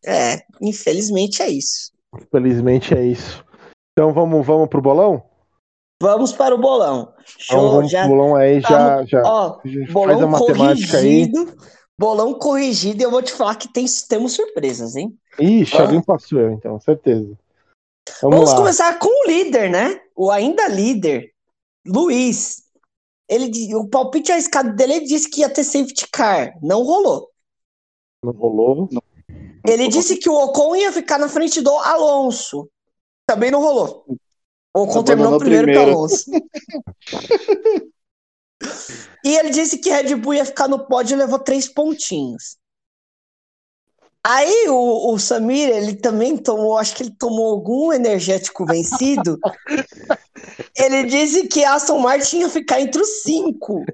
É, 0.06 0.42
infelizmente 0.62 1.42
é 1.42 1.50
isso. 1.50 1.94
Felizmente 2.32 2.94
é 2.94 3.06
isso. 3.06 3.46
Então 4.00 4.14
vamos, 4.14 4.48
vamos 4.48 4.70
pro 4.70 4.82
bolão? 4.82 5.22
Vamos 6.02 6.32
para 6.32 6.56
o 6.56 6.58
bolão. 6.58 7.14
Então 7.44 7.60
Show, 7.60 7.72
vamos 7.72 7.92
já, 7.92 8.06
pro 8.06 8.16
bolão 8.16 8.34
aí, 8.34 8.62
já, 8.62 9.04
já. 9.04 9.22
ó, 9.26 9.60
gente 9.66 9.92
faz 9.92 10.10
a 10.10 10.14
bolão 10.14 10.28
matemática 10.30 10.98
aí. 11.00 11.30
corrigido. 11.30 11.58
Bolão 12.00 12.34
corrigido, 12.34 13.02
e 13.02 13.04
eu 13.04 13.12
vou 13.12 13.22
te 13.22 13.34
falar 13.34 13.56
que 13.56 13.68
tem, 13.68 13.86
temos 14.08 14.32
surpresas, 14.32 14.96
hein? 14.96 15.14
Ixi, 15.38 15.76
Ah. 15.76 15.82
alguém 15.82 16.02
passou 16.02 16.40
eu, 16.40 16.52
então, 16.52 16.80
certeza. 16.80 17.38
Vamos, 18.22 18.38
Vamos 18.38 18.52
lá. 18.52 18.56
começar 18.56 19.00
com 19.00 19.10
o 19.10 19.28
líder, 19.28 19.70
né? 19.70 20.00
O 20.16 20.32
ainda 20.32 20.66
líder, 20.70 21.34
Luiz. 21.86 22.64
Ele, 23.30 23.76
o 23.76 23.86
palpite 23.90 24.32
arriscado 24.32 24.74
dele 24.78 24.94
ele 24.94 25.06
disse 25.08 25.30
que 25.30 25.42
ia 25.42 25.50
ter 25.50 25.66
safety 25.66 26.08
car. 26.10 26.54
Não 26.64 26.84
rolou. 26.84 27.30
Não 28.24 28.32
rolou. 28.32 28.88
Ele 29.68 29.90
disse 29.90 30.16
que 30.16 30.30
o 30.30 30.42
Ocon 30.42 30.78
ia 30.78 30.94
ficar 30.94 31.18
na 31.20 31.28
frente 31.28 31.60
do 31.60 31.70
Alonso. 31.70 32.70
Também 33.30 33.52
não 33.52 33.62
rolou. 33.62 34.06
O 34.76 34.82
Ocon 34.82 35.04
terminou 35.04 35.38
primeiro 35.38 35.68
primeiro. 35.68 35.92
Alonso. 35.92 36.32
e 39.24 39.38
ele 39.38 39.52
disse 39.52 39.78
que 39.78 39.92
Red 39.92 40.16
Bull 40.16 40.34
ia 40.34 40.46
ficar 40.46 40.68
no 40.68 40.88
pódio 40.88 41.14
e 41.14 41.20
levou 41.20 41.38
três 41.38 41.68
pontinhos. 41.68 42.58
Aí 44.26 44.68
o, 44.68 45.14
o 45.14 45.20
Samir, 45.20 45.70
ele 45.70 45.94
também 45.94 46.38
tomou, 46.38 46.76
acho 46.76 46.96
que 46.96 47.04
ele 47.04 47.14
tomou 47.20 47.52
algum 47.52 47.94
energético 47.94 48.66
vencido. 48.66 49.38
ele 50.76 51.04
disse 51.04 51.48
que 51.48 51.64
Aston 51.64 52.00
Martin 52.00 52.40
ia 52.40 52.50
ficar 52.50 52.82
entre 52.82 53.00
os 53.00 53.22
cinco. 53.22 53.86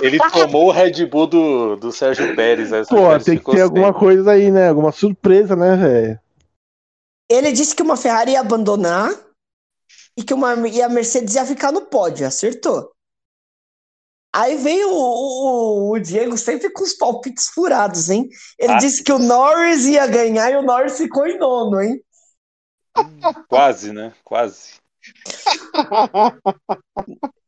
Ele 0.00 0.18
tomou 0.32 0.68
o 0.68 0.72
Red 0.72 1.04
Bull 1.04 1.26
do, 1.26 1.76
do 1.76 1.92
Sérgio 1.92 2.34
Pérez. 2.34 2.72
essa 2.72 2.88
Pô, 2.88 3.18
tem 3.18 3.36
que 3.36 3.44
ter 3.44 3.60
alguma 3.60 3.92
coisa 3.92 4.30
aí, 4.30 4.50
né? 4.50 4.70
Alguma 4.70 4.90
surpresa, 4.90 5.54
né, 5.54 5.76
velho? 5.76 6.23
Ele 7.28 7.52
disse 7.52 7.74
que 7.74 7.82
uma 7.82 7.96
Ferrari 7.96 8.32
ia 8.32 8.40
abandonar 8.40 9.10
e 10.16 10.22
que 10.22 10.34
uma, 10.34 10.54
e 10.68 10.82
a 10.82 10.88
Mercedes 10.88 11.34
ia 11.34 11.44
ficar 11.44 11.72
no 11.72 11.86
pódio. 11.86 12.26
Acertou. 12.26 12.92
Aí 14.34 14.56
veio 14.56 14.90
o, 14.90 14.94
o, 14.94 15.92
o 15.92 15.98
Diego 16.00 16.36
sempre 16.36 16.68
com 16.70 16.82
os 16.82 16.92
palpites 16.94 17.48
furados, 17.48 18.10
hein? 18.10 18.28
Ele 18.58 18.72
Ah. 18.72 18.78
disse 18.78 19.02
que 19.02 19.12
o 19.12 19.18
Norris 19.18 19.84
ia 19.86 20.06
ganhar 20.08 20.50
e 20.50 20.56
o 20.56 20.62
Norris 20.62 20.96
ficou 20.96 21.26
em 21.26 21.38
nono, 21.38 21.80
hein? 21.80 22.02
Quase, 23.48 23.92
né? 23.92 24.12
Quase. 24.24 24.74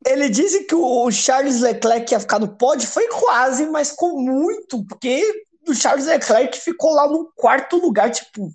Ele 0.07 0.29
disse 0.29 0.65
que 0.65 0.75
o 0.75 1.11
Charles 1.11 1.61
Leclerc 1.61 2.13
ia 2.13 2.21
ficar 2.21 2.39
no 2.39 2.57
pódio, 2.57 2.87
foi 2.89 3.09
quase, 3.09 3.67
mas 3.67 3.93
com 3.93 4.21
muito, 4.21 4.85
porque 4.87 5.23
o 5.69 5.75
Charles 5.75 6.07
Leclerc 6.07 6.59
ficou 6.61 6.93
lá 6.93 7.09
no 7.09 7.31
quarto 7.35 7.77
lugar, 7.79 8.11
tipo. 8.11 8.53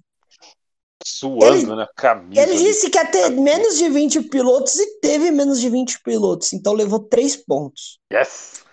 Suando, 1.06 1.46
Ele- 1.46 1.76
né? 1.76 1.88
Camisa. 1.96 2.42
Ele 2.42 2.58
disse 2.58 2.90
que 2.90 2.98
ia 2.98 3.06
ter 3.06 3.30
menos 3.30 3.78
de 3.78 3.90
20 3.90 4.22
pilotos 4.24 4.76
e 4.80 5.00
teve 5.00 5.32
menos 5.32 5.60
de 5.60 5.70
20 5.70 6.02
pilotos, 6.02 6.54
então 6.54 6.74
levou 6.74 7.00
três 7.00 7.36
pontos. 7.36 8.00
Yes! 8.12 8.64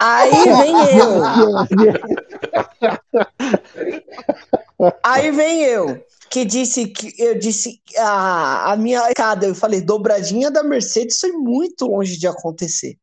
Aí 0.00 0.30
vem 0.30 0.74
eu. 0.98 1.22
Aí 5.02 5.30
vem 5.30 5.62
eu, 5.62 6.04
que 6.30 6.44
disse 6.44 6.88
que 6.88 7.14
eu 7.18 7.38
disse 7.38 7.80
a, 7.96 8.72
a 8.72 8.76
minha 8.76 9.08
escada, 9.08 9.46
eu 9.46 9.54
falei, 9.54 9.80
dobradinha 9.80 10.50
da 10.50 10.62
Mercedes 10.62 11.18
foi 11.20 11.32
muito 11.32 11.86
longe 11.86 12.18
de 12.18 12.26
acontecer. 12.26 12.98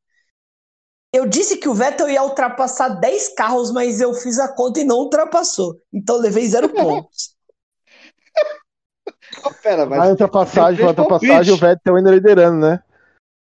Eu 1.13 1.25
disse 1.27 1.57
que 1.57 1.67
o 1.67 1.73
Vettel 1.73 2.09
ia 2.09 2.23
ultrapassar 2.23 2.87
10 2.89 3.35
carros, 3.35 3.71
mas 3.71 3.99
eu 3.99 4.13
fiz 4.13 4.39
a 4.39 4.47
conta 4.47 4.79
e 4.79 4.85
não 4.85 4.97
ultrapassou. 4.97 5.77
Então 5.93 6.17
levei 6.17 6.47
zero 6.47 6.69
pontos. 6.73 7.35
Pera, 9.63 9.85
mas 9.85 10.09
ultrapassagem, 10.09 10.77
você 10.77 10.83
vai 10.83 10.93
fez 10.93 10.99
ultrapassagem, 10.99 11.53
o. 11.53 11.57
Vettel 11.57 11.95
ainda 11.95 12.11
liderando, 12.11 12.65
né? 12.67 12.83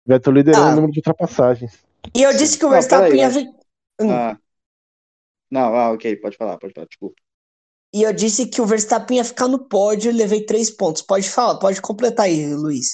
Vettel 0.05 0.33
liderando 0.33 0.65
Ah. 0.65 0.71
o 0.71 0.75
número 0.75 0.91
de 0.93 0.99
ultrapassagens. 0.99 1.79
E 2.15 2.23
eu 2.23 2.31
disse 2.35 2.57
que 2.57 2.65
o 2.65 2.69
Verstappen 2.69 3.15
ia. 3.15 3.25
mas- 3.25 3.35
vi- 3.35 3.49
Hum. 4.01 4.11
Ah. 4.11 4.37
Não, 5.51 5.75
ah, 5.75 5.91
ok, 5.91 6.15
pode 6.17 6.37
falar, 6.37 6.57
pode 6.57 6.73
falar, 6.73 6.87
desculpa. 6.87 7.15
E 7.93 8.03
eu 8.03 8.13
disse 8.13 8.45
que 8.47 8.61
o 8.61 8.65
Verstappen 8.65 9.17
ia 9.17 9.23
ficar 9.25 9.47
no 9.47 9.59
pódio 9.67 10.09
e 10.11 10.13
levei 10.13 10.45
três 10.45 10.69
pontos. 10.69 11.01
Pode 11.01 11.27
falar, 11.29 11.57
pode 11.59 11.81
completar 11.81 12.27
aí, 12.27 12.53
Luiz. 12.53 12.89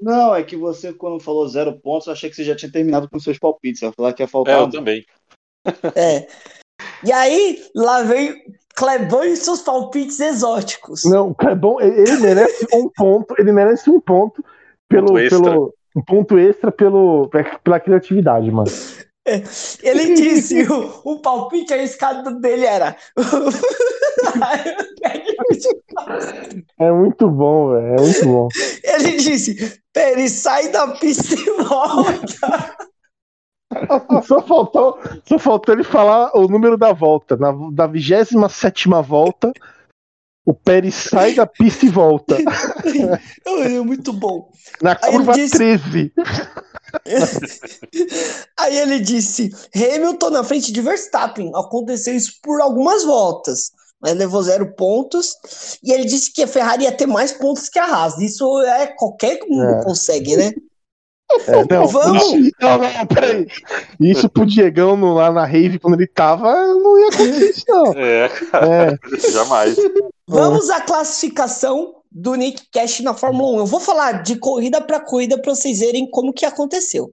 Não, 0.00 0.34
é 0.34 0.42
que 0.42 0.56
você, 0.56 0.92
quando 0.92 1.22
falou 1.22 1.48
zero 1.48 1.80
pontos, 1.80 2.08
eu 2.08 2.12
achei 2.12 2.28
que 2.28 2.34
você 2.36 2.44
já 2.44 2.54
tinha 2.56 2.70
terminado 2.70 3.08
com 3.08 3.18
seus 3.20 3.38
palpites. 3.38 3.78
Você 3.80 3.86
ia 3.86 3.92
falar 3.92 4.12
que 4.12 4.22
ia 4.22 4.24
É, 4.24 4.28
faltar 4.28 4.58
eu 4.58 4.64
um. 4.66 4.70
também. 4.70 5.04
É. 5.94 6.26
E 7.06 7.12
aí, 7.12 7.64
lá 7.74 8.02
vem 8.02 8.34
Clebão 8.74 9.24
e 9.24 9.36
seus 9.36 9.60
palpites 9.60 10.18
exóticos. 10.20 11.04
Não, 11.04 11.30
o 11.30 11.34
Clebão, 11.34 11.80
ele 11.80 12.16
merece 12.18 12.66
um 12.74 12.88
ponto, 12.88 13.34
ele 13.38 13.52
merece 13.52 13.88
um 13.88 14.00
ponto 14.00 14.44
pelo, 14.88 15.06
Ponto 15.08 15.18
extra. 15.18 15.40
pelo 15.40 15.74
um 15.96 16.02
ponto 16.02 16.38
extra 16.38 16.72
pelo, 16.72 17.30
pela 17.62 17.78
criatividade, 17.78 18.50
mano. 18.50 18.70
Ele 19.82 20.14
disse, 20.14 20.64
o, 20.64 21.00
o 21.04 21.20
palpite 21.20 21.72
arriscado 21.72 22.38
dele 22.40 22.66
era. 22.66 22.96
É 26.78 26.90
muito 26.90 27.28
bom, 27.28 27.72
velho. 27.72 27.86
É 27.86 28.00
muito 28.00 28.24
bom. 28.24 28.48
Ele 28.82 29.16
disse: 29.16 29.80
Peri, 29.92 30.28
sai 30.28 30.68
da 30.68 30.88
pista 30.88 31.34
e 31.34 31.62
volta. 31.62 32.76
Só 34.26 34.42
faltou, 34.42 34.98
só 35.26 35.38
faltou 35.38 35.74
ele 35.74 35.84
falar 35.84 36.36
o 36.36 36.46
número 36.48 36.76
da 36.76 36.92
volta. 36.92 37.36
Na, 37.36 37.52
da 37.72 37.86
27 37.86 38.88
volta, 39.06 39.52
o 40.46 40.52
Pérez 40.54 40.94
sai 40.94 41.34
da 41.34 41.46
pista 41.46 41.86
e 41.86 41.88
volta. 41.88 42.36
É 43.46 43.68
muito 43.80 44.12
bom. 44.12 44.50
Na 44.82 44.92
Aí 45.02 45.08
ele 45.08 45.16
curva 45.18 45.32
disse- 45.32 45.56
13. 45.56 46.12
Aí 48.58 48.78
ele 48.78 49.00
disse: 49.00 49.50
Hamilton 49.74 50.30
na 50.30 50.44
frente 50.44 50.72
de 50.72 50.80
Verstappen. 50.80 51.50
Aconteceu 51.54 52.14
isso 52.14 52.32
por 52.42 52.60
algumas 52.60 53.04
voltas, 53.04 53.70
mas 54.00 54.14
levou 54.16 54.42
zero 54.42 54.74
pontos. 54.74 55.34
E 55.82 55.92
ele 55.92 56.04
disse 56.04 56.32
que 56.32 56.42
a 56.42 56.46
Ferrari 56.46 56.84
ia 56.84 56.92
ter 56.92 57.06
mais 57.06 57.32
pontos 57.32 57.68
que 57.68 57.78
a 57.78 57.84
Haas. 57.84 58.18
Isso 58.18 58.60
é 58.62 58.86
qualquer 58.96 59.38
um 59.48 59.62
É. 59.62 59.84
consegue, 59.84 60.36
né? 60.36 60.52
É, 61.46 61.74
não, 61.74 61.86
Vamos. 61.88 62.22
isso- 62.32 62.50
não, 62.60 62.78
não, 62.78 63.06
peraí. 63.06 63.46
Isso 64.00 64.28
pro 64.28 64.46
Diegão 64.46 64.96
no- 64.96 65.14
lá 65.14 65.30
na 65.32 65.44
rave, 65.44 65.78
quando 65.78 65.94
ele 65.94 66.06
tava, 66.06 66.52
não 66.52 66.98
ia 66.98 67.08
acontecer 67.08 67.50
isso, 67.50 67.64
não. 67.68 67.92
É, 67.96 68.26
É, 68.26 68.98
jamais. 69.32 69.76
Vamos 70.26 70.70
à 70.70 70.80
classificação 70.80 71.94
do 72.10 72.34
Nick 72.34 72.62
Cash 72.72 73.00
na 73.00 73.14
Fórmula 73.14 73.56
1. 73.56 73.58
Eu 73.58 73.66
vou 73.66 73.80
falar 73.80 74.22
de 74.22 74.36
corrida 74.36 74.80
para 74.80 75.00
corrida 75.00 75.36
para 75.40 75.54
vocês 75.54 75.80
verem 75.80 76.08
como 76.10 76.32
que 76.32 76.46
aconteceu. 76.46 77.12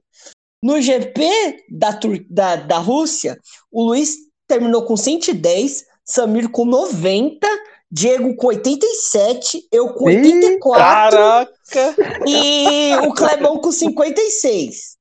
No 0.63 0.79
GP 0.79 1.27
da, 1.71 1.97
da, 2.29 2.55
da 2.55 2.77
Rússia, 2.77 3.37
o 3.71 3.83
Luiz 3.83 4.15
terminou 4.47 4.83
com 4.83 4.95
110, 4.95 5.85
Samir 6.05 6.49
com 6.49 6.65
90, 6.65 7.47
Diego 7.91 8.35
com 8.37 8.47
87, 8.47 9.67
eu 9.69 9.93
com 9.93 10.09
Ih, 10.09 10.17
84 10.17 11.17
Caraca! 11.17 11.95
e 12.25 12.95
o 13.05 13.13
Clebão 13.13 13.59
com 13.59 13.71
56. 13.71 14.97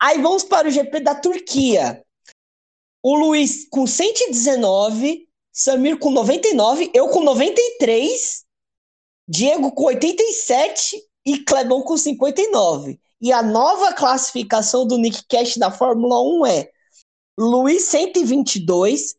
Aí 0.00 0.22
vamos 0.22 0.44
para 0.44 0.68
o 0.68 0.70
GP 0.70 1.00
da 1.00 1.14
Turquia. 1.16 2.04
O 3.02 3.16
Luiz 3.16 3.68
com 3.68 3.84
119, 3.84 5.28
Samir 5.52 5.98
com 5.98 6.10
99, 6.10 6.90
eu 6.94 7.08
com 7.08 7.24
93, 7.24 8.44
Diego 9.28 9.72
com 9.72 9.84
87 9.84 11.02
e 11.26 11.38
Clebão 11.38 11.82
com 11.82 11.96
59. 11.96 13.00
E 13.20 13.32
a 13.32 13.42
nova 13.42 13.92
classificação 13.92 14.86
do 14.86 14.96
Nick 14.96 15.24
Cash 15.28 15.56
da 15.56 15.70
Fórmula 15.70 16.22
1 16.22 16.46
é 16.46 16.70
Luiz 17.36 17.84
122, 17.84 19.16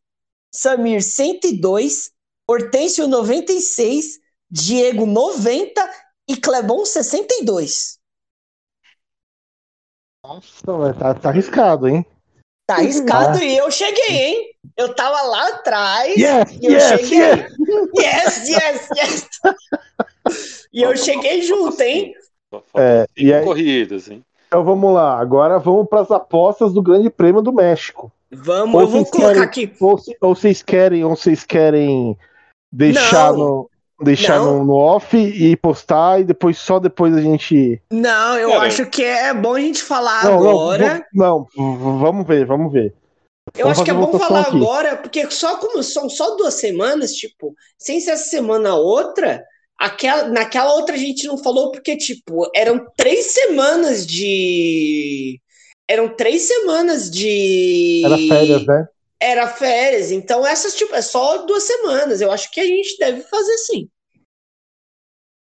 Samir 0.53 1.01
102, 1.01 2.11
Hortêncio 2.47 3.07
96, 3.07 4.19
Diego 4.49 5.05
90 5.05 5.89
e 6.27 6.35
Clebão 6.35 6.85
62. 6.85 7.99
nossa, 10.23 10.93
tá, 10.93 11.13
tá 11.13 11.29
arriscado, 11.29 11.87
hein? 11.87 12.05
Tá 12.67 12.75
arriscado 12.75 13.41
e 13.43 13.57
eu 13.57 13.71
cheguei, 13.71 14.15
hein? 14.15 14.51
Eu 14.77 14.93
tava 14.93 15.21
lá 15.23 15.47
atrás 15.49 16.15
Yes, 16.15 16.57
e 16.61 16.65
eu 16.65 16.71
yes, 16.71 16.83
cheguei. 16.83 17.19
yes! 17.19 18.47
Yes, 18.47 18.49
yes, 18.49 18.89
yes. 18.97 20.67
e 20.71 20.81
eu 20.81 20.95
cheguei 20.95 21.41
junto, 21.41 21.81
hein? 21.81 22.13
É, 22.75 23.07
e 23.17 23.33
aí, 23.33 23.43
corridas, 23.43 24.09
hein? 24.09 24.23
então 24.47 24.63
vamos 24.63 24.93
lá. 24.93 25.17
Agora 25.17 25.57
vamos 25.59 25.87
para 25.87 26.01
as 26.01 26.11
apostas 26.11 26.73
do 26.73 26.81
Grande 26.81 27.09
Prêmio 27.09 27.41
do 27.41 27.53
México. 27.53 28.11
Vamos, 28.33 28.75
Ou 28.75 28.81
eu 28.81 28.87
vou 28.87 28.99
vocês 29.01 29.11
colocar 29.11 29.27
querem- 29.33 29.43
aqui. 29.43 29.73
Ou, 29.79 29.97
se- 29.97 30.17
ou 30.21 30.35
vocês 30.35 30.61
querem, 30.63 31.03
ou 31.03 31.15
vocês 31.15 31.43
querem 31.43 32.17
deixar 32.71 33.31
Não. 33.33 33.37
no 33.39 33.71
deixar 34.03 34.39
no, 34.39 34.63
no 34.63 34.73
off 34.73 35.15
e 35.15 35.55
postar 35.57 36.19
e 36.19 36.23
depois 36.23 36.57
só 36.57 36.79
depois 36.79 37.15
a 37.15 37.21
gente 37.21 37.79
Não, 37.91 38.35
eu 38.35 38.49
Cara, 38.49 38.63
acho 38.63 38.85
que 38.87 39.03
é 39.03 39.31
bom 39.31 39.53
a 39.53 39.59
gente 39.61 39.83
falar 39.83 40.23
não, 40.25 40.39
agora. 40.39 41.05
não, 41.13 41.47
não, 41.55 41.99
vamos 41.99 42.25
ver, 42.25 42.43
vamos 42.47 42.73
ver. 42.73 42.95
Eu 43.55 43.65
Vamos 43.65 43.77
acho 43.77 43.83
que 43.85 43.91
é 43.91 43.93
bom 43.93 44.17
falar 44.17 44.41
aqui. 44.41 44.55
agora, 44.57 44.97
porque 44.97 45.29
só 45.29 45.57
como 45.57 45.83
são 45.83 46.09
só 46.09 46.35
duas 46.35 46.55
semanas, 46.55 47.13
tipo, 47.13 47.53
sem 47.77 47.99
ser 47.99 48.11
essa 48.11 48.29
semana 48.29 48.73
outra, 48.75 49.43
aquela, 49.77 50.29
naquela 50.29 50.73
outra 50.73 50.95
a 50.95 50.97
gente 50.97 51.27
não 51.27 51.37
falou 51.37 51.69
porque, 51.71 51.95
tipo, 51.95 52.49
eram 52.55 52.83
três 52.97 53.33
semanas 53.33 54.07
de. 54.07 55.39
Eram 55.87 56.15
três 56.15 56.43
semanas 56.43 57.09
de. 57.09 58.03
Era 58.05 58.17
férias, 58.17 58.65
né? 58.65 58.87
Era 59.19 59.47
férias, 59.47 60.11
então 60.11 60.45
essas, 60.45 60.75
tipo, 60.75 60.95
é 60.95 61.01
só 61.01 61.45
duas 61.45 61.63
semanas. 61.63 62.21
Eu 62.21 62.31
acho 62.31 62.49
que 62.51 62.59
a 62.59 62.65
gente 62.65 62.97
deve 62.97 63.21
fazer 63.21 63.57
sim. 63.57 63.89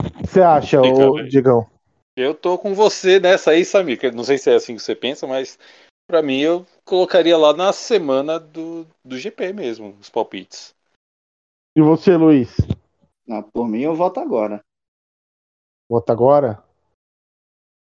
O 0.03 0.23
que 0.23 0.29
você 0.29 0.43
acha, 0.43 0.83
ô. 0.83 1.23
Digão? 1.23 1.67
Eu 2.15 2.35
tô 2.35 2.59
com 2.59 2.75
você 2.75 3.19
nessa 3.19 3.53
aí, 3.53 3.65
Samir. 3.65 3.99
que 3.99 4.07
eu 4.07 4.13
Não 4.13 4.25
sei 4.25 4.37
se 4.37 4.51
é 4.51 4.55
assim 4.55 4.77
que 4.77 4.83
você 4.83 4.95
pensa, 4.95 5.27
mas 5.27 5.59
pra 6.07 6.21
mim 6.21 6.41
eu 6.41 6.67
colocaria 6.85 7.37
lá 7.39 7.55
na 7.55 7.73
semana 7.73 8.39
do, 8.39 8.87
do 9.03 9.19
GP 9.19 9.55
mesmo, 9.55 9.97
os 9.99 10.11
palpites. 10.11 10.75
E 11.75 11.81
você, 11.81 12.15
Luiz? 12.17 12.55
Não, 13.27 13.43
por 13.43 13.67
mim 13.67 13.81
eu 13.81 13.95
voto 13.95 14.21
agora. 14.21 14.63
Vota 15.89 16.13
agora? 16.13 16.63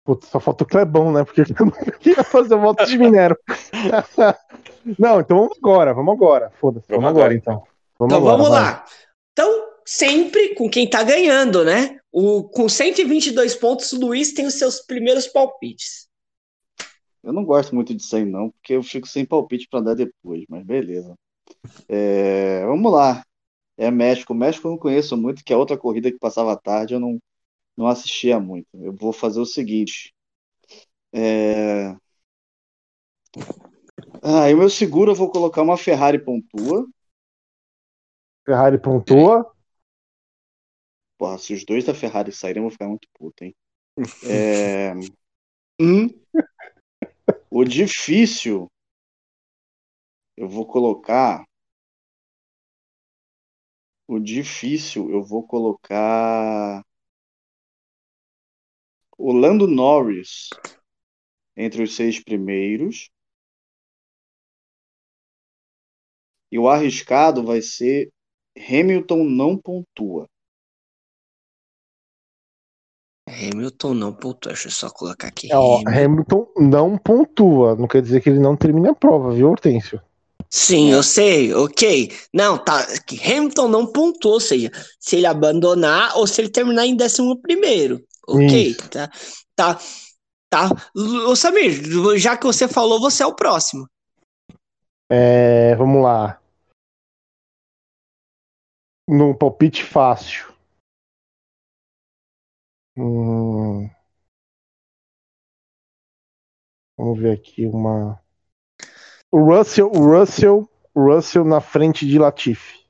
Putz, 0.09 0.27
só 0.29 0.41
falta 0.41 0.65
o 0.65 0.67
Clebão, 0.67 1.13
né? 1.13 1.23
Porque 1.23 1.43
eu 1.61 1.67
não 1.67 1.99
queria 1.99 2.25
fazer 2.25 2.55
o 2.55 2.61
voto 2.63 2.87
de 2.87 2.97
Minero. 2.97 3.37
não, 4.99 5.21
então 5.21 5.37
vamos 5.37 5.59
agora, 5.59 5.93
vamos 5.93 6.15
agora. 6.15 6.51
Foda-se, 6.59 6.87
vamos, 6.89 7.05
Vamos 7.05 7.11
agora 7.11 7.25
agora, 7.27 7.35
então. 7.35 7.63
Vamos 7.99 8.15
Então 8.15 8.17
agora, 8.17 8.37
vamos 8.39 8.49
vai. 8.49 8.63
lá. 8.63 8.85
Então, 9.33 9.69
sempre 9.85 10.55
com 10.55 10.71
quem 10.71 10.89
tá 10.89 11.03
ganhando, 11.03 11.63
né? 11.63 11.99
O, 12.11 12.45
com 12.45 12.71
122 12.71 13.55
pontos, 13.57 13.93
o 13.93 14.01
Luiz 14.01 14.33
tem 14.33 14.47
os 14.47 14.55
seus 14.55 14.81
primeiros 14.81 15.27
palpites. 15.27 16.09
Eu 17.23 17.35
não 17.35 17.45
gosto 17.45 17.75
muito 17.75 17.95
disso 17.95 18.17
aí, 18.17 18.25
não, 18.25 18.49
porque 18.49 18.73
eu 18.73 18.83
fico 18.83 19.07
sem 19.07 19.27
palpite 19.27 19.69
pra 19.71 19.81
dar 19.81 19.93
depois, 19.93 20.43
mas 20.49 20.65
beleza. 20.65 21.13
É, 21.87 22.65
vamos 22.65 22.91
lá. 22.91 23.23
É 23.77 23.91
México. 23.91 24.33
México 24.33 24.69
eu 24.69 24.71
não 24.71 24.79
conheço 24.79 25.19
muito, 25.19 25.45
que 25.45 25.53
é 25.53 25.57
outra 25.57 25.77
corrida 25.77 26.11
que 26.11 26.19
passava 26.19 26.53
à 26.53 26.57
tarde, 26.57 26.95
eu 26.95 27.01
não, 27.01 27.19
não 27.79 27.87
assistia 27.87 28.41
muito. 28.41 28.67
Eu 28.75 28.93
vou 28.93 29.13
fazer 29.13 29.41
o 29.41 29.47
seguinte. 29.47 30.13
É... 31.13 31.95
Ah, 34.21 34.51
e 34.51 34.55
o 34.55 34.59
meu 34.59 34.69
seguro 34.69 35.13
eu 35.13 35.15
vou 35.15 35.31
colocar 35.31 35.63
uma 35.63 35.77
Ferrari 35.77 36.19
pontua. 36.19 36.85
Ferrari 38.45 38.79
pontua. 38.79 39.49
Porra, 41.17 41.39
se 41.39 41.55
os 41.55 41.65
dois 41.65 41.85
da 41.85 41.95
Ferrari 41.95 42.33
saírem, 42.33 42.61
eu 42.61 42.65
vou 42.65 42.73
ficar 42.73 42.89
muito 42.89 43.09
puto, 43.15 43.45
hein? 43.45 43.55
É... 44.25 44.93
hum. 45.81 46.09
O 47.51 47.65
difícil, 47.65 48.69
eu 50.37 50.49
vou 50.49 50.67
colocar. 50.67 51.45
O 54.09 54.19
difícil, 54.19 55.11
eu 55.11 55.23
vou 55.23 55.47
colocar. 55.47 56.83
O 59.19 59.33
Lando 59.33 59.67
Norris 59.67 60.49
entre 61.57 61.83
os 61.83 61.97
seis 61.97 62.23
primeiros. 62.23 63.11
E 66.51 66.59
o 66.59 66.69
arriscado 66.69 67.45
vai 67.45 67.61
ser 67.61 68.11
Hamilton 68.57 69.25
não 69.25 69.59
pontua. 69.59 70.27
Hamilton 73.29 73.95
não 73.95 74.15
pontua, 74.15 74.53
deixa 74.53 74.69
eu 74.69 74.73
só 74.73 74.89
colocar 74.89 75.29
aqui. 75.29 75.53
É, 75.53 75.57
ó, 75.57 75.83
Hamilton. 75.87 76.51
Não 76.57 76.97
pontua. 76.97 77.77
Não 77.77 77.87
quer 77.87 78.01
dizer 78.01 78.23
que 78.23 78.31
ele 78.31 78.39
não 78.39 78.57
termine 78.57 78.89
a 78.89 78.95
prova, 78.95 79.35
viu, 79.35 79.51
Hortêncio? 79.51 80.01
Sim, 80.49 80.91
eu 80.91 81.03
sei, 81.03 81.53
ok. 81.53 82.11
Não, 82.33 82.57
tá. 82.57 82.87
que 83.07 83.21
Hamilton 83.21 83.69
não 83.69 83.87
pontuou, 83.87 84.35
ou 84.35 84.41
seja, 84.41 84.71
se 84.99 85.17
ele 85.17 85.27
abandonar 85.27 86.17
ou 86.17 86.27
se 86.27 86.41
ele 86.41 86.49
terminar 86.49 86.87
em 86.87 86.97
décimo 86.97 87.39
primeiro. 87.43 88.03
Ok, 88.29 88.75
tá. 88.91 89.09
Tá. 89.57 89.79
Tá. 90.51 90.69
Ô 90.95 91.35
Samir, 91.35 92.19
já 92.19 92.37
que 92.37 92.45
você 92.45 92.69
falou, 92.69 93.01
você 93.01 93.23
é 93.23 93.27
o 93.27 93.35
próximo. 93.35 93.89
É, 95.11 95.75
vamos 95.77 96.03
lá. 96.03 96.41
No 99.09 99.37
palpite 99.37 99.83
fácil. 99.83 100.53
Hum. 102.97 103.89
Vamos 106.99 107.19
ver 107.19 107.33
aqui 107.33 107.65
uma. 107.65 108.23
O 109.31 109.41
Russell, 109.45 109.91
o 109.91 110.19
Russell, 110.19 110.69
o 110.95 111.15
Russell 111.15 111.45
na 111.45 111.61
frente 111.61 112.07
de 112.07 112.19
Latifi. 112.19 112.87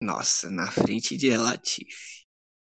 Nossa, 0.00 0.50
na 0.50 0.70
frente 0.70 1.16
de 1.16 1.36
Latifi. 1.36 2.26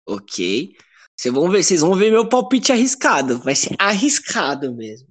Ok. 0.08 0.78
Vocês 1.18 1.34
vão 1.34 1.50
ver, 1.50 1.64
vocês 1.64 1.82
vão 1.82 1.96
ver 1.96 2.12
meu 2.12 2.28
palpite 2.28 2.72
arriscado. 2.72 3.40
Vai 3.40 3.56
ser 3.56 3.76
arriscado 3.80 4.74
mesmo. 4.74 5.08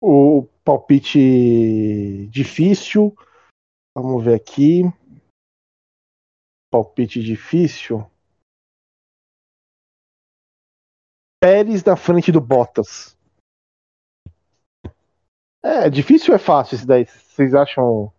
O 0.00 0.48
palpite 0.64 2.26
difícil. 2.28 3.14
Vamos 3.96 4.24
ver 4.24 4.34
aqui. 4.34 4.82
Palpite 6.70 7.22
difícil. 7.22 8.08
Pérez 11.42 11.82
na 11.84 11.96
frente 11.96 12.30
do 12.30 12.40
Bottas. 12.40 13.16
É, 15.62 15.88
difícil 15.90 16.32
ou 16.32 16.36
é 16.36 16.38
fácil 16.38 16.76
esse 16.76 16.86
daí? 16.86 17.06
Vocês 17.06 17.54
acham? 17.54 18.12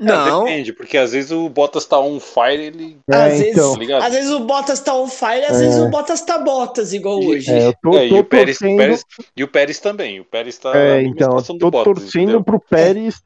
É, 0.00 0.04
Não, 0.06 0.42
depende, 0.44 0.72
porque 0.72 0.98
às 0.98 1.12
vezes 1.12 1.30
o 1.30 1.48
Bottas 1.48 1.86
tá 1.86 2.00
on 2.00 2.18
fire, 2.18 2.60
ele. 2.64 2.98
É, 3.08 3.14
às, 3.14 3.32
vezes, 3.38 3.52
então. 3.52 3.72
Tá 3.74 3.78
ligado? 3.78 4.02
às 4.02 4.12
vezes 4.12 4.30
o 4.32 4.40
Bottas 4.40 4.80
tá 4.80 4.94
on 4.94 5.06
fire, 5.06 5.44
às 5.44 5.56
É. 5.60 5.64
vezes 5.66 5.80
o 5.80 5.88
Bottas 5.88 6.20
tá 6.22 6.38
Bottas, 6.38 6.92
igual 6.92 7.22
hoje. 7.22 7.48
É, 7.52 7.68
eu 7.68 7.74
tô, 7.80 7.96
É, 7.96 8.06
e, 8.06 8.08
tô 8.08 8.18
o 8.18 8.24
Pérez, 8.24 8.56
o 8.56 8.58
torcendo. 8.60 8.76
Pérez- 8.78 9.04
e 9.36 9.44
o 9.44 9.48
Pérez 9.48 9.78
também. 9.78 10.18
O 10.20 10.24
Pérez 10.24 10.58
tá 10.58 10.76
É, 10.76 11.00
então, 11.02 11.36
eu 11.36 11.42
do 11.42 11.58
tô 11.58 11.70
Bottas, 11.70 11.94
torcendo 12.02 12.22
entendeu? 12.22 12.42
pro 12.42 12.58
Pérez, 12.58 13.22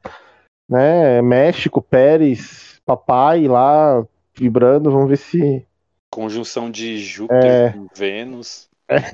né? 0.69 1.21
México, 1.23 1.81
Pérez, 1.81 2.79
papai 2.85 3.47
lá 3.47 4.05
vibrando. 4.35 4.91
Vamos 4.91 5.09
ver 5.09 5.17
se. 5.17 5.65
Conjunção 6.11 6.69
de 6.69 6.99
Júpiter 6.99 7.73
com 7.73 7.87
Vênus. 7.95 8.69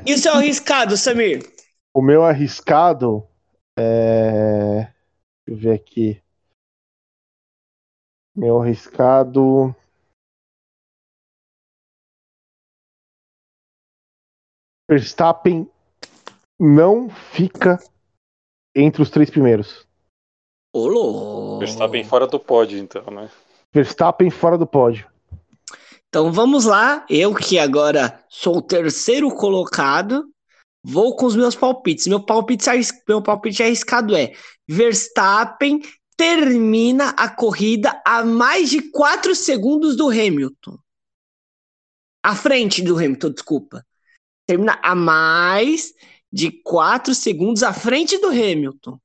E 0.05 0.13
o 0.13 0.17
seu 0.17 0.33
arriscado, 0.33 0.97
Samir? 0.97 1.41
O 1.93 2.01
meu 2.01 2.23
arriscado 2.25 3.23
é. 3.79 4.87
Deixa 5.47 5.47
eu 5.47 5.55
ver 5.57 5.71
aqui. 5.73 6.21
Meu 8.35 8.61
arriscado. 8.61 9.73
Verstappen 14.89 15.69
não 16.59 17.09
fica 17.09 17.79
entre 18.75 19.01
os 19.01 19.09
três 19.09 19.29
primeiros. 19.29 19.87
Ô, 20.73 20.87
louco. 20.87 21.59
Verstappen 21.59 22.03
fora 22.03 22.27
do 22.27 22.39
pódio, 22.39 22.77
então, 22.77 23.03
né? 23.05 23.29
Verstappen 23.73 24.29
fora 24.29 24.57
do 24.57 24.67
pódio. 24.67 25.09
Então 26.09 26.31
vamos 26.31 26.65
lá. 26.65 27.05
Eu 27.09 27.33
que 27.33 27.57
agora 27.57 28.23
sou 28.29 28.57
o 28.57 28.61
terceiro 28.61 29.33
colocado, 29.33 30.29
vou 30.83 31.15
com 31.15 31.25
os 31.25 31.35
meus 31.35 31.55
palpites. 31.55 32.07
Meu 32.07 32.23
palpite, 32.23 32.65
meu 33.07 33.21
palpite 33.21 33.63
arriscado 33.63 34.15
é 34.15 34.33
Verstappen 34.67 35.81
termina 36.17 37.09
a 37.09 37.29
corrida 37.29 38.01
a 38.05 38.23
mais 38.23 38.69
de 38.69 38.91
4 38.91 39.35
segundos 39.35 39.95
do 39.95 40.09
Hamilton. 40.09 40.77
À 42.23 42.35
frente 42.35 42.81
do 42.81 42.95
Hamilton, 42.97 43.31
desculpa. 43.31 43.85
Termina 44.47 44.79
a 44.81 44.95
mais 44.95 45.93
de 46.31 46.51
4 46.63 47.13
segundos 47.13 47.63
à 47.63 47.73
frente 47.73 48.17
do 48.17 48.27
Hamilton. 48.27 48.99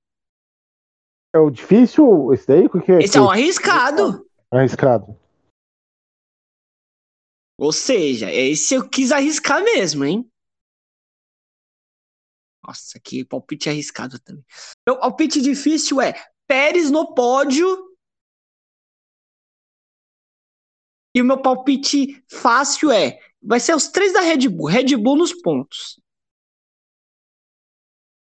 É 1.35 1.39
o 1.39 1.51
difícil 1.51 2.33
esse 2.33 2.47
daí? 2.47 2.67
O 2.67 2.81
que 2.81 2.93
é 2.93 3.03
Esse 3.03 3.19
é 3.19 3.21
o 3.21 3.31
arriscado. 3.31 4.27
arriscado? 4.51 5.17
Ou 7.59 7.73
seja, 7.73 8.33
esse 8.33 8.75
eu 8.75 8.89
quis 8.89 9.13
arriscar 9.13 9.63
mesmo, 9.63 10.05
hein? 10.05 10.29
Nossa, 12.67 12.99
que 12.99 13.25
palpite 13.25 13.69
arriscado 13.69 14.19
também. 14.19 14.45
Meu 14.87 14.99
palpite 14.99 15.41
difícil 15.41 16.01
é 16.01 16.15
Pérez 16.51 16.91
no 16.91 17.15
pódio. 17.15 17.95
E 21.17 21.23
o 21.23 21.25
meu 21.25 21.41
palpite 21.41 22.25
fácil 22.29 22.91
é 22.91 23.21
vai 23.41 23.61
ser 23.61 23.73
os 23.77 23.87
três 23.87 24.13
da 24.13 24.21
Red 24.21 24.49
Bull. 24.49 24.67
Red 24.67 24.97
Bull 24.97 25.17
nos 25.17 25.33
pontos. 25.33 26.01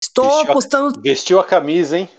Estou 0.03 0.25
Vestiu 0.25 0.39
a- 0.39 0.51
apostando, 0.51 1.01
Vestiu 1.01 1.39
a 1.39 1.45
camisa, 1.45 1.97
hein? 1.97 2.09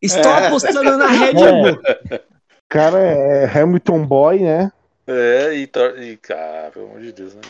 estou 0.00 0.32
É. 0.32 0.46
apostando 0.46 0.96
na 0.96 1.06
Red 1.06 1.32
É. 1.36 1.52
Bull. 1.52 2.22
O 2.22 2.68
cara 2.70 2.98
é 2.98 3.44
Hamilton 3.44 4.06
Boy, 4.06 4.38
né? 4.40 4.72
É, 5.06 5.54
e, 5.54 5.66
tor- 5.66 5.98
e 6.02 6.16
cara, 6.16 6.70
pelo 6.70 6.86
amor 6.86 7.00
de 7.02 7.12
Deus, 7.12 7.34
né? 7.34 7.42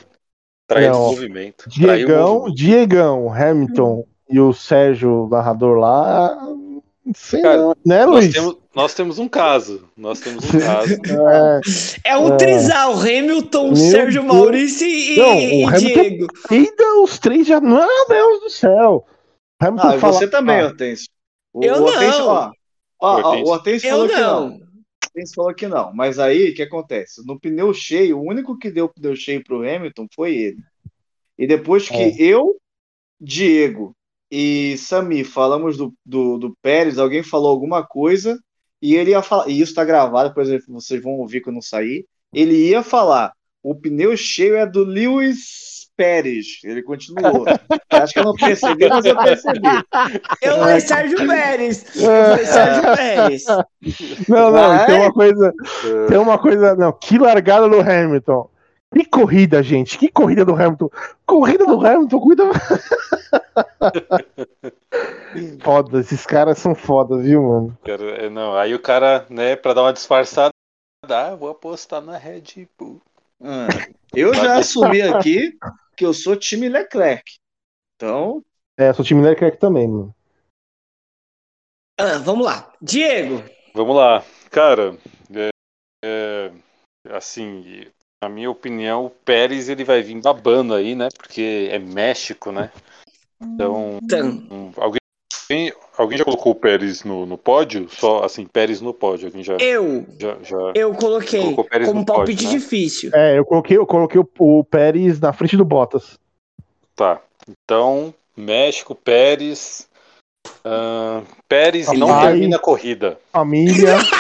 Traiu 0.68 0.92
o 0.94 0.98
movimento. 1.10 1.66
O 1.66 1.68
Diegão, 1.68 2.34
movimento. 2.34 2.56
Diegão, 2.56 3.32
Hamilton 3.32 4.08
e 4.28 4.40
o 4.40 4.52
Sérgio, 4.52 5.28
narrador 5.30 5.78
lá. 5.78 6.36
Sei 7.16 7.42
Cara, 7.42 7.56
não, 7.56 7.76
né, 7.84 8.06
Nós 8.06 8.14
Luiz? 8.24 8.32
temos, 8.34 8.56
nós 8.74 8.94
temos 8.94 9.18
um 9.18 9.28
caso. 9.28 9.88
Nós 9.96 10.20
temos 10.20 10.44
um 10.44 10.58
caso. 10.60 10.96
É, 12.04 12.10
É 12.12 12.16
um 12.16 12.34
É. 12.34 12.36
trisal, 12.36 12.92
Hamilton, 12.94 13.66
Meu 13.68 13.76
Sérgio 13.76 14.22
Deus. 14.22 14.34
Maurício 14.34 14.86
e, 14.86 15.16
Não, 15.16 15.36
o 15.36 15.40
e 15.40 15.64
Hamilton- 15.64 15.78
Diego. 15.78 16.26
ainda 16.50 17.00
os 17.02 17.18
três 17.18 17.46
já. 17.46 17.60
Meu 17.60 18.06
Deus 18.08 18.40
do 18.40 18.50
céu! 18.50 19.04
Hamilton 19.60 19.88
Ah, 19.88 19.98
fala- 19.98 20.12
você 20.12 20.28
também, 20.28 20.60
Ah, 20.60 20.66
Hortêncio. 20.66 21.08
O 21.52 21.64
Eu 21.64 21.82
Hortêncio, 21.82 22.18
não. 22.20 22.28
ó, 22.28 22.50
ó, 23.00 23.20
ó, 23.20 23.36
o 23.36 23.48
Hortêncio 23.48 23.86
Eu 23.88 23.92
falou 23.92 24.08
que 24.08 24.14
não. 24.14 24.20
não. 24.48 24.56
O 24.56 24.60
Hortêncio 25.06 25.34
falou 25.34 25.54
que 25.54 25.66
não. 25.68 25.92
Mas 25.94 26.18
aí, 26.20 26.50
o 26.50 26.54
que 26.54 26.62
acontece? 26.62 27.20
No 27.26 27.38
pneu 27.38 27.74
cheio, 27.74 28.18
o 28.18 28.26
único 28.28 28.56
que 28.56 28.70
deu 28.70 28.88
pneu 28.88 29.14
cheio 29.16 29.42
pro 29.44 29.58
Hamilton 29.68 30.06
foi 30.14 30.34
ele. 30.36 30.58
E 31.38 31.46
depois 31.48 31.88
que 31.88 31.94
É. 31.96 32.14
eu, 32.18 32.56
Diego 33.20 33.94
e 34.34 34.78
Sami 34.78 35.24
falamos 35.24 35.76
do, 35.76 35.92
do, 36.06 36.38
do 36.38 36.56
Pérez, 36.62 36.98
alguém 36.98 37.22
falou 37.22 37.50
alguma 37.50 37.86
coisa 37.86 38.38
e 38.80 38.96
ele 38.96 39.10
ia 39.10 39.20
falar, 39.20 39.46
e 39.46 39.60
isso 39.60 39.74
tá 39.74 39.84
gravado, 39.84 40.30
depois 40.30 40.48
vocês 40.66 41.02
vão 41.02 41.12
ouvir 41.18 41.42
quando 41.42 41.62
sair. 41.62 42.06
Ele 42.32 42.70
ia 42.70 42.82
falar: 42.82 43.34
o 43.62 43.74
pneu 43.74 44.16
cheio 44.16 44.56
é 44.56 44.64
do 44.64 44.84
Lewis 44.84 45.86
Pérez. 45.94 46.46
Ele 46.64 46.82
continuou. 46.82 47.44
Acho 47.90 48.14
que 48.14 48.20
eu 48.20 48.24
não 48.24 48.34
percebi, 48.34 48.88
mas 48.88 49.04
eu 49.04 49.16
percebi. 49.16 49.60
Eu 50.40 50.56
falei 50.56 50.80
Sérgio 50.80 51.26
Pérez. 51.26 51.84
Eu 51.94 52.02
falei 52.02 52.46
Sérgio 52.46 52.82
Pérez. 52.82 53.44
Não, 54.26 54.50
não, 54.50 54.52
Vai. 54.52 54.86
tem 54.86 54.96
uma 54.96 55.12
coisa. 55.12 55.54
Tem 56.08 56.18
uma 56.18 56.38
coisa. 56.38 56.74
Não, 56.74 56.92
que 56.92 57.18
largada 57.18 57.68
do 57.68 57.80
Hamilton. 57.80 58.48
Que 58.92 59.04
corrida, 59.04 59.62
gente. 59.62 59.98
Que 59.98 60.10
corrida 60.10 60.44
do 60.44 60.54
Hamilton. 60.54 60.90
Corrida 61.24 61.64
do 61.64 61.84
Hamilton, 61.84 62.20
cuida. 62.20 62.44
foda, 65.62 66.00
esses 66.00 66.26
caras 66.26 66.58
são 66.58 66.74
foda, 66.74 67.18
viu, 67.18 67.42
mano? 67.42 67.78
Cara, 67.84 68.24
é, 68.24 68.28
não, 68.28 68.54
aí 68.54 68.74
o 68.74 68.80
cara, 68.80 69.26
né, 69.30 69.56
pra 69.56 69.72
dar 69.72 69.82
uma 69.82 69.92
disfarçada, 69.92 70.52
ah, 71.08 71.34
vou 71.34 71.48
apostar 71.48 72.00
na 72.00 72.16
Red 72.16 72.68
Bull. 72.78 73.00
Ah, 73.40 73.66
eu 74.14 74.34
já 74.34 74.58
assumi 74.58 75.02
aqui 75.02 75.56
que 75.96 76.04
eu 76.04 76.12
sou 76.12 76.36
time 76.36 76.68
Leclerc. 76.68 77.36
Então, 77.96 78.44
É, 78.78 78.92
sou 78.92 79.04
time 79.04 79.22
Leclerc 79.22 79.58
também, 79.58 79.88
mano. 79.88 80.14
Ah, 81.98 82.18
vamos 82.18 82.44
lá. 82.44 82.72
Diego. 82.80 83.42
Vamos 83.74 83.96
lá, 83.96 84.24
cara. 84.50 84.96
é, 85.34 85.48
é, 86.04 86.52
assim, 87.10 87.86
na 88.22 88.28
minha 88.28 88.48
opinião, 88.48 89.06
o 89.06 89.10
Pérez 89.10 89.68
ele 89.68 89.82
vai 89.82 90.00
vir 90.00 90.20
babando 90.20 90.74
aí, 90.74 90.94
né? 90.94 91.08
Porque 91.18 91.68
é 91.72 91.78
México, 91.80 92.52
né? 92.52 92.70
Então, 93.42 93.98
Então, 94.00 94.28
hum, 94.28 94.70
alguém, 94.76 95.72
alguém 95.98 96.18
já 96.18 96.24
colocou 96.24 96.52
o 96.52 96.54
Pérez 96.54 97.02
no, 97.02 97.26
no 97.26 97.36
pódio? 97.36 97.88
Só 97.90 98.22
assim, 98.22 98.46
Pérez 98.46 98.80
no 98.80 98.94
pódio. 98.94 99.26
Alguém 99.26 99.42
já, 99.42 99.56
eu, 99.56 100.06
já, 100.20 100.36
já... 100.40 100.72
eu 100.76 100.94
coloquei 100.94 101.40
como 101.40 101.56
no 101.56 101.66
pódio, 101.66 102.04
palpite 102.04 102.44
né? 102.44 102.50
difícil. 102.52 103.10
É, 103.12 103.36
eu 103.36 103.44
coloquei, 103.44 103.76
eu 103.76 103.84
coloquei 103.84 104.20
o, 104.20 104.28
o 104.38 104.62
Pérez 104.62 105.18
na 105.18 105.32
frente 105.32 105.56
do 105.56 105.64
Bottas. 105.64 106.16
Tá. 106.94 107.20
Então, 107.48 108.14
México, 108.36 108.94
Pérez. 108.94 109.88
ahn, 110.64 111.24
Pérez 111.48 111.88
não 111.88 112.20
termina 112.20 112.54
a 112.54 112.60
corrida. 112.60 113.18
Família. 113.32 113.96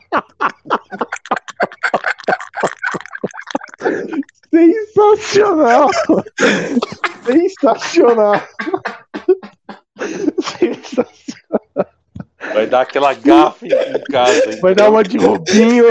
Sensacional! 4.52 5.88
Sensacional! 7.24 8.42
Sensacional! 10.58 11.20
Vai 12.52 12.66
dar 12.66 12.80
aquela 12.80 13.12
gafe 13.14 13.66
em 13.66 14.00
casa. 14.10 14.58
Vai 14.60 14.74
dar 14.74 14.90
uma 14.90 15.04
de 15.04 15.18
Rubinho, 15.18 15.84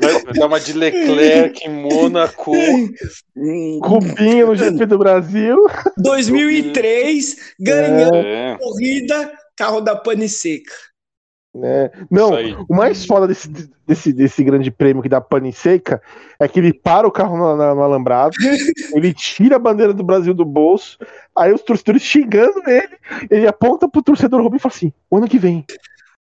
Vai, 0.00 0.22
vai 0.22 0.32
dar 0.34 0.46
uma 0.46 0.60
de 0.60 0.72
Leclerc 0.72 1.66
em 1.66 1.68
Mônaco. 1.68 2.52
Rubinho 3.82 4.46
no 4.46 4.56
GP 4.56 4.86
do 4.86 4.98
Brasil. 4.98 5.58
2003, 5.98 7.54
ganhando 7.58 8.16
É, 8.16 8.56
corrida, 8.58 9.32
carro 9.56 9.80
da 9.80 9.94
pane 9.96 10.28
seca. 10.28 10.72
Né? 11.54 11.90
Não, 12.10 12.30
o 12.68 12.74
mais 12.74 13.04
foda 13.04 13.26
desse, 13.26 13.48
desse, 13.86 14.12
desse 14.12 14.44
grande 14.44 14.70
prêmio 14.70 15.02
que 15.02 15.08
dá 15.08 15.20
pane 15.20 15.52
seca 15.52 16.00
é 16.38 16.46
que 16.46 16.60
ele 16.60 16.72
para 16.72 17.08
o 17.08 17.10
carro 17.10 17.36
no, 17.36 17.56
na- 17.56 17.74
no 17.74 17.82
alambrado, 17.82 18.36
ele 18.94 19.12
tira 19.12 19.56
a 19.56 19.58
bandeira 19.58 19.92
do 19.92 20.04
Brasil 20.04 20.32
do 20.32 20.44
bolso, 20.44 20.96
aí 21.36 21.52
os 21.52 21.62
torcedores 21.62 22.02
xingando 22.02 22.62
ele, 22.68 22.96
ele 23.30 23.46
aponta 23.48 23.88
pro 23.88 24.02
torcedor 24.02 24.40
Rubinho 24.40 24.58
e 24.58 24.62
fala 24.62 24.74
assim: 24.74 24.92
o 25.10 25.16
ano 25.16 25.28
que 25.28 25.38
vem. 25.38 25.64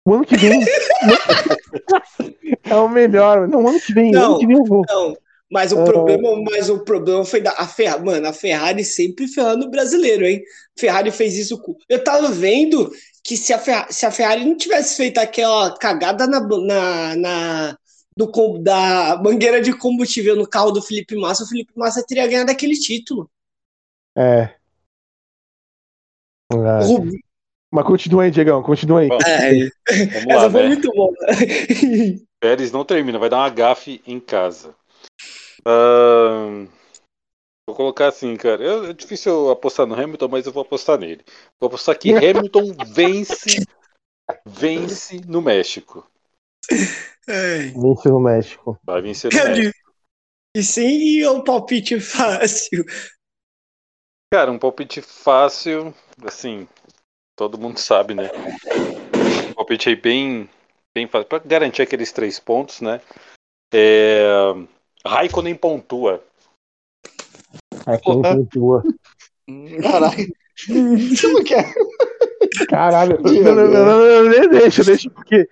O 0.05 0.15
ano 0.15 0.25
que 0.25 0.37
vem. 0.39 0.65
é 2.65 2.75
o 2.77 2.89
melhor. 2.89 3.47
Não, 3.47 3.65
o 3.65 3.69
ano 3.69 3.81
que 3.81 3.93
vem, 3.93 4.13
Não. 4.13 4.31
ano 4.31 4.39
que 4.39 4.47
vem 4.47 4.57
eu 4.57 4.65
vou. 4.65 4.85
Não, 4.89 5.15
mas 5.51 5.73
o 5.73 5.81
É. 5.81 5.85
problema, 5.85 6.43
mas 6.51 6.71
o 6.71 6.79
problema 6.79 7.25
foi 7.25 7.41
da 7.41 7.51
a 7.53 7.67
Ferrari, 7.67 8.05
mano, 8.05 8.29
a 8.29 8.33
Ferrari 8.33 8.85
sempre 8.85 9.29
ferrando 9.29 9.67
o 9.67 9.71
brasileiro, 9.71 10.27
hein? 10.27 10.43
Ferrari 10.79 11.11
fez 11.11 11.37
isso 11.37 11.61
com. 11.61 11.75
Eu 11.89 12.03
tava 12.03 12.29
vendo 12.29 12.91
que 13.25 13.37
se 13.37 13.53
a 13.53 13.59
Ferrari, 13.59 13.93
se 13.93 14.07
a 14.07 14.11
Ferrari 14.11 14.45
não 14.45 14.57
tivesse 14.57 14.97
feito 14.97 15.19
aquela 15.19 15.77
cagada 15.77 16.27
na, 16.27 16.41
na, 16.41 17.17
na- 17.17 17.79
do, 18.17 18.59
da 18.59 19.21
mangueira 19.23 19.61
de 19.61 19.73
combustível 19.73 20.35
no 20.35 20.49
carro 20.49 20.73
do 20.73 20.83
Felipe 20.83 21.15
Massa, 21.17 21.45
o 21.45 21.47
Felipe 21.47 21.73
Massa 21.77 22.05
teria 22.07 22.27
ganhado 22.27 22.51
aquele 22.51 22.75
título. 22.75 23.31
É. 24.17 24.55
É. 26.53 26.85
Rubi- 26.85 27.21
Mas 27.71 27.85
continua 27.87 28.23
aí, 28.25 28.31
Diegão, 28.31 28.63
continua 28.63 29.01
aí. 29.01 29.09
Bom, 29.09 29.19
É, 29.27 29.69
Vamos 30.15 30.27
lá, 30.27 30.35
essa 30.35 30.51
foi 30.51 30.63
né? 30.63 30.69
muito 30.69 30.91
boa. 30.93 31.13
Pérez 32.41 32.73
não 32.73 32.85
termina, 32.85 33.19
vai 33.19 33.29
dar 33.29 33.39
uma 33.39 33.51
gafe 33.51 34.01
em 34.07 34.19
casa. 34.19 34.75
Ahn, 35.67 36.67
vou 37.69 37.77
colocar 37.77 38.09
assim, 38.09 38.35
cara. 38.35 38.63
eu- 38.65 38.87
é 38.87 38.93
difícil 38.95 39.33
eu 39.33 39.51
apostar 39.51 39.87
no 39.87 39.95
Hamilton, 39.95 40.29
mas 40.29 40.47
eu 40.47 40.53
vou 40.53 40.63
apostar 40.63 40.99
nele. 40.99 41.23
Vou 41.61 41.69
apostar 41.69 41.99
que 41.99 42.09
Hamilton 42.17 42.73
vence, 42.95 43.67
vence 44.47 45.21
no 45.27 45.43
México. 45.43 46.09
É. 47.29 47.59
Vence 47.69 48.09
no 48.09 48.21
México. 48.21 48.79
Vai 48.83 49.03
vencer 49.03 49.31
no 49.31 49.45
México. 49.45 49.79
E 50.57 50.63
sim, 50.63 51.21
é 51.21 51.31
um 51.31 51.45
palpite 51.45 52.01
fácil. 52.01 52.85
Cara, 54.33 54.51
um 54.51 54.59
palpite 54.59 55.03
fácil, 55.03 55.95
assim, 56.23 56.67
todo 57.37 57.59
mundo 57.59 57.79
sabe, 57.79 58.15
né? 58.15 58.31
Um 59.51 59.55
palpite 59.55 59.91
aí 59.91 59.97
bem, 59.97 60.49
bem 60.95 61.07
fácil, 61.07 61.29
pra 61.29 61.39
garantir 61.39 61.83
aqueles 61.83 62.13
três 62.13 62.41
pontos, 62.41 62.81
né? 62.81 63.01
É... 63.73 64.25
Raikkonen 65.07 65.55
pontua. 65.55 66.25
Aqui 67.95 68.09
não 68.13 68.23
pontua. 68.23 68.83
Caralho. 69.83 70.29
Você 70.67 71.27
não 71.29 71.43
quer? 71.45 71.73
Caralho. 72.69 73.19
Não, 73.23 73.55
não, 73.55 73.69
não, 73.69 74.25
não, 74.25 74.49
deixa, 74.51 74.83
deixa, 74.85 75.11
porque 75.11 75.37
ele 75.37 75.49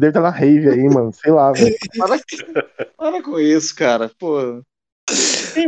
deve 0.00 0.08
estar 0.08 0.20
na 0.20 0.30
rave 0.30 0.68
aí, 0.68 0.82
mano. 0.88 1.12
Sei 1.12 1.32
lá, 1.32 1.52
velho. 1.52 1.74
Para, 1.96 2.18
para 2.96 3.22
com 3.22 3.38
isso, 3.38 3.74
cara. 3.74 4.10
Pô. 4.18 4.62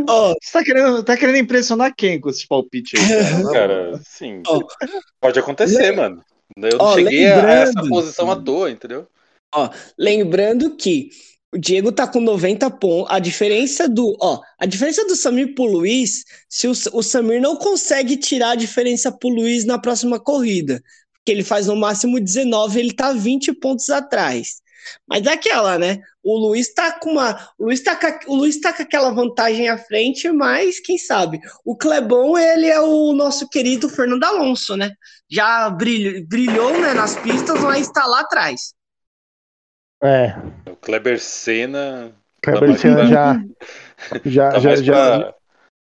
Ó, 0.07 0.33
Você 0.41 0.51
tá 0.53 0.63
querendo, 0.63 1.03
tá 1.03 1.17
querendo 1.17 1.37
impressionar 1.37 1.93
quem 1.95 2.19
com 2.21 2.29
esses 2.29 2.45
palpites 2.45 2.99
aí? 2.99 3.07
Cara? 3.07 3.51
Cara, 3.51 3.99
sim. 4.05 4.43
Ó. 4.47 4.61
Pode 5.19 5.39
acontecer, 5.39 5.91
mano. 5.91 6.21
Eu 6.57 6.77
não 6.77 6.85
Ó, 6.85 6.93
cheguei 6.93 7.25
a- 7.27 7.45
a 7.45 7.51
essa 7.53 7.69
lembrando- 7.71 7.89
posição 7.89 8.29
à 8.31 8.35
toa, 8.35 8.69
entendeu? 8.69 9.07
Lembrando 9.97 10.75
que 10.77 11.09
o 11.53 11.57
Diego 11.57 11.91
tá 11.91 12.07
com 12.07 12.21
90 12.21 12.69
pontos. 12.71 13.11
A 13.11 13.19
diferença 13.19 13.87
do, 13.87 14.15
ó, 14.21 14.39
a 14.57 14.65
diferença 14.65 15.05
do 15.05 15.15
Samir 15.15 15.53
pro 15.53 15.65
Luiz, 15.65 16.23
se 16.49 16.67
o, 16.67 16.71
o 16.93 17.03
Samir 17.03 17.41
não 17.41 17.55
consegue 17.55 18.15
tirar 18.15 18.51
a 18.51 18.55
diferença 18.55 19.11
pro 19.11 19.29
Luiz 19.29 19.65
na 19.65 19.77
próxima 19.77 20.19
corrida, 20.19 20.81
porque 21.13 21.31
ele 21.31 21.43
faz 21.43 21.67
no 21.67 21.75
máximo 21.75 22.19
19, 22.19 22.79
ele 22.79 22.93
tá 22.93 23.11
20 23.11 23.53
pontos 23.53 23.89
atrás. 23.89 24.61
Mas 25.07 25.25
é 25.25 25.33
aquela, 25.33 25.77
né? 25.77 25.99
O 26.23 26.37
Luiz 26.37 26.73
tá 26.73 26.91
com 26.99 27.11
uma, 27.11 27.49
o 27.57 27.65
Luiz 27.65 27.81
tá 27.81 27.95
com, 27.95 28.31
o 28.31 28.35
Luiz 28.35 28.59
tá 28.59 28.73
com 28.73 28.81
aquela 28.81 29.11
vantagem 29.11 29.69
à 29.69 29.77
frente, 29.77 30.31
mas 30.31 30.79
quem 30.79 30.97
sabe? 30.97 31.39
O 31.63 31.75
Clebão, 31.75 32.37
ele 32.37 32.67
é 32.67 32.79
o 32.79 33.13
nosso 33.13 33.47
querido 33.47 33.89
Fernando 33.89 34.23
Alonso, 34.23 34.75
né? 34.75 34.91
Já 35.29 35.69
brilhou, 35.69 36.25
brilhou 36.27 36.79
né, 36.79 36.93
nas 36.93 37.15
pistas, 37.15 37.59
mas 37.61 37.91
tá 37.91 38.05
lá 38.05 38.21
atrás. 38.21 38.73
É. 40.03 40.35
O 40.69 40.75
Kleber 40.75 41.19
Senna. 41.19 42.11
Kleber 42.41 42.77
Senna 42.77 42.95
pra- 42.97 43.05
já. 43.05 43.35
Já, 44.25 44.49
Tá 44.49 44.59
já, 44.59 44.75
já. 44.77 44.93
pra- 45.19 45.35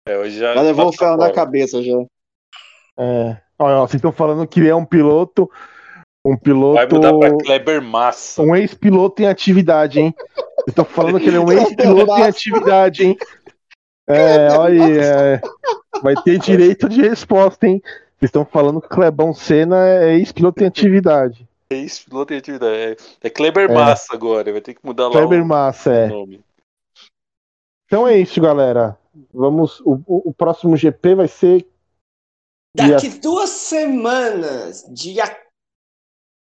É, 0.08 0.18
hoje 0.18 0.40
já. 0.40 0.56
Já 0.56 0.62
levou 0.62 0.88
o 0.88 0.94
ferro 0.94 1.18
na 1.18 1.32
cabeça 1.32 1.84
já. 1.84 1.94
É. 2.98 3.38
Olha, 3.60 3.76
vocês 3.82 3.96
estão 3.96 4.12
falando 4.12 4.48
que 4.48 4.60
ele 4.60 4.70
é 4.70 4.76
um 4.76 4.86
piloto. 4.86 5.50
Um 6.26 6.36
piloto. 6.36 6.74
Vai 6.76 6.88
mudar 6.88 7.14
pra 7.16 7.38
Kleber 7.46 7.82
Massa. 7.82 8.42
Um 8.42 8.56
ex-piloto 8.56 9.22
em 9.22 9.28
atividade, 9.28 10.00
hein? 10.00 10.16
Vocês 10.36 10.70
estão 10.70 10.84
falando 10.84 11.20
que 11.20 11.28
ele 11.28 11.38
é 11.38 11.40
um 11.40 11.52
ex-piloto 11.54 12.12
em 12.20 12.24
atividade, 12.24 13.06
hein? 13.06 13.18
É, 14.10 14.52
olha 14.58 14.86
aí, 14.86 14.98
é, 14.98 15.42
vai 16.02 16.16
ter 16.24 16.40
direito 16.40 16.90
de 16.90 17.02
resposta, 17.02 17.68
hein? 17.68 17.82
Vocês 18.18 18.30
estão 18.30 18.44
falando 18.46 18.82
que 18.82 18.88
o 18.88 18.90
Clebão 18.90 19.32
Senna 19.34 19.88
é 19.88 20.16
ex-piloto 20.16 20.64
em 20.64 20.68
atividade. 20.68 21.48
É 21.70 21.76
isso, 21.76 22.06
piloto 22.06 22.34
em 22.34 22.38
atividade. 22.38 22.76
É, 23.22 23.28
é 23.28 23.30
Kleber 23.30 23.70
É. 23.70 23.74
Massa 23.74 24.14
agora. 24.14 24.52
Vai 24.52 24.62
ter 24.62 24.74
que 24.74 24.86
mudar 24.86 25.08
lá 25.08 25.14
Kleber 25.14 25.42
o 25.42 25.46
Massa, 25.46 25.92
é. 25.92 26.08
nome. 26.08 26.42
Então 27.86 28.08
é 28.08 28.18
isso, 28.18 28.40
galera. 28.42 28.98
Vamos. 29.34 29.80
O, 29.82 29.94
o- 30.06 30.30
o 30.30 30.34
próximo 30.34 30.76
GP 30.78 31.16
vai 31.16 31.28
ser. 31.28 31.68
Daqui 32.76 33.10
duas 33.20 33.50
semanas, 33.50 34.86
dia, 34.94 35.24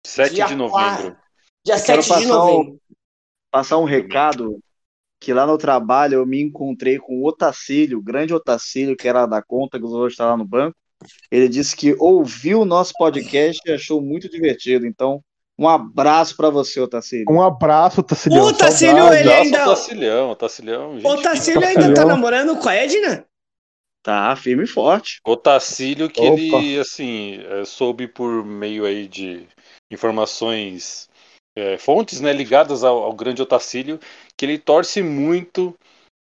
7 0.06 0.36
Dia 0.36 0.46
de 0.46 0.56
novembro. 0.56 1.18
dia 1.66 1.80
quero 1.84 2.02
7 2.02 2.04
de 2.04 2.10
passar 2.10 2.28
novembro. 2.28 2.82
Passar 3.52 3.78
um 3.80 3.84
recado 3.86 4.60
que 5.20 5.34
lá 5.34 5.46
no 5.46 5.58
trabalho 5.58 6.16
eu 6.16 6.26
me 6.26 6.42
encontrei 6.42 6.98
com 6.98 7.20
o 7.22 7.28
Otacílio, 7.28 8.00
o 8.00 8.02
grande 8.02 8.34
Otacílio, 8.34 8.96
que 8.96 9.08
era 9.08 9.26
da 9.26 9.42
conta, 9.44 9.78
que 9.78 9.86
hoje 9.86 10.14
está 10.14 10.26
lá 10.26 10.38
no 10.38 10.46
banco. 10.46 10.76
Ele 11.32 11.48
disse 11.50 11.76
que 11.76 11.96
ouviu 12.00 12.62
o 12.62 12.66
nosso 12.66 12.94
podcast 12.98 13.62
e 13.66 13.72
achou 13.74 14.02
muito 14.02 14.30
divertido. 14.30 14.86
Então, 14.86 15.22
um 15.60 15.68
abraço 15.68 16.36
para 16.36 16.50
você, 16.50 16.80
Otacílio. 16.80 17.26
Um 17.30 17.42
abraço, 17.42 18.02
Tacilhão. 18.02 18.46
O 18.48 18.54
Tacílio, 18.54 18.98
saudade. 18.98 19.22
ele 19.22 19.32
ainda- 19.34 19.64
o 19.64 19.70
Tacilhão, 19.70 20.32
o 20.32 20.36
Tacilhão. 20.36 20.94
gente 20.96 21.06
O 21.06 21.10
fina. 21.12 21.24
Tacílio 21.24 21.60
ainda 21.68 21.82
tá 21.82 21.88
Tacilhão. 21.88 22.08
namorando 22.08 22.58
com 22.58 22.70
a 22.70 22.74
Edna? 22.76 23.26
Tá 24.04 24.36
firme 24.36 24.64
e 24.64 24.68
forte. 24.68 25.20
O 25.28 25.38
Tacílio 25.38 26.10
que 26.10 26.22
Opa. 26.22 26.34
ele, 26.42 26.80
assim, 26.80 27.40
é, 27.48 27.64
soube 27.66 28.08
por 28.08 28.44
meio 28.44 28.84
aí 28.86 29.08
de 29.08 29.46
informações, 29.92 31.08
é, 31.56 31.78
fontes, 31.78 32.20
né, 32.20 32.34
ligadas 32.34 32.84
ao, 32.84 33.04
ao 33.04 33.14
grande 33.14 33.42
Otacílio, 33.42 34.00
que 34.36 34.46
ele 34.46 34.58
torce 34.58 35.04
muito 35.04 35.76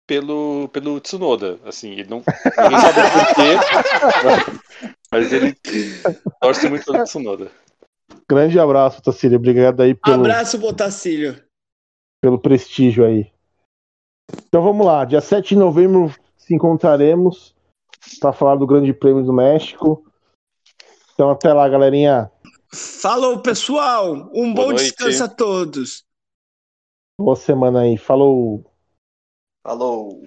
pelo, 0.09 0.67
pelo 0.69 0.99
Tsunoda. 0.99 1.59
Assim, 1.63 1.91
ele 1.91 2.09
não, 2.09 2.23
ninguém 2.57 2.79
sabe 2.79 2.99
porquê, 3.13 4.59
mas 5.11 5.31
ele 5.31 5.55
torce 6.41 6.67
muito 6.67 6.83
pelo 6.83 7.03
Tsunoda. 7.03 7.51
Grande 8.27 8.59
abraço, 8.59 9.03
Tacílio. 9.03 9.37
Obrigado 9.37 9.81
aí 9.81 9.93
pelo, 9.93 10.21
Abraço, 10.21 10.57
Botacílio. 10.57 11.39
pelo 12.19 12.39
prestígio 12.39 13.05
aí. 13.05 13.31
Então 14.47 14.63
vamos 14.63 14.83
lá. 14.83 15.05
Dia 15.05 15.21
7 15.21 15.49
de 15.49 15.55
novembro 15.55 16.11
se 16.35 16.55
encontraremos 16.55 17.55
para 18.19 18.33
falar 18.33 18.55
do 18.55 18.65
Grande 18.65 18.91
Prêmio 18.93 19.23
do 19.23 19.33
México. 19.33 20.03
Então 21.13 21.29
até 21.29 21.53
lá, 21.53 21.69
galerinha. 21.69 22.31
Falou, 22.73 23.39
pessoal. 23.41 24.31
Um 24.33 24.53
Boa 24.53 24.67
bom 24.67 24.71
noite. 24.73 24.85
descanso 24.85 25.23
a 25.23 25.27
todos. 25.27 26.03
Boa 27.19 27.35
semana 27.35 27.81
aí. 27.81 27.95
Falou. 27.97 28.68
Falou. 29.69 30.23